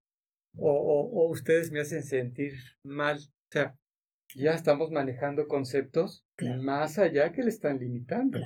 O, 0.56 0.70
o, 0.70 1.30
ustedes 1.30 1.70
me 1.70 1.80
hacen 1.80 2.02
sentir 2.02 2.54
mal. 2.82 3.18
O 3.18 3.52
sea, 3.52 3.78
ya 4.34 4.52
estamos 4.52 4.90
manejando 4.90 5.46
conceptos 5.48 6.24
más 6.60 6.98
allá 6.98 7.32
que 7.32 7.42
le 7.42 7.50
están 7.50 7.78
limitando. 7.78 8.38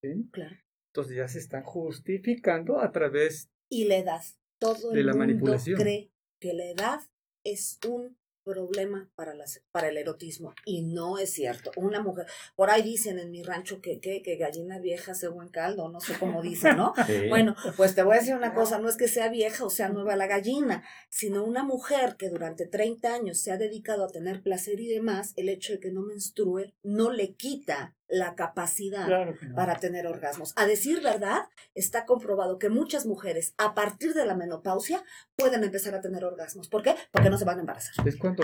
¿sí? 0.00 0.28
claro. 0.30 0.56
Entonces 0.90 1.16
ya 1.16 1.28
se 1.28 1.38
están 1.38 1.62
justificando 1.62 2.80
a 2.80 2.92
través 2.92 3.50
y 3.70 3.86
la 3.86 3.96
edad. 3.96 4.22
Todo 4.58 4.92
el 4.92 5.06
mundo 5.14 5.56
cree 5.76 6.10
que 6.38 6.52
la 6.52 6.64
edad 6.66 7.00
es 7.42 7.78
un 7.88 8.18
problema 8.44 9.10
para, 9.14 9.34
las, 9.34 9.62
para 9.70 9.88
el 9.88 9.96
erotismo 9.96 10.54
y 10.64 10.82
no 10.82 11.18
es 11.18 11.32
cierto. 11.32 11.70
Una 11.76 12.00
mujer, 12.00 12.26
por 12.56 12.70
ahí 12.70 12.82
dicen 12.82 13.18
en 13.18 13.30
mi 13.30 13.42
rancho 13.42 13.80
que, 13.80 14.00
que, 14.00 14.22
que 14.22 14.36
gallina 14.36 14.78
vieja 14.78 15.12
hace 15.12 15.28
buen 15.28 15.48
caldo, 15.48 15.88
no 15.88 16.00
sé 16.00 16.14
cómo 16.18 16.42
dicen, 16.42 16.76
¿no? 16.76 16.92
Bueno, 17.28 17.54
pues 17.76 17.94
te 17.94 18.02
voy 18.02 18.16
a 18.16 18.20
decir 18.20 18.34
una 18.34 18.54
cosa, 18.54 18.78
no 18.78 18.88
es 18.88 18.96
que 18.96 19.08
sea 19.08 19.28
vieja 19.28 19.64
o 19.64 19.70
sea 19.70 19.88
nueva 19.88 20.16
la 20.16 20.26
gallina, 20.26 20.82
sino 21.08 21.44
una 21.44 21.62
mujer 21.62 22.16
que 22.16 22.28
durante 22.28 22.66
30 22.66 23.14
años 23.14 23.38
se 23.38 23.52
ha 23.52 23.56
dedicado 23.56 24.04
a 24.04 24.08
tener 24.08 24.42
placer 24.42 24.80
y 24.80 24.88
demás, 24.88 25.32
el 25.36 25.48
hecho 25.48 25.74
de 25.74 25.80
que 25.80 25.92
no 25.92 26.02
menstrue 26.02 26.74
no 26.82 27.10
le 27.10 27.34
quita 27.34 27.96
la 28.12 28.34
capacidad 28.34 29.08
para 29.56 29.76
tener 29.76 30.06
orgasmos. 30.06 30.52
A 30.56 30.66
decir 30.66 31.00
verdad, 31.02 31.48
está 31.74 32.04
comprobado 32.04 32.58
que 32.58 32.68
muchas 32.68 33.06
mujeres 33.06 33.54
a 33.56 33.74
partir 33.74 34.12
de 34.12 34.26
la 34.26 34.36
menopausia 34.36 35.02
pueden 35.34 35.64
empezar 35.64 35.94
a 35.94 36.02
tener 36.02 36.22
orgasmos. 36.22 36.68
¿Por 36.68 36.82
qué? 36.82 36.94
Porque 37.10 37.30
no 37.30 37.38
se 37.38 37.46
van 37.46 37.56
a 37.56 37.60
embarazar. 37.60 37.94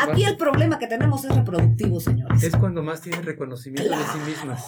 Aquí 0.00 0.24
el 0.24 0.38
problema 0.38 0.78
que 0.78 0.86
tenemos 0.86 1.22
es 1.26 1.36
reproductivo, 1.36 2.00
señores. 2.00 2.42
Es 2.42 2.56
cuando 2.56 2.82
más 2.82 3.02
tienen 3.02 3.24
reconocimiento 3.24 3.90
de 3.90 4.04
sí 4.04 4.18
mismas. 4.26 4.64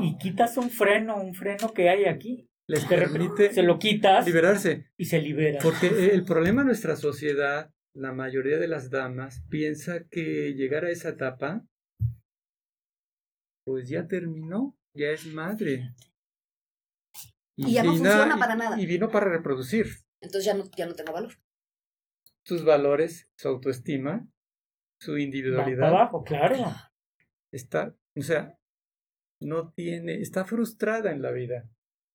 y, 0.00 0.16
quitas 0.16 0.56
un 0.56 0.70
freno, 0.70 1.16
un 1.16 1.34
freno 1.34 1.72
que 1.74 1.90
hay 1.90 2.06
aquí. 2.06 2.48
Les 2.66 2.84
permite 2.86 3.52
se 3.52 3.62
lo 3.62 3.78
quitas 3.78 4.26
liberarse. 4.26 4.86
Y 4.96 5.04
se 5.04 5.20
libera. 5.20 5.58
Porque 5.62 6.12
el 6.12 6.24
problema 6.24 6.62
de 6.62 6.66
nuestra 6.66 6.96
sociedad, 6.96 7.70
la 7.94 8.12
mayoría 8.12 8.58
de 8.58 8.68
las 8.68 8.90
damas 8.90 9.42
piensa 9.50 10.04
que 10.10 10.54
llegar 10.54 10.86
a 10.86 10.90
esa 10.90 11.10
etapa 11.10 11.64
pues 13.68 13.86
ya 13.86 14.08
terminó, 14.08 14.78
ya 14.94 15.08
es 15.08 15.26
madre. 15.26 15.94
Y, 17.54 17.74
ya 17.74 17.82
no 17.82 17.92
funciona 17.92 18.38
para 18.38 18.54
nada. 18.54 18.80
Y 18.80 18.86
vino 18.86 19.10
para 19.10 19.28
reproducir. 19.28 19.86
Entonces 20.22 20.46
ya 20.46 20.54
no, 20.54 20.64
ya 20.74 20.86
no 20.86 20.94
tengo 20.94 21.12
valor. 21.12 21.34
Sus 22.46 22.64
valores, 22.64 23.28
su 23.36 23.48
autoestima, 23.48 24.26
su 24.98 25.18
individualidad. 25.18 25.88
abajo, 25.88 26.24
claro. 26.24 26.64
Está, 27.52 27.94
o 28.16 28.22
sea, 28.22 28.58
no 29.38 29.70
tiene, 29.72 30.22
está 30.22 30.46
frustrada 30.46 31.12
en 31.12 31.20
la 31.20 31.30
vida. 31.30 31.68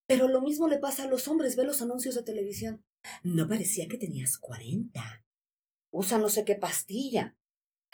Pero 0.07 0.27
lo 0.27 0.41
mismo 0.41 0.67
le 0.67 0.80
pasa 0.80 1.03
a 1.03 1.07
los 1.07 1.27
hombres, 1.27 1.55
ve 1.55 1.65
los 1.65 1.84
anuncios 1.84 2.15
de 2.15 2.23
televisión. 2.23 2.84
No 3.21 3.47
parecía 3.47 3.88
que 3.88 3.99
tenías 3.99 4.39
40. 4.39 5.23
Usa 5.91 6.17
no 6.17 6.30
sé 6.30 6.45
qué 6.45 6.55
pastilla. 6.55 7.38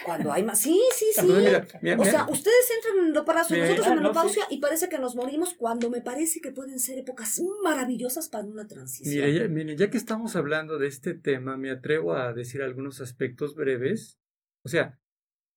Cuando 0.06 0.32
hay 0.32 0.44
más. 0.44 0.60
Sí, 0.60 0.80
sí, 0.96 1.06
sí. 1.14 1.22
o 1.22 2.06
sea, 2.06 2.28
ustedes 2.30 2.72
entran 2.76 3.00
en 3.00 3.06
menopausia, 3.08 3.58
nosotros 3.58 3.88
en 3.88 3.96
menopausia 3.96 4.44
y 4.50 4.60
parece 4.60 4.88
que 4.88 4.98
nos 4.98 5.16
morimos 5.16 5.54
cuando 5.56 5.90
me 5.90 6.02
parece 6.02 6.40
que 6.40 6.52
pueden 6.52 6.80
ser 6.80 7.00
épocas 7.00 7.42
maravillosas 7.64 8.30
para 8.30 8.46
una 8.46 8.68
transición. 8.68 9.14
Mire, 9.14 9.34
ya, 9.34 9.48
mire, 9.48 9.76
ya 9.76 9.90
que 9.90 9.98
estamos 9.98 10.36
hablando 10.36 10.78
de 10.78 10.88
este 10.88 11.14
tema, 11.14 11.58
me 11.58 11.72
atrevo 11.72 12.14
a 12.14 12.34
decir 12.34 12.62
algunos 12.62 13.02
aspectos 13.02 13.56
breves. 13.56 14.18
O 14.64 14.70
sea, 14.70 15.00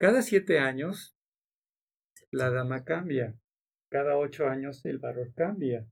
cada 0.01 0.23
siete 0.23 0.59
años 0.59 1.17
la 2.33 2.51
dama 2.51 2.85
cambia. 2.85 3.37
Cada 3.91 4.17
ocho 4.17 4.47
años 4.49 4.85
el 4.85 4.99
valor 4.99 5.33
cambia. 5.35 5.87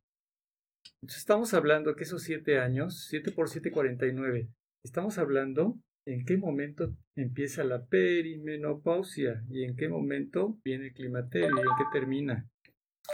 Entonces 1.02 1.20
estamos 1.20 1.54
hablando 1.54 1.94
que 1.94 2.04
esos 2.04 2.22
siete 2.22 2.58
años, 2.58 3.06
siete 3.08 3.30
por 3.30 3.48
siete, 3.48 3.70
cuarenta 3.70 4.06
y 4.06 4.12
nueve. 4.12 4.48
Estamos 4.82 5.18
hablando 5.18 5.78
en 6.06 6.24
qué 6.24 6.36
momento 6.36 6.94
empieza 7.22 7.64
la 7.64 7.86
perimenopausia 7.86 9.44
y 9.50 9.64
en 9.64 9.76
qué 9.76 9.88
momento 9.88 10.58
viene 10.64 10.86
el 10.86 10.92
climaterio 10.92 11.56
y 11.56 11.60
en 11.60 11.76
qué 11.78 11.84
termina. 11.92 12.48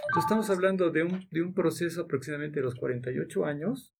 Entonces 0.08 0.24
estamos 0.24 0.50
hablando 0.50 0.90
de 0.90 1.02
un, 1.02 1.26
de 1.30 1.42
un 1.42 1.54
proceso 1.54 2.02
aproximadamente 2.02 2.60
de 2.60 2.64
los 2.64 2.74
48 2.74 3.44
años. 3.44 3.94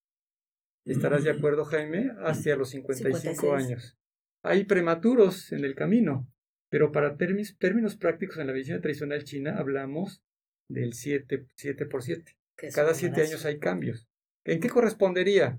¿Estarás 0.84 1.24
de 1.24 1.30
acuerdo, 1.30 1.64
Jaime? 1.64 2.12
Hacia 2.18 2.56
los 2.56 2.70
55 2.70 3.54
años. 3.54 3.98
Hay 4.42 4.64
prematuros 4.64 5.50
en 5.52 5.64
el 5.64 5.74
camino, 5.74 6.30
pero 6.70 6.92
para 6.92 7.16
términos, 7.16 7.56
términos 7.58 7.96
prácticos 7.96 8.38
en 8.38 8.46
la 8.46 8.52
medicina 8.52 8.80
tradicional 8.80 9.24
china 9.24 9.56
hablamos 9.58 10.22
del 10.68 10.92
7, 10.92 11.46
7 11.56 11.86
por 11.86 12.02
7. 12.02 12.36
Cada 12.74 12.94
7 12.94 13.22
años 13.22 13.44
hay 13.44 13.58
cambios. 13.58 14.08
¿En 14.44 14.60
qué 14.60 14.68
correspondería? 14.68 15.58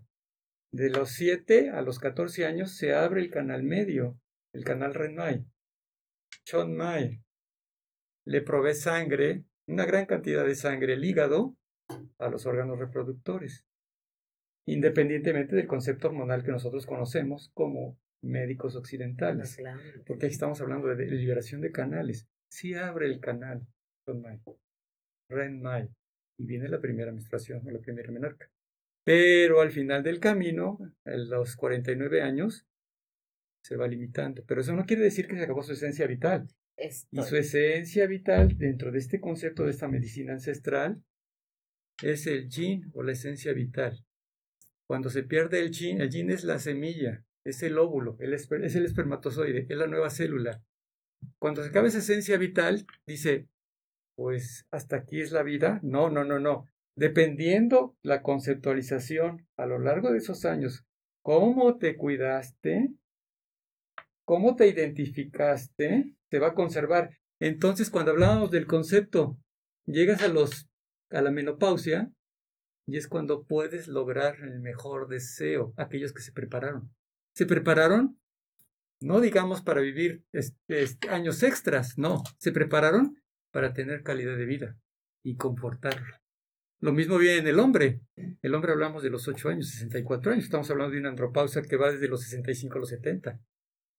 De 0.72 0.90
los 0.90 1.11
7 1.11 1.72
a 1.72 1.82
los 1.82 1.99
14 1.99 2.45
años 2.45 2.72
se 2.72 2.94
abre 2.94 3.22
el 3.22 3.30
canal 3.30 3.64
medio, 3.64 4.19
el 4.57 4.63
canal 4.63 4.95
Renmai. 4.95 5.45
Chon 6.43 6.75
Mai 6.75 7.21
le 8.25 8.41
provee 8.41 8.73
sangre, 8.73 9.45
una 9.67 9.85
gran 9.85 10.05
cantidad 10.07 10.45
de 10.45 10.55
sangre, 10.55 10.93
el 10.93 11.05
hígado, 11.05 11.55
a 12.17 12.29
los 12.29 12.45
órganos 12.47 12.79
reproductores, 12.79 13.65
independientemente 14.65 15.55
del 15.55 15.67
concepto 15.67 16.07
hormonal 16.07 16.43
que 16.43 16.51
nosotros 16.51 16.85
conocemos 16.88 17.51
como 17.53 17.99
médicos 18.23 18.75
occidentales. 18.75 19.57
Porque 20.05 20.25
aquí 20.25 20.34
estamos 20.34 20.59
hablando 20.59 20.88
de 20.88 21.05
liberación 21.05 21.61
de 21.61 21.71
canales. 21.71 22.27
Si 22.51 22.73
abre 22.73 23.05
el 23.05 23.19
canal, 23.19 23.65
Chon 24.05 24.21
Mai, 24.21 24.41
Ren 25.29 25.61
y 26.39 26.45
viene 26.45 26.67
la 26.67 26.81
primera 26.81 27.11
menstruación 27.11 27.65
o 27.65 27.69
la 27.69 27.79
primera 27.79 28.11
menarca. 28.11 28.49
Pero 29.05 29.61
al 29.61 29.71
final 29.71 30.01
del 30.03 30.19
camino, 30.19 30.79
a 31.05 31.11
los 31.11 31.55
49 31.55 32.21
años, 32.21 32.67
se 33.68 33.76
va 33.76 33.88
limitando. 33.88 34.44
Pero 34.48 34.61
eso 34.61 34.73
no 34.73 34.85
quiere 34.85 35.03
decir 35.03 35.27
que 35.27 35.35
se 35.35 35.44
acabó 35.44 35.64
su 35.64 35.73
esencia 35.73 36.07
vital. 36.07 36.48
Y 37.11 37.22
su 37.23 37.35
esencia 37.35 38.06
vital, 38.07 38.57
dentro 38.57 38.91
de 38.91 38.99
este 38.99 39.19
concepto 39.19 39.64
de 39.64 39.72
esta 39.72 39.88
medicina 39.88 40.34
ancestral, 40.34 41.03
es 42.02 42.27
el 42.27 42.48
yin 42.49 42.89
o 42.94 43.03
la 43.03 43.14
esencia 43.14 43.53
vital. 43.53 44.06
Cuando 44.88 45.10
se 45.10 45.23
pierde 45.23 45.60
el 45.60 45.72
yin, 45.72 46.02
el 46.02 46.10
yin 46.10 46.30
es 46.30 46.44
la 46.44 46.60
semilla, 46.60 47.26
es 47.44 47.64
el 47.64 47.77
óvulo, 47.77 48.18
es 48.19 48.76
el 48.76 48.85
espermatozoide, 48.85 49.65
es 49.68 49.77
la 49.77 49.88
nueva 49.88 50.10
célula. 50.10 50.64
Cuando 51.39 51.64
se 51.64 51.69
acaba 51.69 51.88
esa 51.88 51.98
esencia 51.98 52.38
vital, 52.38 52.85
dice, 53.06 53.48
pues 54.15 54.68
hasta 54.72 54.98
aquí 54.98 55.19
es 55.19 55.31
la 55.31 55.44
vida. 55.44 55.80
No, 55.81 56.10
no, 56.10 56.23
no, 56.23 56.39
no 56.39 56.69
dependiendo 56.98 57.95
la 58.02 58.23
conceptualización 58.23 59.48
a 59.56 59.68
lo 59.68 59.77
largo 59.77 60.11
de 60.11 60.18
esos 60.18 60.45
años, 60.45 60.84
cómo 61.22 61.77
te 61.77 61.95
cuidaste, 61.95 62.89
cómo 64.27 64.57
te 64.57 64.67
identificaste, 64.67 66.13
se 66.29 66.39
va 66.39 66.47
a 66.47 66.53
conservar. 66.53 67.17
Entonces, 67.39 67.89
cuando 67.89 68.11
hablábamos 68.11 68.51
del 68.51 68.67
concepto, 68.67 69.37
llegas 69.85 70.21
a 70.21 70.27
los 70.27 70.67
a 71.09 71.21
la 71.21 71.31
menopausia 71.31 72.11
y 72.85 72.97
es 72.97 73.07
cuando 73.07 73.45
puedes 73.45 73.87
lograr 73.87 74.35
el 74.41 74.59
mejor 74.59 75.07
deseo, 75.07 75.73
aquellos 75.77 76.11
que 76.11 76.21
se 76.21 76.33
prepararon. 76.33 76.93
Se 77.33 77.45
prepararon 77.45 78.19
no 78.99 79.21
digamos 79.21 79.61
para 79.61 79.79
vivir 79.79 80.25
años 81.09 81.43
extras, 81.43 81.97
no, 81.97 82.23
se 82.37 82.51
prepararon 82.51 83.15
para 83.51 83.71
tener 83.73 84.03
calidad 84.03 84.35
de 84.35 84.45
vida 84.45 84.77
y 85.23 85.37
confortarlo. 85.37 86.17
Lo 86.79 86.91
mismo 86.91 87.17
viene 87.17 87.37
en 87.37 87.47
el 87.47 87.59
hombre. 87.59 88.01
El 88.41 88.55
hombre 88.55 88.71
hablamos 88.73 89.03
de 89.03 89.09
los 89.09 89.27
8 89.27 89.49
años, 89.49 89.69
64 89.69 90.33
años. 90.33 90.45
Estamos 90.45 90.69
hablando 90.69 90.93
de 90.93 90.99
una 90.99 91.09
andropausia 91.09 91.61
que 91.61 91.77
va 91.77 91.91
desde 91.91 92.07
los 92.07 92.23
65 92.23 92.75
a 92.75 92.79
los 92.79 92.89
70. 92.89 93.39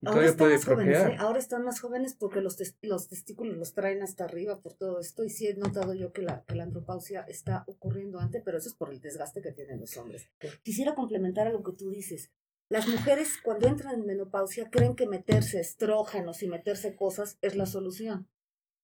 Ahora 0.05 0.27
están 0.27 0.51
más 0.51 0.65
jóvenes, 0.65 0.99
¿eh? 0.99 1.17
ahora 1.19 1.39
están 1.39 1.65
más 1.65 1.81
jóvenes 1.81 2.15
porque 2.15 2.41
los, 2.41 2.57
los 2.83 3.09
testículos 3.09 3.57
los 3.57 3.75
traen 3.75 4.03
hasta 4.03 4.25
arriba 4.25 4.61
por 4.61 4.75
todo 4.75 5.01
esto 5.01 5.25
y 5.25 5.31
sí 5.31 5.47
he 5.47 5.55
notado 5.55 5.95
yo 5.95 6.13
que 6.13 6.23
la, 6.23 6.45
que 6.45 6.55
la 6.55 6.65
andropausia 6.65 7.23
está 7.23 7.65
ocurriendo 7.67 8.19
antes, 8.21 8.43
pero 8.45 8.59
eso 8.59 8.69
es 8.69 8.75
por 8.75 8.91
el 8.91 9.01
desgaste 9.01 9.43
que 9.43 9.53
tienen 9.53 9.81
los 9.81 9.97
hombres. 9.97 10.31
Quisiera 10.63 10.95
complementar 10.95 11.47
a 11.47 11.53
lo 11.53 11.63
que 11.63 11.73
tú 11.73 11.91
dices. 11.91 12.31
Las 12.71 12.87
mujeres 12.87 13.39
cuando 13.43 13.67
entran 13.67 13.95
en 13.95 14.07
menopausia 14.07 14.69
creen 14.71 14.95
que 14.95 15.07
meterse 15.07 15.59
estrógenos 15.59 16.43
y 16.43 16.49
meterse 16.49 16.95
cosas 16.95 17.39
es 17.41 17.57
la 17.57 17.67
solución. 17.67 18.29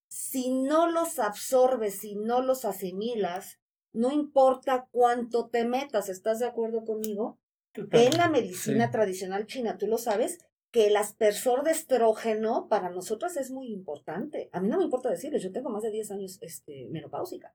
si 0.08 0.52
no 0.52 0.90
los 0.90 1.18
absorbes, 1.18 1.98
si 2.00 2.14
no 2.14 2.40
los 2.40 2.64
asimilas, 2.64 3.58
no 3.92 4.12
importa 4.12 4.88
cuánto 4.90 5.48
te 5.48 5.64
metas, 5.64 6.08
¿estás 6.08 6.40
de 6.40 6.46
acuerdo 6.46 6.84
conmigo? 6.84 7.38
En 7.74 8.16
la 8.16 8.28
medicina 8.28 8.90
tradicional 8.90 9.46
china, 9.46 9.78
tú 9.78 9.86
lo 9.86 9.98
sabes, 9.98 10.38
que 10.74 10.88
el 10.88 10.96
aspersor 10.96 11.62
de 11.62 11.70
estrógeno 11.70 12.66
para 12.68 12.90
nosotros 12.90 13.36
es 13.36 13.52
muy 13.52 13.72
importante. 13.72 14.48
A 14.50 14.60
mí 14.60 14.66
no 14.66 14.78
me 14.78 14.82
importa 14.82 15.08
decirles, 15.08 15.40
yo 15.40 15.52
tengo 15.52 15.70
más 15.70 15.84
de 15.84 15.92
10 15.92 16.10
años 16.10 16.38
este, 16.40 16.88
menopáusica. 16.90 17.54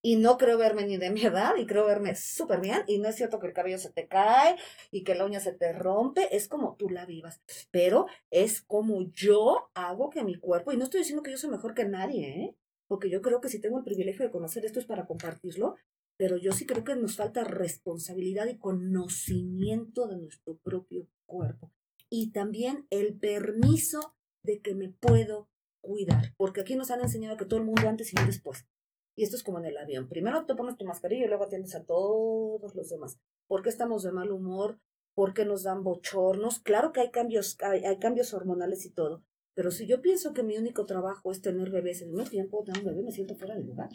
Y 0.00 0.16
no 0.16 0.38
creo 0.38 0.56
verme 0.56 0.86
ni 0.86 0.96
de 0.96 1.10
mi 1.10 1.20
edad, 1.20 1.54
y 1.58 1.66
creo 1.66 1.84
verme 1.84 2.14
súper 2.14 2.62
bien. 2.62 2.78
Y 2.86 2.96
no 2.96 3.10
es 3.10 3.16
cierto 3.16 3.38
que 3.40 3.48
el 3.48 3.52
cabello 3.52 3.76
se 3.76 3.92
te 3.92 4.08
cae 4.08 4.56
y 4.90 5.04
que 5.04 5.14
la 5.14 5.26
uña 5.26 5.38
se 5.38 5.52
te 5.52 5.74
rompe. 5.74 6.34
Es 6.34 6.48
como 6.48 6.76
tú 6.76 6.88
la 6.88 7.04
vivas. 7.04 7.42
Pero 7.70 8.06
es 8.30 8.62
como 8.62 9.02
yo 9.12 9.68
hago 9.74 10.08
que 10.08 10.24
mi 10.24 10.36
cuerpo, 10.36 10.72
y 10.72 10.78
no 10.78 10.84
estoy 10.84 11.00
diciendo 11.00 11.22
que 11.22 11.30
yo 11.30 11.36
soy 11.36 11.50
mejor 11.50 11.74
que 11.74 11.84
nadie, 11.84 12.28
¿eh? 12.28 12.56
porque 12.86 13.10
yo 13.10 13.20
creo 13.20 13.42
que 13.42 13.50
si 13.50 13.60
tengo 13.60 13.76
el 13.76 13.84
privilegio 13.84 14.24
de 14.24 14.32
conocer 14.32 14.64
esto 14.64 14.78
es 14.78 14.86
para 14.86 15.04
compartirlo, 15.04 15.76
pero 16.16 16.38
yo 16.38 16.52
sí 16.52 16.64
creo 16.64 16.84
que 16.84 16.96
nos 16.96 17.16
falta 17.16 17.44
responsabilidad 17.44 18.46
y 18.46 18.56
conocimiento 18.56 20.08
de 20.08 20.16
nuestro 20.16 20.56
propio 20.56 21.06
cuerpo. 21.26 21.70
Y 22.16 22.30
también 22.30 22.86
el 22.90 23.18
permiso 23.18 24.14
de 24.44 24.60
que 24.60 24.76
me 24.76 24.88
puedo 24.88 25.48
cuidar, 25.80 26.32
porque 26.36 26.60
aquí 26.60 26.76
nos 26.76 26.92
han 26.92 27.00
enseñado 27.00 27.36
que 27.36 27.44
todo 27.44 27.58
el 27.58 27.66
mundo 27.66 27.88
antes 27.88 28.12
y 28.12 28.16
después. 28.24 28.68
Y 29.16 29.24
esto 29.24 29.34
es 29.34 29.42
como 29.42 29.58
en 29.58 29.64
el 29.64 29.76
avión. 29.76 30.08
Primero 30.08 30.46
te 30.46 30.54
pones 30.54 30.76
tu 30.76 30.84
mascarilla 30.84 31.24
y 31.24 31.26
luego 31.26 31.42
atiendes 31.42 31.74
a 31.74 31.82
todos 31.82 32.72
los 32.76 32.88
demás. 32.88 33.18
¿Por 33.48 33.62
qué 33.62 33.68
estamos 33.68 34.04
de 34.04 34.12
mal 34.12 34.30
humor? 34.30 34.78
¿Por 35.16 35.34
qué 35.34 35.44
nos 35.44 35.64
dan 35.64 35.82
bochornos? 35.82 36.60
Claro 36.60 36.92
que 36.92 37.00
hay 37.00 37.10
cambios, 37.10 37.58
hay, 37.60 37.98
cambios 37.98 38.32
hormonales 38.32 38.86
y 38.86 38.90
todo. 38.90 39.24
Pero 39.56 39.72
si 39.72 39.88
yo 39.88 40.00
pienso 40.00 40.34
que 40.34 40.44
mi 40.44 40.56
único 40.56 40.86
trabajo 40.86 41.32
es 41.32 41.42
tener 41.42 41.70
bebés, 41.70 42.00
en 42.00 42.12
mismo 42.12 42.30
tiempo 42.30 42.62
tener 42.62 42.82
un 42.82 42.90
bebé, 42.90 43.02
me 43.02 43.10
siento 43.10 43.34
fuera 43.34 43.56
de 43.56 43.64
lugar. 43.64 43.90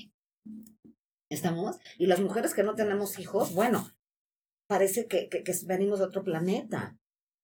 ¿Estamos? 1.29 1.79
Y 1.97 2.07
las 2.07 2.19
mujeres 2.19 2.53
que 2.53 2.63
no 2.63 2.75
tenemos 2.75 3.17
hijos, 3.17 3.55
bueno, 3.55 3.87
parece 4.67 5.07
que, 5.07 5.29
que, 5.29 5.41
que 5.41 5.53
venimos 5.65 5.99
de 5.99 6.05
otro 6.05 6.21
planeta. 6.21 6.99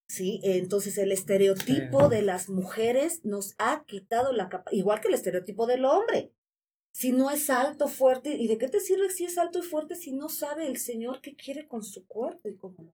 ¿Sí? 0.07 0.39
Entonces 0.43 0.97
el 0.97 1.11
estereotipo 1.11 2.09
de 2.09 2.21
las 2.21 2.49
mujeres 2.49 3.23
nos 3.23 3.55
ha 3.57 3.83
quitado 3.85 4.33
la 4.33 4.49
capa, 4.49 4.71
igual 4.73 5.01
que 5.01 5.07
el 5.07 5.13
estereotipo 5.13 5.67
del 5.67 5.85
hombre 5.85 6.31
si 6.95 7.11
no 7.11 7.29
es 7.29 7.49
alto, 7.49 7.89
fuerte, 7.89 8.37
¿y 8.37 8.47
de 8.47 8.57
qué 8.57 8.69
te 8.69 8.79
sirve 8.79 9.09
si 9.09 9.25
es 9.25 9.37
alto 9.37 9.59
y 9.59 9.63
fuerte 9.63 9.95
si 9.95 10.13
no 10.13 10.29
sabe 10.29 10.65
el 10.65 10.77
Señor 10.77 11.19
qué 11.19 11.35
quiere 11.35 11.67
con 11.67 11.83
su 11.83 12.07
cuerpo 12.07 12.47
y 12.47 12.55
cómo 12.55 12.93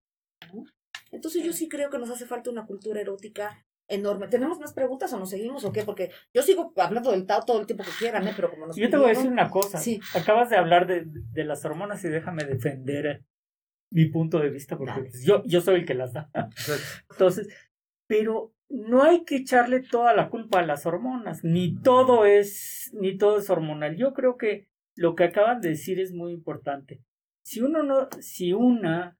¿no? 0.51 0.65
Entonces 1.11 1.43
yo 1.43 1.53
sí 1.53 1.69
creo 1.69 1.91
que 1.91 1.99
nos 1.99 2.09
hace 2.09 2.25
falta 2.25 2.49
una 2.49 2.65
cultura 2.65 2.99
erótica 2.99 3.63
enorme. 3.87 4.27
¿Tenemos 4.27 4.59
más 4.59 4.73
preguntas 4.73 5.13
o 5.13 5.19
nos 5.19 5.29
seguimos 5.29 5.63
o 5.65 5.71
qué? 5.71 5.83
Porque 5.83 6.09
yo 6.33 6.41
sigo 6.41 6.73
hablando 6.77 7.11
del 7.11 7.27
Tao 7.27 7.45
todo 7.45 7.59
el 7.59 7.67
tiempo 7.67 7.83
que 7.83 7.91
quieran, 7.99 8.27
¿eh? 8.27 8.33
Pero 8.35 8.49
como 8.49 8.65
nos 8.65 8.75
Yo 8.75 8.89
te 8.89 8.97
voy 8.97 9.05
a 9.05 9.09
decir 9.09 9.29
una 9.29 9.51
cosa. 9.51 9.77
Sí. 9.77 9.99
Acabas 10.15 10.49
de 10.49 10.57
hablar 10.57 10.87
de, 10.87 11.03
de, 11.05 11.43
las 11.43 11.63
hormonas 11.63 12.03
y 12.03 12.09
déjame 12.09 12.43
defender 12.43 13.23
mi 13.91 14.05
punto 14.05 14.39
de 14.39 14.49
vista 14.49 14.77
porque 14.77 15.09
yo, 15.23 15.43
yo 15.45 15.61
soy 15.61 15.75
el 15.75 15.85
que 15.85 15.93
las 15.93 16.13
da. 16.13 16.29
Entonces, 17.09 17.47
pero 18.07 18.53
no 18.69 19.03
hay 19.03 19.25
que 19.25 19.35
echarle 19.37 19.81
toda 19.81 20.13
la 20.13 20.29
culpa 20.29 20.59
a 20.59 20.65
las 20.65 20.85
hormonas, 20.85 21.43
ni 21.43 21.75
todo 21.81 22.25
es, 22.25 22.91
ni 22.93 23.17
todo 23.17 23.37
es 23.37 23.49
hormonal. 23.49 23.97
Yo 23.97 24.13
creo 24.13 24.37
que 24.37 24.67
lo 24.95 25.15
que 25.15 25.25
acaban 25.25 25.61
de 25.61 25.69
decir 25.69 25.99
es 25.99 26.13
muy 26.13 26.31
importante. 26.31 27.01
Si 27.45 27.61
uno 27.61 27.83
no, 27.83 28.07
si 28.19 28.53
una 28.53 29.17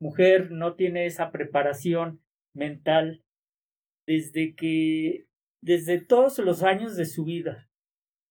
mujer 0.00 0.50
no 0.50 0.74
tiene 0.74 1.06
esa 1.06 1.30
preparación 1.30 2.20
mental 2.54 3.22
desde 4.06 4.54
que, 4.54 5.26
desde 5.62 6.00
todos 6.00 6.38
los 6.38 6.62
años 6.62 6.96
de 6.96 7.06
su 7.06 7.24
vida, 7.24 7.68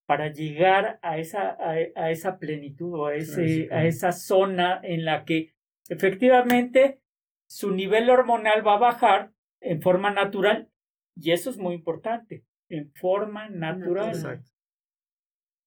para 0.07 0.32
llegar 0.32 0.99
a 1.03 1.20
esa, 1.20 1.56
a, 1.60 2.10
esa 2.10 2.40
plenitud 2.40 2.94
o 2.95 3.06
a, 3.06 3.16
ese, 3.16 3.70
a 3.72 3.86
esa 3.86 4.11
zona 4.11 4.80
en 4.84 5.06
la 5.06 5.24
que 5.24 5.53
efectivamente 5.88 7.02
su 7.48 7.72
nivel 7.72 8.10
hormonal 8.10 8.66
va 8.66 8.76
a 8.76 8.80
bajar 8.80 9.32
en 9.62 9.82
forma 9.82 10.12
natural, 10.12 10.70
y 11.16 11.32
eso 11.32 11.50
es 11.50 11.58
muy 11.58 11.76
importante, 11.76 12.46
en 12.70 12.92
forma 12.94 13.50
natural. 13.50 14.44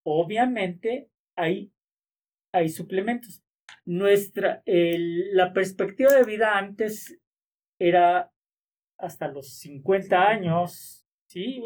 Obviamente 0.03 1.09
hay, 1.35 1.71
hay 2.51 2.69
suplementos. 2.69 3.43
Nuestra, 3.85 4.63
el, 4.65 5.35
la 5.35 5.53
perspectiva 5.53 6.13
de 6.13 6.23
vida 6.23 6.57
antes 6.57 7.19
era 7.79 8.31
hasta 8.97 9.27
los 9.27 9.57
50 9.57 10.27
años, 10.27 11.05
¿sí? 11.27 11.61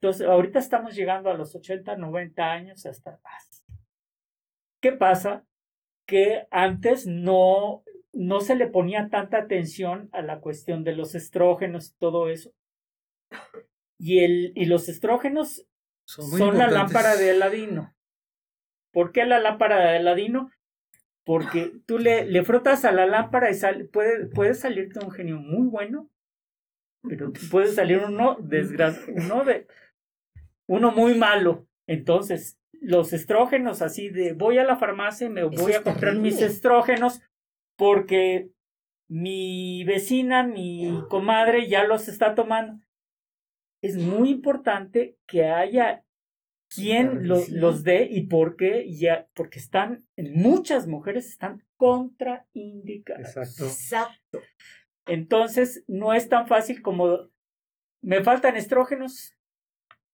Entonces, 0.00 0.26
ahorita 0.26 0.60
estamos 0.60 0.94
llegando 0.94 1.30
a 1.30 1.34
los 1.34 1.54
80, 1.54 1.96
90 1.96 2.52
años, 2.52 2.86
hasta 2.86 3.18
más. 3.24 3.66
¿Qué 4.80 4.92
pasa? 4.92 5.44
Que 6.08 6.46
antes 6.50 7.06
no 7.06 7.84
no 8.18 8.40
se 8.40 8.56
le 8.56 8.66
ponía 8.66 9.08
tanta 9.10 9.38
atención 9.38 10.08
a 10.12 10.22
la 10.22 10.40
cuestión 10.40 10.82
de 10.82 10.94
los 10.94 11.14
estrógenos 11.14 11.90
y 11.90 11.98
todo 11.98 12.28
eso. 12.28 12.52
Y, 13.96 14.24
el, 14.24 14.52
y 14.56 14.64
los 14.66 14.88
estrógenos 14.88 15.66
son, 16.04 16.58
la 16.58 16.68
lámpara 16.68 17.16
de 17.16 17.30
Aladino. 17.30 17.94
¿Por 18.92 19.12
qué 19.12 19.24
la 19.24 19.38
lámpara 19.38 19.90
de 19.90 19.98
Aladino? 19.98 20.50
Porque 21.24 21.72
tú 21.86 21.98
le, 21.98 22.24
le 22.24 22.42
frotas 22.42 22.84
a 22.84 22.92
la 22.92 23.06
lámpara 23.06 23.50
y 23.50 23.54
sale, 23.54 23.84
puede, 23.84 24.26
puede 24.26 24.54
salirte 24.54 24.98
un 24.98 25.12
genio 25.12 25.36
muy 25.36 25.68
bueno, 25.68 26.10
pero 27.02 27.32
puede 27.50 27.68
salir 27.68 27.98
uno 27.98 28.36
desgraciado, 28.40 29.12
uno, 29.14 29.44
de, 29.44 29.68
uno 30.66 30.90
muy 30.90 31.14
malo. 31.14 31.68
Entonces, 31.86 32.57
los 32.80 33.12
estrógenos 33.12 33.82
así 33.82 34.08
de 34.08 34.32
voy 34.32 34.58
a 34.58 34.64
la 34.64 34.76
farmacia 34.76 35.26
y 35.26 35.30
me 35.30 35.44
voy 35.44 35.72
a 35.72 35.82
comprar 35.82 36.16
mis 36.16 36.40
estrógenos 36.40 37.20
porque 37.76 38.50
mi 39.08 39.84
vecina, 39.84 40.42
mi 40.42 41.02
comadre 41.08 41.68
ya 41.68 41.84
los 41.84 42.08
está 42.08 42.34
tomando. 42.34 42.84
Es 43.82 43.96
muy 43.96 44.30
importante 44.30 45.16
que 45.26 45.44
haya 45.44 46.04
quien 46.68 47.26
los 47.26 47.82
dé 47.82 48.08
y 48.10 48.26
por 48.26 48.56
qué, 48.56 48.92
ya, 48.92 49.28
porque 49.34 49.58
están, 49.58 50.06
muchas 50.16 50.86
mujeres 50.86 51.28
están 51.28 51.64
contraindicadas. 51.76 53.36
Exacto. 53.36 53.64
Exacto. 53.64 54.40
Entonces, 55.06 55.84
no 55.86 56.12
es 56.12 56.28
tan 56.28 56.46
fácil 56.46 56.82
como 56.82 57.30
me 58.02 58.22
faltan 58.22 58.56
estrógenos, 58.56 59.37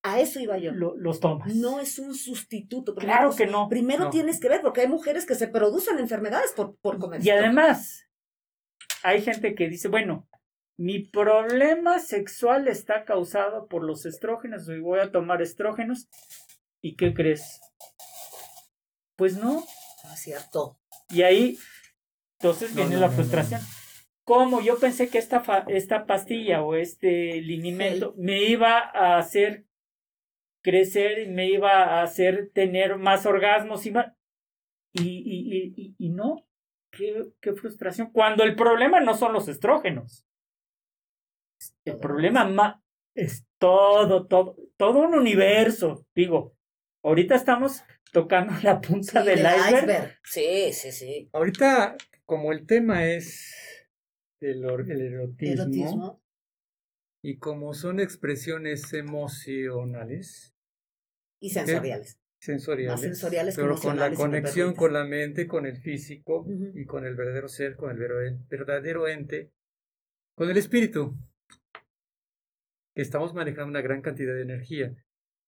a 0.05 0.19
eso 0.19 0.39
iba 0.39 0.57
yo. 0.59 0.71
los 0.71 1.19
tomas. 1.19 1.55
No 1.55 1.79
es 1.79 1.97
un 1.97 2.13
sustituto. 2.13 2.93
claro 2.93 3.35
que 3.35 3.47
no. 3.47 3.67
Primero 3.67 4.11
tienes 4.11 4.39
que 4.39 4.47
ver, 4.47 4.61
porque 4.61 4.81
hay 4.81 4.87
mujeres 4.87 5.25
que 5.25 5.33
se 5.33 5.47
producen 5.47 5.97
enfermedades 5.97 6.51
por, 6.51 6.75
por 6.77 6.99
comer. 6.99 7.25
Y 7.25 7.31
además, 7.31 8.07
hay 9.01 9.23
gente 9.23 9.55
que 9.55 9.67
dice, 9.67 9.87
bueno, 9.87 10.27
mi 10.77 10.99
problema 10.99 11.97
sexual 11.97 12.67
está 12.67 13.03
causado 13.03 13.67
por 13.67 13.83
los 13.83 14.05
estrógenos, 14.05 14.69
y 14.69 14.79
voy 14.79 14.99
a 14.99 15.11
tomar 15.11 15.41
estrógenos. 15.41 16.07
¿Y 16.83 16.95
qué 16.95 17.15
crees? 17.15 17.59
Pues 19.15 19.37
no. 19.37 19.63
No 20.03 20.13
es 20.13 20.19
cierto. 20.19 20.77
Y 21.09 21.23
ahí, 21.23 21.57
entonces 22.39 22.75
viene 22.75 22.97
la 22.97 23.09
frustración. 23.09 23.61
¿Cómo? 24.23 24.61
Yo 24.61 24.77
pensé 24.77 25.09
que 25.09 25.17
esta, 25.17 25.43
esta 25.67 26.05
pastilla 26.05 26.61
o 26.61 26.75
este 26.75 27.41
linimento 27.41 28.13
me 28.17 28.43
iba 28.43 28.77
a 28.77 29.17
hacer 29.17 29.65
crecer 30.65 31.19
y 31.19 31.27
me 31.27 31.47
iba 31.47 31.83
a 31.83 32.01
hacer 32.01 32.49
tener 32.51 32.97
más 32.97 33.27
orgasmos 33.27 33.85
y 33.85 33.91
más. 33.91 34.07
Y, 34.93 35.21
y, 35.77 35.95
y, 35.95 36.09
no, 36.09 36.47
qué, 36.89 37.27
qué, 37.39 37.53
frustración. 37.53 38.09
Cuando 38.11 38.43
el 38.43 38.55
problema 38.55 38.99
no 38.99 39.13
son 39.13 39.33
los 39.33 39.47
estrógenos. 39.47 40.25
El 41.83 41.99
problema 41.99 42.81
es 43.13 43.45
todo, 43.59 44.25
todo, 44.25 44.55
todo 44.75 44.99
un 44.99 45.13
universo. 45.13 46.07
Digo, 46.15 46.55
ahorita 47.03 47.35
estamos 47.35 47.83
tocando 48.11 48.53
la 48.63 48.81
punta 48.81 49.23
del, 49.23 49.41
iceberg. 49.41 50.17
Sí, 50.23 50.73
sí, 50.73 50.91
sí. 50.91 51.29
Ahorita, 51.31 51.95
como 52.25 52.51
el 52.51 52.65
tema 52.65 53.05
es 53.05 53.53
el, 54.39 54.63
el 54.63 55.01
erotismo, 55.01 56.23
y 57.21 57.37
como 57.37 57.75
son 57.75 57.99
expresiones 57.99 58.93
emocionales, 58.93 60.54
y 61.39 61.49
sensoriales. 61.49 62.19
Sensoriales. 62.39 63.01
sensoriales 63.01 63.55
pero 63.55 63.75
con 63.75 63.97
la 63.97 64.13
conexión 64.13 64.75
con 64.75 64.93
la 64.93 65.03
mente, 65.03 65.47
con 65.47 65.65
el 65.65 65.77
físico 65.77 66.45
y 66.75 66.85
con 66.85 67.05
el 67.05 67.15
verdadero 67.15 67.47
ser, 67.47 67.75
con 67.75 67.89
el 67.89 67.97
verdadero 68.47 69.07
ente, 69.07 69.51
con 70.35 70.49
el 70.49 70.57
espíritu, 70.57 71.17
que 72.93 73.01
estamos 73.01 73.33
manejando 73.33 73.69
una 73.69 73.81
gran 73.81 74.01
cantidad 74.01 74.35
de 74.35 74.43
energía. 74.43 74.95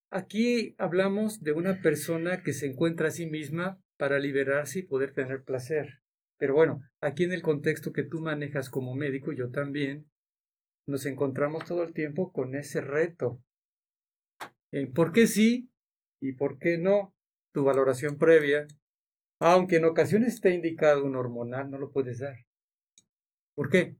Aquí 0.09 0.75
hablamos 0.77 1.43
de 1.43 1.51
una 1.51 1.81
persona 1.81 2.41
que 2.41 2.53
se 2.53 2.65
encuentra 2.65 3.09
a 3.09 3.11
sí 3.11 3.27
misma 3.27 3.79
para 3.97 4.19
liberarse 4.19 4.79
y 4.79 4.83
poder 4.83 5.13
tener 5.13 5.43
placer. 5.43 6.01
Pero 6.37 6.53
bueno, 6.53 6.81
aquí 7.01 7.25
en 7.25 7.33
el 7.33 7.41
contexto 7.41 7.91
que 7.91 8.03
tú 8.03 8.21
manejas 8.21 8.69
como 8.69 8.95
médico, 8.95 9.33
yo 9.33 9.49
también, 9.49 10.09
nos 10.87 11.05
encontramos 11.05 11.65
todo 11.65 11.83
el 11.83 11.93
tiempo 11.93 12.31
con 12.31 12.55
ese 12.55 12.81
reto 12.81 13.41
en 14.71 14.91
por 14.93 15.11
qué 15.11 15.27
sí 15.27 15.69
y 16.19 16.33
por 16.33 16.59
qué 16.59 16.77
no, 16.77 17.13
tu 17.53 17.63
valoración 17.63 18.17
previa, 18.17 18.67
aunque 19.39 19.77
en 19.77 19.85
ocasiones 19.85 20.35
esté 20.35 20.53
indicado 20.53 21.05
un 21.05 21.15
hormonal, 21.15 21.69
no 21.69 21.77
lo 21.77 21.91
puedes 21.91 22.19
dar. 22.19 22.45
¿Por 23.55 23.69
qué? 23.69 23.95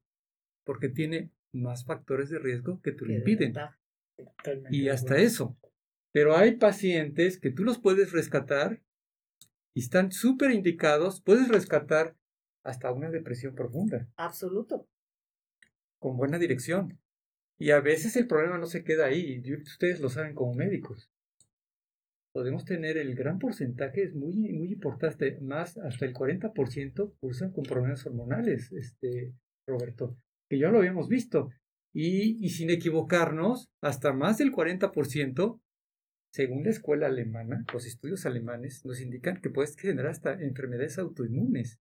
Porque 0.64 0.90
tiene 0.90 1.32
más 1.54 1.86
factores 1.86 2.30
de 2.30 2.40
riesgo 2.40 2.82
que 2.82 2.92
te 2.92 3.06
lo 3.06 3.14
impiden. 3.14 3.54
Y 4.70 4.90
hasta 4.90 5.18
eso. 5.18 5.58
Pero 6.12 6.36
hay 6.36 6.56
pacientes 6.56 7.40
que 7.40 7.52
tú 7.52 7.64
los 7.64 7.80
puedes 7.80 8.12
rescatar 8.12 8.82
y 9.74 9.82
están 9.82 10.12
súper 10.12 10.52
indicados, 10.52 11.22
puedes 11.22 11.50
rescatar 11.50 12.16
hasta 12.64 12.92
una 12.92 13.10
depresión 13.12 13.54
profunda. 13.54 14.08
Absoluto. 14.16 14.88
Con 16.00 16.18
buena 16.18 16.40
dirección. 16.40 17.00
Y 17.60 17.72
a 17.72 17.80
veces 17.80 18.16
el 18.16 18.28
problema 18.28 18.58
no 18.58 18.66
se 18.66 18.84
queda 18.84 19.06
ahí, 19.06 19.42
ustedes 19.62 20.00
lo 20.00 20.10
saben 20.10 20.36
como 20.36 20.54
médicos. 20.54 21.10
Podemos 22.38 22.66
tener 22.66 23.00
el 23.00 23.16
gran 23.16 23.40
porcentaje, 23.40 24.04
es 24.04 24.14
muy, 24.14 24.36
muy 24.36 24.72
importante, 24.72 25.40
más 25.42 25.76
hasta 25.80 26.06
el 26.06 26.14
40% 26.14 27.16
cursan 27.20 27.52
con 27.52 27.64
problemas 27.64 28.06
hormonales, 28.06 28.72
este, 28.74 29.34
Roberto, 29.68 30.16
que 30.48 30.60
ya 30.60 30.70
lo 30.70 30.78
habíamos 30.78 31.10
visto. 31.10 31.50
Y, 31.96 32.48
sin 32.50 32.70
equivocarnos, 32.70 33.72
hasta 33.82 34.14
más 34.14 34.38
del 34.38 34.52
40% 34.52 35.60
según 36.32 36.64
la 36.64 36.70
escuela 36.70 37.08
alemana, 37.08 37.66
los 37.74 37.88
estudios 37.88 38.28
alemanes 38.28 38.86
nos 38.86 39.02
indican 39.02 39.42
que 39.42 39.50
puedes 39.50 39.76
generar 39.76 40.12
hasta 40.12 40.40
enfermedades 40.40 41.00
autoinmunes 41.00 41.80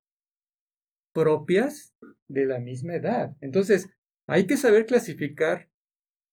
propias 1.13 1.95
de 2.29 2.47
la 2.47 2.61
misma 2.61 2.95
edad. 2.95 3.37
Entonces, 3.43 3.91
hay 4.27 4.47
que 4.47 4.57
saber 4.57 4.87
clasificar, 4.87 5.69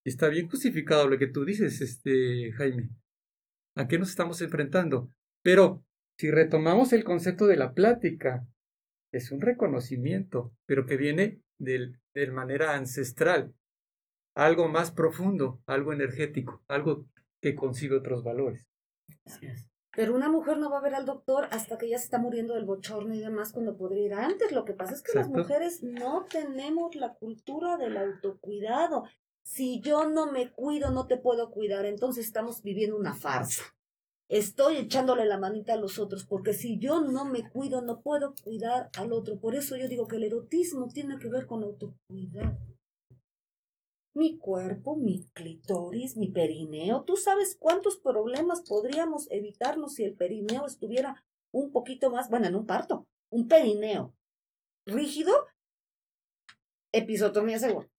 está 0.06 0.30
bien 0.30 0.48
justificado 0.48 1.10
lo 1.10 1.18
que 1.18 1.28
tú 1.28 1.44
dices, 1.44 1.82
este, 1.82 2.54
Jaime, 2.54 2.90
a 3.76 3.88
qué 3.88 3.98
nos 3.98 4.10
estamos 4.10 4.41
enfrentando. 4.41 5.10
Pero 5.41 5.84
si 6.18 6.32
retomamos 6.32 6.94
el 6.94 7.04
concepto 7.04 7.48
de 7.48 7.58
la 7.58 7.74
plática, 7.74 8.45
es 9.12 9.32
un 9.32 9.41
reconocimiento, 9.41 10.54
pero 10.66 10.86
que 10.86 10.98
viene 10.98 11.41
de 11.60 12.32
manera 12.32 12.76
ancestral, 12.76 13.54
algo 14.36 14.68
más 14.68 14.91
profundo, 14.91 15.62
algo 15.66 15.94
energético, 15.94 16.64
algo 16.68 17.06
que 17.41 17.56
consigue 17.56 17.95
otros 17.95 18.24
valores. 18.24 18.68
Pero 19.95 20.16
una 20.16 20.30
mujer 20.30 20.58
no 20.58 20.72
va 20.72 20.80
a 20.80 20.82
ver 20.82 20.95
al 20.95 21.06
doctor 21.06 21.48
hasta 21.52 21.78
que 21.78 21.88
ya 21.88 22.00
se 22.00 22.06
está 22.06 22.18
muriendo 22.18 22.56
del 22.56 22.66
bochorno 22.66 23.14
y 23.14 23.20
demás 23.20 23.54
cuando 23.54 23.78
podría 23.78 24.06
ir 24.06 24.14
antes. 24.16 24.52
Lo 24.52 24.66
que 24.66 24.74
pasa 24.74 24.94
es 24.94 25.04
que 25.04 25.14
las 25.14 25.30
mujeres 25.30 25.84
no 25.84 26.26
tenemos 26.26 26.95
la 26.95 27.14
cultura 27.14 27.78
del 27.78 27.98
autocuidado. 27.98 29.04
Si 29.44 29.82
yo 29.82 30.10
no 30.10 30.32
me 30.32 30.52
cuido, 30.52 30.91
no 30.91 31.07
te 31.07 31.18
puedo 31.18 31.52
cuidar. 31.52 31.86
Entonces 31.86 32.26
estamos 32.26 32.64
viviendo 32.64 32.98
una 32.98 33.14
farsa. 33.14 33.64
Estoy 34.30 34.78
echándole 34.78 35.26
la 35.26 35.38
manita 35.38 35.74
a 35.74 35.78
los 35.78 35.99
otros, 35.99 36.26
porque 36.26 36.53
si 36.53 36.80
yo 36.80 37.02
no 37.02 37.26
me 37.26 37.48
cuido, 37.49 37.82
no 37.82 38.02
puedo 38.02 38.34
cuidar 38.44 38.90
al 38.98 39.14
otro. 39.14 39.40
Por 39.40 39.56
eso 39.56 39.76
yo 39.76 39.88
digo 39.88 40.07
que 40.07 40.15
el 40.15 40.24
erotismo 40.24 40.88
tiene 40.88 41.20
que 41.20 41.30
ver 41.30 41.45
con 41.45 41.64
autocuidado 41.64 42.57
mi 44.15 44.38
cuerpo, 44.38 44.95
mi 44.95 45.26
clitoris, 45.34 46.18
mi 46.18 46.30
perineo. 46.30 47.03
¿Tú 47.03 47.18
sabes 47.18 47.57
cuántos 47.60 47.98
problemas 47.98 48.61
podríamos 48.61 49.28
evitarnos 49.32 49.95
si 49.95 50.03
el 50.03 50.15
perineo 50.15 50.65
estuviera 50.65 51.24
un 51.52 51.72
poquito 51.72 52.10
más, 52.10 52.30
bueno, 52.30 52.48
en 52.48 52.56
un 52.56 52.65
parto, 52.65 53.07
un 53.30 53.48
perineo 53.48 54.14
rígido, 54.86 55.34
episotomía 56.91 57.60
segura. 57.60 57.90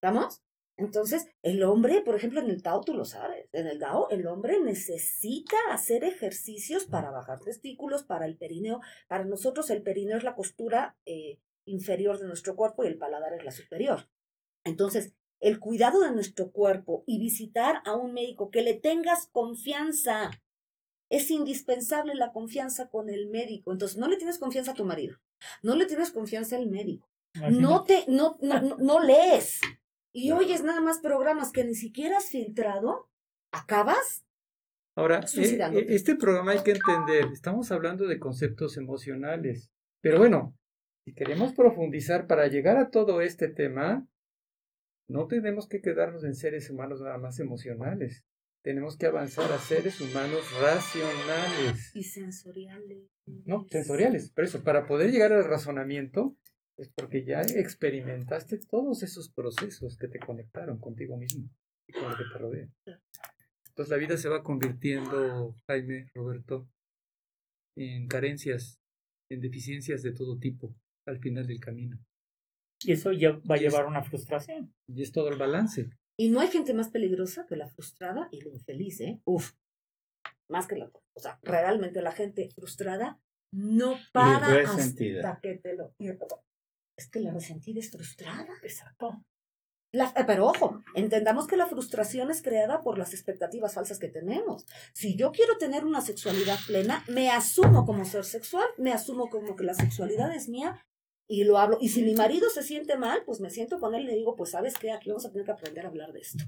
¿Estamos? 0.00 0.42
Entonces, 0.76 1.26
el 1.42 1.64
hombre, 1.64 2.02
por 2.02 2.14
ejemplo, 2.14 2.40
en 2.40 2.50
el 2.50 2.62
Tao, 2.62 2.82
tú 2.82 2.94
lo 2.94 3.04
sabes, 3.04 3.48
en 3.52 3.66
el 3.66 3.80
Tao, 3.80 4.08
el 4.10 4.28
hombre 4.28 4.60
necesita 4.60 5.56
hacer 5.72 6.04
ejercicios 6.04 6.84
para 6.84 7.10
bajar 7.10 7.40
testículos, 7.40 8.04
para 8.04 8.26
el 8.26 8.36
perineo. 8.36 8.80
Para 9.08 9.24
nosotros 9.24 9.70
el 9.70 9.82
perineo 9.82 10.16
es 10.16 10.22
la 10.22 10.36
costura 10.36 10.96
eh, 11.04 11.40
inferior 11.64 12.20
de 12.20 12.28
nuestro 12.28 12.54
cuerpo 12.54 12.84
y 12.84 12.86
el 12.86 12.96
paladar 12.96 13.32
es 13.32 13.44
la 13.44 13.50
superior. 13.50 14.08
Entonces, 14.64 15.14
el 15.40 15.58
cuidado 15.58 16.00
de 16.00 16.12
nuestro 16.12 16.52
cuerpo 16.52 17.04
y 17.06 17.18
visitar 17.18 17.82
a 17.84 17.96
un 17.96 18.12
médico 18.12 18.50
que 18.50 18.62
le 18.62 18.74
tengas 18.74 19.28
confianza. 19.28 20.30
Es 21.10 21.30
indispensable 21.30 22.14
la 22.14 22.32
confianza 22.32 22.90
con 22.90 23.08
el 23.08 23.28
médico. 23.28 23.72
Entonces, 23.72 23.96
no 23.96 24.08
le 24.08 24.16
tienes 24.16 24.38
confianza 24.38 24.72
a 24.72 24.74
tu 24.74 24.84
marido, 24.84 25.16
no 25.62 25.74
le 25.74 25.86
tienes 25.86 26.10
confianza 26.10 26.56
al 26.56 26.66
médico, 26.66 27.08
no 27.50 27.84
te, 27.84 28.04
no, 28.08 28.36
no, 28.40 29.00
lees 29.00 29.60
y 30.18 30.32
oyes 30.32 30.62
nada 30.62 30.80
más 30.80 30.98
programas 30.98 31.52
que 31.52 31.64
ni 31.64 31.74
siquiera 31.74 32.18
has 32.18 32.30
filtrado, 32.30 33.08
acabas 33.52 34.24
Ahora, 34.98 35.20
eh, 35.20 35.58
eh, 35.60 35.86
este 35.90 36.16
programa 36.16 36.50
hay 36.50 36.64
que 36.64 36.72
entender, 36.72 37.26
estamos 37.32 37.70
hablando 37.70 38.08
de 38.08 38.18
conceptos 38.18 38.76
emocionales, 38.76 39.70
pero 40.00 40.18
bueno, 40.18 40.56
si 41.04 41.14
queremos 41.14 41.54
profundizar 41.54 42.26
para 42.26 42.48
llegar 42.48 42.78
a 42.78 42.90
todo 42.90 43.20
este 43.20 43.46
tema, 43.46 44.08
no 45.08 45.28
tenemos 45.28 45.68
que 45.68 45.80
quedarnos 45.80 46.24
en 46.24 46.34
seres 46.34 46.68
humanos 46.68 47.00
nada 47.00 47.16
más 47.16 47.38
emocionales. 47.38 48.24
Tenemos 48.64 48.96
que 48.98 49.06
avanzar 49.06 49.52
a 49.52 49.58
seres 49.58 50.00
humanos 50.00 50.42
racionales. 50.60 51.94
Y 51.94 52.02
sensoriales. 52.02 53.08
No, 53.46 53.66
sensoriales. 53.70 54.32
Pero 54.34 54.48
eso, 54.48 54.64
para 54.64 54.88
poder 54.88 55.12
llegar 55.12 55.32
al 55.32 55.44
razonamiento, 55.44 56.36
es 56.78 56.88
porque 56.90 57.24
ya 57.24 57.42
experimentaste 57.42 58.58
todos 58.58 59.02
esos 59.02 59.30
procesos 59.30 59.96
que 59.96 60.08
te 60.08 60.20
conectaron 60.20 60.78
contigo 60.78 61.16
mismo 61.16 61.50
y 61.86 61.92
con 61.92 62.08
lo 62.08 62.16
que 62.16 62.24
te 62.24 62.38
rodea. 62.38 62.68
Entonces 63.68 63.90
la 63.90 63.96
vida 63.96 64.16
se 64.16 64.28
va 64.28 64.42
convirtiendo, 64.42 65.56
Jaime, 65.66 66.08
Roberto, 66.14 66.68
en 67.76 68.06
carencias, 68.06 68.80
en 69.30 69.40
deficiencias 69.40 70.02
de 70.02 70.12
todo 70.12 70.38
tipo 70.38 70.74
al 71.06 71.18
final 71.18 71.46
del 71.46 71.60
camino. 71.60 71.98
Y 72.80 72.92
eso 72.92 73.12
ya 73.12 73.32
va 73.50 73.56
a 73.56 73.58
llevar 73.58 73.86
una 73.86 74.04
frustración. 74.04 74.72
Y 74.86 75.02
es 75.02 75.10
todo 75.10 75.28
el 75.28 75.38
balance. 75.38 75.90
Y 76.16 76.30
no 76.30 76.40
hay 76.40 76.48
gente 76.48 76.74
más 76.74 76.90
peligrosa 76.90 77.46
que 77.46 77.56
la 77.56 77.68
frustrada 77.68 78.28
y 78.30 78.40
la 78.40 78.50
infeliz, 78.50 79.00
¿eh? 79.00 79.20
Uf, 79.24 79.52
más 80.48 80.66
que 80.66 80.76
la... 80.76 80.90
O 81.14 81.20
sea, 81.20 81.40
realmente 81.42 82.02
la 82.02 82.12
gente 82.12 82.48
frustrada 82.54 83.20
no 83.52 83.96
para 84.12 84.62
hasta 84.62 85.40
que 85.40 85.56
te 85.56 85.74
lo... 85.74 85.94
Es 86.98 87.08
que 87.08 87.20
la 87.20 87.32
resentida 87.32 87.78
es 87.78 87.90
frustrada. 87.90 88.48
Exacto. 88.62 89.24
La, 89.92 90.12
eh, 90.16 90.24
pero 90.26 90.46
ojo, 90.46 90.82
entendamos 90.94 91.46
que 91.46 91.56
la 91.56 91.66
frustración 91.66 92.30
es 92.30 92.42
creada 92.42 92.82
por 92.82 92.98
las 92.98 93.14
expectativas 93.14 93.72
falsas 93.72 93.98
que 93.98 94.08
tenemos. 94.08 94.66
Si 94.92 95.16
yo 95.16 95.30
quiero 95.30 95.56
tener 95.56 95.84
una 95.84 96.02
sexualidad 96.02 96.58
plena, 96.66 97.04
me 97.08 97.30
asumo 97.30 97.86
como 97.86 98.04
ser 98.04 98.24
sexual, 98.24 98.66
me 98.76 98.92
asumo 98.92 99.30
como 99.30 99.54
que 99.56 99.64
la 99.64 99.74
sexualidad 99.74 100.34
es 100.34 100.48
mía 100.48 100.84
y 101.28 101.44
lo 101.44 101.56
hablo. 101.56 101.78
Y 101.80 101.90
si 101.90 102.02
mi 102.02 102.14
marido 102.14 102.50
se 102.50 102.64
siente 102.64 102.98
mal, 102.98 103.22
pues 103.24 103.40
me 103.40 103.48
siento 103.48 103.78
con 103.78 103.94
él 103.94 104.02
y 104.02 104.06
le 104.06 104.14
digo, 104.16 104.34
pues 104.34 104.50
sabes 104.50 104.74
qué, 104.74 104.90
aquí 104.90 105.08
vamos 105.08 105.24
a 105.24 105.30
tener 105.30 105.46
que 105.46 105.52
aprender 105.52 105.86
a 105.86 105.88
hablar 105.88 106.12
de 106.12 106.20
esto. 106.20 106.44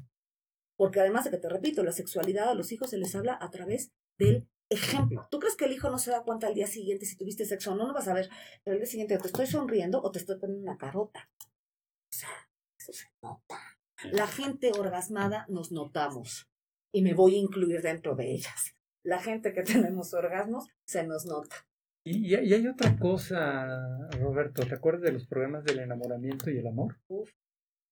Porque 0.77 1.01
además 1.01 1.25
de 1.25 1.31
que 1.31 1.39
te 1.39 1.49
repito, 1.49 1.85
la 1.85 1.93
sexualidad 1.93 2.49
a 2.49 2.55
los 2.55 2.73
hijos 2.73 2.91
se 2.91 2.99
les 2.99 3.15
habla 3.15 3.39
a 3.41 3.51
través 3.51 3.93
del 4.19 4.49
ejemplo. 4.71 5.29
¿Tú 5.31 5.39
crees 5.39 5.57
que 5.57 5.67
el 5.67 5.73
hijo 5.73 5.91
no 5.91 5.99
se 5.99 6.11
da 6.11 6.23
cuenta 6.23 6.47
al 6.47 6.55
día 6.55 6.67
siguiente 6.67 7.05
si 7.05 7.17
tuviste 7.17 7.45
sexo 7.45 7.73
o 7.73 7.75
no? 7.75 7.87
No 7.87 7.93
vas 7.93 8.09
a 8.09 8.15
ver, 8.15 8.31
pero 8.65 8.75
el 8.75 8.81
día 8.81 8.91
siguiente 8.91 9.19
te 9.19 9.27
estoy 9.27 9.47
sonriendo 9.47 10.01
o 10.03 10.11
te 10.11 10.21
estoy 10.21 10.39
poniendo 10.39 10.63
una 10.63 10.79
carota. 10.79 11.29
O 11.43 12.17
sea, 12.17 12.31
eso 12.79 12.93
se 12.93 13.09
nota. 13.23 13.59
La 14.05 14.27
gente 14.27 14.73
orgasmada 14.73 15.45
nos 15.49 15.73
notamos 15.73 16.49
y 16.93 17.03
me 17.03 17.13
voy 17.13 17.35
a 17.35 17.39
incluir 17.39 17.83
dentro 17.83 18.15
de 18.15 18.33
ellas. 18.33 18.75
La 19.05 19.21
gente 19.21 19.53
que 19.53 19.63
tenemos 19.63 20.15
orgasmos 20.15 20.69
se 20.87 21.07
nos 21.07 21.27
nota. 21.27 21.57
Y, 22.05 22.35
hay 22.35 22.67
otra 22.67 22.97
cosa, 22.99 24.09
Roberto, 24.19 24.67
¿te 24.67 24.75
acuerdas 24.75 25.03
de 25.03 25.13
los 25.13 25.27
problemas 25.27 25.65
del 25.65 25.81
enamoramiento 25.81 26.51
y 26.51 26.57
el 26.57 26.67
amor? 26.67 26.99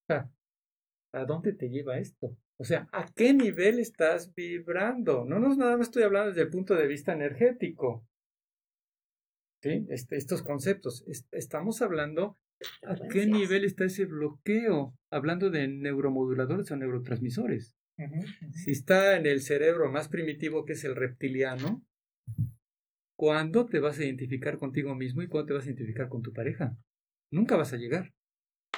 ¿A 0.08 1.24
dónde 1.26 1.52
te 1.52 1.68
lleva 1.68 1.98
esto? 1.98 2.34
O 2.60 2.64
sea, 2.64 2.88
¿a 2.92 3.06
qué 3.14 3.32
nivel 3.32 3.78
estás 3.78 4.34
vibrando? 4.34 5.24
No 5.24 5.38
nos 5.38 5.56
nada 5.56 5.76
más 5.76 5.88
estoy 5.88 6.02
hablando 6.02 6.30
desde 6.30 6.42
el 6.42 6.50
punto 6.50 6.74
de 6.74 6.86
vista 6.86 7.12
energético. 7.12 8.04
¿Sí? 9.62 9.86
Este, 9.88 10.16
estos 10.16 10.42
conceptos. 10.42 11.04
estamos 11.32 11.82
hablando 11.82 12.36
a 12.84 12.96
qué 13.08 13.26
nivel 13.26 13.64
está 13.64 13.84
ese 13.84 14.04
bloqueo, 14.04 14.96
hablando 15.10 15.50
de 15.50 15.68
neuromoduladores 15.68 16.70
o 16.70 16.76
neurotransmisores. 16.76 17.76
Si 18.52 18.70
está 18.70 19.16
en 19.16 19.26
el 19.26 19.40
cerebro 19.40 19.90
más 19.90 20.08
primitivo, 20.08 20.64
que 20.64 20.74
es 20.74 20.84
el 20.84 20.94
reptiliano, 20.94 21.84
¿Cuándo 23.18 23.66
te 23.66 23.80
vas 23.80 23.98
a 23.98 24.04
identificar 24.04 24.58
contigo 24.58 24.94
mismo 24.94 25.22
y 25.22 25.26
cuándo 25.26 25.48
te 25.48 25.54
vas 25.54 25.64
a 25.64 25.70
identificar 25.70 26.08
con 26.08 26.22
tu 26.22 26.32
pareja? 26.32 26.76
Nunca 27.32 27.56
vas 27.56 27.72
a 27.72 27.76
llegar, 27.76 28.14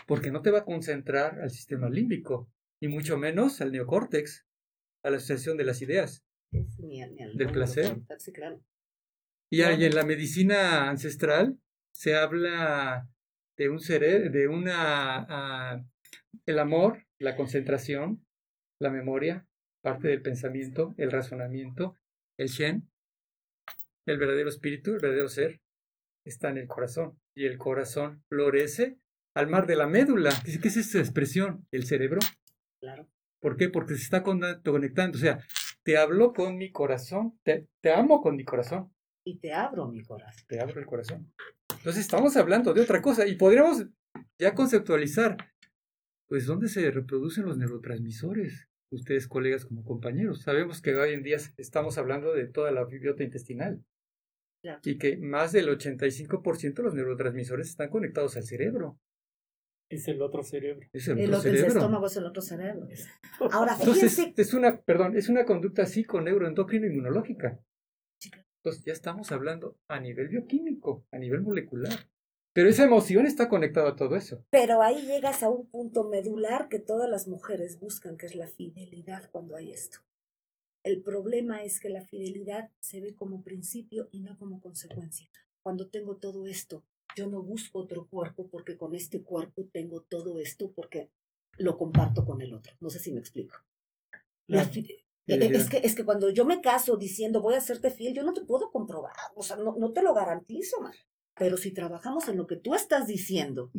porque 0.06 0.30
no 0.30 0.40
te 0.40 0.50
va 0.50 0.60
a 0.60 0.64
concentrar 0.64 1.40
al 1.40 1.50
sistema 1.50 1.90
límbico, 1.90 2.50
y 2.80 2.88
mucho 2.88 3.18
menos 3.18 3.60
al 3.60 3.72
neocórtex, 3.72 4.46
a 5.04 5.10
la 5.10 5.18
asociación 5.18 5.56
de 5.56 5.64
las 5.64 5.82
ideas, 5.82 6.24
del 6.50 7.52
placer. 7.52 8.00
Y 9.50 9.62
en 9.62 9.94
la 9.94 10.04
medicina 10.04 10.88
ancestral 10.88 11.58
se 11.92 12.16
habla 12.16 13.08
de 13.56 13.68
un 13.68 13.80
cerebro, 13.80 14.30
de 14.30 14.48
una, 14.48 15.84
el 16.46 16.58
amor, 16.58 17.06
la 17.18 17.36
concentración, 17.36 18.24
la 18.80 18.90
memoria, 18.90 19.46
parte 19.82 20.08
del 20.08 20.22
pensamiento, 20.22 20.94
el 20.96 21.10
razonamiento, 21.10 21.96
el 22.38 22.48
Shen, 22.48 22.88
el 24.06 24.18
verdadero 24.18 24.48
espíritu, 24.48 24.92
el 24.92 25.00
verdadero 25.00 25.28
ser, 25.28 25.60
está 26.24 26.50
en 26.50 26.58
el 26.58 26.66
corazón. 26.66 27.18
Y 27.34 27.46
el 27.46 27.58
corazón 27.58 28.24
florece 28.28 28.98
al 29.34 29.48
mar 29.48 29.66
de 29.66 29.76
la 29.76 29.86
médula. 29.86 30.30
¿Qué 30.44 30.68
es 30.68 30.76
esta 30.76 30.98
expresión? 30.98 31.66
El 31.70 31.84
cerebro. 31.84 32.20
Claro. 32.80 33.08
¿Por 33.40 33.56
qué? 33.56 33.68
Porque 33.68 33.94
se 33.94 34.02
está 34.02 34.22
conectando. 34.22 35.16
O 35.16 35.20
sea, 35.20 35.40
te 35.82 35.96
hablo 35.96 36.32
con 36.32 36.56
mi 36.56 36.70
corazón, 36.70 37.38
te, 37.42 37.68
te 37.80 37.92
amo 37.92 38.20
con 38.20 38.36
mi 38.36 38.44
corazón. 38.44 38.92
Y 39.24 39.38
te 39.38 39.52
abro 39.52 39.88
mi 39.88 40.02
corazón. 40.02 40.44
Te 40.46 40.60
abro 40.60 40.80
el 40.80 40.86
corazón. 40.86 41.32
Entonces 41.70 42.02
estamos 42.02 42.36
hablando 42.36 42.74
de 42.74 42.82
otra 42.82 43.00
cosa 43.00 43.26
y 43.26 43.36
podríamos 43.36 43.86
ya 44.38 44.54
conceptualizar, 44.54 45.36
pues, 46.28 46.46
dónde 46.46 46.68
se 46.68 46.90
reproducen 46.90 47.46
los 47.46 47.56
neurotransmisores. 47.56 48.68
Ustedes, 48.92 49.28
colegas, 49.28 49.64
como 49.64 49.84
compañeros, 49.84 50.42
sabemos 50.42 50.82
que 50.82 50.96
hoy 50.96 51.14
en 51.14 51.22
día 51.22 51.36
estamos 51.56 51.96
hablando 51.96 52.32
de 52.34 52.48
toda 52.48 52.72
la 52.72 52.84
bibliota 52.84 53.22
intestinal. 53.22 53.84
Y 54.84 54.98
que 54.98 55.16
más 55.16 55.52
del 55.52 55.68
85% 55.68 56.74
de 56.74 56.82
los 56.82 56.94
neurotransmisores 56.94 57.68
están 57.68 57.88
conectados 57.88 58.36
al 58.36 58.42
cerebro. 58.42 58.98
Es 59.90 60.06
el 60.06 60.22
otro 60.22 60.44
cerebro. 60.44 60.88
Es 60.92 61.08
el, 61.08 61.18
El, 61.18 61.34
otro 61.34 61.50
el 61.50 61.56
estómago 61.56 62.06
es 62.06 62.16
el 62.16 62.24
otro 62.24 62.40
cerebro. 62.40 62.86
Ahora, 63.50 63.76
Entonces, 63.78 64.14
fíjense, 64.14 64.40
es 64.40 64.54
una, 64.54 64.80
perdón, 64.80 65.16
es 65.16 65.28
una 65.28 65.44
conducta 65.44 65.84
psiconeuroendocrino 65.84 66.86
inmunológica. 66.86 67.60
Entonces, 68.58 68.84
ya 68.84 68.92
estamos 68.92 69.32
hablando 69.32 69.78
a 69.88 69.98
nivel 69.98 70.28
bioquímico, 70.28 71.04
a 71.10 71.18
nivel 71.18 71.40
molecular. 71.42 72.08
Pero 72.52 72.68
esa 72.68 72.84
emoción 72.84 73.26
está 73.26 73.48
conectada 73.48 73.90
a 73.90 73.96
todo 73.96 74.16
eso. 74.16 74.44
pero 74.50 74.82
ahí 74.82 75.06
llegas 75.06 75.42
a 75.42 75.50
un 75.50 75.66
punto 75.66 76.08
medular 76.08 76.68
que 76.68 76.78
todas 76.78 77.08
las 77.08 77.28
mujeres 77.28 77.78
buscan, 77.78 78.16
que 78.16 78.26
es 78.26 78.34
la 78.34 78.48
fidelidad 78.48 79.28
cuando 79.30 79.56
hay 79.56 79.72
esto. 79.72 79.98
El 80.84 81.02
problema 81.02 81.62
es 81.62 81.78
que 81.80 81.90
la 81.90 82.04
fidelidad 82.04 82.70
se 82.80 83.00
ve 83.00 83.14
como 83.14 83.42
principio 83.42 84.08
y 84.12 84.20
no 84.20 84.38
como 84.38 84.60
consecuencia. 84.60 85.28
Cuando 85.62 85.88
tengo 85.88 86.16
todo 86.16 86.46
esto, 86.46 86.84
yo 87.16 87.26
no 87.28 87.42
busco 87.42 87.80
otro 87.80 88.06
cuerpo 88.06 88.48
porque 88.48 88.76
con 88.76 88.94
este 88.94 89.22
cuerpo 89.22 89.68
tengo 89.72 90.02
todo 90.02 90.38
esto 90.38 90.72
porque 90.72 91.10
lo 91.58 91.76
comparto 91.76 92.24
con 92.24 92.40
el 92.40 92.54
otro. 92.54 92.74
No 92.80 92.90
sé 92.90 92.98
si 92.98 93.12
me 93.12 93.20
explico. 93.20 93.56
Claro. 94.46 94.68
Fidelidad. 94.70 95.60
es, 95.60 95.68
que, 95.68 95.76
es 95.78 95.94
que 95.94 96.04
cuando 96.04 96.30
yo 96.30 96.44
me 96.44 96.60
caso 96.60 96.96
diciendo 96.96 97.40
voy 97.40 97.54
a 97.54 97.58
hacerte 97.58 97.90
fiel, 97.90 98.14
yo 98.14 98.24
no 98.24 98.32
te 98.32 98.40
puedo 98.44 98.70
comprobar, 98.70 99.12
o 99.36 99.42
sea, 99.42 99.56
no, 99.56 99.76
no 99.78 99.92
te 99.92 100.02
lo 100.02 100.12
garantizo, 100.14 100.80
man. 100.80 100.92
Pero 101.36 101.56
si 101.56 101.72
trabajamos 101.72 102.28
en 102.28 102.36
lo 102.36 102.46
que 102.46 102.56
tú 102.56 102.74
estás 102.74 103.06
diciendo, 103.06 103.70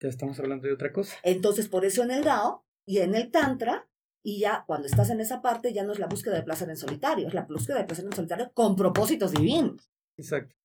Ya 0.00 0.08
estamos 0.08 0.38
hablando 0.40 0.66
de 0.66 0.72
otra 0.72 0.92
cosa. 0.92 1.14
entonces 1.22 1.68
por 1.68 1.84
eso 1.84 2.02
en 2.02 2.10
el 2.10 2.24
Dao 2.24 2.64
y 2.86 2.98
en 2.98 3.14
el 3.14 3.30
Tantra, 3.30 3.88
y 4.24 4.40
ya 4.40 4.64
cuando 4.66 4.86
estás 4.86 5.10
en 5.10 5.20
esa 5.20 5.42
parte, 5.42 5.72
ya 5.74 5.84
no 5.84 5.92
es 5.92 5.98
la 5.98 6.06
búsqueda 6.06 6.36
de 6.36 6.42
placer 6.42 6.68
en 6.70 6.76
solitario, 6.76 7.28
es 7.28 7.34
la 7.34 7.44
búsqueda 7.44 7.78
de 7.78 7.84
placer 7.84 8.06
en 8.06 8.12
solitario 8.12 8.50
con 8.54 8.74
propósitos 8.74 9.32
divinos, 9.32 9.90
Exacto. 10.16 10.56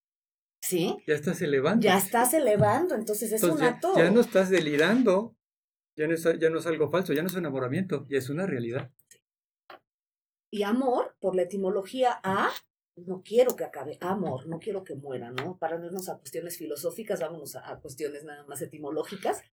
¿Sí? 0.64 0.98
Ya 1.06 1.16
estás 1.16 1.42
elevando. 1.42 1.84
Ya 1.84 1.98
estás 1.98 2.34
elevando, 2.34 2.96
entonces 2.96 3.32
es 3.34 3.44
Entonces, 3.44 3.68
un 3.68 3.74
acto. 3.74 3.94
ya 3.98 4.10
no 4.10 4.22
estás 4.22 4.50
delirando. 4.50 5.36
Ya 5.96 6.08
no, 6.08 6.16
es, 6.16 6.24
ya 6.24 6.50
no 6.50 6.58
es 6.58 6.66
algo 6.66 6.90
falso, 6.90 7.14
ya 7.14 7.22
no 7.22 7.28
es 7.28 7.34
un 7.34 7.42
enamoramiento, 7.42 8.08
ya 8.10 8.18
es 8.18 8.30
una 8.30 8.48
realidad. 8.48 8.92
Y 10.52 10.64
amor, 10.64 11.16
por 11.20 11.36
la 11.36 11.44
etimología 11.44 12.20
A, 12.24 12.50
no 12.96 13.22
quiero 13.24 13.56
que 13.56 13.64
acabe, 13.64 13.98
amor, 14.02 14.48
no 14.48 14.58
quiero 14.58 14.84
que 14.84 14.96
muera, 14.96 15.30
¿no? 15.30 15.58
Para 15.58 15.78
no 15.78 15.86
irnos 15.86 16.10
a 16.10 16.18
cuestiones 16.18 16.58
filosóficas, 16.58 17.20
vámonos 17.20 17.56
a, 17.56 17.70
a 17.70 17.80
cuestiones 17.80 18.24
nada 18.24 18.44
más 18.46 18.62
etimológicas. 18.62 19.44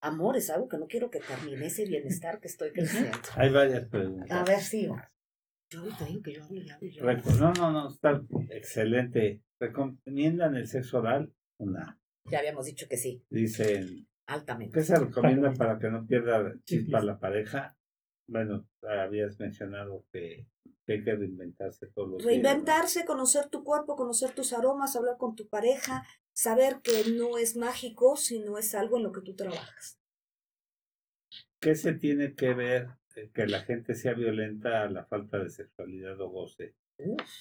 Amor 0.00 0.38
es 0.38 0.48
algo 0.48 0.68
que 0.68 0.78
no 0.78 0.86
quiero 0.86 1.10
que 1.10 1.20
termine 1.20 1.66
ese 1.66 1.84
bienestar 1.84 2.40
que 2.40 2.48
estoy 2.48 2.72
creciendo. 2.72 3.18
Hay 3.36 3.50
varias 3.50 3.86
preguntas. 3.86 4.30
A 4.30 4.44
ver, 4.44 4.60
sigo. 4.60 4.96
Yo 5.70 5.80
ahorita 5.80 6.04
digo 6.06 6.22
que 6.22 6.32
yo 6.32 6.44
hablo 6.44 6.60
y 6.62 6.70
hablo 6.98 7.22
No, 7.38 7.52
no, 7.52 7.70
no, 7.72 7.88
está 7.90 8.22
excelente. 8.48 9.42
¿Recomiendan 9.60 10.56
el 10.56 10.66
sexo 10.66 10.98
oral? 10.98 11.32
Una. 11.58 12.00
Ya 12.24 12.38
habíamos 12.38 12.64
dicho 12.64 12.86
que 12.88 12.96
sí, 12.96 13.22
Dicen, 13.28 14.08
altamente. 14.26 14.78
¿qué 14.78 14.84
se 14.84 14.96
recomienda 14.96 15.52
para 15.52 15.78
que 15.78 15.90
no 15.90 16.06
pierda 16.06 16.54
chispa 16.64 17.02
la 17.02 17.18
pareja? 17.18 17.76
Bueno, 18.26 18.66
habías 18.82 19.38
mencionado 19.38 20.06
que, 20.12 20.46
que 20.86 20.92
hay 20.94 21.04
que 21.04 21.14
reinventarse 21.14 21.88
todos 21.88 22.08
los 22.08 22.18
días, 22.18 22.26
¿no? 22.26 22.30
Reinventarse, 22.30 23.04
conocer 23.04 23.48
tu 23.48 23.64
cuerpo, 23.64 23.96
conocer 23.96 24.30
tus 24.32 24.52
aromas, 24.52 24.96
hablar 24.96 25.18
con 25.18 25.34
tu 25.34 25.48
pareja, 25.48 26.06
saber 26.32 26.80
que 26.82 27.10
no 27.12 27.36
es 27.36 27.56
mágico, 27.56 28.16
sino 28.16 28.56
es 28.56 28.74
algo 28.74 28.96
en 28.96 29.02
lo 29.02 29.12
que 29.12 29.22
tú 29.22 29.34
trabajas. 29.34 29.98
¿Qué 31.60 31.74
se 31.74 31.92
tiene 31.92 32.34
que 32.34 32.54
ver 32.54 32.88
eh, 33.16 33.30
que 33.34 33.46
la 33.46 33.60
gente 33.60 33.94
sea 33.94 34.14
violenta 34.14 34.82
a 34.82 34.90
la 34.90 35.04
falta 35.04 35.38
de 35.38 35.50
sexualidad 35.50 36.18
o 36.20 36.30
goce? 36.30 36.74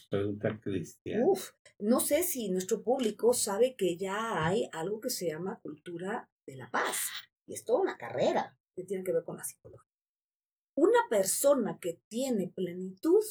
Pregunta 0.09 0.59
Cristian. 0.61 1.23
Uf, 1.23 1.51
no 1.79 1.99
sé 1.99 2.23
si 2.23 2.49
nuestro 2.49 2.83
público 2.83 3.33
sabe 3.33 3.75
que 3.75 3.97
ya 3.97 4.45
hay 4.45 4.69
algo 4.71 4.99
que 4.99 5.09
se 5.09 5.27
llama 5.27 5.59
cultura 5.61 6.29
de 6.45 6.55
la 6.55 6.69
paz. 6.69 7.09
Y 7.45 7.53
es 7.53 7.63
toda 7.63 7.81
una 7.81 7.97
carrera 7.97 8.57
que 8.75 8.83
tiene 8.83 9.03
que 9.03 9.13
ver 9.13 9.23
con 9.23 9.37
la 9.37 9.43
psicología. 9.43 9.89
Una 10.75 10.99
persona 11.09 11.77
que 11.79 12.01
tiene 12.07 12.47
plenitud 12.47 13.23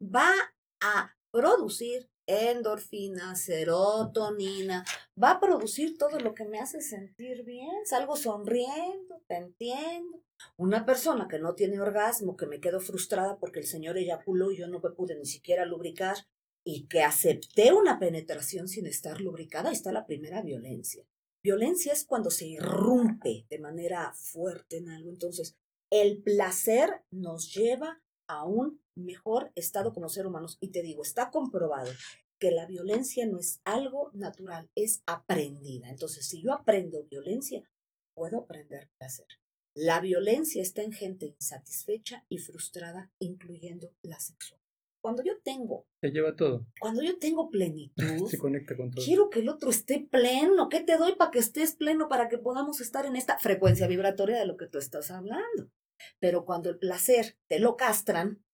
va 0.00 0.32
a 0.80 1.16
producir 1.30 2.11
endorfina, 2.26 3.34
serotonina, 3.34 4.84
va 5.20 5.32
a 5.32 5.40
producir 5.40 5.98
todo 5.98 6.18
lo 6.20 6.34
que 6.34 6.44
me 6.44 6.58
hace 6.58 6.80
sentir 6.80 7.44
bien. 7.44 7.84
Salgo 7.84 8.16
sonriendo, 8.16 9.22
te 9.26 9.36
entiendo. 9.36 10.22
Una 10.56 10.84
persona 10.84 11.28
que 11.28 11.38
no 11.38 11.54
tiene 11.54 11.80
orgasmo, 11.80 12.36
que 12.36 12.46
me 12.46 12.60
quedo 12.60 12.80
frustrada 12.80 13.38
porque 13.38 13.60
el 13.60 13.66
señor 13.66 13.98
eyaculó 13.98 14.50
y 14.50 14.58
yo 14.58 14.68
no 14.68 14.80
me 14.80 14.90
pude 14.90 15.16
ni 15.16 15.26
siquiera 15.26 15.64
lubricar, 15.64 16.16
y 16.64 16.86
que 16.86 17.02
acepté 17.02 17.72
una 17.72 17.98
penetración 17.98 18.68
sin 18.68 18.86
estar 18.86 19.20
lubricada, 19.20 19.70
ahí 19.70 19.74
está 19.74 19.92
la 19.92 20.06
primera 20.06 20.42
violencia. 20.42 21.04
Violencia 21.42 21.92
es 21.92 22.04
cuando 22.04 22.30
se 22.30 22.46
irrumpe 22.46 23.46
de 23.50 23.58
manera 23.58 24.12
fuerte 24.14 24.76
en 24.76 24.88
algo. 24.90 25.10
Entonces, 25.10 25.56
el 25.90 26.22
placer 26.22 27.02
nos 27.10 27.52
lleva 27.52 28.00
a 28.28 28.44
un 28.44 28.80
mejor 28.96 29.52
estado 29.54 29.92
como 29.92 30.08
ser 30.08 30.26
humanos. 30.26 30.58
Y 30.60 30.68
te 30.68 30.82
digo, 30.82 31.02
está 31.02 31.30
comprobado 31.30 31.90
que 32.38 32.50
la 32.50 32.66
violencia 32.66 33.26
no 33.26 33.38
es 33.38 33.60
algo 33.64 34.10
natural, 34.14 34.68
es 34.74 35.02
aprendida. 35.06 35.88
Entonces, 35.90 36.26
si 36.26 36.42
yo 36.42 36.52
aprendo 36.52 37.04
violencia, 37.04 37.62
puedo 38.14 38.38
aprender 38.40 38.90
placer. 38.98 39.26
La 39.74 40.00
violencia 40.00 40.60
está 40.60 40.82
en 40.82 40.92
gente 40.92 41.26
insatisfecha 41.26 42.24
y 42.28 42.38
frustrada, 42.38 43.10
incluyendo 43.18 43.94
la 44.02 44.18
sexual. 44.18 44.60
Cuando 45.00 45.22
yo 45.24 45.40
tengo, 45.42 45.86
Se 46.00 46.10
lleva 46.10 46.36
todo. 46.36 46.64
cuando 46.80 47.02
yo 47.02 47.18
tengo 47.18 47.50
plenitud, 47.50 48.28
Se 48.28 48.38
conecta 48.38 48.76
con 48.76 48.90
todo. 48.90 49.04
quiero 49.04 49.30
que 49.30 49.40
el 49.40 49.48
otro 49.48 49.70
esté 49.70 50.06
pleno. 50.08 50.68
¿Qué 50.68 50.80
te 50.80 50.96
doy 50.96 51.16
para 51.16 51.30
que 51.32 51.40
estés 51.40 51.74
pleno, 51.74 52.08
para 52.08 52.28
que 52.28 52.38
podamos 52.38 52.80
estar 52.80 53.06
en 53.06 53.16
esta 53.16 53.38
frecuencia 53.38 53.88
vibratoria 53.88 54.38
de 54.38 54.46
lo 54.46 54.56
que 54.56 54.66
tú 54.68 54.78
estás 54.78 55.10
hablando? 55.10 55.70
Pero 56.20 56.44
cuando 56.44 56.70
el 56.70 56.78
placer 56.78 57.36
te 57.48 57.58
lo 57.58 57.76
castran 57.76 58.44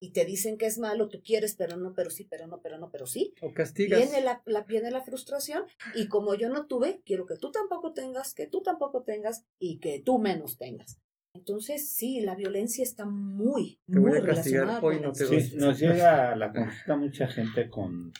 y 0.00 0.12
te 0.12 0.24
dicen 0.24 0.58
que 0.58 0.66
es 0.66 0.78
malo, 0.78 1.08
tú 1.08 1.20
quieres, 1.22 1.54
pero 1.56 1.76
no, 1.76 1.92
pero 1.94 2.10
sí, 2.10 2.24
pero 2.24 2.46
no, 2.46 2.60
pero 2.60 2.78
no, 2.78 2.90
pero 2.90 3.06
sí, 3.06 3.34
O 3.42 3.52
castigas. 3.52 3.98
viene 4.00 4.20
la, 4.22 4.42
la, 4.46 4.62
viene 4.62 4.90
la 4.90 5.02
frustración 5.02 5.64
y 5.94 6.08
como 6.08 6.34
yo 6.34 6.48
no 6.48 6.66
tuve, 6.66 7.02
quiero 7.04 7.26
que 7.26 7.36
tú 7.36 7.50
tampoco 7.50 7.92
tengas, 7.92 8.34
que 8.34 8.46
tú 8.46 8.62
tampoco 8.62 9.02
tengas 9.02 9.44
y 9.58 9.78
que 9.78 10.00
tú 10.04 10.18
menos 10.18 10.56
tengas. 10.56 11.00
Entonces, 11.34 11.88
sí, 11.90 12.20
la 12.20 12.34
violencia 12.34 12.82
está 12.82 13.04
muy, 13.06 13.78
Te 13.86 13.98
voy 13.98 14.10
muy 14.10 14.18
a 14.18 14.22
castigar, 14.22 14.62
relacionada 14.66 14.80
hoy 14.82 14.96
con 14.96 15.02
no 15.04 15.12
te 15.12 15.24
Sí, 15.26 15.50
doy. 15.50 15.60
nos 15.60 15.78
llega 15.78 16.32
a 16.32 16.36
la 16.36 16.52
consulta 16.52 16.96
mucha 16.96 17.26
gente 17.28 17.68
con, 17.68 18.12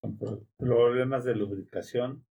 con 0.00 0.16
pro- 0.18 0.46
problemas 0.56 1.24
de 1.24 1.34
lubricación 1.34 2.24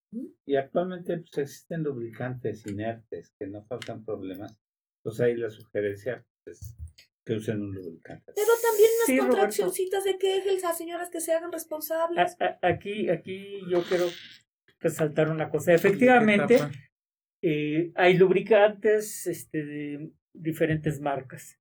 y 0.46 0.56
actualmente 0.56 1.18
pues, 1.20 1.38
existen 1.38 1.84
lubricantes 1.84 2.66
inertes 2.68 3.32
que 3.40 3.48
no 3.48 3.66
causan 3.68 4.04
problemas. 4.04 4.58
Entonces 5.00 5.22
ahí 5.22 5.36
la 5.38 5.50
sugerencia 5.50 6.26
es 6.46 6.76
que 7.26 7.34
usen 7.34 7.62
un 7.62 7.74
lubricante. 7.74 8.32
Pero 8.36 8.48
también 8.62 8.90
unas 8.98 9.06
Sí, 9.06 9.18
Roberto. 9.18 9.30
contraccioncitas 9.38 10.04
de 10.04 10.18
Kegel 10.18 10.64
a 10.66 10.74
señoras 10.74 11.10
que 11.10 11.22
se 11.22 11.34
hagan 11.34 11.52
responsables. 11.52 12.36
A- 12.40 12.46
a- 12.62 12.68
aquí, 12.68 13.10
aquí 13.10 13.60
yo 13.70 13.84
quiero 13.84 14.08
resaltar 14.80 15.30
una 15.30 15.50
cosa. 15.50 15.74
Efectivamente, 15.74 16.58
eh, 17.44 17.92
hay 17.96 18.18
lubricantes 18.18 19.28
este, 19.28 19.64
de 19.64 20.12
diferentes 20.34 21.00
marcas, 21.02 21.60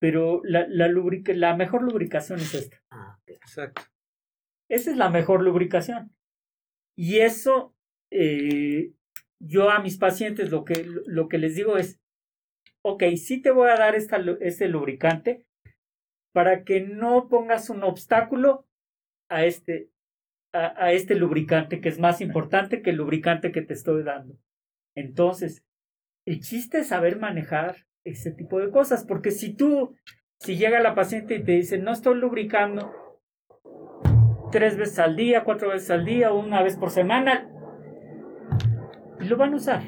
pero 0.00 0.40
la, 0.44 0.66
la, 0.68 0.88
lubrica- 0.88 1.32
la 1.34 1.54
mejor 1.56 1.82
lubricación 1.82 2.40
es 2.40 2.54
esta. 2.54 2.82
Ah. 2.90 3.18
Exacto. 3.26 3.82
Esa 4.68 4.90
es 4.90 4.96
la 4.96 5.10
mejor 5.10 5.42
lubricación. 5.42 6.14
Y 6.96 7.18
eso, 7.18 7.76
eh, 8.10 8.92
yo 9.40 9.70
a 9.70 9.80
mis 9.80 9.98
pacientes 9.98 10.50
lo 10.50 10.64
que, 10.64 10.84
lo 11.06 11.28
que 11.28 11.38
les 11.38 11.54
digo 11.54 11.76
es, 11.76 12.00
ok, 12.84 13.02
sí 13.16 13.40
te 13.40 13.50
voy 13.50 13.70
a 13.70 13.76
dar 13.76 13.94
esta, 13.94 14.22
este 14.40 14.68
lubricante 14.68 15.46
para 16.32 16.64
que 16.64 16.80
no 16.80 17.28
pongas 17.28 17.70
un 17.70 17.82
obstáculo 17.82 18.66
a 19.30 19.44
este, 19.44 19.88
a, 20.52 20.84
a 20.84 20.92
este 20.92 21.14
lubricante 21.14 21.80
que 21.80 21.88
es 21.88 21.98
más 21.98 22.20
importante 22.20 22.82
que 22.82 22.90
el 22.90 22.96
lubricante 22.96 23.52
que 23.52 23.62
te 23.62 23.74
estoy 23.74 24.02
dando. 24.02 24.36
Entonces, 24.96 25.64
el 26.26 26.40
chiste 26.40 26.78
es 26.80 26.88
saber 26.88 27.18
manejar 27.18 27.86
ese 28.04 28.30
tipo 28.30 28.60
de 28.60 28.70
cosas, 28.70 29.04
porque 29.04 29.30
si 29.30 29.54
tú 29.54 29.96
Si 30.40 30.56
llega 30.56 30.80
la 30.80 30.94
paciente 30.94 31.36
y 31.36 31.42
te 31.42 31.52
dice, 31.52 31.78
no 31.78 31.92
estoy 31.92 32.16
lubricando 32.16 32.92
tres 34.52 34.76
veces 34.76 34.98
al 34.98 35.16
día, 35.16 35.42
cuatro 35.42 35.70
veces 35.70 35.90
al 35.90 36.04
día, 36.04 36.32
una 36.32 36.62
vez 36.62 36.76
por 36.76 36.90
semana, 36.90 37.48
lo 39.20 39.36
van 39.36 39.54
a 39.54 39.56
usar. 39.56 39.82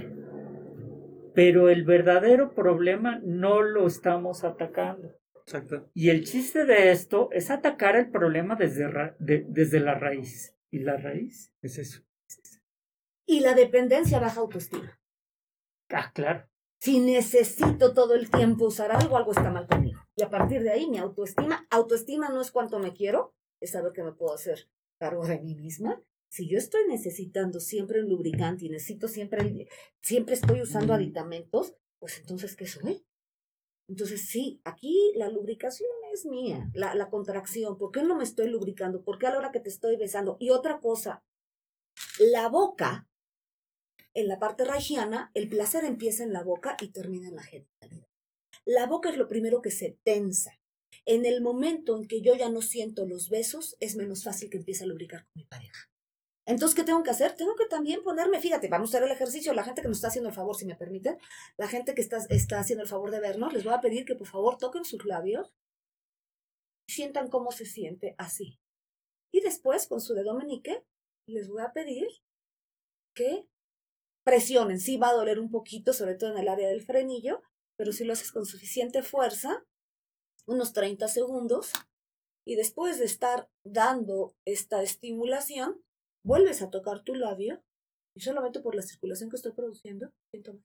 Pero 1.36 1.68
el 1.68 1.84
verdadero 1.84 2.54
problema 2.54 3.20
no 3.22 3.60
lo 3.60 3.86
estamos 3.86 4.42
atacando. 4.42 5.14
Exacto. 5.42 5.90
Y 5.92 6.08
el 6.08 6.24
chiste 6.24 6.64
de 6.64 6.90
esto 6.90 7.28
es 7.30 7.50
atacar 7.50 7.94
el 7.94 8.10
problema 8.10 8.56
desde, 8.56 9.14
desde 9.18 9.80
la 9.80 9.96
raíz. 9.96 10.56
¿Y 10.70 10.78
la 10.78 10.96
raíz? 10.96 11.52
Es 11.60 11.76
eso. 11.76 12.00
Y 13.26 13.40
la 13.40 13.52
dependencia 13.52 14.18
baja 14.18 14.40
autoestima. 14.40 14.98
Ah, 15.90 16.10
claro. 16.14 16.48
Si 16.80 17.00
necesito 17.00 17.92
todo 17.92 18.14
el 18.14 18.30
tiempo 18.30 18.66
usar 18.66 18.90
algo, 18.90 19.18
algo 19.18 19.32
está 19.32 19.50
mal 19.50 19.66
conmigo. 19.66 20.00
Y 20.16 20.22
a 20.22 20.30
partir 20.30 20.62
de 20.62 20.70
ahí, 20.70 20.88
mi 20.88 20.96
autoestima, 20.96 21.66
autoestima 21.70 22.30
no 22.30 22.40
es 22.40 22.50
cuánto 22.50 22.78
me 22.78 22.94
quiero, 22.94 23.34
es 23.60 23.72
saber 23.72 23.92
que 23.92 24.02
me 24.02 24.12
puedo 24.12 24.34
hacer 24.34 24.70
cargo 24.98 25.26
de 25.26 25.38
mí 25.38 25.54
misma. 25.54 26.02
Si 26.36 26.46
yo 26.46 26.58
estoy 26.58 26.86
necesitando 26.86 27.60
siempre 27.60 28.02
un 28.02 28.10
lubricante 28.10 28.66
y 28.66 28.68
necesito 28.68 29.08
siempre, 29.08 29.68
siempre 30.02 30.34
estoy 30.34 30.60
usando 30.60 30.92
aditamentos, 30.92 31.74
pues 31.98 32.18
entonces, 32.18 32.54
¿qué 32.56 32.66
soy? 32.66 33.06
Entonces, 33.88 34.28
sí, 34.28 34.60
aquí 34.62 35.12
la 35.14 35.30
lubricación 35.30 35.88
es 36.12 36.26
mía, 36.26 36.68
la, 36.74 36.94
la 36.94 37.08
contracción. 37.08 37.78
¿Por 37.78 37.90
qué 37.90 38.02
no 38.02 38.16
me 38.16 38.24
estoy 38.24 38.50
lubricando? 38.50 39.02
¿Por 39.02 39.18
qué 39.18 39.28
a 39.28 39.30
la 39.30 39.38
hora 39.38 39.50
que 39.50 39.60
te 39.60 39.70
estoy 39.70 39.96
besando? 39.96 40.36
Y 40.38 40.50
otra 40.50 40.78
cosa, 40.78 41.24
la 42.18 42.50
boca, 42.50 43.08
en 44.12 44.28
la 44.28 44.38
parte 44.38 44.66
raigiana, 44.66 45.30
el 45.32 45.48
placer 45.48 45.86
empieza 45.86 46.22
en 46.22 46.34
la 46.34 46.42
boca 46.42 46.76
y 46.82 46.88
termina 46.88 47.28
en 47.28 47.36
la 47.36 47.44
genitalidad. 47.44 48.08
La 48.66 48.86
boca 48.86 49.08
es 49.08 49.16
lo 49.16 49.26
primero 49.26 49.62
que 49.62 49.70
se 49.70 49.96
tensa. 50.04 50.60
En 51.06 51.24
el 51.24 51.40
momento 51.40 51.96
en 51.96 52.06
que 52.06 52.20
yo 52.20 52.34
ya 52.34 52.50
no 52.50 52.60
siento 52.60 53.06
los 53.06 53.30
besos, 53.30 53.78
es 53.80 53.96
menos 53.96 54.22
fácil 54.22 54.50
que 54.50 54.58
empiece 54.58 54.84
a 54.84 54.86
lubricar 54.86 55.24
con 55.24 55.32
mi 55.36 55.46
pareja. 55.46 55.88
Entonces, 56.46 56.76
¿qué 56.76 56.84
tengo 56.84 57.02
que 57.02 57.10
hacer? 57.10 57.34
Tengo 57.34 57.56
que 57.56 57.66
también 57.66 58.02
ponerme, 58.02 58.40
fíjate, 58.40 58.68
vamos 58.68 58.94
a 58.94 58.98
hacer 58.98 59.08
el 59.08 59.14
ejercicio, 59.14 59.52
la 59.52 59.64
gente 59.64 59.82
que 59.82 59.88
nos 59.88 59.98
está 59.98 60.08
haciendo 60.08 60.30
el 60.30 60.34
favor, 60.34 60.54
si 60.54 60.64
me 60.64 60.76
permiten, 60.76 61.18
la 61.58 61.66
gente 61.66 61.94
que 61.94 62.00
está, 62.00 62.18
está 62.30 62.60
haciendo 62.60 62.84
el 62.84 62.88
favor 62.88 63.10
de 63.10 63.20
vernos, 63.20 63.52
les 63.52 63.64
voy 63.64 63.74
a 63.74 63.80
pedir 63.80 64.04
que 64.04 64.14
por 64.14 64.28
favor 64.28 64.56
toquen 64.56 64.84
sus 64.84 65.04
labios 65.04 65.52
sientan 66.88 67.28
cómo 67.28 67.52
se 67.52 67.66
siente 67.66 68.14
así. 68.18 68.58
Y 69.32 69.40
después, 69.40 69.86
con 69.86 70.00
su 70.00 70.14
dedo 70.14 70.34
meñique, 70.34 70.84
les 71.28 71.48
voy 71.48 71.62
a 71.62 71.72
pedir 71.72 72.06
que 73.14 73.46
presionen. 74.24 74.80
Sí 74.80 74.96
va 74.96 75.10
a 75.10 75.14
doler 75.14 75.38
un 75.38 75.50
poquito, 75.50 75.92
sobre 75.92 76.14
todo 76.14 76.30
en 76.30 76.38
el 76.38 76.48
área 76.48 76.68
del 76.68 76.82
frenillo, 76.82 77.42
pero 77.76 77.92
si 77.92 78.04
lo 78.04 78.12
haces 78.12 78.32
con 78.32 78.46
suficiente 78.46 79.02
fuerza, 79.02 79.64
unos 80.46 80.72
30 80.72 81.08
segundos, 81.08 81.72
y 82.46 82.54
después 82.54 82.98
de 82.98 83.06
estar 83.06 83.48
dando 83.64 84.36
esta 84.44 84.82
estimulación, 84.82 85.82
vuelves 86.26 86.60
a 86.60 86.70
tocar 86.70 87.04
tu 87.04 87.14
labio 87.14 87.62
y 88.14 88.20
solamente 88.20 88.60
por 88.60 88.74
la 88.74 88.82
circulación 88.82 89.30
que 89.30 89.36
estoy 89.36 89.52
produciendo, 89.52 90.12
siento 90.30 90.58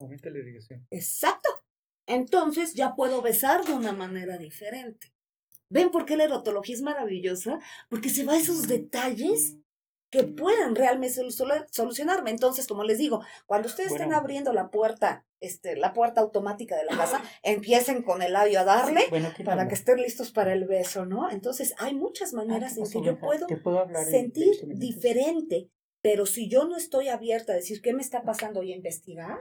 Aumenta 0.00 0.30
la 0.30 0.38
irrigación. 0.38 0.86
Exacto. 0.90 1.48
Entonces 2.06 2.74
ya 2.74 2.94
puedo 2.94 3.20
besar 3.20 3.64
de 3.64 3.72
una 3.72 3.92
manera 3.92 4.38
diferente. 4.38 5.12
¿Ven 5.70 5.90
por 5.90 6.04
qué 6.04 6.16
la 6.16 6.24
erotología 6.24 6.74
es 6.74 6.82
maravillosa? 6.82 7.58
Porque 7.90 8.08
se 8.08 8.24
va 8.24 8.34
a 8.34 8.38
esos 8.38 8.66
detalles 8.68 9.56
que 10.10 10.24
pueden 10.24 10.74
realmente 10.74 11.20
solucionarme. 11.70 12.30
Entonces, 12.30 12.66
como 12.66 12.84
les 12.84 12.98
digo, 12.98 13.22
cuando 13.46 13.68
ustedes 13.68 13.92
estén 13.92 14.14
abriendo 14.14 14.52
la 14.52 14.70
puerta, 14.70 15.26
este, 15.40 15.76
la 15.76 15.92
puerta 15.92 16.20
automática 16.20 16.76
de 16.76 16.84
la 16.84 16.96
casa, 16.96 17.22
empiecen 17.42 18.02
con 18.02 18.22
el 18.22 18.32
labio 18.32 18.60
a 18.60 18.64
darle 18.64 19.02
para 19.44 19.68
que 19.68 19.74
estén 19.74 20.00
listos 20.00 20.30
para 20.30 20.52
el 20.52 20.66
beso, 20.66 21.04
¿no? 21.04 21.30
Entonces, 21.30 21.74
hay 21.78 21.94
muchas 21.94 22.32
ah, 22.32 22.38
maneras 22.38 22.76
en 22.78 22.90
que 22.90 23.02
yo 23.02 23.18
puedo, 23.18 23.46
sentir 24.10 24.54
diferente, 24.66 25.70
pero 26.00 26.26
si 26.26 26.48
yo 26.48 26.64
no 26.66 26.76
estoy 26.76 27.08
abierta 27.08 27.52
a 27.52 27.56
decir 27.56 27.82
qué 27.82 27.92
me 27.92 28.02
está 28.02 28.22
pasando 28.22 28.62
y 28.62 28.72
a 28.72 28.76
investigar, 28.76 29.40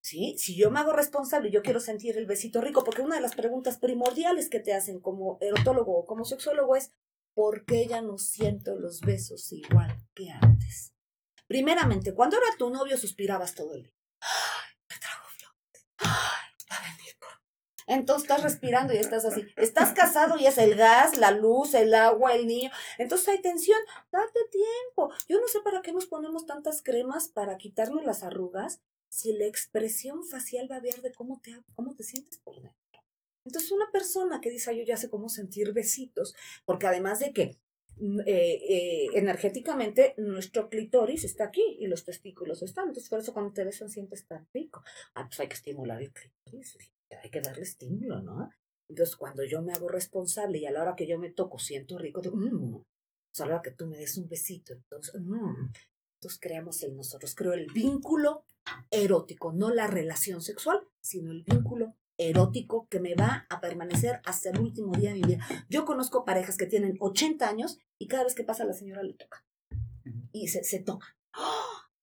¿sí? 0.00 0.36
Si 0.38 0.56
yo 0.56 0.70
me 0.70 0.80
hago 0.80 0.92
responsable 0.92 1.50
y 1.50 1.52
yo 1.52 1.62
quiero 1.62 1.80
sentir 1.80 2.16
el 2.16 2.26
besito 2.26 2.62
rico, 2.62 2.82
porque 2.82 3.02
una 3.02 3.16
de 3.16 3.22
las 3.22 3.34
preguntas 3.34 3.78
primordiales 3.78 4.48
que 4.48 4.60
te 4.60 4.72
hacen 4.72 5.00
como 5.00 5.36
erotólogo 5.40 5.98
o 5.98 6.06
como 6.06 6.24
sexólogo 6.24 6.76
es, 6.76 6.92
¿por 7.34 7.64
qué 7.64 7.86
ya 7.86 8.00
no 8.00 8.18
siento 8.18 8.76
los 8.76 9.00
besos 9.00 9.52
igual 9.52 9.96
que 10.14 10.30
antes? 10.30 10.92
Primeramente, 11.46 12.14
cuando 12.14 12.36
era 12.36 12.46
tu 12.56 12.70
novio 12.70 12.96
suspirabas 12.96 13.54
todo 13.54 13.74
el 13.74 13.84
día. 13.84 13.94
¡Ay, 14.20 14.74
me 14.88 14.96
trago 14.98 15.28
flores! 15.28 15.86
¡Ay, 15.98 16.66
va 16.70 16.76
a 16.76 16.82
venir 16.82 17.14
por... 17.18 17.28
Entonces 17.86 18.22
estás 18.24 18.42
respirando 18.42 18.94
y 18.94 18.96
estás 18.96 19.24
así. 19.24 19.46
Estás 19.56 19.92
casado 19.92 20.38
y 20.38 20.46
es 20.46 20.56
el 20.58 20.76
gas, 20.76 21.18
la 21.18 21.30
luz, 21.30 21.74
el 21.74 21.94
agua, 21.94 22.34
el 22.34 22.46
niño. 22.46 22.70
Entonces 22.98 23.28
hay 23.28 23.42
tensión. 23.42 23.80
Date 24.10 24.40
tiempo. 24.50 25.12
Yo 25.28 25.40
no 25.40 25.48
sé 25.48 25.60
para 25.60 25.82
qué 25.82 25.92
nos 25.92 26.06
ponemos 26.06 26.46
tantas 26.46 26.82
cremas 26.82 27.28
para 27.28 27.58
quitarnos 27.58 28.04
las 28.04 28.22
arrugas 28.22 28.80
si 29.08 29.34
la 29.34 29.44
expresión 29.44 30.24
facial 30.24 30.70
va 30.70 30.76
a 30.76 30.80
ver 30.80 31.02
de 31.02 31.12
cómo 31.12 31.38
te, 31.42 31.62
cómo 31.74 31.94
te 31.94 32.02
sientes 32.02 32.38
por 32.38 32.54
dentro. 32.54 32.81
Entonces, 33.44 33.72
una 33.72 33.90
persona 33.90 34.40
que 34.40 34.50
dice, 34.50 34.76
yo 34.76 34.84
ya 34.84 34.96
sé 34.96 35.10
cómo 35.10 35.28
sentir 35.28 35.72
besitos, 35.72 36.34
porque 36.64 36.86
además 36.86 37.20
de 37.20 37.32
que 37.32 37.58
mm, 37.96 38.20
eh, 38.20 38.24
eh, 38.26 39.06
energéticamente 39.14 40.14
nuestro 40.16 40.68
clitoris 40.68 41.24
está 41.24 41.44
aquí 41.44 41.76
y 41.78 41.86
los 41.86 42.04
testículos 42.04 42.62
están. 42.62 42.88
Entonces, 42.88 43.10
por 43.10 43.20
eso 43.20 43.32
cuando 43.32 43.52
te 43.52 43.64
besan 43.64 43.88
siempre 43.90 44.16
está 44.16 44.46
rico. 44.52 44.82
Ah, 45.14 45.26
pues 45.26 45.40
hay 45.40 45.48
que 45.48 45.54
estimular 45.54 46.00
el 46.00 46.12
clítoris, 46.12 46.78
hay 47.22 47.30
que 47.30 47.40
darle 47.40 47.62
estímulo, 47.62 48.20
¿no? 48.22 48.50
Entonces, 48.88 49.16
cuando 49.16 49.44
yo 49.44 49.62
me 49.62 49.72
hago 49.72 49.88
responsable 49.88 50.58
y 50.58 50.66
a 50.66 50.70
la 50.70 50.82
hora 50.82 50.96
que 50.96 51.06
yo 51.06 51.18
me 51.18 51.30
toco 51.30 51.58
siento 51.58 51.98
rico, 51.98 52.20
digo, 52.20 52.36
mmm, 52.36 52.82
pues 53.32 53.38
la 53.38 53.46
hora 53.46 53.62
que 53.62 53.70
tú 53.70 53.86
me 53.86 53.96
des 53.96 54.18
un 54.18 54.28
besito, 54.28 54.74
entonces, 54.74 55.14
mmm, 55.20 55.70
entonces 56.22 56.38
creamos 56.40 56.82
el 56.82 56.94
nosotros. 56.94 57.34
Creo 57.34 57.52
el 57.52 57.66
vínculo 57.72 58.44
erótico, 58.90 59.52
no 59.52 59.70
la 59.70 59.88
relación 59.88 60.40
sexual, 60.40 60.86
sino 61.00 61.32
el 61.32 61.42
vínculo 61.42 61.96
erótico 62.30 62.86
que 62.88 63.00
me 63.00 63.14
va 63.14 63.46
a 63.48 63.60
permanecer 63.60 64.20
hasta 64.24 64.50
el 64.50 64.58
último 64.60 64.94
día 64.96 65.10
de 65.10 65.16
mi 65.16 65.22
vida. 65.22 65.46
Yo 65.68 65.84
conozco 65.84 66.24
parejas 66.24 66.56
que 66.56 66.66
tienen 66.66 66.96
80 67.00 67.48
años 67.48 67.78
y 67.98 68.08
cada 68.08 68.24
vez 68.24 68.34
que 68.34 68.44
pasa 68.44 68.64
la 68.64 68.72
señora 68.72 69.02
le 69.02 69.14
toca. 69.14 69.44
Y 70.32 70.48
se, 70.48 70.64
se 70.64 70.80
toca. 70.80 71.16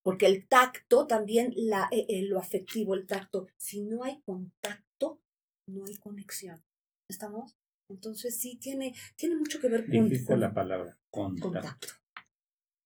Porque 0.01 0.25
el 0.25 0.47
tacto 0.47 1.07
también, 1.07 1.53
la, 1.55 1.87
eh, 1.91 2.05
eh, 2.09 2.23
lo 2.23 2.39
afectivo, 2.39 2.95
el 2.95 3.05
tacto, 3.05 3.47
si 3.57 3.81
no 3.81 4.03
hay 4.03 4.21
contacto, 4.21 5.21
no 5.67 5.85
hay 5.85 5.95
conexión. 5.95 6.63
¿Estamos? 7.09 7.57
Entonces 7.89 8.39
sí 8.39 8.57
tiene, 8.57 8.93
tiene 9.15 9.35
mucho 9.35 9.59
que 9.59 9.67
ver 9.67 9.85
con, 9.87 10.39
la 10.39 10.53
palabra 10.53 10.97
contacto. 11.09 11.87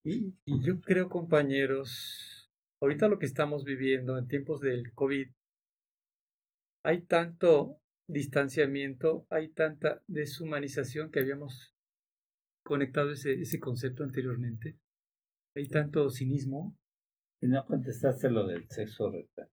Y, 0.05 0.33
y 0.45 0.65
yo 0.65 0.81
creo, 0.81 1.09
compañeros, 1.09 2.49
ahorita 2.81 3.07
lo 3.07 3.19
que 3.19 3.25
estamos 3.25 3.63
viviendo 3.63 4.17
en 4.17 4.27
tiempos 4.27 4.59
del 4.61 4.93
COVID 4.93 5.27
hay 6.83 7.01
tanto 7.03 7.79
distanciamiento, 8.07 9.25
hay 9.29 9.49
tanta 9.49 10.03
deshumanización 10.07 11.11
que 11.11 11.21
habíamos 11.21 11.73
conectado 12.63 13.11
ese, 13.11 13.33
ese 13.33 13.59
concepto 13.59 14.03
anteriormente. 14.03 14.77
Hay 15.55 15.67
tanto 15.67 16.09
cinismo. 16.09 16.75
Y 17.41 17.47
no 17.47 17.65
contestaste 17.65 18.29
lo 18.29 18.47
del 18.47 18.69
sexo 18.69 19.11
rectal. 19.11 19.49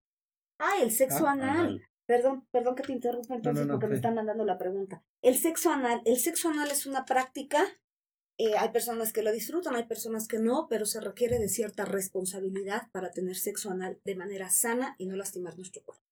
Ah, 0.61 0.75
el 0.81 0.93
sexo 0.93 1.27
ah, 1.27 1.33
anal. 1.33 1.83
Perdón, 2.07 2.47
perdón 2.53 2.75
que 2.75 2.83
te 2.83 2.93
interrumpa 2.93 3.35
entonces 3.35 3.67
porque 3.67 3.87
me 3.87 3.95
están 3.95 4.15
mandando 4.15 4.45
la 4.45 4.59
pregunta. 4.59 5.03
El 5.23 5.37
sexo 5.37 5.71
anal, 5.71 6.01
el 6.05 6.17
sexo 6.17 6.49
anal 6.49 6.71
es 6.71 6.87
una 6.87 7.05
práctica, 7.05 7.65
eh, 8.37 8.57
hay 8.59 8.71
personas 8.71 9.13
que 9.13 9.23
lo 9.23 9.31
disfrutan, 9.31 9.77
hay 9.77 9.87
personas 9.87 10.27
que 10.27 10.41
no, 10.41 10.67
pero 10.69 10.87
se 10.87 11.01
requiere 11.01 11.39
de 11.39 11.49
cierta 11.49 11.85
responsabilidad 11.85 12.91
para 12.91 13.13
tener 13.13 13.37
sexo 13.37 13.71
anal 13.71 14.01
de 14.05 14.17
manera 14.17 14.51
sana 14.51 14.97
y 14.99 15.07
no 15.07 15.15
lastimar 15.15 15.57
nuestro 15.57 15.83
cuerpo 15.85 16.10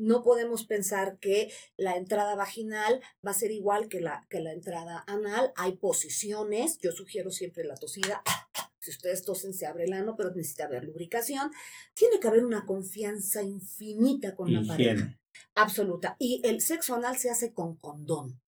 no 0.00 0.22
podemos 0.22 0.64
pensar 0.64 1.18
que 1.18 1.52
la 1.76 1.96
entrada 1.96 2.34
vaginal 2.34 3.00
va 3.24 3.32
a 3.32 3.34
ser 3.34 3.50
igual 3.50 3.88
que 3.88 4.00
la, 4.00 4.26
que 4.30 4.40
la 4.40 4.52
entrada 4.52 5.04
anal. 5.06 5.52
Hay 5.56 5.76
posiciones, 5.76 6.78
yo 6.78 6.92
sugiero 6.92 7.30
siempre 7.30 7.64
la 7.64 7.74
tosida. 7.74 8.22
Si 8.80 8.90
ustedes 8.90 9.22
tosen, 9.22 9.52
se 9.52 9.66
abre 9.66 9.84
el 9.84 9.92
ano, 9.92 10.16
pero 10.16 10.30
necesita 10.34 10.64
haber 10.64 10.84
lubricación. 10.84 11.50
Tiene 11.94 12.18
que 12.18 12.28
haber 12.28 12.44
una 12.44 12.64
confianza 12.64 13.42
infinita 13.42 14.34
con 14.34 14.52
la 14.52 14.62
pareja. 14.62 15.18
Absoluta. 15.54 16.16
Y 16.18 16.40
el 16.44 16.62
sexo 16.62 16.94
anal 16.94 17.18
se 17.18 17.30
hace 17.30 17.52
con 17.52 17.76
condón. 17.76 18.40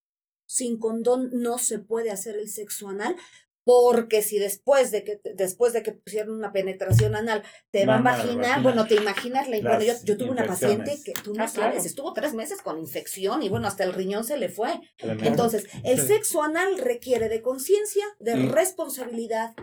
Sin 0.46 0.78
condón 0.78 1.30
no 1.32 1.58
se 1.58 1.78
puede 1.78 2.10
hacer 2.10 2.36
el 2.36 2.48
sexo 2.48 2.88
anal 2.88 3.16
porque 3.64 4.22
si 4.22 4.38
después 4.38 4.90
de 4.90 5.04
que 5.04 5.20
después 5.34 5.72
de 5.72 5.82
que 5.82 5.92
pusieron 5.92 6.34
una 6.34 6.52
penetración 6.52 7.14
anal 7.14 7.42
te 7.70 7.86
van 7.86 8.06
a 8.06 8.16
vaginar, 8.16 8.62
bueno, 8.62 8.86
te 8.86 8.94
imaginas 8.94 9.48
la 9.48 9.60
bueno, 9.60 9.84
yo, 10.04 10.16
tuve 10.16 10.30
una 10.30 10.46
paciente 10.46 10.98
que 11.04 11.12
tú 11.12 11.34
no 11.34 11.44
ah, 11.44 11.48
sabes, 11.48 11.84
estuvo 11.84 12.12
tres 12.12 12.34
meses 12.34 12.60
con 12.62 12.78
infección 12.78 13.42
y 13.42 13.48
bueno, 13.48 13.68
hasta 13.68 13.84
el 13.84 13.92
riñón 13.92 14.24
se 14.24 14.36
le 14.36 14.48
fue. 14.48 14.80
Entonces, 14.98 15.68
el 15.84 16.00
sexo 16.00 16.42
anal 16.42 16.78
requiere 16.78 17.28
de 17.28 17.42
conciencia, 17.42 18.04
de 18.18 18.36
responsabilidad 18.46 19.54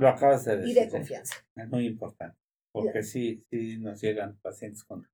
y 0.65 0.73
de 0.73 0.89
confianza. 0.89 1.35
Es 1.55 1.67
muy 1.67 1.85
importante, 1.85 2.38
porque 2.71 3.03
sí, 3.03 3.43
sí 3.49 3.77
nos 3.80 4.01
llegan 4.01 4.38
pacientes 4.41 4.84
con, 4.84 5.07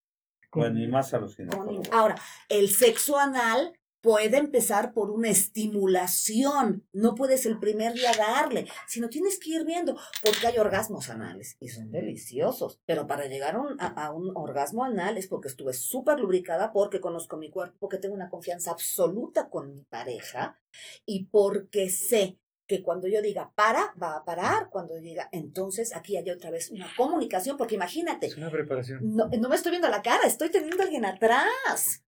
Bueno, 0.52 0.80
y 0.80 0.88
más 0.88 1.14
a 1.14 1.20
los 1.20 1.36
Con- 1.36 1.48
ginecólogos. 1.48 1.90
Ahora, 1.92 2.16
el 2.50 2.70
sexo 2.70 3.18
anal 3.18 3.74
puede 4.06 4.38
empezar 4.38 4.94
por 4.94 5.10
una 5.10 5.30
estimulación. 5.30 6.86
No 6.94 7.16
puedes 7.16 7.46
el 7.48 7.58
primer 7.60 7.94
día 7.94 8.12
darle, 8.18 8.68
sino 8.88 9.10
tienes 9.10 9.40
que 9.40 9.50
ir 9.50 9.66
viendo, 9.66 9.98
porque 10.24 10.46
hay 10.46 10.58
orgasmos 10.60 11.10
anales 11.10 11.58
y 11.60 11.70
son 11.70 11.92
deliciosos. 11.92 12.80
Pero 12.86 13.08
para 13.08 13.26
llegar 13.26 13.56
a 13.56 13.60
un, 13.62 13.82
a- 13.82 14.06
a 14.06 14.12
un 14.12 14.32
orgasmo 14.36 14.84
anal 14.84 15.18
es 15.18 15.28
porque 15.28 15.48
estuve 15.48 15.74
súper 15.74 16.20
lubricada, 16.20 16.72
porque 16.72 17.02
conozco 17.02 17.36
mi 17.38 17.50
cuerpo, 17.50 17.76
porque 17.80 17.98
tengo 17.98 18.14
una 18.14 18.30
confianza 18.30 18.70
absoluta 18.72 19.50
con 19.50 19.74
mi 19.74 19.82
pareja 19.84 20.60
y 21.06 21.26
porque 21.26 21.90
sé 21.90 22.38
que 22.68 22.82
cuando 22.84 23.08
yo 23.08 23.22
diga 23.22 23.52
para, 23.56 23.94
va 24.02 24.18
a 24.18 24.26
parar. 24.26 24.70
Cuando 24.72 24.96
diga, 24.96 25.30
entonces 25.32 25.96
aquí 25.96 26.18
hay 26.18 26.30
otra 26.30 26.50
vez 26.52 26.70
una 26.72 26.88
comunicación, 26.98 27.58
porque 27.58 27.76
imagínate, 27.76 28.28
Es 28.28 28.38
una 28.38 28.50
preparación. 28.52 29.00
no, 29.04 29.28
no 29.30 29.50
me 29.50 29.56
estoy 29.56 29.72
viendo 29.72 29.90
la 29.90 30.02
cara, 30.02 30.26
estoy 30.28 30.50
teniendo 30.50 30.82
a 30.82 30.86
alguien 30.86 31.06
atrás. 31.06 32.04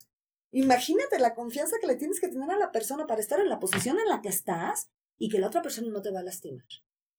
Imagínate 0.52 1.20
la 1.20 1.36
confianza 1.36 1.76
que 1.82 1.88
le 1.88 1.96
tienes 1.96 2.20
que 2.20 2.30
tener 2.30 2.50
a 2.52 2.58
la 2.58 2.72
persona 2.72 3.06
para 3.06 3.22
estar 3.22 3.40
en 3.40 3.50
la 3.50 3.60
posición 3.60 4.00
en 4.00 4.08
la 4.08 4.22
que 4.22 4.30
estás 4.30 4.90
y 5.18 5.30
que 5.30 5.40
la 5.40 5.48
otra 5.48 5.62
persona 5.62 5.90
no 5.90 6.02
te 6.02 6.12
va 6.12 6.20
a 6.20 6.24
lastimar. 6.24 6.66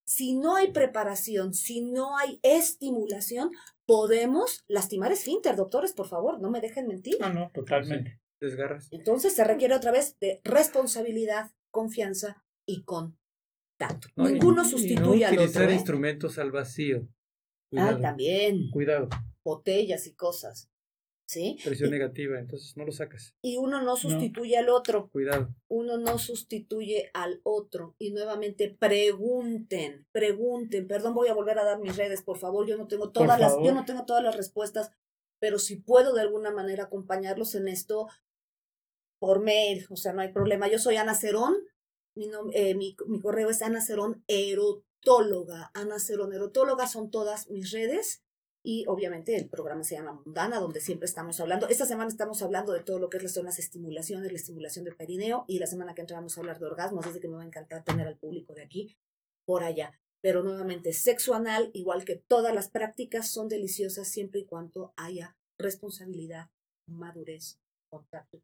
Si 0.04 0.34
no 0.34 0.56
hay 0.56 0.72
preparación, 0.72 1.52
si 1.52 1.82
no 1.82 2.16
hay 2.16 2.40
estimulación, 2.42 3.50
podemos 3.84 4.64
lastimar 4.66 5.12
esfínter, 5.12 5.56
doctores, 5.56 5.92
por 5.92 6.08
favor, 6.08 6.40
no 6.40 6.50
me 6.50 6.60
dejen 6.62 6.86
mentir. 6.88 7.16
No, 7.20 7.32
no, 7.32 7.50
totalmente. 7.52 8.18
Desgarras. 8.40 8.88
Entonces 8.92 9.34
se 9.34 9.44
requiere 9.44 9.74
otra 9.74 9.90
vez 9.90 10.16
de 10.20 10.40
responsabilidad, 10.44 11.50
confianza 11.70 12.42
y 12.64 12.84
contacto. 12.84 14.08
No, 14.16 14.28
Ninguno 14.28 14.62
y 14.62 14.70
sustituye 14.70 15.00
no 15.20 15.26
al 15.26 15.32
otro. 15.34 15.42
utilizar 15.42 15.70
¿eh? 15.70 15.74
instrumentos 15.74 16.38
al 16.38 16.50
vacío. 16.52 17.06
Ah, 17.08 17.68
Cuidado. 17.70 18.00
también, 18.00 18.70
Cuidado. 18.70 19.08
botellas 19.44 20.06
y 20.06 20.14
cosas. 20.14 20.70
¿Sí? 21.28 21.58
Presión 21.62 21.90
negativa, 21.90 22.38
entonces 22.38 22.74
no 22.78 22.86
lo 22.86 22.92
sacas. 22.92 23.34
y 23.42 23.58
uno 23.58 23.82
no 23.82 23.96
sustituye 23.96 24.56
al 24.56 24.70
otro, 24.70 25.10
Cuidado. 25.10 25.54
uno 25.68 25.98
no 25.98 26.16
sustituye 26.16 27.10
al 27.12 27.42
otro. 27.42 27.94
Y 27.98 28.12
nuevamente 28.12 28.70
pregunten, 28.70 30.06
pregunten. 30.10 30.88
Perdón, 30.88 31.12
voy 31.14 31.28
a 31.28 31.34
volver 31.34 31.58
a 31.58 31.64
dar 31.64 31.80
mis 31.80 31.96
redes, 31.98 32.22
por 32.22 32.38
favor. 32.38 32.66
Yo 32.66 32.78
no 32.78 32.88
tengo 32.88 33.10
todas 33.10 33.38
las, 33.38 33.56
yo 33.62 33.74
no 33.74 33.84
tengo 33.84 34.06
todas 34.06 34.22
las 34.22 34.36
respuestas, 34.36 34.90
pero 35.38 35.58
si 35.58 35.76
puedo 35.76 36.14
de 36.14 36.22
alguna 36.22 36.50
manera 36.50 36.84
acompañarlos 36.84 37.54
en 37.54 37.68
esto 37.68 38.08
por 39.20 39.40
mail, 39.42 39.84
o 39.90 39.96
sea, 39.96 40.14
no 40.14 40.22
hay 40.22 40.32
problema. 40.32 40.66
Yo 40.68 40.78
soy 40.78 40.96
Ana 40.96 41.14
Cerón, 41.14 41.56
mi, 42.16 42.30
eh, 42.54 42.74
mi, 42.74 42.96
mi 43.06 43.20
correo 43.20 43.50
es 43.50 43.60
Ana 43.60 43.82
Cerón 43.82 44.24
Erotóloga. 44.28 45.70
Ana 45.74 45.98
Cerón 45.98 46.32
Erotóloga 46.32 46.86
son 46.86 47.10
todas 47.10 47.50
mis 47.50 47.70
redes. 47.70 48.24
Y 48.62 48.84
obviamente 48.86 49.36
el 49.36 49.48
programa 49.48 49.84
se 49.84 49.94
llama 49.94 50.20
Mundana, 50.24 50.58
donde 50.60 50.80
siempre 50.80 51.06
estamos 51.06 51.38
hablando. 51.40 51.68
Esta 51.68 51.86
semana 51.86 52.08
estamos 52.08 52.42
hablando 52.42 52.72
de 52.72 52.80
todo 52.80 52.98
lo 52.98 53.08
que 53.08 53.18
es 53.18 53.36
las 53.36 53.58
estimulaciones, 53.58 54.32
la 54.32 54.36
estimulación 54.36 54.84
del 54.84 54.96
perineo, 54.96 55.44
y 55.46 55.58
la 55.58 55.66
semana 55.66 55.94
que 55.94 56.00
entra 56.00 56.16
vamos 56.16 56.36
a 56.36 56.40
hablar 56.40 56.58
de 56.58 56.66
orgasmos, 56.66 57.06
así 57.06 57.20
que 57.20 57.28
me 57.28 57.36
va 57.36 57.42
a 57.42 57.46
encantar 57.46 57.84
tener 57.84 58.06
al 58.06 58.18
público 58.18 58.54
de 58.54 58.62
aquí 58.62 58.96
por 59.46 59.62
allá. 59.62 59.92
Pero 60.20 60.42
nuevamente, 60.42 60.92
sexo 60.92 61.34
anal, 61.34 61.70
igual 61.72 62.04
que 62.04 62.16
todas 62.16 62.52
las 62.54 62.68
prácticas, 62.68 63.30
son 63.30 63.48
deliciosas 63.48 64.08
siempre 64.08 64.40
y 64.40 64.44
cuando 64.44 64.92
haya 64.96 65.36
responsabilidad, 65.58 66.50
madurez, 66.88 67.60
contacto. 67.88 68.42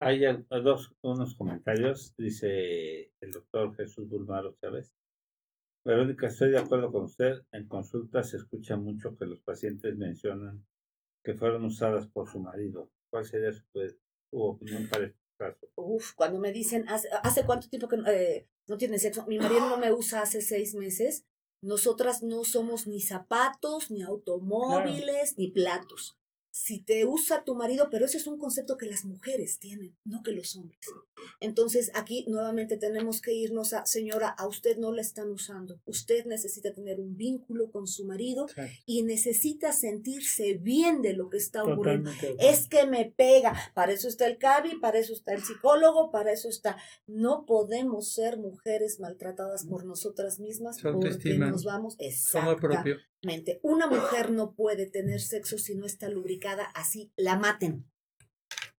Hay 0.00 0.22
dos, 0.64 0.94
unos 1.02 1.34
comentarios, 1.34 2.14
dice 2.16 3.12
el 3.20 3.32
doctor 3.32 3.76
Jesús 3.76 4.08
Bulmaro 4.08 4.56
Chávez. 4.60 4.94
Verónica, 5.84 6.26
estoy 6.26 6.50
de 6.50 6.58
acuerdo 6.58 6.92
con 6.92 7.04
usted. 7.04 7.42
En 7.52 7.66
consulta 7.66 8.22
se 8.22 8.36
escucha 8.36 8.76
mucho 8.76 9.16
que 9.16 9.26
los 9.26 9.40
pacientes 9.40 9.96
mencionan 9.96 10.66
que 11.24 11.34
fueron 11.34 11.64
usadas 11.64 12.06
por 12.06 12.28
su 12.28 12.38
marido. 12.38 12.90
¿Cuál 13.10 13.24
sería 13.24 13.52
su, 13.52 13.62
su 14.30 14.40
opinión 14.40 14.88
para 14.88 15.06
este 15.06 15.18
caso? 15.38 15.68
Uf, 15.76 16.12
cuando 16.14 16.38
me 16.38 16.52
dicen, 16.52 16.88
¿hace, 16.88 17.08
hace 17.22 17.44
cuánto 17.46 17.68
tiempo 17.68 17.88
que 17.88 17.96
eh, 18.06 18.48
no 18.68 18.76
tienen 18.76 18.98
sexo? 18.98 19.26
Mi 19.26 19.38
marido 19.38 19.68
no 19.68 19.78
me 19.78 19.92
usa 19.92 20.22
hace 20.22 20.42
seis 20.42 20.74
meses. 20.74 21.24
Nosotras 21.62 22.22
no 22.22 22.44
somos 22.44 22.86
ni 22.86 23.00
zapatos, 23.00 23.90
ni 23.90 24.02
automóviles, 24.02 25.36
ni 25.36 25.50
platos. 25.50 26.19
Si 26.50 26.80
te 26.80 27.04
usa 27.04 27.44
tu 27.44 27.54
marido, 27.54 27.88
pero 27.90 28.04
ese 28.04 28.16
es 28.16 28.26
un 28.26 28.38
concepto 28.38 28.76
que 28.76 28.86
las 28.86 29.04
mujeres 29.04 29.58
tienen, 29.58 29.96
no 30.04 30.22
que 30.22 30.32
los 30.32 30.56
hombres. 30.56 30.80
Entonces, 31.40 31.90
aquí 31.94 32.24
nuevamente 32.28 32.76
tenemos 32.76 33.20
que 33.20 33.32
irnos 33.32 33.72
a, 33.72 33.86
señora, 33.86 34.28
a 34.28 34.46
usted 34.46 34.76
no 34.78 34.92
la 34.92 35.02
están 35.02 35.30
usando. 35.30 35.80
Usted 35.84 36.26
necesita 36.26 36.72
tener 36.72 37.00
un 37.00 37.16
vínculo 37.16 37.70
con 37.70 37.86
su 37.86 38.04
marido 38.04 38.46
y 38.86 39.02
necesita 39.02 39.72
sentirse 39.72 40.54
bien 40.54 41.02
de 41.02 41.12
lo 41.12 41.30
que 41.30 41.36
está 41.36 41.62
ocurriendo. 41.62 42.10
Totalmente. 42.10 42.48
Es 42.50 42.66
que 42.66 42.86
me 42.86 43.12
pega. 43.16 43.54
Para 43.74 43.92
eso 43.92 44.08
está 44.08 44.26
el 44.26 44.38
CABI, 44.38 44.80
para 44.80 44.98
eso 44.98 45.12
está 45.12 45.32
el 45.32 45.42
psicólogo, 45.42 46.10
para 46.10 46.32
eso 46.32 46.48
está. 46.48 46.76
No 47.06 47.46
podemos 47.46 48.12
ser 48.12 48.38
mujeres 48.38 49.00
maltratadas 49.00 49.66
por 49.66 49.84
nosotras 49.84 50.40
mismas 50.40 50.80
porque 50.82 51.38
nos 51.38 51.64
vamos 51.64 51.96
exactamente. 51.98 53.60
Una 53.62 53.86
mujer 53.86 54.30
no 54.30 54.54
puede 54.54 54.86
tener 54.86 55.20
sexo 55.20 55.58
si 55.58 55.74
no 55.74 55.84
está 55.84 56.08
lubricada, 56.08 56.39
así 56.74 57.12
la 57.16 57.36
maten. 57.36 57.90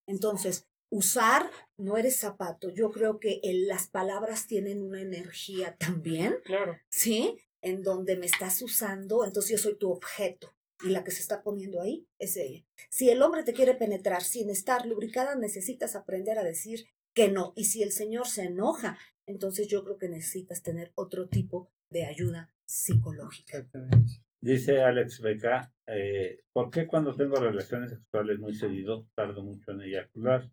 Entonces, 0.07 0.67
usar 0.91 1.51
no 1.77 1.97
eres 1.97 2.17
zapato. 2.19 2.71
Yo 2.71 2.91
creo 2.91 3.21
que 3.21 3.41
el- 3.43 3.69
las 3.69 3.87
palabras 3.87 4.47
tienen 4.47 4.83
una 4.83 5.01
energía 5.01 5.77
también. 5.77 6.37
Claro. 6.45 6.77
¿sí? 6.89 7.39
En 7.63 7.83
donde 7.83 8.17
me 8.17 8.27
estás 8.27 8.61
usando, 8.63 9.25
entonces 9.25 9.53
yo 9.53 9.59
soy 9.59 9.77
tu 9.79 9.91
objeto. 9.91 10.53
Y 10.83 10.89
la 10.89 11.05
que 11.05 11.11
se 11.11 11.21
está 11.21 11.43
poniendo 11.43 11.81
ahí 11.83 12.09
es 12.19 12.37
ella. 12.39 12.65
Si 12.89 13.11
el 13.11 13.21
hombre 13.21 13.43
te 13.43 13.53
quiere 13.53 13.75
penetrar 13.75 14.23
sin 14.23 14.49
estar 14.49 14.87
lubricada, 14.87 15.35
necesitas 15.37 15.95
aprender 15.95 16.39
a 16.39 16.43
decir 16.43 16.89
que 17.15 17.29
no. 17.29 17.53
Y 17.55 17.67
si 17.67 17.83
el 17.83 17.93
Señor 17.93 18.27
se 18.27 18.45
enoja, 18.45 18.99
entonces 19.27 19.69
yo 19.69 19.85
creo 19.85 19.99
que 19.99 20.09
necesitas 20.09 20.63
tener 20.63 20.91
otro 20.95 21.29
tipo 21.29 21.69
de 21.91 22.07
ayuda 22.07 22.51
psicológica. 22.65 23.59
Exactamente. 23.59 24.23
Dice 24.43 24.83
Alex 24.83 25.21
Beca, 25.21 25.71
eh, 25.87 26.41
¿por 26.53 26.71
qué 26.71 26.87
cuando 26.87 27.15
tengo 27.15 27.37
relaciones 27.37 27.91
sexuales 27.91 28.39
muy 28.39 28.55
seguido 28.55 29.07
tardo 29.15 29.43
mucho 29.43 29.73
en 29.73 29.83
eyacular? 29.83 30.51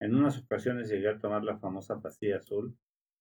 En 0.00 0.14
unas 0.14 0.38
ocasiones 0.38 0.90
llegué 0.90 1.08
a 1.08 1.18
tomar 1.18 1.42
la 1.42 1.58
famosa 1.58 2.00
pastilla 2.00 2.36
azul. 2.38 2.76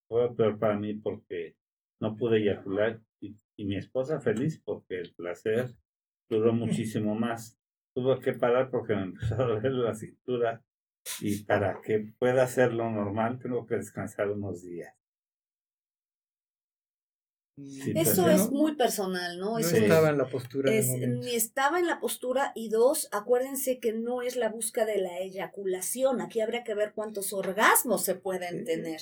Fue 0.09 0.35
peor 0.35 0.59
para 0.59 0.77
mí 0.77 0.95
porque 0.95 1.55
no 2.01 2.17
pude 2.17 2.39
eyacular 2.39 2.99
y, 3.21 3.37
y 3.55 3.65
mi 3.65 3.77
esposa 3.77 4.19
feliz 4.19 4.61
porque 4.65 4.99
el 4.99 5.13
placer 5.13 5.75
duró 6.29 6.51
muchísimo 6.53 7.15
más. 7.15 7.57
Tuve 7.95 8.19
que 8.19 8.33
parar 8.33 8.69
porque 8.69 8.95
me 8.95 9.03
empezó 9.03 9.35
a 9.35 9.47
doler 9.47 9.71
la 9.71 9.93
cintura 9.93 10.61
y 11.21 11.43
para 11.43 11.81
que 11.81 12.13
pueda 12.19 12.43
hacerlo 12.43 12.89
normal 12.91 13.39
tengo 13.39 13.65
que 13.65 13.77
descansar 13.77 14.29
unos 14.29 14.61
días. 14.61 15.00
Sí, 17.65 17.93
Eso 17.95 18.29
es 18.29 18.51
no, 18.51 18.51
muy 18.51 18.75
personal, 18.75 19.37
¿no? 19.39 19.51
no 19.53 19.57
Eso 19.59 19.75
estaba 19.75 20.09
en 20.09 20.17
la 20.17 20.27
postura 20.27 20.71
es, 20.71 20.87
ni 20.89 21.35
estaba 21.35 21.79
en 21.79 21.87
la 21.87 21.99
postura 21.99 22.51
y 22.55 22.69
dos, 22.69 23.07
acuérdense 23.11 23.79
que 23.79 23.93
no 23.93 24.21
es 24.21 24.35
la 24.35 24.49
búsqueda 24.49 24.85
de 24.85 24.97
la 24.99 25.17
eyaculación. 25.19 26.21
Aquí 26.21 26.41
habría 26.41 26.63
que 26.63 26.75
ver 26.75 26.93
cuántos 26.93 27.33
orgasmos 27.33 28.03
se 28.03 28.15
pueden 28.15 28.65
tener. 28.65 28.99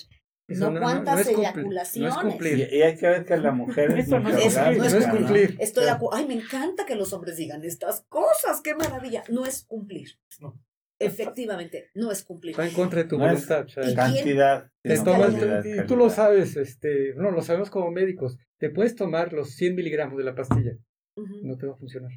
Eso 0.48 0.72
no 0.72 0.80
cuántas 0.82 1.22
es 1.22 1.28
eyaculaciones. 1.38 2.14
No 2.16 2.20
es 2.22 2.26
Y, 2.26 2.30
cumplir. 2.30 2.70
y 2.74 2.82
hay 2.82 2.96
que 2.98 3.08
ver 3.08 3.26
que 3.26 3.38
la 3.38 3.52
mujer 3.52 3.92
es 3.92 4.08
Eso 4.08 4.20
no 4.20 4.30
es 4.30 4.56
cumplir, 4.58 4.78
no 4.78 4.86
es 4.86 5.08
¿no? 5.08 5.16
cumplir. 5.18 5.58
Estoy 5.60 5.86
de 5.86 5.96
Ay, 6.12 6.26
me 6.28 6.34
encanta 6.34 6.86
que 6.86 6.96
los 6.96 7.14
hombres 7.14 7.38
digan 7.38 7.64
estas 7.64 8.02
cosas, 8.10 8.62
qué 8.64 8.74
maravilla. 8.76 9.24
No 9.30 9.46
es 9.46 9.64
cumplir. 9.66 10.18
No. 10.40 10.60
Efectivamente, 11.02 11.90
no 11.94 12.12
es 12.12 12.24
cumplir. 12.24 12.60
Va 12.60 12.68
en 12.68 12.74
contra 12.74 13.04
de 13.04 13.08
tu 13.08 13.18
No 13.18 13.26
es- 13.28 13.48
voluntad. 13.48 13.66
o 13.66 13.70
sea, 13.70 13.84
¿Y 13.84 13.86
quién? 13.86 13.96
Cantidad. 13.96 14.72
te 14.82 14.98
sino 14.98 15.12
tomas, 15.14 15.32
calidad, 15.34 15.60
y 15.60 15.72
tú 15.72 15.76
calidad. 15.78 15.98
lo 15.98 16.10
sabes, 16.10 16.58
este, 16.58 17.14
no, 17.16 17.32
lo 17.32 17.42
sabemos 17.42 17.70
como 17.70 17.90
médicos. 17.92 18.38
Te 18.60 18.70
puedes 18.70 18.96
tomar 18.96 19.32
los 19.34 19.52
100 19.52 19.76
miligramos 19.76 20.18
de 20.18 20.24
la 20.24 20.36
pastilla, 20.36 20.74
Ujú. 21.16 21.40
no 21.44 21.58
te 21.58 21.66
va 21.68 21.74
a 21.74 21.78
funcionar. 21.78 22.12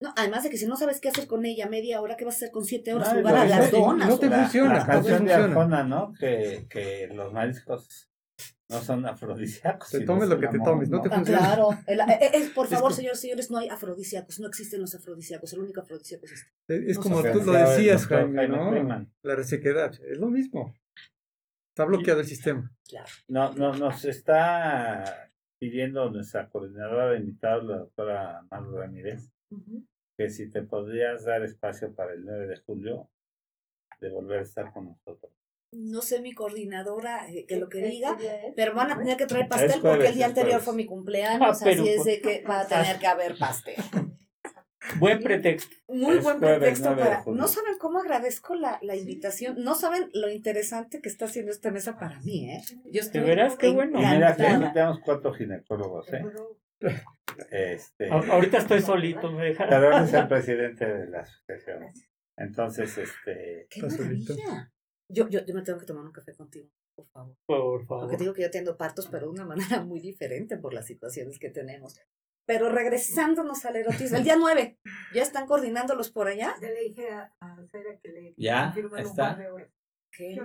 No, 0.00 0.14
además 0.16 0.44
de 0.44 0.50
que 0.50 0.56
si 0.58 0.66
no 0.66 0.76
sabes 0.76 1.00
qué 1.00 1.08
hacer 1.08 1.26
con 1.26 1.44
ella 1.44 1.68
media 1.68 2.00
hora, 2.00 2.16
¿qué 2.16 2.24
vas 2.24 2.34
a 2.34 2.36
hacer 2.36 2.50
con 2.52 2.64
siete 2.64 2.94
horas? 2.94 3.12
No, 3.12 3.18
Jugar 3.18 3.34
a 3.36 3.44
las 3.46 3.72
donas. 3.72 4.08
no 4.08 4.18
te 4.18 4.28
La, 4.30 4.42
funciona, 4.42 4.72
la 4.74 4.78
no 4.78 4.84
te 4.86 4.92
canción 4.92 5.24
de 5.24 5.30
funciona. 5.32 5.44
Arjona, 5.44 5.84
¿no? 5.84 6.12
Que, 6.18 6.66
que 6.70 7.08
los 7.12 7.32
mariscos 7.32 8.08
no 8.68 8.80
son 8.80 9.04
afrodisíacos. 9.06 9.90
Te 9.90 10.00
tomes 10.02 10.24
es 10.24 10.28
lo 10.28 10.38
que 10.38 10.46
te 10.46 10.60
tomes, 10.60 10.88
no 10.88 11.02
te 11.02 11.08
Ah, 11.10 11.16
funciona. 11.16 11.38
claro. 11.40 11.70
El- 11.88 11.98
eh, 12.00 12.04
eh, 12.32 12.50
por 12.54 12.66
Es 12.66 12.70
favor, 12.70 12.82
como- 12.90 12.94
señores, 12.94 13.18
señores, 13.18 13.50
no 13.50 13.58
hay 13.58 13.68
afrodisíacos. 13.70 14.38
No 14.38 14.46
existen 14.46 14.80
los 14.80 14.94
afrodisíacos. 14.94 15.52
El 15.54 15.60
único 15.60 15.80
afrodisíaco 15.80 16.26
es 16.26 16.32
este. 16.32 16.46
Es, 16.68 16.90
es 16.90 16.96
No 16.98 17.02
como 17.02 17.22
tú 17.22 17.40
lo 17.42 17.52
decías, 17.52 18.06
Jaime, 18.06 18.36
Jaime 18.38 18.56
¿no? 18.56 18.70
Freeman. 18.70 19.12
La 19.22 19.34
resequedad, 19.34 19.92
es 20.08 20.18
lo 20.18 20.28
mismo. 20.28 20.72
Está 21.78 21.86
bloqueado 21.86 22.18
el 22.18 22.26
sistema. 22.26 22.72
Claro. 22.88 23.06
No, 23.28 23.52
no, 23.52 23.72
nos 23.72 24.04
está 24.04 25.30
pidiendo 25.60 26.10
nuestra 26.10 26.48
coordinadora 26.48 27.10
de 27.10 27.18
invitados, 27.18 27.66
la 27.66 27.76
doctora 27.78 28.42
Maru 28.50 28.78
Ramírez, 28.78 29.30
Ujú. 29.52 29.86
que 30.16 30.28
si 30.28 30.50
te 30.50 30.62
podrías 30.62 31.24
dar 31.24 31.44
espacio 31.44 31.94
para 31.94 32.14
el 32.14 32.24
9 32.24 32.48
de 32.48 32.56
julio 32.56 33.08
de 34.00 34.10
volver 34.10 34.40
a 34.40 34.42
estar 34.42 34.72
con 34.72 34.86
nosotros. 34.86 35.32
No 35.72 36.02
sé 36.02 36.20
mi 36.20 36.32
coordinadora 36.32 37.30
eh, 37.30 37.46
que 37.46 37.58
lo 37.58 37.68
que 37.68 37.80
¿Qué 37.80 37.86
diga, 37.90 38.18
pero 38.56 38.74
van 38.74 38.90
a 38.90 38.98
tener 38.98 39.16
que 39.16 39.26
traer 39.26 39.46
pastel 39.46 39.80
jueves, 39.80 39.82
porque 39.98 40.08
el 40.08 40.14
día 40.16 40.26
anterior 40.26 40.60
fue 40.60 40.74
mi 40.74 40.84
cumpleaños, 40.84 41.60
Ah, 41.62 41.64
pero 41.64 41.82
así 41.82 41.90
es 41.90 41.96
pues- 41.98 42.06
de 42.06 42.20
que 42.20 42.42
va 42.42 42.60
a 42.62 42.66
tener 42.66 42.98
que 42.98 43.06
haber 43.06 43.38
pastel. 43.38 43.76
Buen 44.98 45.20
pretexto. 45.20 45.76
Muy 45.88 46.18
Es 46.18 46.22
buen 46.24 46.38
pretexto 46.38 46.90
9 46.94 47.02
de 47.02 47.08
para... 47.08 47.24
No 47.26 47.48
saben 47.48 47.78
cómo 47.78 47.98
agradezco 47.98 48.54
la, 48.54 48.78
la 48.82 48.96
invitación. 48.96 49.56
No 49.62 49.74
saben 49.74 50.08
lo 50.14 50.30
interesante 50.30 51.00
que 51.00 51.08
está 51.08 51.24
haciendo 51.26 51.50
esta 51.50 51.70
mesa 51.70 51.98
para 51.98 52.20
mí, 52.20 52.50
¿eh? 52.50 52.62
Yo 52.84 53.00
estoy 53.00 53.20
veras? 53.22 53.56
Qué 53.56 53.70
bueno. 53.70 54.00
Y 54.00 54.06
mira 54.06 54.36
que 54.36 54.44
tenemos 54.44 55.00
cuatro 55.00 55.32
ginecólogos, 55.34 56.12
¿eh? 56.12 56.24
Este, 57.50 58.08
Ahorita 58.10 58.58
estoy 58.58 58.80
solito, 58.80 59.30
me 59.32 59.46
dejaron. 59.46 60.04
es 60.04 60.14
el 60.14 60.28
presidente 60.28 60.86
de 60.86 61.06
la 61.08 61.20
asociación. 61.20 61.84
Entonces, 62.36 62.96
este, 62.98 63.66
¡Qué 63.68 63.82
maravilla! 63.82 64.72
Yo, 65.10 65.28
yo, 65.28 65.44
yo 65.44 65.54
me 65.54 65.62
tengo 65.62 65.78
que 65.78 65.86
tomar 65.86 66.04
un 66.04 66.12
café 66.12 66.34
contigo, 66.34 66.68
por 66.94 67.06
favor. 67.08 67.34
Por 67.46 67.70
Porque 67.70 67.86
favor. 67.86 68.10
te 68.10 68.16
digo 68.18 68.34
que 68.34 68.42
yo 68.42 68.48
atiendo 68.48 68.76
partos, 68.76 69.08
pero 69.10 69.26
de 69.26 69.32
una 69.32 69.44
manera 69.46 69.82
muy 69.82 70.00
diferente 70.00 70.56
por 70.56 70.72
las 70.74 70.86
situaciones 70.86 71.38
que 71.38 71.50
tenemos. 71.50 71.98
Pero 72.48 72.70
regresándonos 72.70 73.66
al 73.66 73.76
erotismo, 73.76 74.16
el 74.16 74.24
día 74.24 74.36
9, 74.40 74.78
¿ya 75.14 75.22
están 75.22 75.46
coordinándolos 75.46 76.10
por 76.10 76.28
allá? 76.28 76.54
Ya 76.62 76.68
le 76.70 76.80
dije 76.80 77.10
a, 77.10 77.30
a 77.40 77.56
Sara 77.70 77.98
que 78.02 78.08
le 78.08 78.34
Ya, 78.38 78.64
confirmen 78.72 78.92
un 79.04 79.10
está. 79.10 79.36
par 79.36 79.38
de. 79.38 79.68
Qué. 80.10 80.40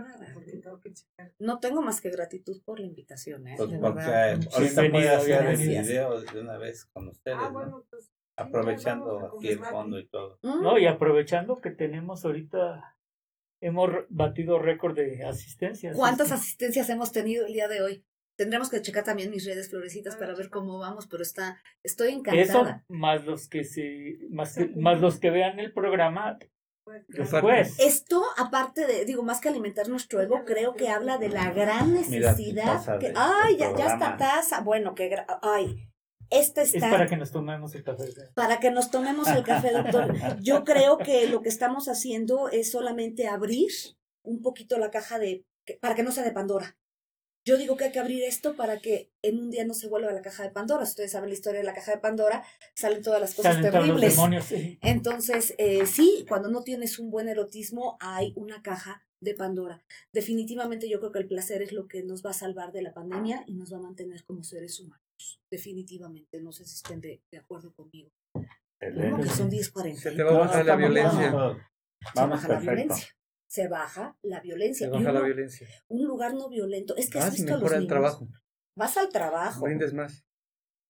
No 1.39 1.59
tengo 1.61 1.81
más 1.81 2.01
que 2.01 2.09
gratitud 2.09 2.61
por 2.65 2.80
la 2.81 2.85
invitación, 2.85 3.47
¿eh? 3.47 3.55
pues, 3.57 3.69
porque 3.69 3.95
verdad. 3.95 4.31
ahorita 4.53 4.81
Bienvenido, 4.81 4.91
puede 4.91 5.09
hacer 5.09 5.31
el 5.31 5.43
gracias. 5.45 5.88
video 5.88 6.21
de 6.21 6.41
una 6.41 6.57
vez 6.57 6.85
con 6.93 7.07
ustedes, 7.07 7.38
Ah, 7.39 7.45
¿no? 7.47 7.53
bueno, 7.53 7.85
pues. 7.89 8.11
aprovechando 8.38 9.38
aquí 9.38 9.47
el 9.47 9.59
fondo 9.59 9.97
y 9.97 10.07
todo. 10.09 10.38
Mm, 10.43 10.61
No, 10.61 10.77
y 10.77 10.85
aprovechando 10.85 11.61
que 11.61 11.71
tenemos 11.71 12.25
ahorita, 12.25 12.97
hemos 13.61 13.89
batido 14.09 14.59
récord 14.59 14.95
de 14.97 15.23
asistencias. 15.23 15.95
¿Cuántas 15.95 16.34
asistencias 16.34 16.89
hemos 16.89 17.13
tenido 17.13 17.45
el 17.47 17.53
día 17.53 17.69
de 17.69 17.81
hoy? 17.81 18.05
Tendremos 18.38 18.69
que 18.69 18.81
checar 18.81 19.03
también 19.03 19.30
mis 19.30 19.45
redes 19.45 19.69
florecitas 19.69 20.15
para 20.15 20.34
ver 20.34 20.49
cómo 20.49 20.80
vamos, 20.80 21.07
pero 21.07 21.22
está, 21.22 21.61
estoy 21.84 22.10
Eso 22.10 22.18
encantada. 22.19 22.84
más 22.89 23.23
los 23.26 23.47
que 23.47 23.64
se, 23.64 24.18
más, 24.30 24.55
que- 24.55 24.68
más 24.76 24.99
los 25.01 25.19
que 25.19 25.30
vean 25.30 25.60
el 25.60 25.72
programa 25.72 26.39
Pues, 26.84 27.03
después. 27.07 27.80
Esto, 27.80 28.23
aparte 28.38 28.85
de, 28.88 29.05
digo, 29.05 29.23
más 29.23 29.39
que 29.39 29.49
alimentar 29.49 29.88
nuestro 29.88 30.19
ego, 30.22 30.43
creo 30.45 30.73
que 30.73 30.89
habla 30.89 31.18
de 31.18 31.30
la 31.30 31.51
gran 31.51 31.93
necesidad. 31.93 32.65
taza 32.65 32.99
que- 32.99 33.14
ay, 33.15 33.55
ya, 33.57 33.76
ya 33.77 33.93
está 33.93 34.18
taza. 34.18 34.61
Bueno, 34.61 34.93
que 34.95 35.15
ay, 35.43 35.88
esta 36.30 36.64
Es 36.64 36.73
está 36.73 36.89
para 36.89 37.05
que 37.07 37.15
nos 37.18 37.31
tomemos 37.31 37.76
el 37.76 37.84
café. 37.84 38.05
para 38.34 38.60
que 38.60 38.72
nos 38.72 38.89
tomemos 38.89 39.27
el 39.30 39.43
café, 39.43 39.72
doctor. 39.72 40.14
Yo 40.41 40.64
creo 40.64 40.97
que 40.97 41.27
lo 41.30 41.41
que 41.43 41.49
estamos 41.49 41.88
haciendo 41.88 42.49
es 42.49 42.72
solamente 42.72 43.27
abrir 43.27 43.69
un 44.26 44.41
poquito 44.41 44.77
la 44.80 44.89
caja 44.89 45.19
de, 45.19 45.45
para 45.80 45.93
que 45.95 46.01
no 46.03 46.11
sea 46.11 46.23
de 46.23 46.31
Pandora. 46.31 46.76
Yo 47.45 47.57
digo 47.57 47.76
que 47.76 47.86
hay 47.86 47.91
que 47.91 47.99
abrir 47.99 48.24
esto 48.24 48.56
para 48.56 48.80
que 48.80 49.11
en 49.22 49.38
un 49.40 49.52
día 49.52 49.65
no 49.65 49.74
se 49.74 49.88
vuelva 49.88 50.11
la 50.11 50.22
caja 50.22 50.44
de 50.44 50.49
Pandora. 50.52 50.84
Ustedes 50.84 51.11
saben 51.11 51.30
la 51.30 51.36
historia 51.36 51.60
de 51.60 51.65
la 51.65 51.74
caja 51.74 51.91
de 51.91 51.98
Pandora, 51.98 52.44
salen 52.74 53.02
todas 53.02 53.20
las 53.20 53.36
cosas 53.36 53.56
Salen 53.56 53.70
todos 53.72 53.88
los 53.88 53.95
terribles. 53.98 54.15
demonios. 54.15 54.45
sí. 54.45 54.80
Entonces, 54.82 55.53
eh, 55.57 55.86
sí, 55.86 56.26
cuando 56.30 56.49
no 56.49 56.64
tienes 56.64 56.99
un 56.99 57.11
buen 57.11 57.28
erotismo, 57.28 57.98
hay 57.99 58.34
una 58.38 58.61
caja 58.61 59.03
de 59.20 59.34
Pandora. 59.36 59.84
Definitivamente 60.14 60.88
yo 60.90 60.99
creo 60.99 61.11
que 61.11 61.20
el 61.20 61.28
placer 61.28 61.61
es 61.61 61.72
lo 61.74 61.88
que 61.88 62.03
nos 62.03 62.26
va 62.26 62.30
a 62.32 62.34
salvar 62.34 62.72
de 62.72 62.82
la 62.82 62.94
pandemia 62.94 63.44
y 63.45 63.53
nos 63.56 63.74
va 63.74 63.78
a 63.78 63.82
mantener 63.82 64.24
como 64.24 64.44
seres 64.44 64.80
humanos. 64.80 65.03
Definitivamente, 65.49 66.41
no 66.41 66.52
sé 66.52 66.65
si 66.65 66.76
estén 66.76 67.02
de, 67.02 67.22
de 67.32 67.38
acuerdo 67.38 67.74
conmigo. 67.74 68.10
Que 68.80 69.30
son 69.30 69.49
Se 69.49 69.57
10.40. 69.72 70.15
te 70.18 70.24
va 70.24 70.32
a 70.32 70.38
bajar 70.40 70.65
la 70.65 70.76
violencia. 70.76 71.32
Vamos, 71.32 71.57
baja 72.15 72.48
la 72.48 72.60
perfecto. 72.60 72.60
violencia. 72.72 73.07
Se 73.53 73.67
baja 73.67 74.17
la 74.23 74.39
violencia. 74.39 74.88
Se 74.88 74.91
baja 74.91 75.11
la 75.11 75.21
violencia. 75.21 75.67
un 75.88 76.03
lugar 76.05 76.34
no 76.34 76.49
violento. 76.49 76.95
Es 76.95 77.07
que 77.11 77.19
has 77.19 77.25
Vas 77.25 77.34
y 77.35 77.41
visto 77.41 77.51
a 77.53 77.57
los 77.57 77.61
mejora 77.61 77.75
el 77.77 77.81
niños. 77.84 77.89
trabajo. 77.91 78.27
Vas 78.75 78.97
al 78.97 79.09
trabajo. 79.09 79.65
Más. 79.93 80.23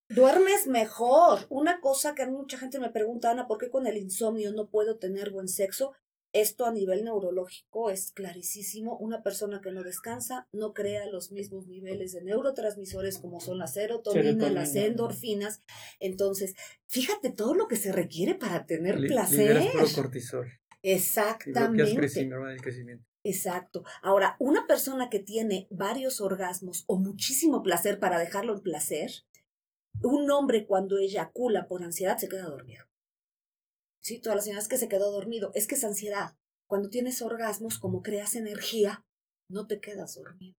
Duermes 0.08 0.66
mejor. 0.66 1.40
Una 1.50 1.80
cosa 1.82 2.14
que 2.14 2.26
mucha 2.26 2.56
gente 2.56 2.78
me 2.78 2.88
pregunta, 2.90 3.30
Ana, 3.30 3.46
¿por 3.46 3.58
qué 3.58 3.68
con 3.68 3.86
el 3.86 3.98
insomnio 3.98 4.50
no 4.52 4.70
puedo 4.70 4.96
tener 4.98 5.30
buen 5.30 5.48
sexo? 5.48 5.92
Esto 6.32 6.64
a 6.64 6.72
nivel 6.72 7.04
neurológico 7.04 7.90
es 7.90 8.12
clarísimo. 8.12 8.96
Una 8.98 9.22
persona 9.22 9.60
que 9.60 9.70
no 9.70 9.82
descansa 9.82 10.48
no 10.52 10.72
crea 10.72 11.06
los 11.06 11.32
mismos 11.32 11.66
niveles 11.68 12.12
de 12.12 12.24
neurotransmisores 12.24 13.18
como 13.18 13.40
son 13.40 13.58
la 13.58 13.66
serotonina, 13.66 14.22
Serotonina. 14.24 14.60
las 14.62 14.74
endorfinas. 14.74 15.60
Entonces, 16.00 16.54
fíjate 16.88 17.30
todo 17.30 17.54
lo 17.54 17.68
que 17.68 17.76
se 17.76 17.92
requiere 17.92 18.34
para 18.34 18.66
tener 18.66 18.98
Li- 19.00 19.08
placer. 19.08 19.70
Puro 19.72 19.86
cortisol. 19.94 20.48
Exactamente. 20.84 21.96
crecimiento, 21.96 22.62
crecimiento. 22.62 23.06
Exacto. 23.24 23.84
Ahora, 24.02 24.36
una 24.38 24.66
persona 24.66 25.08
que 25.08 25.18
tiene 25.18 25.66
varios 25.70 26.20
orgasmos 26.20 26.84
o 26.86 26.98
muchísimo 26.98 27.62
placer 27.62 27.98
para 27.98 28.18
dejarlo 28.18 28.52
en 28.52 28.60
placer, 28.60 29.10
un 30.02 30.30
hombre 30.30 30.66
cuando 30.66 30.98
eyacula 30.98 31.66
por 31.68 31.82
ansiedad 31.82 32.18
se 32.18 32.28
queda 32.28 32.44
dormido. 32.44 32.84
Sí, 34.02 34.20
todas 34.20 34.36
las 34.36 34.44
señoras 34.44 34.68
que 34.68 34.76
se 34.76 34.88
quedó 34.88 35.10
dormido. 35.10 35.50
Es 35.54 35.66
que 35.66 35.76
es 35.76 35.84
ansiedad. 35.84 36.36
Cuando 36.68 36.90
tienes 36.90 37.22
orgasmos, 37.22 37.78
como 37.78 38.02
creas 38.02 38.34
energía, 38.34 39.06
no 39.48 39.66
te 39.66 39.80
quedas 39.80 40.14
dormido. 40.16 40.54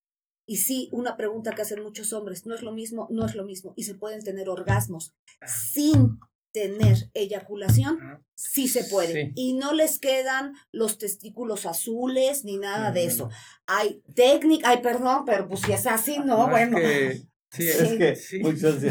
Y 0.46 0.58
sí, 0.58 0.88
una 0.92 1.18
pregunta 1.18 1.54
que 1.54 1.62
hacen 1.62 1.82
muchos 1.82 2.14
hombres, 2.14 2.46
no 2.46 2.54
es 2.54 2.62
lo 2.62 2.72
mismo, 2.72 3.08
no 3.10 3.26
es 3.26 3.34
lo 3.34 3.44
mismo. 3.44 3.74
Y 3.76 3.84
se 3.84 3.94
pueden 3.94 4.24
tener 4.24 4.48
orgasmos 4.48 5.14
sin 5.46 6.18
tener 6.54 7.10
eyaculación, 7.14 7.98
sí 8.36 8.68
se 8.68 8.84
puede. 8.84 9.12
Sí. 9.26 9.32
Y 9.34 9.52
no 9.54 9.72
les 9.74 9.98
quedan 9.98 10.54
los 10.70 10.98
testículos 10.98 11.66
azules 11.66 12.44
ni 12.44 12.58
nada 12.58 12.92
de 12.92 13.04
Mm. 13.04 13.08
eso. 13.08 13.28
Hay 13.66 14.00
técnica, 14.14 14.68
ay, 14.70 14.78
perdón, 14.80 15.24
pero 15.26 15.48
pues 15.48 15.60
si 15.62 15.72
es 15.72 15.84
así, 15.88 16.18
no, 16.20 16.24
No, 16.38 16.44
es 16.44 16.50
bueno. 16.50 16.76
que- 16.78 17.22
sí, 17.50 17.68
Es 17.68 17.92
que 17.98 18.14
sí. 18.16 18.38
muchos 18.38 18.76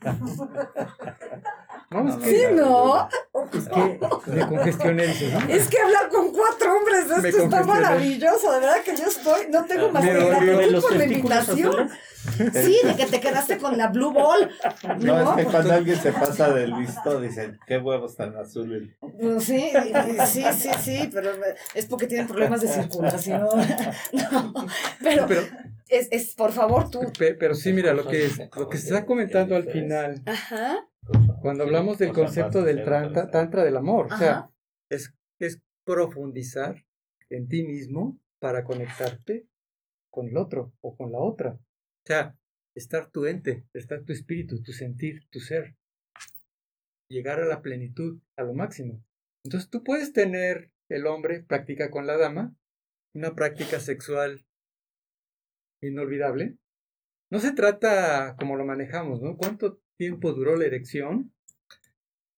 No, 1.90 2.00
es 2.08 2.16
No, 2.16 2.20
que 2.20 2.30
Sí, 2.30 2.42
¿no? 2.52 3.08
Es 3.52 3.68
que 3.68 4.30
me 4.32 4.46
congestioné, 4.48 5.06
¿no? 5.06 5.54
Es 5.54 5.68
que 5.68 5.78
hablar 5.78 6.08
con 6.08 6.32
cuatro 6.32 6.76
hombres 6.76 7.08
de 7.08 7.28
esto 7.28 7.44
está 7.44 7.62
maravilloso, 7.62 8.52
de 8.52 8.60
verdad 8.60 8.82
que 8.84 8.96
yo 8.96 9.04
estoy, 9.04 9.46
no 9.50 9.64
tengo 9.66 9.90
más 9.90 10.02
Me 10.02 10.12
que 10.12 10.24
gratitud 10.26 10.82
por 10.82 10.96
la 10.96 11.04
invitación. 11.04 11.90
Sí, 12.36 12.80
de 12.82 12.96
que 12.96 13.06
te 13.06 13.20
quedaste 13.20 13.56
con 13.58 13.78
la 13.78 13.86
Blue 13.86 14.12
Ball. 14.12 14.50
no, 14.98 15.20
es 15.20 15.28
que 15.28 15.42
pues, 15.44 15.46
cuando 15.46 15.74
alguien 15.74 16.00
se 16.00 16.12
pasa 16.12 16.50
de 16.50 16.66
listo, 16.66 17.20
dicen, 17.20 17.58
qué 17.68 17.78
huevos 17.78 18.16
tan 18.16 18.36
azules. 18.36 18.88
pues, 19.00 19.44
sí, 19.44 19.70
sí, 20.26 20.44
sí, 20.52 20.70
sí, 20.82 21.10
pero 21.12 21.30
es 21.72 21.86
porque 21.86 22.08
tienen 22.08 22.26
problemas 22.26 22.62
de 22.62 22.68
circulación. 22.68 23.46
No, 24.12 24.52
pero 25.00 25.26
Pero, 25.28 25.46
es, 25.88 26.08
es, 26.10 26.34
por 26.34 26.52
favor, 26.52 26.90
tú. 26.90 27.00
pe- 27.18 27.34
pero 27.34 27.54
sí, 27.54 27.72
mira, 27.72 27.92
lo 27.94 28.06
que, 28.06 28.28
lo 28.56 28.68
que 28.68 28.78
se 28.78 28.88
está 28.88 29.06
comentando 29.06 29.56
al 29.56 29.70
final, 29.70 30.22
Ajá, 30.26 30.88
cuando 31.40 31.64
hablamos 31.64 31.98
del 31.98 32.12
concepto 32.12 32.62
del 32.62 32.84
tantra, 32.84 33.30
tantra 33.30 33.64
del 33.64 33.76
amor, 33.76 34.12
o 34.12 34.16
sea, 34.18 34.50
es, 34.90 35.12
es 35.38 35.60
profundizar 35.84 36.84
en 37.30 37.48
ti 37.48 37.62
mismo 37.64 38.18
para 38.40 38.64
conectarte 38.64 39.46
con 40.10 40.28
el 40.28 40.36
otro 40.36 40.72
o 40.80 40.96
con 40.96 41.12
la 41.12 41.18
otra. 41.18 41.52
O 41.52 42.06
sea, 42.06 42.36
estar 42.74 43.10
tu 43.10 43.26
ente, 43.26 43.66
estar 43.74 44.02
tu 44.04 44.12
espíritu, 44.12 44.62
tu 44.62 44.72
sentir, 44.72 45.28
tu 45.30 45.40
ser. 45.40 45.76
Llegar 47.08 47.40
a 47.40 47.46
la 47.46 47.62
plenitud, 47.62 48.20
a 48.36 48.42
lo 48.42 48.54
máximo. 48.54 49.04
Entonces 49.44 49.70
tú 49.70 49.82
puedes 49.84 50.12
tener, 50.12 50.70
el 50.88 51.06
hombre 51.06 51.42
practica 51.42 51.90
con 51.90 52.06
la 52.06 52.16
dama, 52.16 52.54
una 53.14 53.34
práctica 53.34 53.80
sexual 53.80 54.45
inolvidable. 55.86 56.56
No 57.30 57.38
se 57.40 57.52
trata 57.52 58.36
como 58.38 58.56
lo 58.56 58.64
manejamos, 58.64 59.20
¿no? 59.22 59.36
¿Cuánto 59.36 59.80
tiempo 59.98 60.32
duró 60.32 60.56
la 60.56 60.66
erección? 60.66 61.32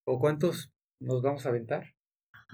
¿O 0.06 0.18
cuántos 0.18 0.72
nos 1.00 1.22
vamos 1.22 1.44
a 1.44 1.50
aventar? 1.50 1.94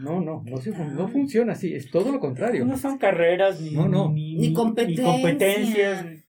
No, 0.01 0.21
no, 0.21 0.43
no, 0.45 0.57
se 0.59 0.73
fun- 0.73 0.95
no 0.97 1.07
funciona 1.09 1.53
así, 1.53 1.73
es 1.75 1.91
todo 1.91 2.11
lo 2.11 2.19
contrario. 2.19 2.65
No 2.65 2.77
son 2.77 2.99
carreras 2.99 3.61
ni, 3.61 3.71
No, 3.71 3.89
no. 3.89 4.11
ni, 4.12 4.35
Ni 4.37 4.53
competencia. 4.53 5.05
competencias. 5.05 6.29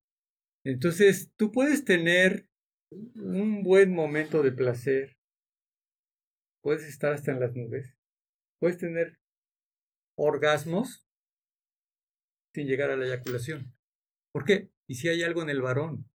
Entonces, 0.63 1.31
tú 1.35 1.51
puedes 1.51 1.83
tener 1.83 2.47
un 2.91 3.63
buen 3.63 3.91
momento 3.93 4.43
de 4.43 4.51
placer, 4.51 5.17
puedes 6.63 6.83
estar 6.87 7.13
hasta 7.13 7.31
en 7.31 7.39
las 7.39 7.55
nubes, 7.55 7.95
puedes 8.59 8.77
tener 8.77 9.19
orgasmos 10.17 11.07
sin 12.53 12.67
llegar 12.67 12.91
a 12.91 12.95
la 12.97 13.05
eyaculación. 13.05 13.74
¿Por 14.35 14.43
qué? 14.43 14.69
¿Y 14.85 14.95
si 14.95 15.07
hay 15.07 15.23
algo 15.23 15.43
en 15.43 15.49
el 15.49 15.61
varón? 15.61 16.09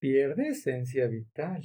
Pierde 0.00 0.48
esencia 0.48 1.06
vital 1.06 1.62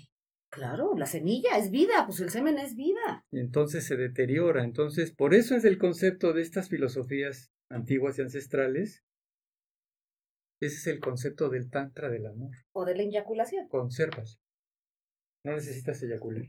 Claro, 0.51 0.95
la 0.95 1.07
semilla 1.07 1.57
es 1.57 1.71
vida, 1.71 2.05
pues 2.05 2.19
el 2.19 2.29
semen 2.29 2.59
es 2.59 2.75
vida. 2.75 3.25
y 3.31 3.39
entonces 3.39 3.83
se 3.83 3.95
deteriora. 3.97 4.63
Entonces, 4.63 5.11
por 5.11 5.33
eso 5.33 5.55
es 5.55 5.65
el 5.65 5.79
concepto 5.79 6.33
de 6.33 6.43
estas 6.43 6.69
filosofías 6.69 7.51
antiguas 7.67 8.19
y 8.19 8.21
ancestrales. 8.21 9.03
Ese 10.61 10.75
es 10.75 10.85
el 10.85 10.99
concepto 10.99 11.49
del 11.49 11.71
tantra 11.71 12.07
del 12.09 12.27
amor. 12.27 12.55
O 12.71 12.85
de 12.85 12.95
la 12.95 13.01
eyaculación. 13.01 13.69
Conservas. 13.69 14.39
No 15.43 15.53
necesitas 15.53 16.03
eyacular. 16.03 16.45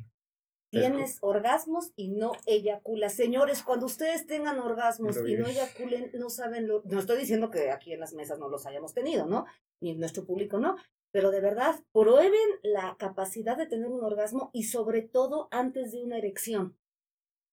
Tienes 0.73 1.19
orgasmos 1.21 1.93
y 1.97 2.09
no 2.09 2.33
eyaculas. 2.47 3.13
Señores, 3.13 3.63
cuando 3.63 3.85
ustedes 3.85 4.27
tengan 4.27 4.59
orgasmos 4.59 5.19
y 5.19 5.35
no 5.35 5.47
eyaculen, 5.47 6.11
no 6.15 6.31
saben 6.31 6.67
lo. 6.67 6.81
No 6.87 6.99
estoy 6.99 7.19
diciendo 7.19 7.51
que 7.51 7.71
aquí 7.71 7.93
en 7.93 8.01
las 8.01 8.15
mesas 8.15 8.39
no 8.39 8.49
los 8.49 8.65
hayamos 8.65 8.95
tenido, 8.95 9.27
¿no? 9.27 9.45
Ni 9.81 9.95
nuestro 9.95 10.25
público 10.25 10.59
no. 10.59 10.77
pero 11.11 11.31
de 11.31 11.41
verdad, 11.41 11.75
prueben 11.93 12.49
la 12.63 12.97
capacidad 12.99 13.57
de 13.59 13.67
tener 13.67 13.89
un 13.89 14.03
orgasmo 14.03 14.49
y 14.55 14.65
sobre 14.65 15.03
todo 15.03 15.49
antes 15.51 15.93
de 15.93 16.03
una 16.03 16.17
erección. 16.17 16.79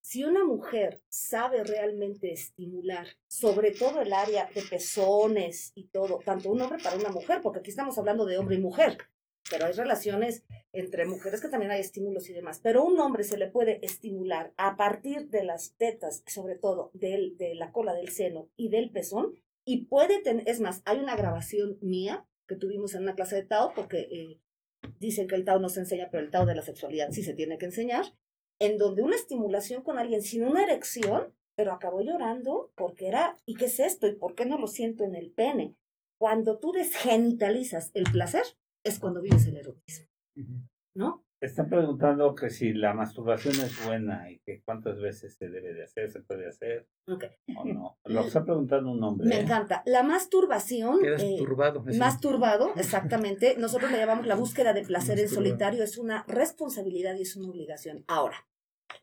Si 0.02 0.24
una 0.24 0.46
mujer 0.46 1.04
sabe 1.10 1.66
realmente 1.66 2.32
estimular, 2.32 3.06
sobre 3.28 3.72
todo 3.72 4.00
el 4.00 4.14
área 4.14 4.50
de 4.56 4.62
pezones 4.62 5.74
y 5.76 5.90
todo, 5.90 6.20
tanto 6.24 6.50
un 6.50 6.62
hombre 6.62 6.82
para 6.82 6.96
una 6.96 7.10
mujer, 7.10 7.41
porque 7.44 7.60
aquí 7.60 7.70
estamos 7.70 7.98
hablando 7.98 8.26
de 8.26 8.38
hombre 8.38 8.56
y 8.56 8.62
mujer, 8.62 8.98
pero 9.50 9.66
hay 9.66 9.74
relaciones 9.74 10.44
entre 10.72 11.06
mujeres 11.06 11.42
que 11.42 11.50
también 11.50 11.72
hay 11.72 11.82
estímulos 11.82 12.30
y 12.30 12.34
demás, 12.34 12.60
pero 12.62 12.84
un 12.84 13.00
hombre 13.00 13.24
se 13.24 13.38
le 13.38 13.48
puede 13.48 13.84
estimular 13.86 14.54
a 14.58 14.78
partir 14.78 15.30
de 15.30 15.44
las 15.44 15.76
tetas, 15.78 16.24
sobre 16.28 16.56
todo 16.56 16.92
del, 16.94 17.38
de 17.38 17.56
la 17.56 17.72
cola 17.72 17.94
del 17.94 18.10
seno 18.10 18.50
y 18.56 18.70
del 18.70 18.92
pezón, 18.92 19.34
y 19.66 19.86
puede 19.86 20.22
tener, 20.22 20.48
es 20.48 20.60
más, 20.60 20.82
hay 20.86 21.00
una 21.00 21.16
grabación 21.16 21.78
mía 21.82 22.26
que 22.48 22.56
tuvimos 22.56 22.96
en 22.96 23.04
una 23.04 23.16
clase 23.16 23.36
de 23.36 23.44
Tao, 23.44 23.74
porque 23.76 24.08
eh, 24.12 24.40
dicen 25.00 25.28
que 25.28 25.36
el 25.36 25.46
Tao 25.46 25.60
no 25.60 25.70
se 25.70 25.82
enseña, 25.82 26.10
pero 26.12 26.24
el 26.24 26.32
Tao 26.32 26.46
de 26.46 26.56
la 26.56 26.62
sexualidad 26.62 27.12
sí 27.12 27.24
se 27.24 27.34
tiene 27.34 27.58
que 27.58 27.66
enseñar, 27.66 28.06
en 28.60 28.78
donde 28.78 29.04
una 29.04 29.16
estimulación 29.16 29.84
con 29.84 29.98
alguien 29.98 30.22
sin 30.22 30.44
una 30.44 30.64
erección, 30.64 31.34
pero 31.56 31.74
acabó 31.74 32.02
llorando 32.02 32.72
porque 32.76 33.08
era, 33.08 33.38
¿y 33.46 33.56
qué 33.56 33.66
es 33.66 33.80
esto? 33.80 34.08
¿Y 34.08 34.16
por 34.16 34.36
qué 34.36 34.46
no 34.46 34.58
lo 34.58 34.68
siento 34.68 35.04
en 35.04 35.16
el 35.16 35.32
pene? 35.32 35.76
Cuando 36.18 36.58
tú 36.60 36.72
desgenitalizas 36.72 37.92
el 37.94 38.04
placer, 38.04 38.44
es 38.84 39.00
cuando 39.00 39.22
vives 39.22 39.46
el 39.48 39.58
erotismo, 39.58 40.08
¿no? 40.96 41.24
Están 41.42 41.70
preguntando 41.70 42.36
que 42.36 42.50
si 42.50 42.74
la 42.74 42.94
masturbación 42.94 43.56
es 43.56 43.86
buena 43.86 44.30
y 44.30 44.40
que 44.40 44.62
cuántas 44.62 45.00
veces 45.00 45.36
se 45.36 45.48
debe 45.48 45.74
de 45.74 45.84
hacer, 45.84 46.12
se 46.12 46.20
puede 46.22 46.48
hacer 46.48 46.86
Okay. 47.08 47.30
o 47.56 47.64
no. 47.64 47.98
Lo 48.06 48.22
está 48.22 48.44
preguntando 48.44 48.92
un 48.92 49.02
hombre. 49.02 49.28
Me 49.30 49.38
¿eh? 49.38 49.42
encanta. 49.42 49.82
La 49.86 50.04
masturbación, 50.04 51.00
Quedas 51.00 51.24
eh, 51.24 51.36
turbado. 51.38 51.82
masturbado, 51.98 52.74
exactamente, 52.76 53.56
nosotros 53.58 53.90
le 53.92 54.00
llamamos 54.00 54.28
la 54.28 54.36
búsqueda 54.36 54.74
de 54.74 54.84
placer 54.84 55.18
en 55.20 55.30
solitario, 55.30 55.82
es 55.82 55.98
una 55.98 56.26
responsabilidad 56.28 57.16
y 57.16 57.22
es 57.22 57.38
una 57.38 57.48
obligación. 57.50 58.04
Ahora, 58.08 58.46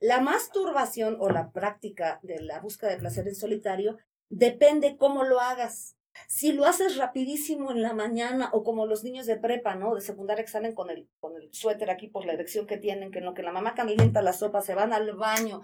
la 0.01 0.21
masturbación 0.21 1.17
o 1.19 1.31
la 1.31 1.53
práctica 1.53 2.21
de 2.23 2.43
la 2.43 2.61
búsqueda 2.61 2.91
de 2.91 2.99
placer 2.99 3.27
en 3.29 3.35
solitario 3.35 3.97
depende 4.29 4.99
cómo 4.99 5.25
lo 5.25 5.41
hagas. 5.41 5.96
Si 6.29 6.53
lo 6.53 6.65
haces 6.65 6.97
rapidísimo 6.97 7.71
en 7.71 7.83
la 7.83 7.93
mañana 7.93 8.51
o 8.53 8.63
como 8.63 8.87
los 8.87 9.05
niños 9.05 9.27
de 9.27 9.37
prepa, 9.37 9.75
¿no? 9.75 9.95
De 9.95 10.01
secundaria 10.01 10.45
que 10.45 10.51
salen 10.51 10.75
con 10.75 10.91
el, 10.91 11.09
con 11.21 11.37
el 11.37 11.53
suéter 11.53 11.91
aquí 11.91 12.09
por 12.09 12.27
la 12.27 12.33
erección 12.33 12.67
que 12.67 12.79
tienen, 12.79 13.11
que 13.11 13.19
en 13.19 13.25
lo 13.25 13.35
que 13.35 13.43
la 13.43 13.53
mamá 13.53 13.75
calienta 13.75 14.23
la 14.23 14.33
sopa, 14.33 14.61
se 14.61 14.75
van 14.75 14.93
al 14.93 15.15
baño 15.15 15.61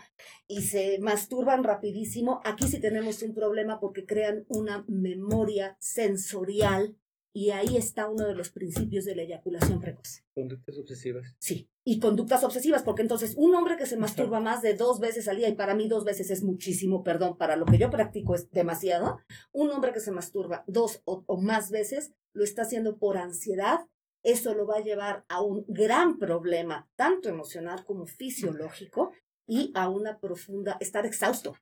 y 0.46 0.62
se 0.62 0.98
masturban 1.00 1.64
rapidísimo, 1.64 2.40
aquí 2.44 2.68
sí 2.68 2.80
tenemos 2.80 3.22
un 3.22 3.34
problema 3.34 3.80
porque 3.80 4.06
crean 4.06 4.44
una 4.48 4.84
memoria 4.88 5.76
sensorial 5.80 6.96
y 7.32 7.50
ahí 7.50 7.76
está 7.76 8.08
uno 8.08 8.26
de 8.26 8.34
los 8.34 8.50
principios 8.50 9.04
de 9.04 9.16
la 9.16 9.22
eyaculación 9.22 9.80
precoz. 9.80 10.22
Conductas 10.34 10.78
obsesivas. 10.78 11.34
Sí, 11.38 11.68
y 11.84 11.98
conductas 11.98 12.44
obsesivas, 12.44 12.82
porque 12.82 13.02
entonces 13.02 13.34
un 13.36 13.54
hombre 13.54 13.76
que 13.76 13.86
se 13.86 13.96
masturba 13.96 14.40
más 14.40 14.62
de 14.62 14.74
dos 14.74 15.00
veces 15.00 15.28
al 15.28 15.38
día, 15.38 15.48
y 15.48 15.54
para 15.54 15.74
mí 15.74 15.88
dos 15.88 16.04
veces 16.04 16.30
es 16.30 16.42
muchísimo, 16.42 17.02
perdón, 17.02 17.36
para 17.38 17.56
lo 17.56 17.64
que 17.64 17.78
yo 17.78 17.90
practico 17.90 18.34
es 18.34 18.50
demasiado, 18.50 19.18
un 19.52 19.70
hombre 19.70 19.92
que 19.92 20.00
se 20.00 20.12
masturba 20.12 20.64
dos 20.66 21.00
o, 21.04 21.24
o 21.26 21.40
más 21.40 21.70
veces 21.70 22.12
lo 22.32 22.44
está 22.44 22.62
haciendo 22.62 22.98
por 22.98 23.16
ansiedad, 23.16 23.80
eso 24.22 24.54
lo 24.54 24.66
va 24.66 24.76
a 24.76 24.82
llevar 24.82 25.24
a 25.28 25.42
un 25.42 25.64
gran 25.68 26.18
problema, 26.18 26.88
tanto 26.96 27.28
emocional 27.28 27.84
como 27.84 28.06
fisiológico, 28.06 29.12
y 29.46 29.72
a 29.74 29.88
una 29.88 30.18
profunda, 30.18 30.76
estar 30.80 31.04
exhausto, 31.04 31.56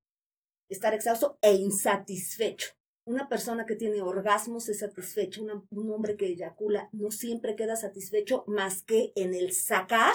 estar 0.69 0.95
exhausto 0.95 1.39
e 1.41 1.55
insatisfecho. 1.55 2.73
Una 3.11 3.29
persona 3.29 3.67
que 3.67 3.75
tiene 3.75 4.03
orgasmos 4.03 4.69
es 4.69 4.79
satisfecho, 4.79 5.43
una- 5.43 5.65
un 5.73 5.91
hombre 5.91 6.17
que 6.17 6.27
eyacula 6.27 6.89
no 6.93 7.11
siempre 7.11 7.57
queda 7.57 7.75
satisfecho 7.75 8.45
más 8.47 8.85
que 8.85 9.11
en 9.17 9.35
el 9.35 9.51
sacar 9.53 10.13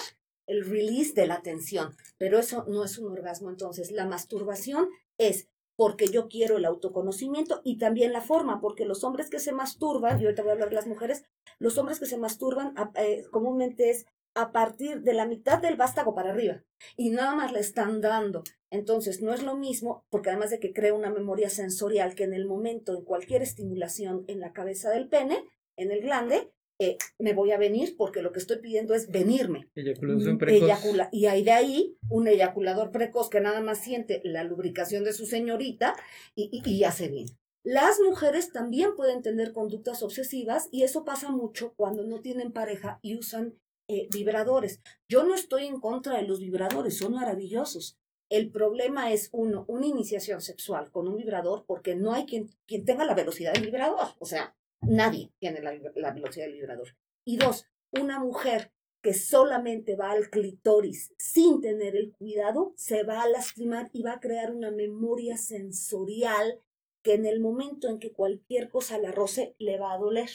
el 0.47 0.63
release 0.63 1.13
de 1.13 1.27
la 1.27 1.41
tensión, 1.41 1.93
pero 2.17 2.39
eso 2.39 2.63
no 2.69 2.85
es 2.85 2.97
un 2.97 3.11
orgasmo. 3.11 3.49
Entonces, 3.49 3.91
la 3.91 4.05
masturbación 4.05 4.87
es 5.17 5.49
porque 5.75 6.07
yo 6.07 6.29
quiero 6.29 6.55
el 6.55 6.63
autoconocimiento 6.63 7.59
y 7.65 7.79
también 7.79 8.13
la 8.13 8.21
forma, 8.21 8.61
porque 8.61 8.85
los 8.85 9.03
hombres 9.03 9.29
que 9.29 9.39
se 9.39 9.51
masturban, 9.51 10.21
y 10.21 10.23
ahorita 10.23 10.43
voy 10.43 10.51
a 10.51 10.53
hablar 10.53 10.69
de 10.69 10.75
las 10.75 10.87
mujeres, 10.87 11.25
los 11.59 11.77
hombres 11.77 11.99
que 11.99 12.05
se 12.05 12.17
masturban 12.17 12.73
a- 12.77 12.93
eh, 12.95 13.25
comúnmente 13.29 13.89
es 13.89 14.05
a 14.37 14.53
partir 14.53 15.01
de 15.01 15.13
la 15.13 15.25
mitad 15.25 15.59
del 15.61 15.75
vástago 15.75 16.13
para 16.15 16.31
arriba 16.31 16.61
y 16.95 17.09
nada 17.09 17.35
más 17.35 17.51
le 17.51 17.59
están 17.59 17.99
dando. 17.99 18.43
Entonces, 18.75 19.21
no 19.21 19.33
es 19.33 19.41
lo 19.43 19.55
mismo, 19.55 20.05
porque 20.09 20.29
además 20.29 20.51
de 20.51 20.59
que 20.59 20.73
crea 20.73 20.93
una 20.93 21.09
memoria 21.09 21.49
sensorial 21.49 22.13
que 22.15 22.23
en 22.25 22.33
el 22.33 22.45
momento, 22.45 22.95
en 22.97 23.03
cualquier 23.03 23.41
estimulación 23.41 24.23
en 24.27 24.39
la 24.39 24.53
cabeza 24.53 24.91
del 24.91 25.07
pene, 25.07 25.43
en 25.77 25.91
el 25.91 26.01
glande, 26.01 26.51
eh, 26.79 26.97
me 27.17 27.33
voy 27.33 27.51
a 27.51 27.57
venir 27.57 27.95
porque 27.97 28.21
lo 28.21 28.31
que 28.33 28.39
estoy 28.39 28.57
pidiendo 28.59 28.93
es 28.93 29.09
venirme. 29.09 29.69
Eyaculación 29.75 30.37
precoz. 30.37 30.67
eyacula- 30.69 31.09
y 31.11 31.25
hay 31.27 31.41
de 31.43 31.51
ahí 31.51 31.97
un 32.09 32.27
eyaculador 32.27 32.91
precoz 32.91 33.29
que 33.29 33.39
nada 33.39 33.61
más 33.61 33.81
siente 33.81 34.21
la 34.25 34.43
lubricación 34.43 35.03
de 35.05 35.13
su 35.13 35.25
señorita 35.25 35.95
y, 36.35 36.49
y, 36.51 36.69
y 36.69 36.83
hace 36.83 37.07
bien. 37.07 37.27
Las 37.63 37.99
mujeres 37.99 38.51
también 38.51 38.93
pueden 38.95 39.21
tener 39.21 39.53
conductas 39.53 40.03
obsesivas 40.03 40.67
y 40.71 40.83
eso 40.83 41.03
pasa 41.05 41.29
mucho 41.31 41.73
cuando 41.77 42.03
no 42.03 42.19
tienen 42.21 42.51
pareja 42.51 42.99
y 43.01 43.15
usan 43.17 43.55
eh, 43.87 44.07
vibradores. 44.11 44.81
Yo 45.07 45.23
no 45.23 45.33
estoy 45.33 45.65
en 45.67 45.79
contra 45.79 46.17
de 46.17 46.23
los 46.27 46.39
vibradores, 46.41 46.97
son 46.97 47.13
maravillosos. 47.13 47.97
El 48.29 48.51
problema 48.51 49.11
es, 49.13 49.29
uno, 49.31 49.65
una 49.67 49.85
iniciación 49.85 50.41
sexual 50.41 50.91
con 50.91 51.07
un 51.07 51.17
vibrador 51.17 51.65
porque 51.65 51.95
no 51.95 52.13
hay 52.13 52.25
quien, 52.25 52.49
quien 52.65 52.85
tenga 52.85 53.05
la 53.05 53.13
velocidad 53.13 53.53
del 53.53 53.65
vibrador. 53.65 54.07
O 54.19 54.25
sea, 54.25 54.55
nadie 54.81 55.31
tiene 55.39 55.61
la, 55.61 55.73
la 55.95 56.11
velocidad 56.11 56.45
del 56.45 56.55
vibrador. 56.55 56.95
Y 57.23 57.37
dos, 57.37 57.67
una 57.91 58.19
mujer 58.19 58.71
que 59.01 59.13
solamente 59.13 59.95
va 59.95 60.11
al 60.11 60.31
clitoris 60.31 61.13
sin 61.17 61.61
tener 61.61 61.95
el 61.95 62.11
cuidado, 62.13 62.73
se 62.75 63.03
va 63.03 63.21
a 63.21 63.29
lastimar 63.29 63.91
y 63.93 64.01
va 64.01 64.13
a 64.13 64.19
crear 64.19 64.51
una 64.51 64.71
memoria 64.71 65.37
sensorial 65.37 66.59
que 67.03 67.13
en 67.13 67.27
el 67.27 67.39
momento 67.39 67.87
en 67.87 67.99
que 67.99 68.11
cualquier 68.11 68.67
cosa 68.69 68.97
la 68.97 69.11
roce 69.11 69.55
le 69.59 69.77
va 69.77 69.93
a 69.93 69.99
doler. 69.99 70.29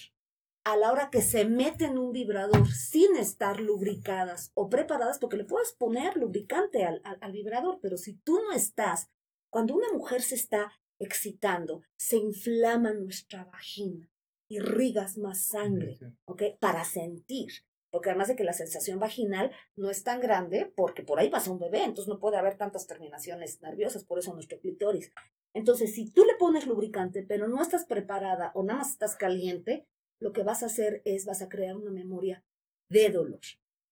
A 0.64 0.76
la 0.76 0.92
hora 0.92 1.10
que 1.10 1.22
se 1.22 1.44
mete 1.44 1.86
en 1.86 1.98
un 1.98 2.12
vibrador 2.12 2.68
sin 2.68 3.16
estar 3.16 3.60
lubricadas 3.60 4.52
o 4.54 4.68
preparadas, 4.68 5.18
porque 5.18 5.36
le 5.36 5.44
puedes 5.44 5.72
poner 5.72 6.16
lubricante 6.16 6.84
al, 6.84 7.00
al, 7.04 7.18
al 7.20 7.32
vibrador, 7.32 7.78
pero 7.80 7.96
si 7.96 8.14
tú 8.18 8.40
no 8.42 8.52
estás, 8.52 9.10
cuando 9.48 9.74
una 9.74 9.90
mujer 9.92 10.22
se 10.22 10.34
está 10.34 10.72
excitando, 10.98 11.82
se 11.96 12.18
inflama 12.18 12.92
nuestra 12.92 13.44
vagina, 13.44 14.10
irrigas 14.48 15.16
más 15.16 15.46
sangre, 15.46 15.98
¿ok? 16.26 16.42
Para 16.60 16.84
sentir 16.84 17.50
porque 17.90 18.10
además 18.10 18.28
de 18.28 18.36
que 18.36 18.44
la 18.44 18.52
sensación 18.52 18.98
vaginal 18.98 19.50
no 19.76 19.90
es 19.90 20.04
tan 20.04 20.20
grande, 20.20 20.72
porque 20.76 21.02
por 21.02 21.18
ahí 21.18 21.28
pasa 21.28 21.50
un 21.50 21.58
bebé, 21.58 21.82
entonces 21.82 22.08
no 22.08 22.20
puede 22.20 22.36
haber 22.38 22.56
tantas 22.56 22.86
terminaciones 22.86 23.60
nerviosas, 23.60 24.04
por 24.04 24.18
eso 24.18 24.32
nuestro 24.32 24.60
clítoris. 24.60 25.12
Entonces, 25.52 25.94
si 25.94 26.10
tú 26.10 26.24
le 26.24 26.36
pones 26.36 26.66
lubricante, 26.66 27.24
pero 27.24 27.48
no 27.48 27.60
estás 27.60 27.84
preparada 27.84 28.52
o 28.54 28.62
nada 28.62 28.80
más 28.80 28.92
estás 28.92 29.16
caliente, 29.16 29.86
lo 30.20 30.32
que 30.32 30.42
vas 30.42 30.62
a 30.62 30.66
hacer 30.66 31.02
es 31.04 31.24
vas 31.24 31.42
a 31.42 31.48
crear 31.48 31.76
una 31.76 31.90
memoria 31.90 32.44
de 32.88 33.10
dolor. 33.10 33.40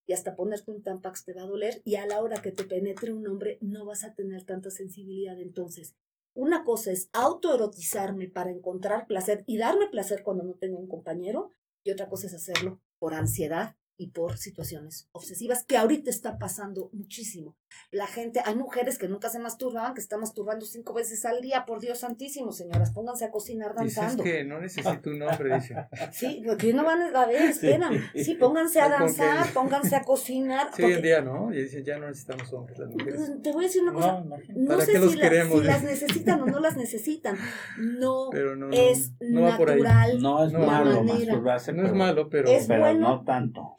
Y 0.07 0.13
hasta 0.13 0.37
ponerte 0.37 0.71
un 0.71 0.83
tampax 0.83 1.25
te 1.25 1.35
va 1.35 1.43
a 1.43 1.47
doler 1.47 1.83
y 1.85 1.97
a 1.97 2.07
la 2.07 2.23
hora 2.23 2.41
que 2.41 2.53
te 2.53 2.65
penetre 2.65 3.13
un 3.13 3.27
hombre 3.27 3.59
no 3.61 3.85
vas 3.85 4.05
a 4.05 4.15
tener 4.15 4.45
tanta 4.45 4.71
sensibilidad. 4.71 5.39
Entonces, 5.39 5.95
una 6.35 6.65
cosa 6.65 6.93
es 6.93 7.11
autoerotizarme 7.13 8.29
para 8.29 8.51
encontrar 8.51 9.07
placer 9.07 9.45
y 9.47 9.59
darme 9.59 9.89
placer 9.89 10.23
cuando 10.23 10.45
no 10.45 10.55
tengo 10.55 10.79
un 10.79 10.89
compañero 10.89 11.51
y 11.85 11.91
otra 11.91 12.09
cosa 12.09 12.27
es 12.27 12.35
hacerlo 12.35 12.81
por 12.99 13.15
ansiedad 13.15 13.77
y 13.99 14.11
por 14.11 14.39
situaciones 14.39 15.09
obsesivas, 15.13 15.65
que 15.65 15.77
ahorita 15.77 16.09
está 16.11 16.39
pasando 16.39 16.91
muchísimo. 16.93 17.57
La 17.91 18.07
gente, 18.07 18.41
hay 18.45 18.55
mujeres 18.55 18.99
que 18.99 19.09
nunca 19.09 19.29
se 19.31 19.39
masturbaban, 19.39 19.95
que 19.95 20.01
están 20.01 20.21
masturbando 20.21 20.65
cinco 20.67 20.93
veces 20.95 21.25
al 21.25 21.41
día, 21.41 21.65
por 21.67 21.81
Dios 21.81 21.99
santísimo, 21.99 22.53
señoras, 22.53 22.91
pónganse 22.93 23.25
a 23.25 23.31
cocinar 23.31 23.75
danzando. 23.75 24.23
Dices 24.23 24.39
que 24.39 24.45
no 24.45 24.61
necesito 24.61 25.11
un 25.11 25.23
hombre, 25.23 25.55
dice. 25.55 25.75
Sí, 26.13 26.43
porque 26.47 26.73
no 26.73 26.85
van 26.85 27.15
a 27.15 27.27
ver, 27.27 27.43
esperan. 27.51 27.93
Sí, 28.15 28.35
pónganse 28.35 28.81
a 28.81 28.89
danzar, 28.89 29.47
pónganse 29.53 29.97
a 29.97 30.03
cocinar. 30.03 30.71
Sí, 30.75 30.83
hoy 30.83 30.93
en 30.95 31.03
día, 31.03 31.21
¿no? 31.21 31.53
Y 31.53 31.63
dicen, 31.63 31.85
ya 31.85 31.99
no 31.99 32.09
necesitamos 32.09 32.53
hombres, 32.53 32.79
las 32.79 32.89
mujeres. 32.91 33.15
Pues, 33.17 33.43
Te 33.43 33.53
voy 33.53 33.65
a 33.65 33.67
decir 33.69 33.83
una 33.83 33.93
cosa, 33.93 34.13
No, 34.13 34.25
imagínate. 34.27 34.61
no 34.61 34.69
¿Para 34.69 34.81
sé 34.85 34.93
si, 34.93 35.17
la- 35.17 35.47
si 35.49 35.61
las 35.65 35.83
necesitan 35.83 36.41
o 36.43 36.47
no 36.47 36.61
las 36.61 36.77
necesitan. 36.77 37.39
No 37.79 38.29
Pero 38.31 38.57
no, 38.57 38.71
es 38.71 39.13
natural. 39.21 40.21
No 40.21 40.45
es 40.45 40.53
malo 40.53 41.03
manera. 41.03 41.15
masturbarse, 41.33 41.73
No 41.73 41.87
es 41.87 41.93
malo, 41.93 42.29
pero... 42.29 42.49
Es 42.49 42.67
pero 42.67 42.81
bueno. 42.81 43.01
no 43.09 43.25
tanto. 43.25 43.77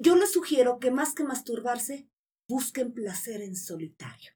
Yo 0.00 0.16
les 0.16 0.32
sugiero 0.32 0.78
que 0.78 0.90
más 0.90 1.14
que 1.14 1.22
masturbarse, 1.24 2.08
busquen 2.48 2.92
placer 2.92 3.42
en 3.42 3.54
solitario. 3.56 4.32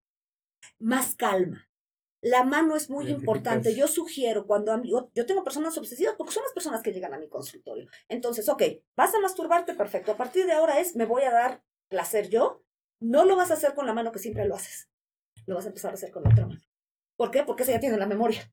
Más 0.79 1.15
calma. 1.15 1.67
La 2.23 2.45
mano 2.45 2.77
es 2.77 2.91
muy 2.91 3.05
importante. 3.15 3.75
Yo 3.75 3.89
sugiero 3.89 4.47
cuando 4.47 4.77
mí- 4.77 4.91
yo, 4.91 5.11
yo 5.15 5.25
tengo 5.27 5.43
personas 5.43 5.77
obsesivas 5.79 6.15
porque 6.19 6.33
son 6.35 6.43
las 6.43 6.53
personas 6.53 6.83
que 6.83 6.93
llegan 6.93 7.15
a 7.15 7.19
mi 7.19 7.29
consultorio. 7.29 7.89
Entonces, 8.09 8.49
ok, 8.49 8.63
vas 8.97 9.15
a 9.15 9.21
masturbarte, 9.21 9.75
perfecto. 9.75 10.13
A 10.13 10.17
partir 10.17 10.45
de 10.47 10.53
ahora 10.53 10.81
es, 10.81 10.97
me 10.97 11.07
voy 11.07 11.23
a 11.23 11.31
dar 11.31 11.65
placer 11.89 12.29
yo. 12.29 12.63
No 13.01 13.25
lo 13.25 13.37
vas 13.37 13.51
a 13.51 13.55
hacer 13.55 13.75
con 13.75 13.87
la 13.87 13.95
mano 13.95 14.13
que 14.13 14.19
siempre 14.19 14.45
lo 14.47 14.55
haces. 14.55 14.91
Lo 15.47 15.55
vas 15.55 15.65
a 15.65 15.69
empezar 15.69 15.93
a 15.93 15.95
hacer 15.95 16.11
con 16.11 16.23
la 16.25 16.31
otra 16.31 16.47
mano. 16.47 16.61
¿Por 17.17 17.31
qué? 17.31 17.43
Porque 17.45 17.63
esa 17.63 17.73
ya 17.73 17.81
tiene 17.81 17.97
la 17.97 18.07
memoria. 18.07 18.53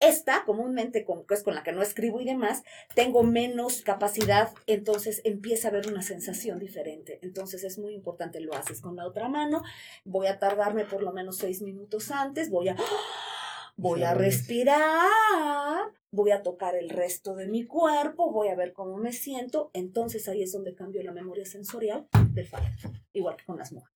Esta, 0.00 0.44
comúnmente, 0.44 1.04
con, 1.04 1.26
que 1.26 1.34
es 1.34 1.42
con 1.42 1.54
la 1.54 1.62
que 1.62 1.72
no 1.72 1.82
escribo 1.82 2.20
y 2.20 2.24
demás, 2.24 2.62
tengo 2.94 3.22
menos 3.22 3.82
capacidad, 3.82 4.52
entonces 4.66 5.20
empieza 5.24 5.68
a 5.68 5.70
haber 5.70 5.88
una 5.88 6.02
sensación 6.02 6.58
diferente. 6.58 7.18
Entonces 7.22 7.64
es 7.64 7.78
muy 7.78 7.94
importante, 7.94 8.40
lo 8.40 8.54
haces 8.54 8.80
con 8.80 8.96
la 8.96 9.06
otra 9.06 9.28
mano, 9.28 9.62
voy 10.04 10.26
a 10.26 10.38
tardarme 10.38 10.84
por 10.84 11.02
lo 11.02 11.12
menos 11.12 11.38
seis 11.38 11.62
minutos 11.62 12.10
antes, 12.10 12.50
voy 12.50 12.68
a, 12.68 12.76
voy 13.76 14.02
a 14.02 14.14
respirar, 14.14 15.90
voy 16.10 16.32
a 16.32 16.42
tocar 16.42 16.74
el 16.74 16.90
resto 16.90 17.34
de 17.34 17.46
mi 17.46 17.64
cuerpo, 17.64 18.30
voy 18.30 18.48
a 18.48 18.56
ver 18.56 18.72
cómo 18.72 18.96
me 18.98 19.12
siento, 19.12 19.70
entonces 19.72 20.28
ahí 20.28 20.42
es 20.42 20.52
donde 20.52 20.74
cambio 20.74 21.02
la 21.02 21.12
memoria 21.12 21.46
sensorial 21.46 22.06
del 22.30 22.46
fallo, 22.46 22.68
igual 23.12 23.36
que 23.36 23.44
con 23.44 23.58
las 23.58 23.72
mujeres. 23.72 23.94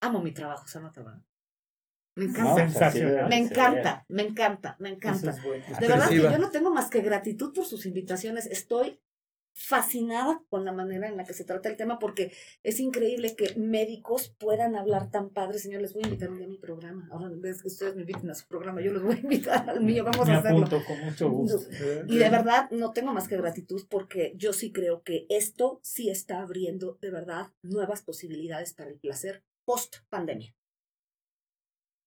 Amo 0.00 0.20
mi 0.20 0.32
trabajo, 0.32 0.68
se 0.68 0.80
nota. 0.80 1.22
Me 2.18 2.24
encanta. 2.24 2.56
Sensacional. 2.56 3.28
Me 3.28 3.36
encanta, 3.38 4.04
me 4.08 4.22
encanta, 4.22 4.76
me 4.80 4.88
encanta. 4.90 5.30
Eso 5.30 5.38
es 5.38 5.44
bueno. 5.44 5.64
De 5.80 5.88
verdad 5.88 6.08
que 6.08 6.16
yo 6.16 6.38
no 6.38 6.50
tengo 6.50 6.70
más 6.70 6.90
que 6.90 7.00
gratitud 7.00 7.52
por 7.54 7.64
sus 7.64 7.86
invitaciones. 7.86 8.46
Estoy 8.46 9.00
fascinada 9.60 10.40
con 10.50 10.64
la 10.64 10.72
manera 10.72 11.08
en 11.08 11.16
la 11.16 11.24
que 11.24 11.32
se 11.32 11.44
trata 11.44 11.68
el 11.68 11.76
tema 11.76 11.98
porque 11.98 12.32
es 12.62 12.78
increíble 12.78 13.34
que 13.34 13.56
médicos 13.56 14.32
puedan 14.38 14.76
hablar 14.76 15.10
tan 15.10 15.30
padre. 15.30 15.58
Señor, 15.58 15.82
les 15.82 15.94
voy 15.94 16.02
a 16.04 16.06
invitar 16.06 16.30
un 16.30 16.38
día 16.38 16.46
a 16.46 16.50
mi 16.50 16.58
programa. 16.58 17.08
Ahora 17.10 17.26
en 17.26 17.40
vez 17.40 17.62
que 17.62 17.68
ustedes 17.68 17.96
me 17.96 18.02
inviten 18.02 18.30
a 18.30 18.34
su 18.34 18.46
programa, 18.46 18.80
yo 18.80 18.92
les 18.92 19.02
voy 19.02 19.16
a 19.16 19.18
invitar 19.18 19.68
al 19.68 19.80
mío. 19.80 20.04
Vamos 20.04 20.28
Me 20.28 20.34
a 20.34 20.38
hacerlo. 20.38 20.58
apunto 20.58 20.84
con 20.86 21.00
mucho 21.04 21.30
gusto. 21.30 21.58
Y 22.08 22.18
de 22.18 22.30
verdad 22.30 22.70
no 22.70 22.92
tengo 22.92 23.12
más 23.12 23.26
que 23.26 23.36
gratitud 23.36 23.84
porque 23.88 24.32
yo 24.36 24.52
sí 24.52 24.70
creo 24.70 25.02
que 25.02 25.26
esto 25.28 25.80
sí 25.82 26.08
está 26.08 26.40
abriendo 26.40 26.96
de 27.00 27.10
verdad 27.10 27.48
nuevas 27.62 28.02
posibilidades 28.02 28.74
para 28.74 28.90
el 28.90 28.98
placer 28.98 29.42
post 29.64 29.96
pandemia. 30.08 30.54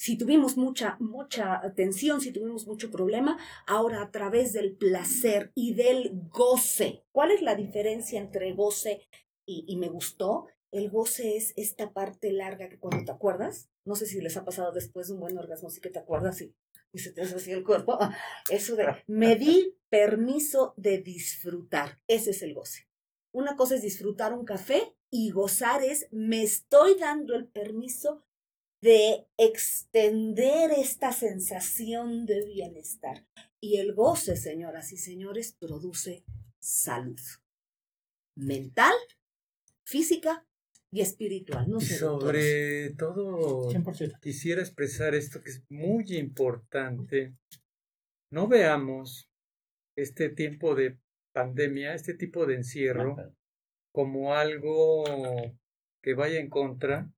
Si 0.01 0.17
tuvimos 0.17 0.57
mucha, 0.57 0.97
mucha 0.99 1.61
tensión, 1.75 2.21
si 2.21 2.31
tuvimos 2.31 2.65
mucho 2.65 2.89
problema, 2.89 3.37
ahora 3.67 4.01
a 4.01 4.09
través 4.09 4.51
del 4.51 4.75
placer 4.75 5.51
y 5.53 5.75
del 5.75 6.09
goce. 6.31 7.03
¿Cuál 7.11 7.29
es 7.29 7.43
la 7.43 7.53
diferencia 7.53 8.19
entre 8.19 8.51
goce 8.53 9.07
y, 9.45 9.63
y 9.67 9.77
me 9.77 9.89
gustó? 9.89 10.47
El 10.71 10.89
goce 10.89 11.37
es 11.37 11.53
esta 11.55 11.93
parte 11.93 12.31
larga 12.31 12.67
que 12.67 12.79
cuando 12.79 13.05
te 13.05 13.11
acuerdas, 13.11 13.69
no 13.85 13.93
sé 13.93 14.07
si 14.07 14.19
les 14.21 14.35
ha 14.37 14.43
pasado 14.43 14.71
después 14.71 15.07
de 15.07 15.13
un 15.13 15.19
buen 15.19 15.37
orgasmo, 15.37 15.67
así 15.67 15.81
que 15.81 15.91
te 15.91 15.99
acuerdas 15.99 16.41
y, 16.41 16.55
y 16.91 16.97
se 16.97 17.11
te 17.11 17.21
hace 17.21 17.35
así 17.35 17.51
el 17.51 17.63
cuerpo. 17.63 17.99
Eso 18.49 18.75
de 18.75 18.87
me 19.05 19.35
di 19.35 19.77
permiso 19.89 20.73
de 20.77 20.97
disfrutar. 20.97 21.99
Ese 22.07 22.31
es 22.31 22.41
el 22.41 22.55
goce. 22.55 22.87
Una 23.31 23.55
cosa 23.55 23.75
es 23.75 23.83
disfrutar 23.83 24.33
un 24.33 24.45
café 24.45 24.95
y 25.11 25.29
gozar 25.29 25.83
es 25.83 26.07
me 26.09 26.41
estoy 26.41 26.95
dando 26.95 27.35
el 27.35 27.45
permiso 27.47 28.23
de 28.81 29.27
extender 29.37 30.71
esta 30.71 31.11
sensación 31.11 32.25
de 32.25 32.45
bienestar. 32.45 33.25
Y 33.61 33.77
el 33.77 33.93
goce, 33.93 34.35
señoras 34.35 34.91
y 34.91 34.97
señores, 34.97 35.55
produce 35.59 36.23
salud 36.59 37.19
mental, 38.35 38.93
física 39.85 40.47
y 40.91 41.01
espiritual. 41.01 41.69
No 41.69 41.77
Y 41.77 41.81
sé, 41.81 41.99
doctores. 41.99 42.43
sobre 42.43 42.95
todo, 42.95 43.69
100%. 43.71 44.19
quisiera 44.19 44.61
expresar 44.61 45.13
esto 45.13 45.41
que 45.41 45.51
es 45.51 45.63
muy 45.69 46.05
importante. 46.17 47.35
No 48.31 48.47
veamos 48.47 49.29
este 49.95 50.29
tiempo 50.29 50.73
de 50.75 50.97
pandemia, 51.33 51.93
este 51.93 52.13
tipo 52.13 52.45
de 52.45 52.55
encierro, 52.55 53.15
como 53.93 54.33
algo 54.33 55.03
que 56.01 56.13
vaya 56.15 56.39
en 56.39 56.49
contra 56.49 57.13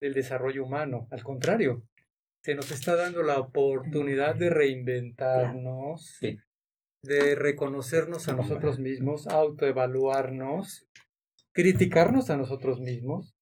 del 0.00 0.14
desarrollo 0.14 0.64
humano. 0.64 1.08
Al 1.10 1.22
contrario, 1.22 1.84
se 2.42 2.54
nos 2.54 2.70
está 2.70 2.96
dando 2.96 3.22
la 3.22 3.38
oportunidad 3.38 4.34
de 4.36 4.50
reinventarnos, 4.50 6.16
Sí. 6.20 6.38
de 7.02 7.34
reconocernos 7.34 8.28
a 8.28 8.34
nosotros 8.34 8.78
mismos, 8.78 9.26
autoevaluarnos, 9.28 10.86
criticarnos 11.52 12.30
a 12.30 12.36
nosotros 12.36 12.80
mismos, 12.80 13.34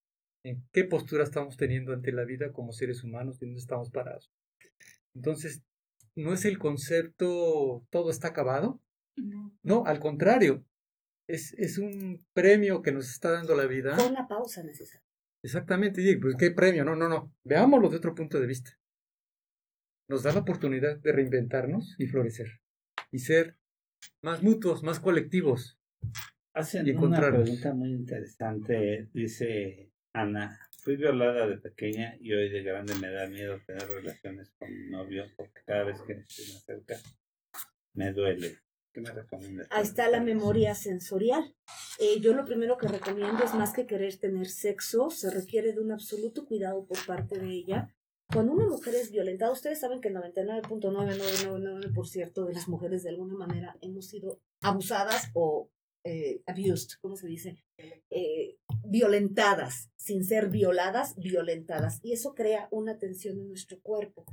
en 0.45 0.63
qué 0.73 0.85
postura 0.85 1.25
estamos 1.25 1.57
teniendo 1.57 1.93
ante 1.93 2.13
la 2.13 2.25
vida 2.25 2.53
como 2.53 2.73
seres 2.73 3.03
humanos, 3.03 3.39
dónde 3.39 3.59
estamos 3.59 3.91
parados. 3.91 4.31
Entonces, 5.15 5.63
no 6.15 6.33
es 6.33 6.45
el 6.45 6.59
concepto 6.59 7.85
todo 7.91 8.11
está 8.11 8.29
acabado, 8.29 8.81
no, 9.63 9.85
al 9.87 9.99
contrario, 10.01 10.65
es, 11.29 11.55
es 11.55 11.79
un 11.79 12.25
premio 12.35 12.83
que 12.83 12.93
nos 12.93 13.11
está 13.11 13.31
dando 13.33 13.55
la 13.55 13.67
vida. 13.67 13.97
Con 13.97 14.13
la 14.13 14.29
pausa 14.29 14.63
necesaria. 14.63 15.06
Exactamente, 15.47 16.03
y 16.03 16.17
pues 16.17 16.35
qué 16.35 16.51
premio, 16.51 16.85
no, 16.85 16.97
no, 16.97 17.09
no, 17.09 17.33
veámoslo 17.45 17.89
de 17.89 17.99
otro 17.99 18.17
punto 18.17 18.41
de 18.41 18.49
vista. 18.49 18.73
Nos 20.09 20.25
da 20.25 20.33
la 20.33 20.41
oportunidad 20.41 20.99
de 20.99 21.13
reinventarnos 21.13 21.95
y 22.01 22.09
florecer, 22.09 22.49
y 23.13 23.21
ser 23.21 23.57
más 24.23 24.43
mutuos, 24.43 24.83
más 24.83 24.99
colectivos. 24.99 25.79
Hacen 26.53 26.85
y 26.85 26.91
una 26.91 27.21
pregunta 27.21 27.73
muy 27.75 27.93
interesante. 27.93 29.09
Dice 29.13 29.93
Ana, 30.13 30.59
fui 30.79 30.97
violada 30.97 31.47
de 31.47 31.59
pequeña 31.59 32.17
y 32.19 32.33
hoy 32.33 32.49
de 32.49 32.65
grande 32.65 32.97
me 32.97 33.13
da 33.13 33.29
miedo 33.29 33.61
tener 33.69 33.87
relaciones 33.87 34.51
con 34.59 34.69
mi 34.69 34.91
novio 34.91 35.27
porque 35.37 35.61
cada 35.65 35.85
vez 35.85 36.01
que 36.03 36.25
se 36.27 36.43
me 36.51 36.59
acerca 36.59 36.97
me 37.95 38.13
duele. 38.13 38.59
¿Qué 38.97 39.03
me 39.03 39.11
recomiendas? 39.11 39.69
Ahí 39.71 39.83
está 39.83 40.09
la 40.09 40.23
memoria 40.23 40.75
sensorial. 40.75 41.55
Eh, 41.99 42.19
yo 42.21 42.33
lo 42.33 42.47
primero 42.47 42.79
que 42.79 42.89
recomiendo 42.89 43.45
es 43.45 43.53
más 43.53 43.75
que 43.75 43.87
querer 43.87 44.17
tener 44.17 44.49
sexo, 44.49 45.11
se 45.11 45.31
requiere 45.31 45.75
de 45.75 45.81
un 45.81 45.93
absoluto 45.93 46.47
cuidado 46.47 46.87
por 46.87 47.05
parte 47.05 47.39
de 47.39 47.51
ella. 47.51 47.95
Cuando 48.33 48.53
una 48.53 48.67
mujer 48.67 48.95
es 48.95 49.11
violentada, 49.11 49.53
ustedes 49.53 49.81
saben 49.81 50.01
que 50.01 50.09
el 50.09 50.15
99.9999% 50.15 52.47
de 52.47 52.55
las 52.55 52.69
mujeres 52.69 53.03
de 53.03 53.11
alguna 53.11 53.35
manera 53.35 53.77
hemos 53.83 54.07
sido 54.07 54.41
abusadas 54.63 55.31
o 55.35 55.69
eh, 56.03 56.41
abused, 56.47 56.97
¿cómo 57.03 57.17
se 57.17 57.27
dice? 57.27 57.63
Eh, 58.09 58.57
violentadas, 58.83 59.91
sin 59.97 60.25
ser 60.25 60.49
violadas, 60.49 61.17
violentadas. 61.17 62.01
Y 62.03 62.15
eso 62.15 62.35
crea 62.35 62.69
una 62.71 62.97
tensión 62.97 63.39
en 63.41 63.49
nuestro 63.49 63.79
cuerpo. 63.83 64.25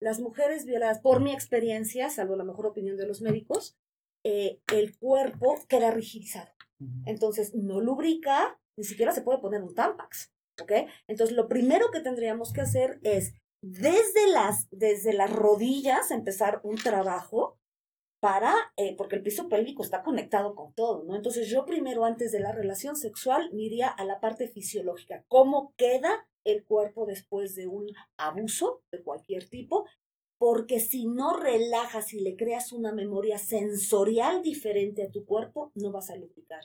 Las 0.00 0.20
mujeres 0.20 0.64
violadas, 0.64 1.00
por 1.00 1.20
mi 1.20 1.34
experiencia, 1.34 2.08
salvo 2.08 2.34
la 2.34 2.44
mejor 2.44 2.64
opinión 2.64 2.96
de 2.96 3.06
los 3.06 3.20
médicos, 3.20 3.76
eh, 4.24 4.60
el 4.72 4.96
cuerpo 4.98 5.56
queda 5.68 5.90
rigidizado. 5.90 6.50
Entonces 7.04 7.54
no 7.54 7.80
lubrica, 7.80 8.58
ni 8.76 8.84
siquiera 8.84 9.12
se 9.12 9.20
puede 9.20 9.38
poner 9.38 9.62
un 9.62 9.74
Tampax, 9.74 10.32
¿ok? 10.62 10.72
Entonces 11.08 11.36
lo 11.36 11.46
primero 11.46 11.90
que 11.90 12.00
tendríamos 12.00 12.52
que 12.52 12.62
hacer 12.62 12.98
es 13.02 13.34
desde 13.62 14.28
las, 14.32 14.66
desde 14.70 15.12
las 15.12 15.30
rodillas 15.30 16.10
empezar 16.10 16.60
un 16.62 16.76
trabajo 16.76 17.58
para, 18.20 18.54
eh, 18.76 18.94
porque 18.96 19.16
el 19.16 19.22
piso 19.22 19.48
pélvico 19.48 19.82
está 19.82 20.02
conectado 20.02 20.54
con 20.54 20.74
todo, 20.74 21.04
¿no? 21.04 21.16
Entonces 21.16 21.48
yo 21.48 21.64
primero 21.64 22.04
antes 22.04 22.32
de 22.32 22.40
la 22.40 22.52
relación 22.52 22.96
sexual 22.96 23.50
me 23.52 23.62
iría 23.62 23.88
a 23.88 24.04
la 24.04 24.20
parte 24.20 24.46
fisiológica, 24.48 25.24
cómo 25.28 25.74
queda 25.76 26.26
el 26.44 26.64
cuerpo 26.64 27.06
después 27.06 27.54
de 27.54 27.66
un 27.66 27.86
abuso 28.18 28.82
de 28.92 29.02
cualquier 29.02 29.48
tipo, 29.48 29.86
porque 30.40 30.80
si 30.80 31.06
no 31.06 31.36
relajas 31.36 32.14
y 32.14 32.20
le 32.20 32.34
creas 32.34 32.72
una 32.72 32.94
memoria 32.94 33.36
sensorial 33.36 34.40
diferente 34.40 35.02
a 35.02 35.10
tu 35.10 35.26
cuerpo, 35.26 35.70
no 35.74 35.92
vas 35.92 36.08
a 36.08 36.16
lubricar. 36.16 36.62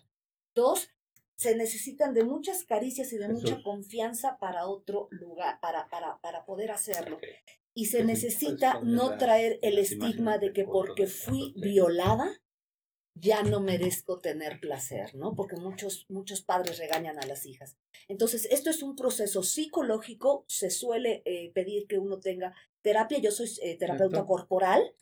Dos, 0.56 0.88
se 1.36 1.58
necesitan 1.58 2.14
de 2.14 2.24
muchas 2.24 2.64
caricias 2.64 3.12
y 3.12 3.18
de 3.18 3.28
Jesús. 3.28 3.42
mucha 3.42 3.64
confianza 3.64 4.38
para 4.40 4.66
otro 4.68 5.10
lugar, 5.12 5.60
para, 5.60 5.90
para, 5.90 6.22
para 6.22 6.46
poder 6.46 6.72
hacerlo. 6.72 7.20
Y 7.74 7.88
se 7.88 8.06
necesita 8.06 8.80
no 8.80 9.18
traer 9.18 9.60
el 9.62 9.78
estigma 9.78 10.38
de 10.38 10.54
que 10.54 10.64
porque 10.64 11.08
fui 11.08 11.54
violada, 11.58 12.32
ya 13.16 13.44
no 13.44 13.62
merezco 13.62 14.20
tener 14.20 14.60
placer, 14.60 15.16
¿no? 15.16 15.36
Porque 15.36 15.56
muchos, 15.56 16.06
muchos 16.10 16.42
padres 16.42 16.78
regañan 16.78 17.18
a 17.18 17.26
las 17.26 17.46
hijas. 17.46 17.78
Entonces, 18.10 18.48
esto 18.52 18.70
es 18.70 18.84
un 18.84 18.96
proceso 18.96 19.42
psicológico, 19.42 20.44
se 20.48 20.70
suele 20.70 21.22
eh, 21.26 21.52
pedir 21.54 21.88
que 21.88 21.98
uno 21.98 22.20
tenga 22.20 22.54
terapia, 22.82 23.18
yo 23.20 23.32
soy 23.32 23.50
eh, 23.62 23.78
terapeuta 23.78 24.26
corporal. 24.26 24.94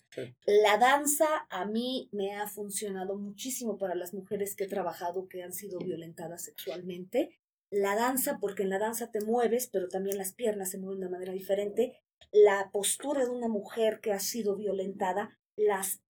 La 0.46 0.78
danza 0.78 1.48
a 1.50 1.66
mí 1.66 2.08
me 2.12 2.36
ha 2.36 2.48
funcionado 2.48 3.18
muchísimo 3.18 3.80
para 3.80 3.96
las 3.96 4.14
mujeres 4.14 4.56
que 4.56 4.66
he 4.66 4.68
trabajado 4.68 5.28
que 5.28 5.42
han 5.42 5.54
sido 5.54 5.80
violentadas 5.80 6.44
sexualmente. 6.44 7.40
La 7.72 7.96
danza, 7.96 8.38
porque 8.40 8.62
en 8.62 8.70
la 8.70 8.78
danza 8.78 9.10
te 9.10 9.22
mueves, 9.22 9.68
pero 9.68 9.90
también 9.90 10.20
las 10.20 10.34
piernas 10.34 10.70
se 10.70 10.78
mueven 10.78 11.00
de 11.00 11.10
manera 11.10 11.34
diferente. 11.34 12.00
La 12.32 12.70
postura 12.72 13.26
de 13.26 13.32
una 13.32 13.48
mujer 13.48 14.00
que 14.02 14.14
ha 14.14 14.20
sido 14.20 14.56
violentada, 14.56 15.40
las 15.56 16.03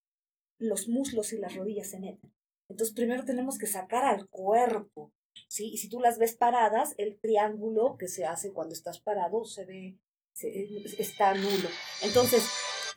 los 0.60 0.88
muslos 0.88 1.34
y 1.34 1.38
las 1.38 1.56
rodillas 1.56 1.90
se 1.90 2.00
meten. 2.00 2.32
Entonces, 2.70 2.96
primero 2.96 3.26
tenemos 3.26 3.58
que 3.58 3.68
sacar 3.68 4.06
al 4.06 4.28
cuerpo, 4.30 5.12
¿sí? 5.48 5.70
Y 5.74 5.78
si 5.78 5.90
tú 5.90 6.00
las 6.00 6.18
ves 6.18 6.36
paradas, 6.36 6.96
el 6.98 7.20
triángulo 7.20 7.98
que 7.98 8.08
se 8.08 8.26
hace 8.26 8.52
cuando 8.52 8.74
estás 8.74 9.00
parado 9.00 9.46
se 9.46 9.66
ve, 9.66 9.98
se- 10.34 10.84
está 11.02 11.34
nulo. 11.36 11.70
Entonces, 12.02 12.44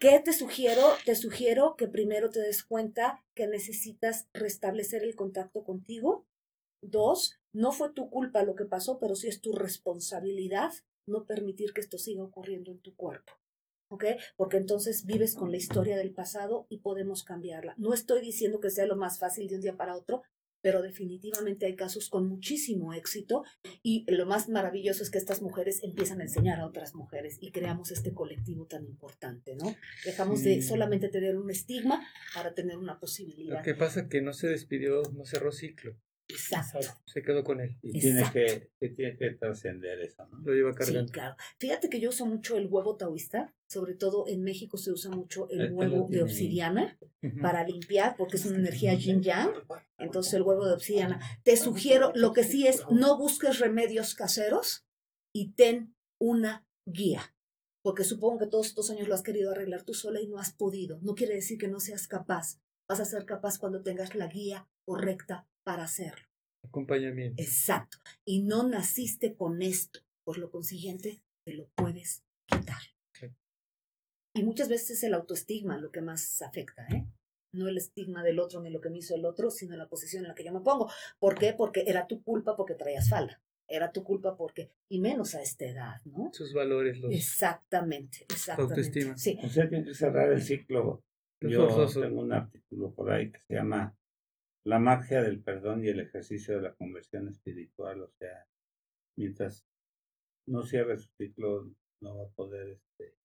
¿qué 0.00 0.20
te 0.20 0.32
sugiero? 0.32 0.82
Te 1.04 1.14
sugiero 1.16 1.74
que 1.76 1.88
primero 1.88 2.30
te 2.30 2.40
des 2.40 2.64
cuenta 2.64 3.24
que 3.34 3.46
necesitas 3.46 4.28
restablecer 4.32 5.02
el 5.02 5.16
contacto 5.16 5.64
contigo. 5.64 6.26
Dos, 6.82 7.38
no 7.52 7.72
fue 7.72 7.92
tu 7.92 8.08
culpa 8.10 8.42
lo 8.44 8.54
que 8.54 8.64
pasó, 8.64 8.98
pero 8.98 9.16
sí 9.16 9.28
es 9.28 9.40
tu 9.40 9.52
responsabilidad 9.52 10.72
no 11.06 11.24
permitir 11.24 11.72
que 11.72 11.80
esto 11.80 11.98
siga 11.98 12.22
ocurriendo 12.24 12.70
en 12.70 12.80
tu 12.80 12.94
cuerpo. 12.96 13.32
¿Ok? 13.88 14.04
Porque 14.36 14.56
entonces 14.56 15.04
vives 15.04 15.34
con 15.34 15.50
la 15.50 15.56
historia 15.56 15.96
del 15.96 16.12
pasado 16.12 16.66
y 16.68 16.78
podemos 16.78 17.24
cambiarla. 17.24 17.74
No 17.78 17.94
estoy 17.94 18.20
diciendo 18.20 18.60
que 18.60 18.70
sea 18.70 18.86
lo 18.86 18.96
más 18.96 19.18
fácil 19.18 19.48
de 19.48 19.56
un 19.56 19.60
día 19.60 19.76
para 19.76 19.96
otro, 19.96 20.22
pero 20.66 20.82
definitivamente 20.82 21.66
hay 21.66 21.76
casos 21.76 22.08
con 22.08 22.26
muchísimo 22.26 22.92
éxito 22.92 23.44
y 23.84 24.04
lo 24.08 24.26
más 24.26 24.48
maravilloso 24.48 25.04
es 25.04 25.10
que 25.10 25.18
estas 25.18 25.40
mujeres 25.40 25.80
empiezan 25.84 26.20
a 26.20 26.24
enseñar 26.24 26.58
a 26.58 26.66
otras 26.66 26.94
mujeres 26.94 27.38
y 27.40 27.52
creamos 27.52 27.92
este 27.92 28.12
colectivo 28.12 28.66
tan 28.66 28.84
importante, 28.84 29.54
¿no? 29.54 29.76
Dejamos 30.04 30.42
de 30.42 30.62
solamente 30.62 31.08
tener 31.08 31.36
un 31.36 31.50
estigma 31.50 32.04
para 32.34 32.52
tener 32.52 32.78
una 32.78 32.98
posibilidad. 32.98 33.58
Lo 33.58 33.62
que 33.62 33.74
pasa 33.74 34.00
es 34.00 34.08
que 34.08 34.22
no 34.22 34.32
se 34.32 34.48
despidió, 34.48 35.02
no 35.12 35.24
cerró 35.24 35.52
ciclo, 35.52 35.96
Exacto. 36.28 36.80
se 37.06 37.22
quedó 37.22 37.44
con 37.44 37.60
él, 37.60 37.76
Y 37.82 38.00
tiene 38.00 38.22
que, 38.32 38.70
que 38.80 38.88
tiene 38.90 39.16
que 39.16 39.30
trascender 39.30 40.00
eso, 40.00 40.26
¿no? 40.26 40.38
lo 40.38 40.52
lleva 40.52 40.72
Sí, 40.72 40.78
cargando. 40.78 41.12
claro. 41.12 41.36
Fíjate 41.58 41.88
que 41.88 42.00
yo 42.00 42.08
uso 42.08 42.26
mucho 42.26 42.56
el 42.56 42.66
huevo 42.66 42.96
taoísta, 42.96 43.54
sobre 43.68 43.94
todo 43.94 44.26
en 44.26 44.42
México 44.42 44.76
se 44.76 44.90
usa 44.90 45.10
mucho 45.10 45.48
el 45.50 45.60
Este 45.62 45.72
huevo 45.74 46.08
de 46.08 46.22
obsidiana 46.22 46.98
para 47.40 47.64
limpiar 47.66 48.16
porque 48.16 48.36
es 48.36 48.46
una 48.46 48.58
energía 48.58 48.94
yin 48.94 49.22
yang. 49.22 49.50
Entonces 49.98 50.34
el 50.34 50.42
huevo 50.42 50.66
de 50.66 50.74
obsidiana. 50.74 51.20
Te 51.44 51.56
sugiero, 51.56 52.12
lo 52.14 52.32
que 52.32 52.42
sí 52.44 52.66
es, 52.66 52.82
no 52.90 53.16
busques 53.18 53.58
remedios 53.60 54.14
caseros 54.14 54.84
y 55.32 55.52
ten 55.52 55.94
una 56.20 56.66
guía. 56.86 57.34
Porque 57.82 58.02
supongo 58.02 58.38
que 58.40 58.46
todos 58.48 58.66
estos 58.66 58.90
años 58.90 59.06
lo 59.06 59.14
has 59.14 59.22
querido 59.22 59.52
arreglar 59.52 59.84
tú 59.84 59.94
sola 59.94 60.20
y 60.20 60.26
no 60.26 60.38
has 60.38 60.52
podido. 60.52 60.98
No 61.02 61.14
quiere 61.14 61.34
decir 61.34 61.56
que 61.56 61.68
no 61.68 61.78
seas 61.78 62.08
capaz. 62.08 62.60
Vas 62.88 62.98
a 63.00 63.04
ser 63.04 63.24
capaz 63.26 63.58
cuando 63.58 63.82
tengas 63.82 64.14
la 64.16 64.26
guía 64.26 64.68
correcta 64.84 65.48
para 65.66 65.82
hacerlo. 65.82 66.24
Acompañamiento. 66.64 67.42
Exacto. 67.42 67.98
Y 68.24 68.42
no 68.42 68.68
naciste 68.68 69.34
con 69.34 69.62
esto. 69.62 70.00
Por 70.24 70.38
lo 70.38 70.50
consiguiente, 70.50 71.22
te 71.44 71.54
lo 71.54 71.68
puedes 71.74 72.24
quitar. 72.46 72.80
Sí. 73.12 73.26
Y 74.34 74.44
muchas 74.44 74.68
veces 74.68 74.90
es 74.90 75.02
el 75.02 75.14
autoestigma 75.14 75.76
lo 75.76 75.90
que 75.90 76.02
más 76.02 76.40
afecta, 76.42 76.86
¿eh? 76.88 77.04
No 77.52 77.68
el 77.68 77.78
estigma 77.78 78.22
del 78.22 78.38
otro 78.38 78.60
ni 78.60 78.70
lo 78.70 78.80
que 78.80 78.90
me 78.90 78.98
hizo 78.98 79.14
el 79.16 79.24
otro, 79.24 79.50
sino 79.50 79.76
la 79.76 79.88
posición 79.88 80.24
en 80.24 80.28
la 80.28 80.34
que 80.34 80.44
yo 80.44 80.52
me 80.52 80.60
pongo. 80.60 80.88
¿Por 81.18 81.36
qué? 81.36 81.52
Porque 81.52 81.84
era 81.86 82.06
tu 82.06 82.22
culpa 82.22 82.56
porque 82.56 82.74
traías 82.74 83.08
falda. 83.08 83.42
Era 83.68 83.90
tu 83.90 84.04
culpa 84.04 84.36
porque, 84.36 84.70
y 84.88 85.00
menos 85.00 85.34
a 85.34 85.42
esta 85.42 85.64
edad, 85.64 86.00
¿no? 86.04 86.30
Sus 86.32 86.52
valores, 86.54 87.00
los 87.00 87.12
Exactamente, 87.12 88.24
exactamente. 88.28 88.74
autoestima. 88.74 89.16
Sí, 89.16 89.36
O 89.42 89.48
sea, 89.48 89.68
tiene 89.68 89.84
que 89.84 89.94
cerrar 89.94 90.32
el 90.32 90.42
ciclo. 90.42 91.02
Yo 91.40 91.86
tengo 91.88 92.20
un 92.20 92.32
artículo 92.32 92.94
por 92.94 93.10
ahí 93.10 93.32
que 93.32 93.40
se 93.48 93.54
llama 93.54 93.96
La 94.66 94.78
magia 94.80 95.22
del 95.22 95.40
perdón 95.42 95.84
y 95.84 95.88
el 95.88 96.00
ejercicio 96.00 96.56
de 96.56 96.62
la 96.62 96.74
conversión 96.74 97.28
espiritual. 97.28 98.02
O 98.02 98.10
sea, 98.18 98.46
mientras 99.16 99.64
no 100.48 100.62
cierre 100.64 100.96
su 100.98 101.08
ciclo, 101.16 101.70
no 102.02 102.16
va 102.18 102.24
a 102.24 102.30
poder 102.30 102.68
este, 102.70 103.16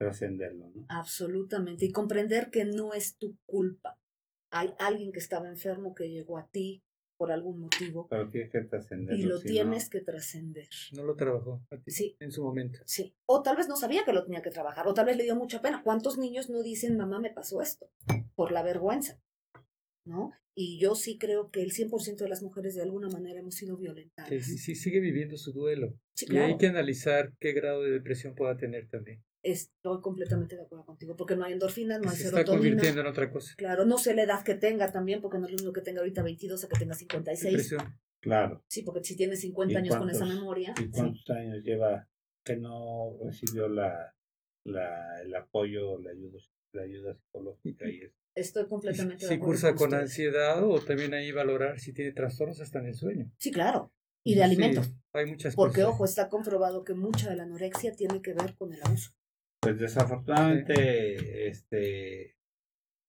trascenderlo, 0.00 0.70
¿no? 0.74 0.86
absolutamente. 0.88 1.84
Y 1.84 1.92
comprender 1.92 2.50
que 2.50 2.64
no 2.64 2.92
es 2.92 3.16
tu 3.18 3.36
culpa. 3.46 3.98
Hay 4.50 4.74
alguien 4.78 5.12
que 5.12 5.18
estaba 5.20 5.48
enfermo 5.48 5.94
que 5.94 6.08
llegó 6.10 6.38
a 6.38 6.48
ti 6.48 6.82
por 7.18 7.32
algún 7.32 7.60
motivo 7.60 8.06
Pero 8.08 8.28
tiene 8.28 8.48
que 8.48 8.60
trascenderlo. 8.62 9.20
y 9.20 9.26
lo 9.26 9.38
si 9.38 9.48
no- 9.48 9.52
tienes 9.52 9.90
que 9.90 10.00
trascender. 10.00 10.68
no 10.94 11.02
lo 11.04 11.16
trabajó 11.16 11.60
a 11.70 11.76
ti 11.78 11.90
Sí. 11.90 12.16
en 12.20 12.30
su 12.32 12.42
momento. 12.44 12.78
Sí. 12.84 13.14
O 13.26 13.42
tal 13.42 13.56
vez 13.56 13.68
no 13.68 13.76
sabía 13.76 14.04
que 14.04 14.12
lo 14.12 14.24
tenía 14.24 14.42
que 14.42 14.50
trabajar, 14.50 14.86
o 14.88 14.94
tal 14.94 15.06
vez 15.06 15.16
le 15.16 15.24
dio 15.24 15.34
mucha 15.36 15.60
pena. 15.60 15.82
¿Cuántos 15.82 16.16
niños 16.18 16.48
no 16.48 16.62
dicen, 16.62 16.96
mamá, 16.96 17.20
me 17.20 17.30
pasó 17.30 17.60
esto? 17.60 17.90
Por 18.36 18.52
la 18.52 18.62
vergüenza. 18.62 19.20
¿No? 20.08 20.32
Y 20.54 20.80
yo 20.80 20.96
sí 20.96 21.18
creo 21.18 21.50
que 21.50 21.62
el 21.62 21.70
100% 21.70 22.16
de 22.16 22.28
las 22.28 22.42
mujeres 22.42 22.74
de 22.74 22.82
alguna 22.82 23.08
manera 23.08 23.38
hemos 23.38 23.54
sido 23.54 23.76
violentadas. 23.76 24.28
Que 24.28 24.40
sí, 24.40 24.58
sí 24.58 24.74
sigue 24.74 24.98
viviendo 24.98 25.36
su 25.36 25.52
duelo. 25.52 25.94
Sí, 26.14 26.24
Y 26.24 26.28
claro. 26.30 26.46
hay 26.46 26.56
que 26.58 26.66
analizar 26.66 27.32
qué 27.38 27.52
grado 27.52 27.82
de 27.82 27.92
depresión 27.92 28.34
pueda 28.34 28.56
tener 28.56 28.88
también. 28.88 29.22
Estoy 29.44 30.00
completamente 30.00 30.56
de 30.56 30.62
acuerdo 30.62 30.84
contigo, 30.84 31.14
porque 31.16 31.36
no 31.36 31.44
hay 31.44 31.52
endorfinas, 31.52 32.00
no 32.00 32.10
hay 32.10 32.16
se 32.16 32.24
está 32.24 32.38
serotonina. 32.38 32.70
convirtiendo 32.70 33.00
en 33.02 33.06
otra 33.06 33.30
cosa. 33.30 33.54
Claro, 33.56 33.84
no 33.84 33.98
sé 33.98 34.14
la 34.14 34.24
edad 34.24 34.42
que 34.44 34.54
tenga 34.56 34.90
también, 34.90 35.20
porque 35.20 35.38
no 35.38 35.44
es 35.46 35.52
lo 35.52 35.56
mismo 35.58 35.72
que 35.72 35.80
tenga 35.82 36.00
ahorita 36.00 36.24
22 36.24 36.64
a 36.64 36.68
que 36.68 36.76
tenga 36.78 36.94
56. 36.94 37.52
Depresión. 37.52 38.00
Claro. 38.20 38.64
Sí, 38.66 38.82
porque 38.82 39.04
si 39.04 39.14
tiene 39.16 39.36
50 39.36 39.72
¿Y 39.72 39.76
años 39.76 39.96
con 39.96 40.10
esa 40.10 40.26
memoria. 40.26 40.74
¿Y 40.76 40.82
sí. 40.82 40.90
cuántos 40.90 41.30
años 41.30 41.62
lleva 41.62 42.08
que 42.44 42.56
no 42.56 43.16
recibió 43.24 43.68
la, 43.68 44.12
la, 44.64 45.22
el 45.22 45.32
apoyo, 45.36 45.98
la 46.00 46.10
ayuda, 46.10 46.40
la 46.72 46.82
ayuda 46.82 47.14
psicológica 47.14 47.88
y 47.88 47.98
eso? 48.00 48.17
Estoy 48.40 48.64
Si, 48.64 48.68
completamente 48.68 49.24
de 49.24 49.28
si 49.28 49.34
acuerdo. 49.34 49.44
cursa 49.46 49.74
con 49.74 49.94
ansiedad 49.94 50.62
o 50.64 50.80
también 50.80 51.14
ahí 51.14 51.32
valorar 51.32 51.78
si 51.80 51.92
tiene 51.92 52.12
trastornos 52.12 52.60
hasta 52.60 52.78
en 52.78 52.86
el 52.86 52.94
sueño. 52.94 53.30
Sí, 53.38 53.50
claro. 53.50 53.92
Y 54.24 54.32
de 54.34 54.36
Sí, 54.38 54.42
alimentos. 54.42 54.92
hay 55.12 55.26
muchas 55.26 55.54
Porque, 55.54 55.80
cosas. 55.82 55.94
ojo, 55.94 56.04
está 56.04 56.28
comprobado 56.28 56.84
que 56.84 56.94
mucha 56.94 57.30
de 57.30 57.36
la 57.36 57.44
anorexia 57.44 57.92
tiene 57.94 58.20
que 58.22 58.34
ver 58.34 58.54
con 58.56 58.72
el 58.72 58.80
abuso. 58.84 59.10
Pues 59.60 59.78
desafortunadamente, 59.78 61.48
este, 61.48 62.36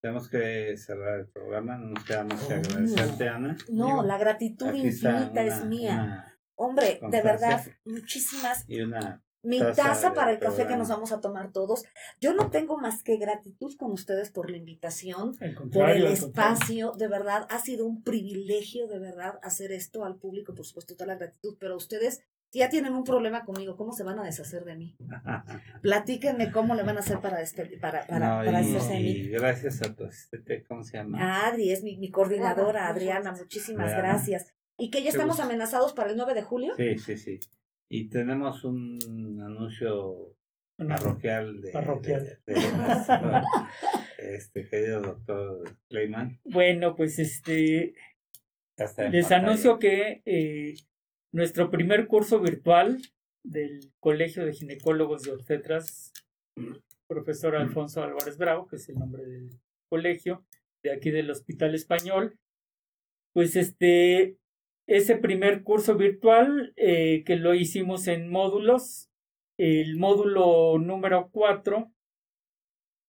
tenemos 0.02 0.30
que 0.30 0.76
cerrar 0.78 1.20
el 1.20 1.28
programa, 1.28 1.78
no 1.78 1.90
nos 1.92 2.04
queda 2.06 2.24
más 2.24 2.42
que 2.44 2.54
Oh. 2.54 2.58
agradecerte, 2.58 3.28
Ana. 3.30 3.58
No, 3.70 3.86
Digo, 3.88 4.04
la 4.04 4.18
gratitud 4.18 4.74
infinita 4.74 5.44
es 5.44 5.66
mía. 5.66 6.26
Hombre, 6.56 7.00
de 7.10 7.22
verdad, 7.22 7.64
muchísimas. 7.86 8.66
y 8.68 8.82
una 8.82 9.24
Mi 9.42 9.60
taza 9.60 10.14
para 10.14 10.32
el 10.32 10.40
café 10.40 10.68
que 10.68 10.76
nos 10.76 10.90
vamos 10.90 11.12
a 11.12 11.22
tomar 11.22 11.52
todos. 11.52 11.84
Yo 12.20 12.34
no 12.34 12.50
tengo 12.50 12.78
más 12.78 13.04
que 13.04 13.18
gratitud 13.18 13.76
con 13.78 13.92
ustedes 13.92 14.32
por 14.32 14.50
la 14.50 14.58
invitación, 14.58 15.38
por 15.72 15.90
el 15.90 16.06
espacio. 16.08 16.92
De 16.92 17.08
verdad, 17.08 17.48
ha 17.50 17.60
sido 17.60 17.86
un 17.86 18.04
privilegio, 18.04 18.88
de 18.88 19.00
verdad, 19.00 19.40
hacer 19.42 19.72
esto 19.72 20.04
al 20.04 20.16
público. 20.18 20.54
Por 20.54 20.66
supuesto, 20.66 20.96
toda 20.96 21.08
la 21.08 21.16
gratitud. 21.16 21.56
Pero 21.60 21.78
ustedes, 21.78 22.22
ya 22.52 22.68
tienen 22.70 22.94
un 22.94 23.04
problema 23.04 23.46
conmigo, 23.46 23.78
¿cómo 23.78 23.94
se 23.94 24.04
van 24.04 24.20
a 24.20 24.24
deshacer 24.24 24.66
de 24.66 24.76
mí? 24.76 24.98
Platíquenme 25.82 26.52
cómo 26.52 26.76
le 26.76 26.84
van 26.84 26.98
a 26.98 27.00
hacer 27.02 27.20
para, 27.22 27.40
despe- 27.42 27.80
para, 27.80 28.06
para, 28.08 28.28
No, 28.40 28.46
para 28.46 28.62
y, 28.62 28.66
deshacerse 28.66 28.94
de 28.96 29.00
mí. 29.00 29.28
gracias 29.30 29.82
a 29.82 29.96
tu 29.96 30.04
asistente, 30.06 30.64
¿cómo 30.68 30.84
se 30.84 30.98
llama? 30.98 31.48
Adri 31.48 31.72
es 31.72 31.84
mi, 31.84 31.98
mi 31.98 32.10
coordinadora, 32.12 32.88
Adriana, 32.88 33.32
muchísimas 33.34 33.92
Adriana. 33.94 34.10
gracias. 34.10 34.54
¿Y 34.78 34.90
que 34.92 35.04
ya 35.04 35.10
estamos 35.10 35.40
amenazados 35.40 35.94
para 35.94 36.10
el 36.10 36.18
9 36.18 36.34
de 36.34 36.42
julio? 36.42 36.74
Sí, 36.76 36.98
sí, 36.98 37.18
sí. 37.18 37.40
Y 37.90 38.10
tenemos 38.10 38.64
un 38.64 39.42
anuncio 39.44 40.36
parroquial 40.78 41.60
de, 41.62 41.72
Parroquial. 41.72 42.40
de- 42.46 42.54
de 42.54 42.54
nuestro, 42.78 43.42
este 44.18 44.70
querido 44.70 45.02
doctor 45.02 45.64
Clayman. 45.90 46.40
Bueno, 46.46 46.96
pues 46.96 47.20
este, 47.20 47.94
les 48.78 48.94
pantalla. 48.96 49.36
anuncio 49.38 49.80
que 49.80 50.22
eh, 50.26 50.76
nuestro 51.34 51.70
primer 51.70 52.08
curso 52.08 52.40
virtual 52.40 53.00
del 53.44 53.92
Colegio 54.00 54.46
de 54.46 54.54
Ginecólogos 54.54 55.26
y 55.28 55.32
Obstetras, 55.32 56.14
profesor 57.08 57.56
Alfonso 57.56 58.04
Álvarez 58.04 58.38
Bravo, 58.38 58.68
que 58.68 58.76
es 58.76 58.88
el 58.90 58.96
nombre 59.00 59.26
del 59.26 59.50
colegio, 59.90 60.46
de 60.84 60.92
aquí 60.94 61.10
del 61.10 61.32
Hospital 61.32 61.74
Español, 61.76 62.38
pues 63.34 63.56
este, 63.56 64.38
ese 64.90 65.18
primer 65.18 65.64
curso 65.64 65.96
virtual 65.96 66.74
eh, 66.76 67.24
que 67.24 67.36
lo 67.36 67.54
hicimos 67.54 68.08
en 68.08 68.28
módulos, 68.28 69.12
el 69.60 69.98
módulo 69.98 70.80
número 70.80 71.30
4, 71.32 71.94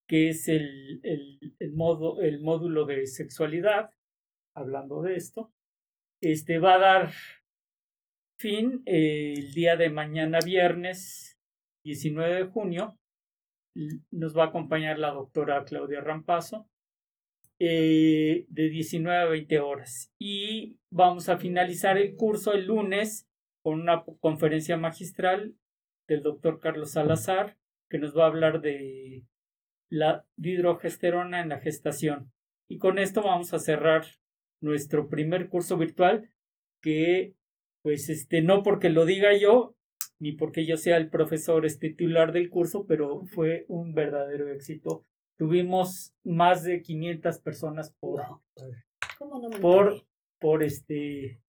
que 0.06 0.28
es 0.28 0.48
el, 0.48 1.00
el, 1.02 1.72
modo, 1.72 2.20
el 2.20 2.42
módulo 2.42 2.84
de 2.84 3.06
sexualidad, 3.06 3.90
hablando 4.54 5.00
de 5.00 5.14
esto, 5.14 5.54
este 6.22 6.58
va 6.58 6.74
a 6.74 6.78
dar 6.80 7.10
fin 8.38 8.82
eh, 8.84 9.32
el 9.38 9.54
día 9.54 9.76
de 9.76 9.88
mañana 9.88 10.40
viernes 10.44 11.38
19 11.86 12.34
de 12.34 12.44
junio. 12.44 12.98
Nos 14.10 14.36
va 14.36 14.44
a 14.44 14.46
acompañar 14.48 14.98
la 14.98 15.12
doctora 15.12 15.64
Claudia 15.64 16.02
Rampazo 16.02 16.69
eh, 17.62 18.46
de 18.48 18.70
19 18.70 19.18
a 19.18 19.26
20 19.26 19.60
horas. 19.60 20.10
Y 20.18 20.78
vamos 20.90 21.28
a 21.28 21.36
finalizar 21.36 21.98
el 21.98 22.16
curso 22.16 22.54
el 22.54 22.66
lunes 22.66 23.28
con 23.62 23.80
una 23.80 24.02
conferencia 24.20 24.78
magistral 24.78 25.54
del 26.08 26.22
doctor 26.22 26.58
Carlos 26.58 26.92
Salazar, 26.92 27.58
que 27.90 27.98
nos 27.98 28.16
va 28.16 28.24
a 28.24 28.28
hablar 28.28 28.62
de 28.62 29.26
la 29.90 30.24
dihidrogesterona 30.36 31.42
en 31.42 31.50
la 31.50 31.60
gestación. 31.60 32.32
Y 32.66 32.78
con 32.78 32.98
esto 32.98 33.22
vamos 33.22 33.52
a 33.52 33.58
cerrar 33.58 34.06
nuestro 34.62 35.10
primer 35.10 35.50
curso 35.50 35.76
virtual, 35.76 36.30
que 36.82 37.34
pues 37.82 38.08
este, 38.08 38.40
no 38.40 38.62
porque 38.62 38.88
lo 38.88 39.04
diga 39.04 39.36
yo, 39.36 39.76
ni 40.18 40.32
porque 40.32 40.64
yo 40.64 40.78
sea 40.78 40.96
el 40.96 41.10
profesor 41.10 41.66
este, 41.66 41.90
titular 41.90 42.32
del 42.32 42.48
curso, 42.48 42.86
pero 42.86 43.26
fue 43.26 43.66
un 43.68 43.92
verdadero 43.92 44.48
éxito. 44.48 45.04
Tuvimos 45.40 46.14
más 46.22 46.64
de 46.64 46.82
500 46.82 47.38
personas 47.38 47.96
por, 47.98 48.20
Wow. 48.20 48.42
¿Cómo 49.16 49.38
no 49.40 49.48
me 49.48 49.58
por, 49.58 49.86
enteré? 49.86 50.06
por 50.38 50.62
este, 50.62 51.40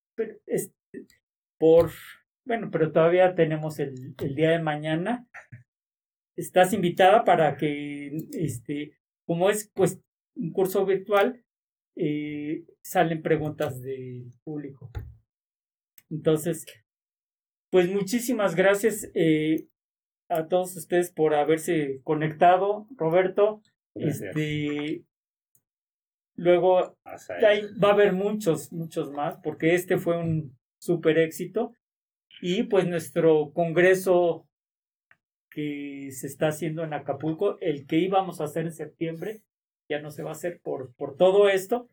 este, 0.46 1.08
por, 1.60 1.92
bueno, 2.48 2.70
pero 2.72 2.94
todavía 2.94 3.36
tenemos 3.36 3.80
el, 3.80 4.16
el 4.18 4.34
día 4.34 4.52
de 4.52 4.60
mañana. 4.60 5.28
Estás 6.38 6.72
invitada 6.72 7.26
para 7.26 7.58
que, 7.58 8.16
este, 8.32 8.98
como 9.28 9.50
es 9.50 9.70
pues 9.74 10.02
un 10.38 10.54
curso 10.54 10.86
virtual, 10.86 11.44
eh, 11.98 12.64
salen 12.82 13.22
preguntas 13.22 13.82
del 13.82 14.32
público. 14.46 14.90
Entonces, 16.10 16.66
pues 17.70 17.90
muchísimas 17.92 18.56
gracias. 18.56 19.12
eh, 19.16 19.68
a 20.30 20.48
todos 20.48 20.78
ustedes 20.78 21.12
por 21.12 21.36
haberse 21.36 22.00
conectado, 22.06 22.88
Roberto. 22.96 23.62
Gracias. 23.96 24.36
Este, 24.36 25.04
luego 26.36 26.98
hay- 27.48 27.74
va 27.84 27.90
a 27.90 27.94
haber 27.94 28.14
muchos, 28.14 28.72
muchos 28.72 29.12
más, 29.12 29.38
porque 29.44 29.76
este 29.76 29.98
fue 29.98 30.18
un 30.18 30.58
súper 30.80 31.18
éxito. 31.20 31.74
Y 32.42 32.64
pues 32.64 32.88
nuestro 32.88 33.52
congreso 33.54 34.48
que 35.52 36.10
se 36.12 36.28
está 36.28 36.48
haciendo 36.48 36.84
en 36.84 36.94
Acapulco, 36.94 37.58
el 37.60 37.86
que 37.86 37.98
íbamos 37.98 38.40
a 38.40 38.46
hacer 38.46 38.66
en 38.66 38.72
septiembre, 38.72 39.42
ya 39.90 40.00
no 40.00 40.10
se 40.12 40.24
va 40.24 40.30
a 40.30 40.34
hacer 40.34 40.60
por, 40.64 40.94
por 40.96 41.18
todo 41.18 41.50
esto. 41.50 41.88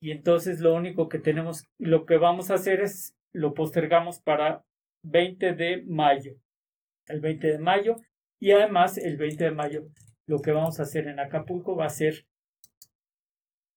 Y 0.00 0.10
entonces 0.10 0.60
lo 0.60 0.74
único 0.74 1.08
que 1.08 1.18
tenemos, 1.20 1.64
lo 1.78 2.04
que 2.04 2.18
vamos 2.18 2.50
a 2.50 2.54
hacer 2.54 2.80
es, 2.80 3.14
lo 3.32 3.54
postergamos 3.54 4.20
para 4.20 4.64
20 5.04 5.54
de 5.54 5.82
mayo. 5.86 6.34
El 7.06 7.20
20 7.20 7.46
de 7.52 7.58
mayo. 7.58 7.96
Y 8.40 8.50
además 8.50 8.98
el 8.98 9.16
20 9.16 9.44
de 9.44 9.50
mayo 9.52 9.84
lo 10.26 10.40
que 10.40 10.52
vamos 10.52 10.80
a 10.80 10.84
hacer 10.84 11.08
en 11.08 11.20
Acapulco 11.20 11.76
va 11.76 11.86
a 11.86 11.90
ser 11.90 12.26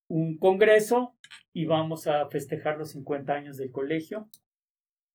un 0.09 0.37
congreso 0.37 1.15
y 1.53 1.65
vamos 1.65 2.07
a 2.07 2.27
festejar 2.29 2.77
los 2.77 2.91
50 2.91 3.33
años 3.33 3.57
del 3.57 3.71
colegio, 3.71 4.29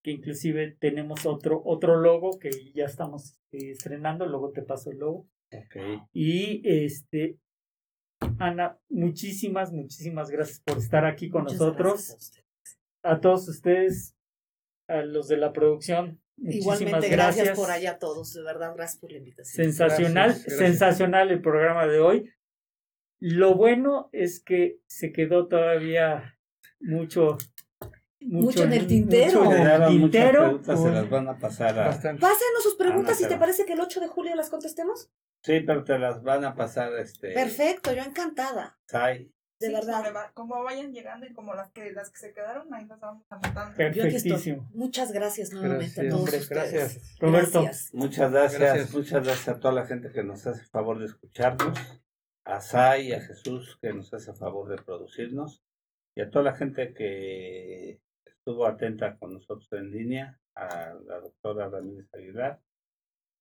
que 0.02 0.10
inclusive 0.10 0.76
tenemos 0.78 1.24
otro, 1.26 1.62
otro 1.64 1.96
logo 1.96 2.38
que 2.38 2.50
ya 2.74 2.84
estamos 2.84 3.38
eh, 3.52 3.70
estrenando, 3.70 4.26
luego 4.26 4.50
te 4.50 4.62
paso 4.62 4.90
el 4.90 4.98
logo. 4.98 5.28
Ok. 5.52 6.08
Y 6.12 6.62
este, 6.64 7.38
Ana, 8.38 8.78
muchísimas, 8.88 9.72
muchísimas 9.72 10.30
gracias 10.30 10.60
por 10.60 10.78
estar 10.78 11.04
aquí 11.04 11.28
con 11.28 11.44
Muchas 11.44 11.60
nosotros. 11.60 12.32
A 13.02 13.20
todos 13.20 13.48
ustedes, 13.48 14.16
a 14.88 15.02
los 15.02 15.28
de 15.28 15.36
la 15.36 15.52
producción, 15.52 16.21
muchísimas 16.42 16.80
Igualmente, 16.80 17.08
gracias. 17.08 17.36
gracias 17.46 17.56
por 17.58 17.70
allá 17.70 17.90
a 17.92 17.98
todos, 17.98 18.32
de 18.34 18.42
verdad, 18.42 18.74
gracias 18.76 19.00
por 19.00 19.10
la 19.12 19.18
invitación. 19.18 19.64
Sensacional, 19.64 20.30
Gracias, 20.30 20.46
gracias. 20.46 20.68
sensacional 20.68 21.30
el 21.30 21.40
programa 21.40 21.86
de 21.86 22.00
hoy. 22.00 22.30
Lo 23.20 23.54
bueno 23.54 24.08
es 24.12 24.40
que 24.42 24.80
se 24.86 25.12
quedó 25.12 25.46
todavía 25.48 26.36
mucho, 26.80 27.38
Mucho 28.20 28.64
en 28.64 28.72
el 28.72 28.86
tintero. 28.86 29.44
mucho 29.44 29.56
en 29.56 29.66
el 29.66 29.88
tintero. 29.88 30.40
preguntas, 30.42 30.82
se 30.82 30.90
las 30.90 31.10
van 31.10 31.28
a 31.28 31.38
pasar 31.38 31.78
a... 31.78 31.90
Pásenos 31.90 32.62
sus 32.62 32.74
preguntas 32.76 33.18
Ana, 33.18 33.28
si 33.28 33.32
te 33.34 33.38
parece 33.38 33.64
que 33.64 33.72
el 33.74 33.80
8 33.80 34.00
de 34.00 34.06
julio 34.08 34.34
las 34.36 34.50
contestemos. 34.50 35.10
Sí, 35.42 35.60
pero 35.66 35.82
te 35.84 35.98
las 35.98 36.22
van 36.22 36.44
a 36.44 36.54
pasar, 36.54 36.92
este... 36.98 37.32
Perfecto, 37.32 37.92
yo 37.92 38.02
encantada, 38.02 38.78
Sai. 38.86 39.30
De 39.62 39.68
Sí, 39.68 39.72
verdad. 39.74 40.04
sobre 40.04 40.32
Como 40.34 40.62
vayan 40.62 40.92
llegando 40.92 41.26
y 41.26 41.32
como 41.32 41.54
las 41.54 41.70
que 41.72 41.92
las 41.92 42.10
que 42.10 42.18
se 42.18 42.32
quedaron, 42.34 42.72
ahí 42.74 42.84
las 42.86 43.00
vamos 43.00 43.24
anotando. 43.30 43.76
Yo 43.78 43.86
aquí 43.88 43.98
estoy. 44.00 44.10
Perfectísimo. 44.10 44.68
Muchas 44.74 45.12
gracias 45.12 45.52
nuevamente 45.52 46.00
a 46.00 46.04
Gracias, 46.04 46.10
todos 46.10 46.34
ustedes. 46.34 46.48
gracias. 46.50 47.18
Roberto. 47.18 47.62
Gracias. 47.62 47.94
Muchas 47.94 48.30
gracias, 48.32 48.60
Gracias. 48.60 48.94
muchas 48.94 49.24
gracias 49.24 49.48
a 49.56 49.60
toda 49.60 49.74
la 49.74 49.86
gente 49.86 50.10
que 50.12 50.22
nos 50.22 50.46
hace 50.46 50.60
el 50.62 50.68
favor 50.68 50.98
de 50.98 51.06
escucharnos, 51.06 51.78
a 52.44 52.60
Sai 52.60 53.12
a 53.12 53.20
Jesús 53.20 53.78
que 53.80 53.92
nos 53.92 54.12
hace 54.12 54.30
el 54.32 54.36
favor 54.36 54.68
de 54.68 54.82
producirnos, 54.82 55.62
y 56.14 56.20
a 56.20 56.30
toda 56.30 56.44
la 56.44 56.54
gente 56.56 56.92
que 56.92 58.00
estuvo 58.26 58.66
atenta 58.66 59.16
con 59.18 59.32
nosotros 59.34 59.68
en 59.72 59.90
línea, 59.90 60.38
a 60.54 60.94
la 61.06 61.20
doctora 61.20 61.68
Ramírez 61.70 62.08
Aguilar, 62.12 62.60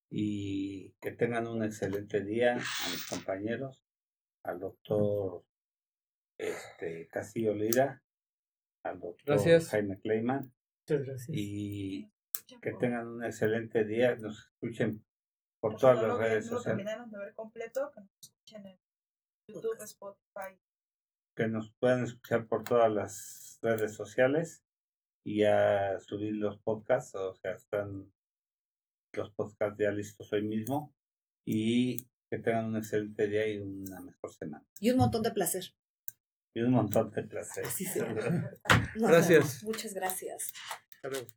y 0.09 0.91
que 1.01 1.11
tengan 1.11 1.47
un 1.47 1.63
excelente 1.63 2.21
día 2.23 2.53
a 2.53 2.89
mis 2.89 3.05
compañeros, 3.09 3.81
al 4.43 4.59
doctor 4.59 5.43
este, 6.41 7.07
Castillo 7.07 7.53
Lira, 7.53 8.03
al 8.83 8.99
doctor 8.99 9.23
Gracias. 9.25 9.69
Jaime 9.69 9.99
Kleiman, 9.99 10.51
Muchas 10.81 11.05
gracias. 11.05 11.29
y 11.31 12.11
que 12.61 12.73
tengan 12.73 13.07
un 13.07 13.23
excelente 13.23 13.85
día, 13.85 14.15
nos 14.15 14.39
escuchen 14.39 15.05
por 15.61 15.77
todas 15.77 16.01
no 16.01 16.07
las 16.07 16.17
redes 16.17 16.47
sociales, 16.47 16.77
terminaron 16.77 17.11
de 17.11 17.17
ver 17.19 17.33
completo, 17.35 17.91
que 17.93 18.01
nos 18.01 18.09
escuchen 18.21 18.65
en 18.65 18.79
YouTube, 19.47 19.81
Spotify. 19.83 20.59
que 21.35 21.47
nos 21.47 21.71
pueden 21.79 22.03
escuchar 22.03 22.47
por 22.47 22.63
todas 22.63 22.91
las 22.91 23.59
redes 23.61 23.93
sociales 23.93 24.63
y 25.23 25.43
a 25.43 25.99
subir 25.99 26.33
los 26.35 26.57
podcasts, 26.59 27.13
o 27.15 27.35
sea, 27.35 27.51
están 27.51 28.11
los 29.13 29.31
podcasts 29.31 29.77
ya 29.77 29.91
listos 29.91 30.33
hoy 30.33 30.41
mismo 30.41 30.93
y 31.45 32.07
que 32.29 32.39
tengan 32.39 32.65
un 32.65 32.77
excelente 32.77 33.27
día 33.27 33.47
y 33.47 33.59
una 33.59 34.01
mejor 34.01 34.33
semana. 34.33 34.65
Y 34.79 34.89
un 34.89 34.97
montón 34.97 35.21
de 35.21 35.31
placer. 35.31 35.75
Y 36.53 36.61
un 36.61 36.71
montón 36.71 37.11
de 37.11 37.23
placer. 37.23 37.65
Así. 37.65 37.85
Nos 38.95 39.09
Gracias. 39.09 39.29
vemos. 39.29 39.63
Muchas 39.63 39.93
gracias. 39.93 40.51
Hasta 40.95 41.07
luego. 41.09 41.27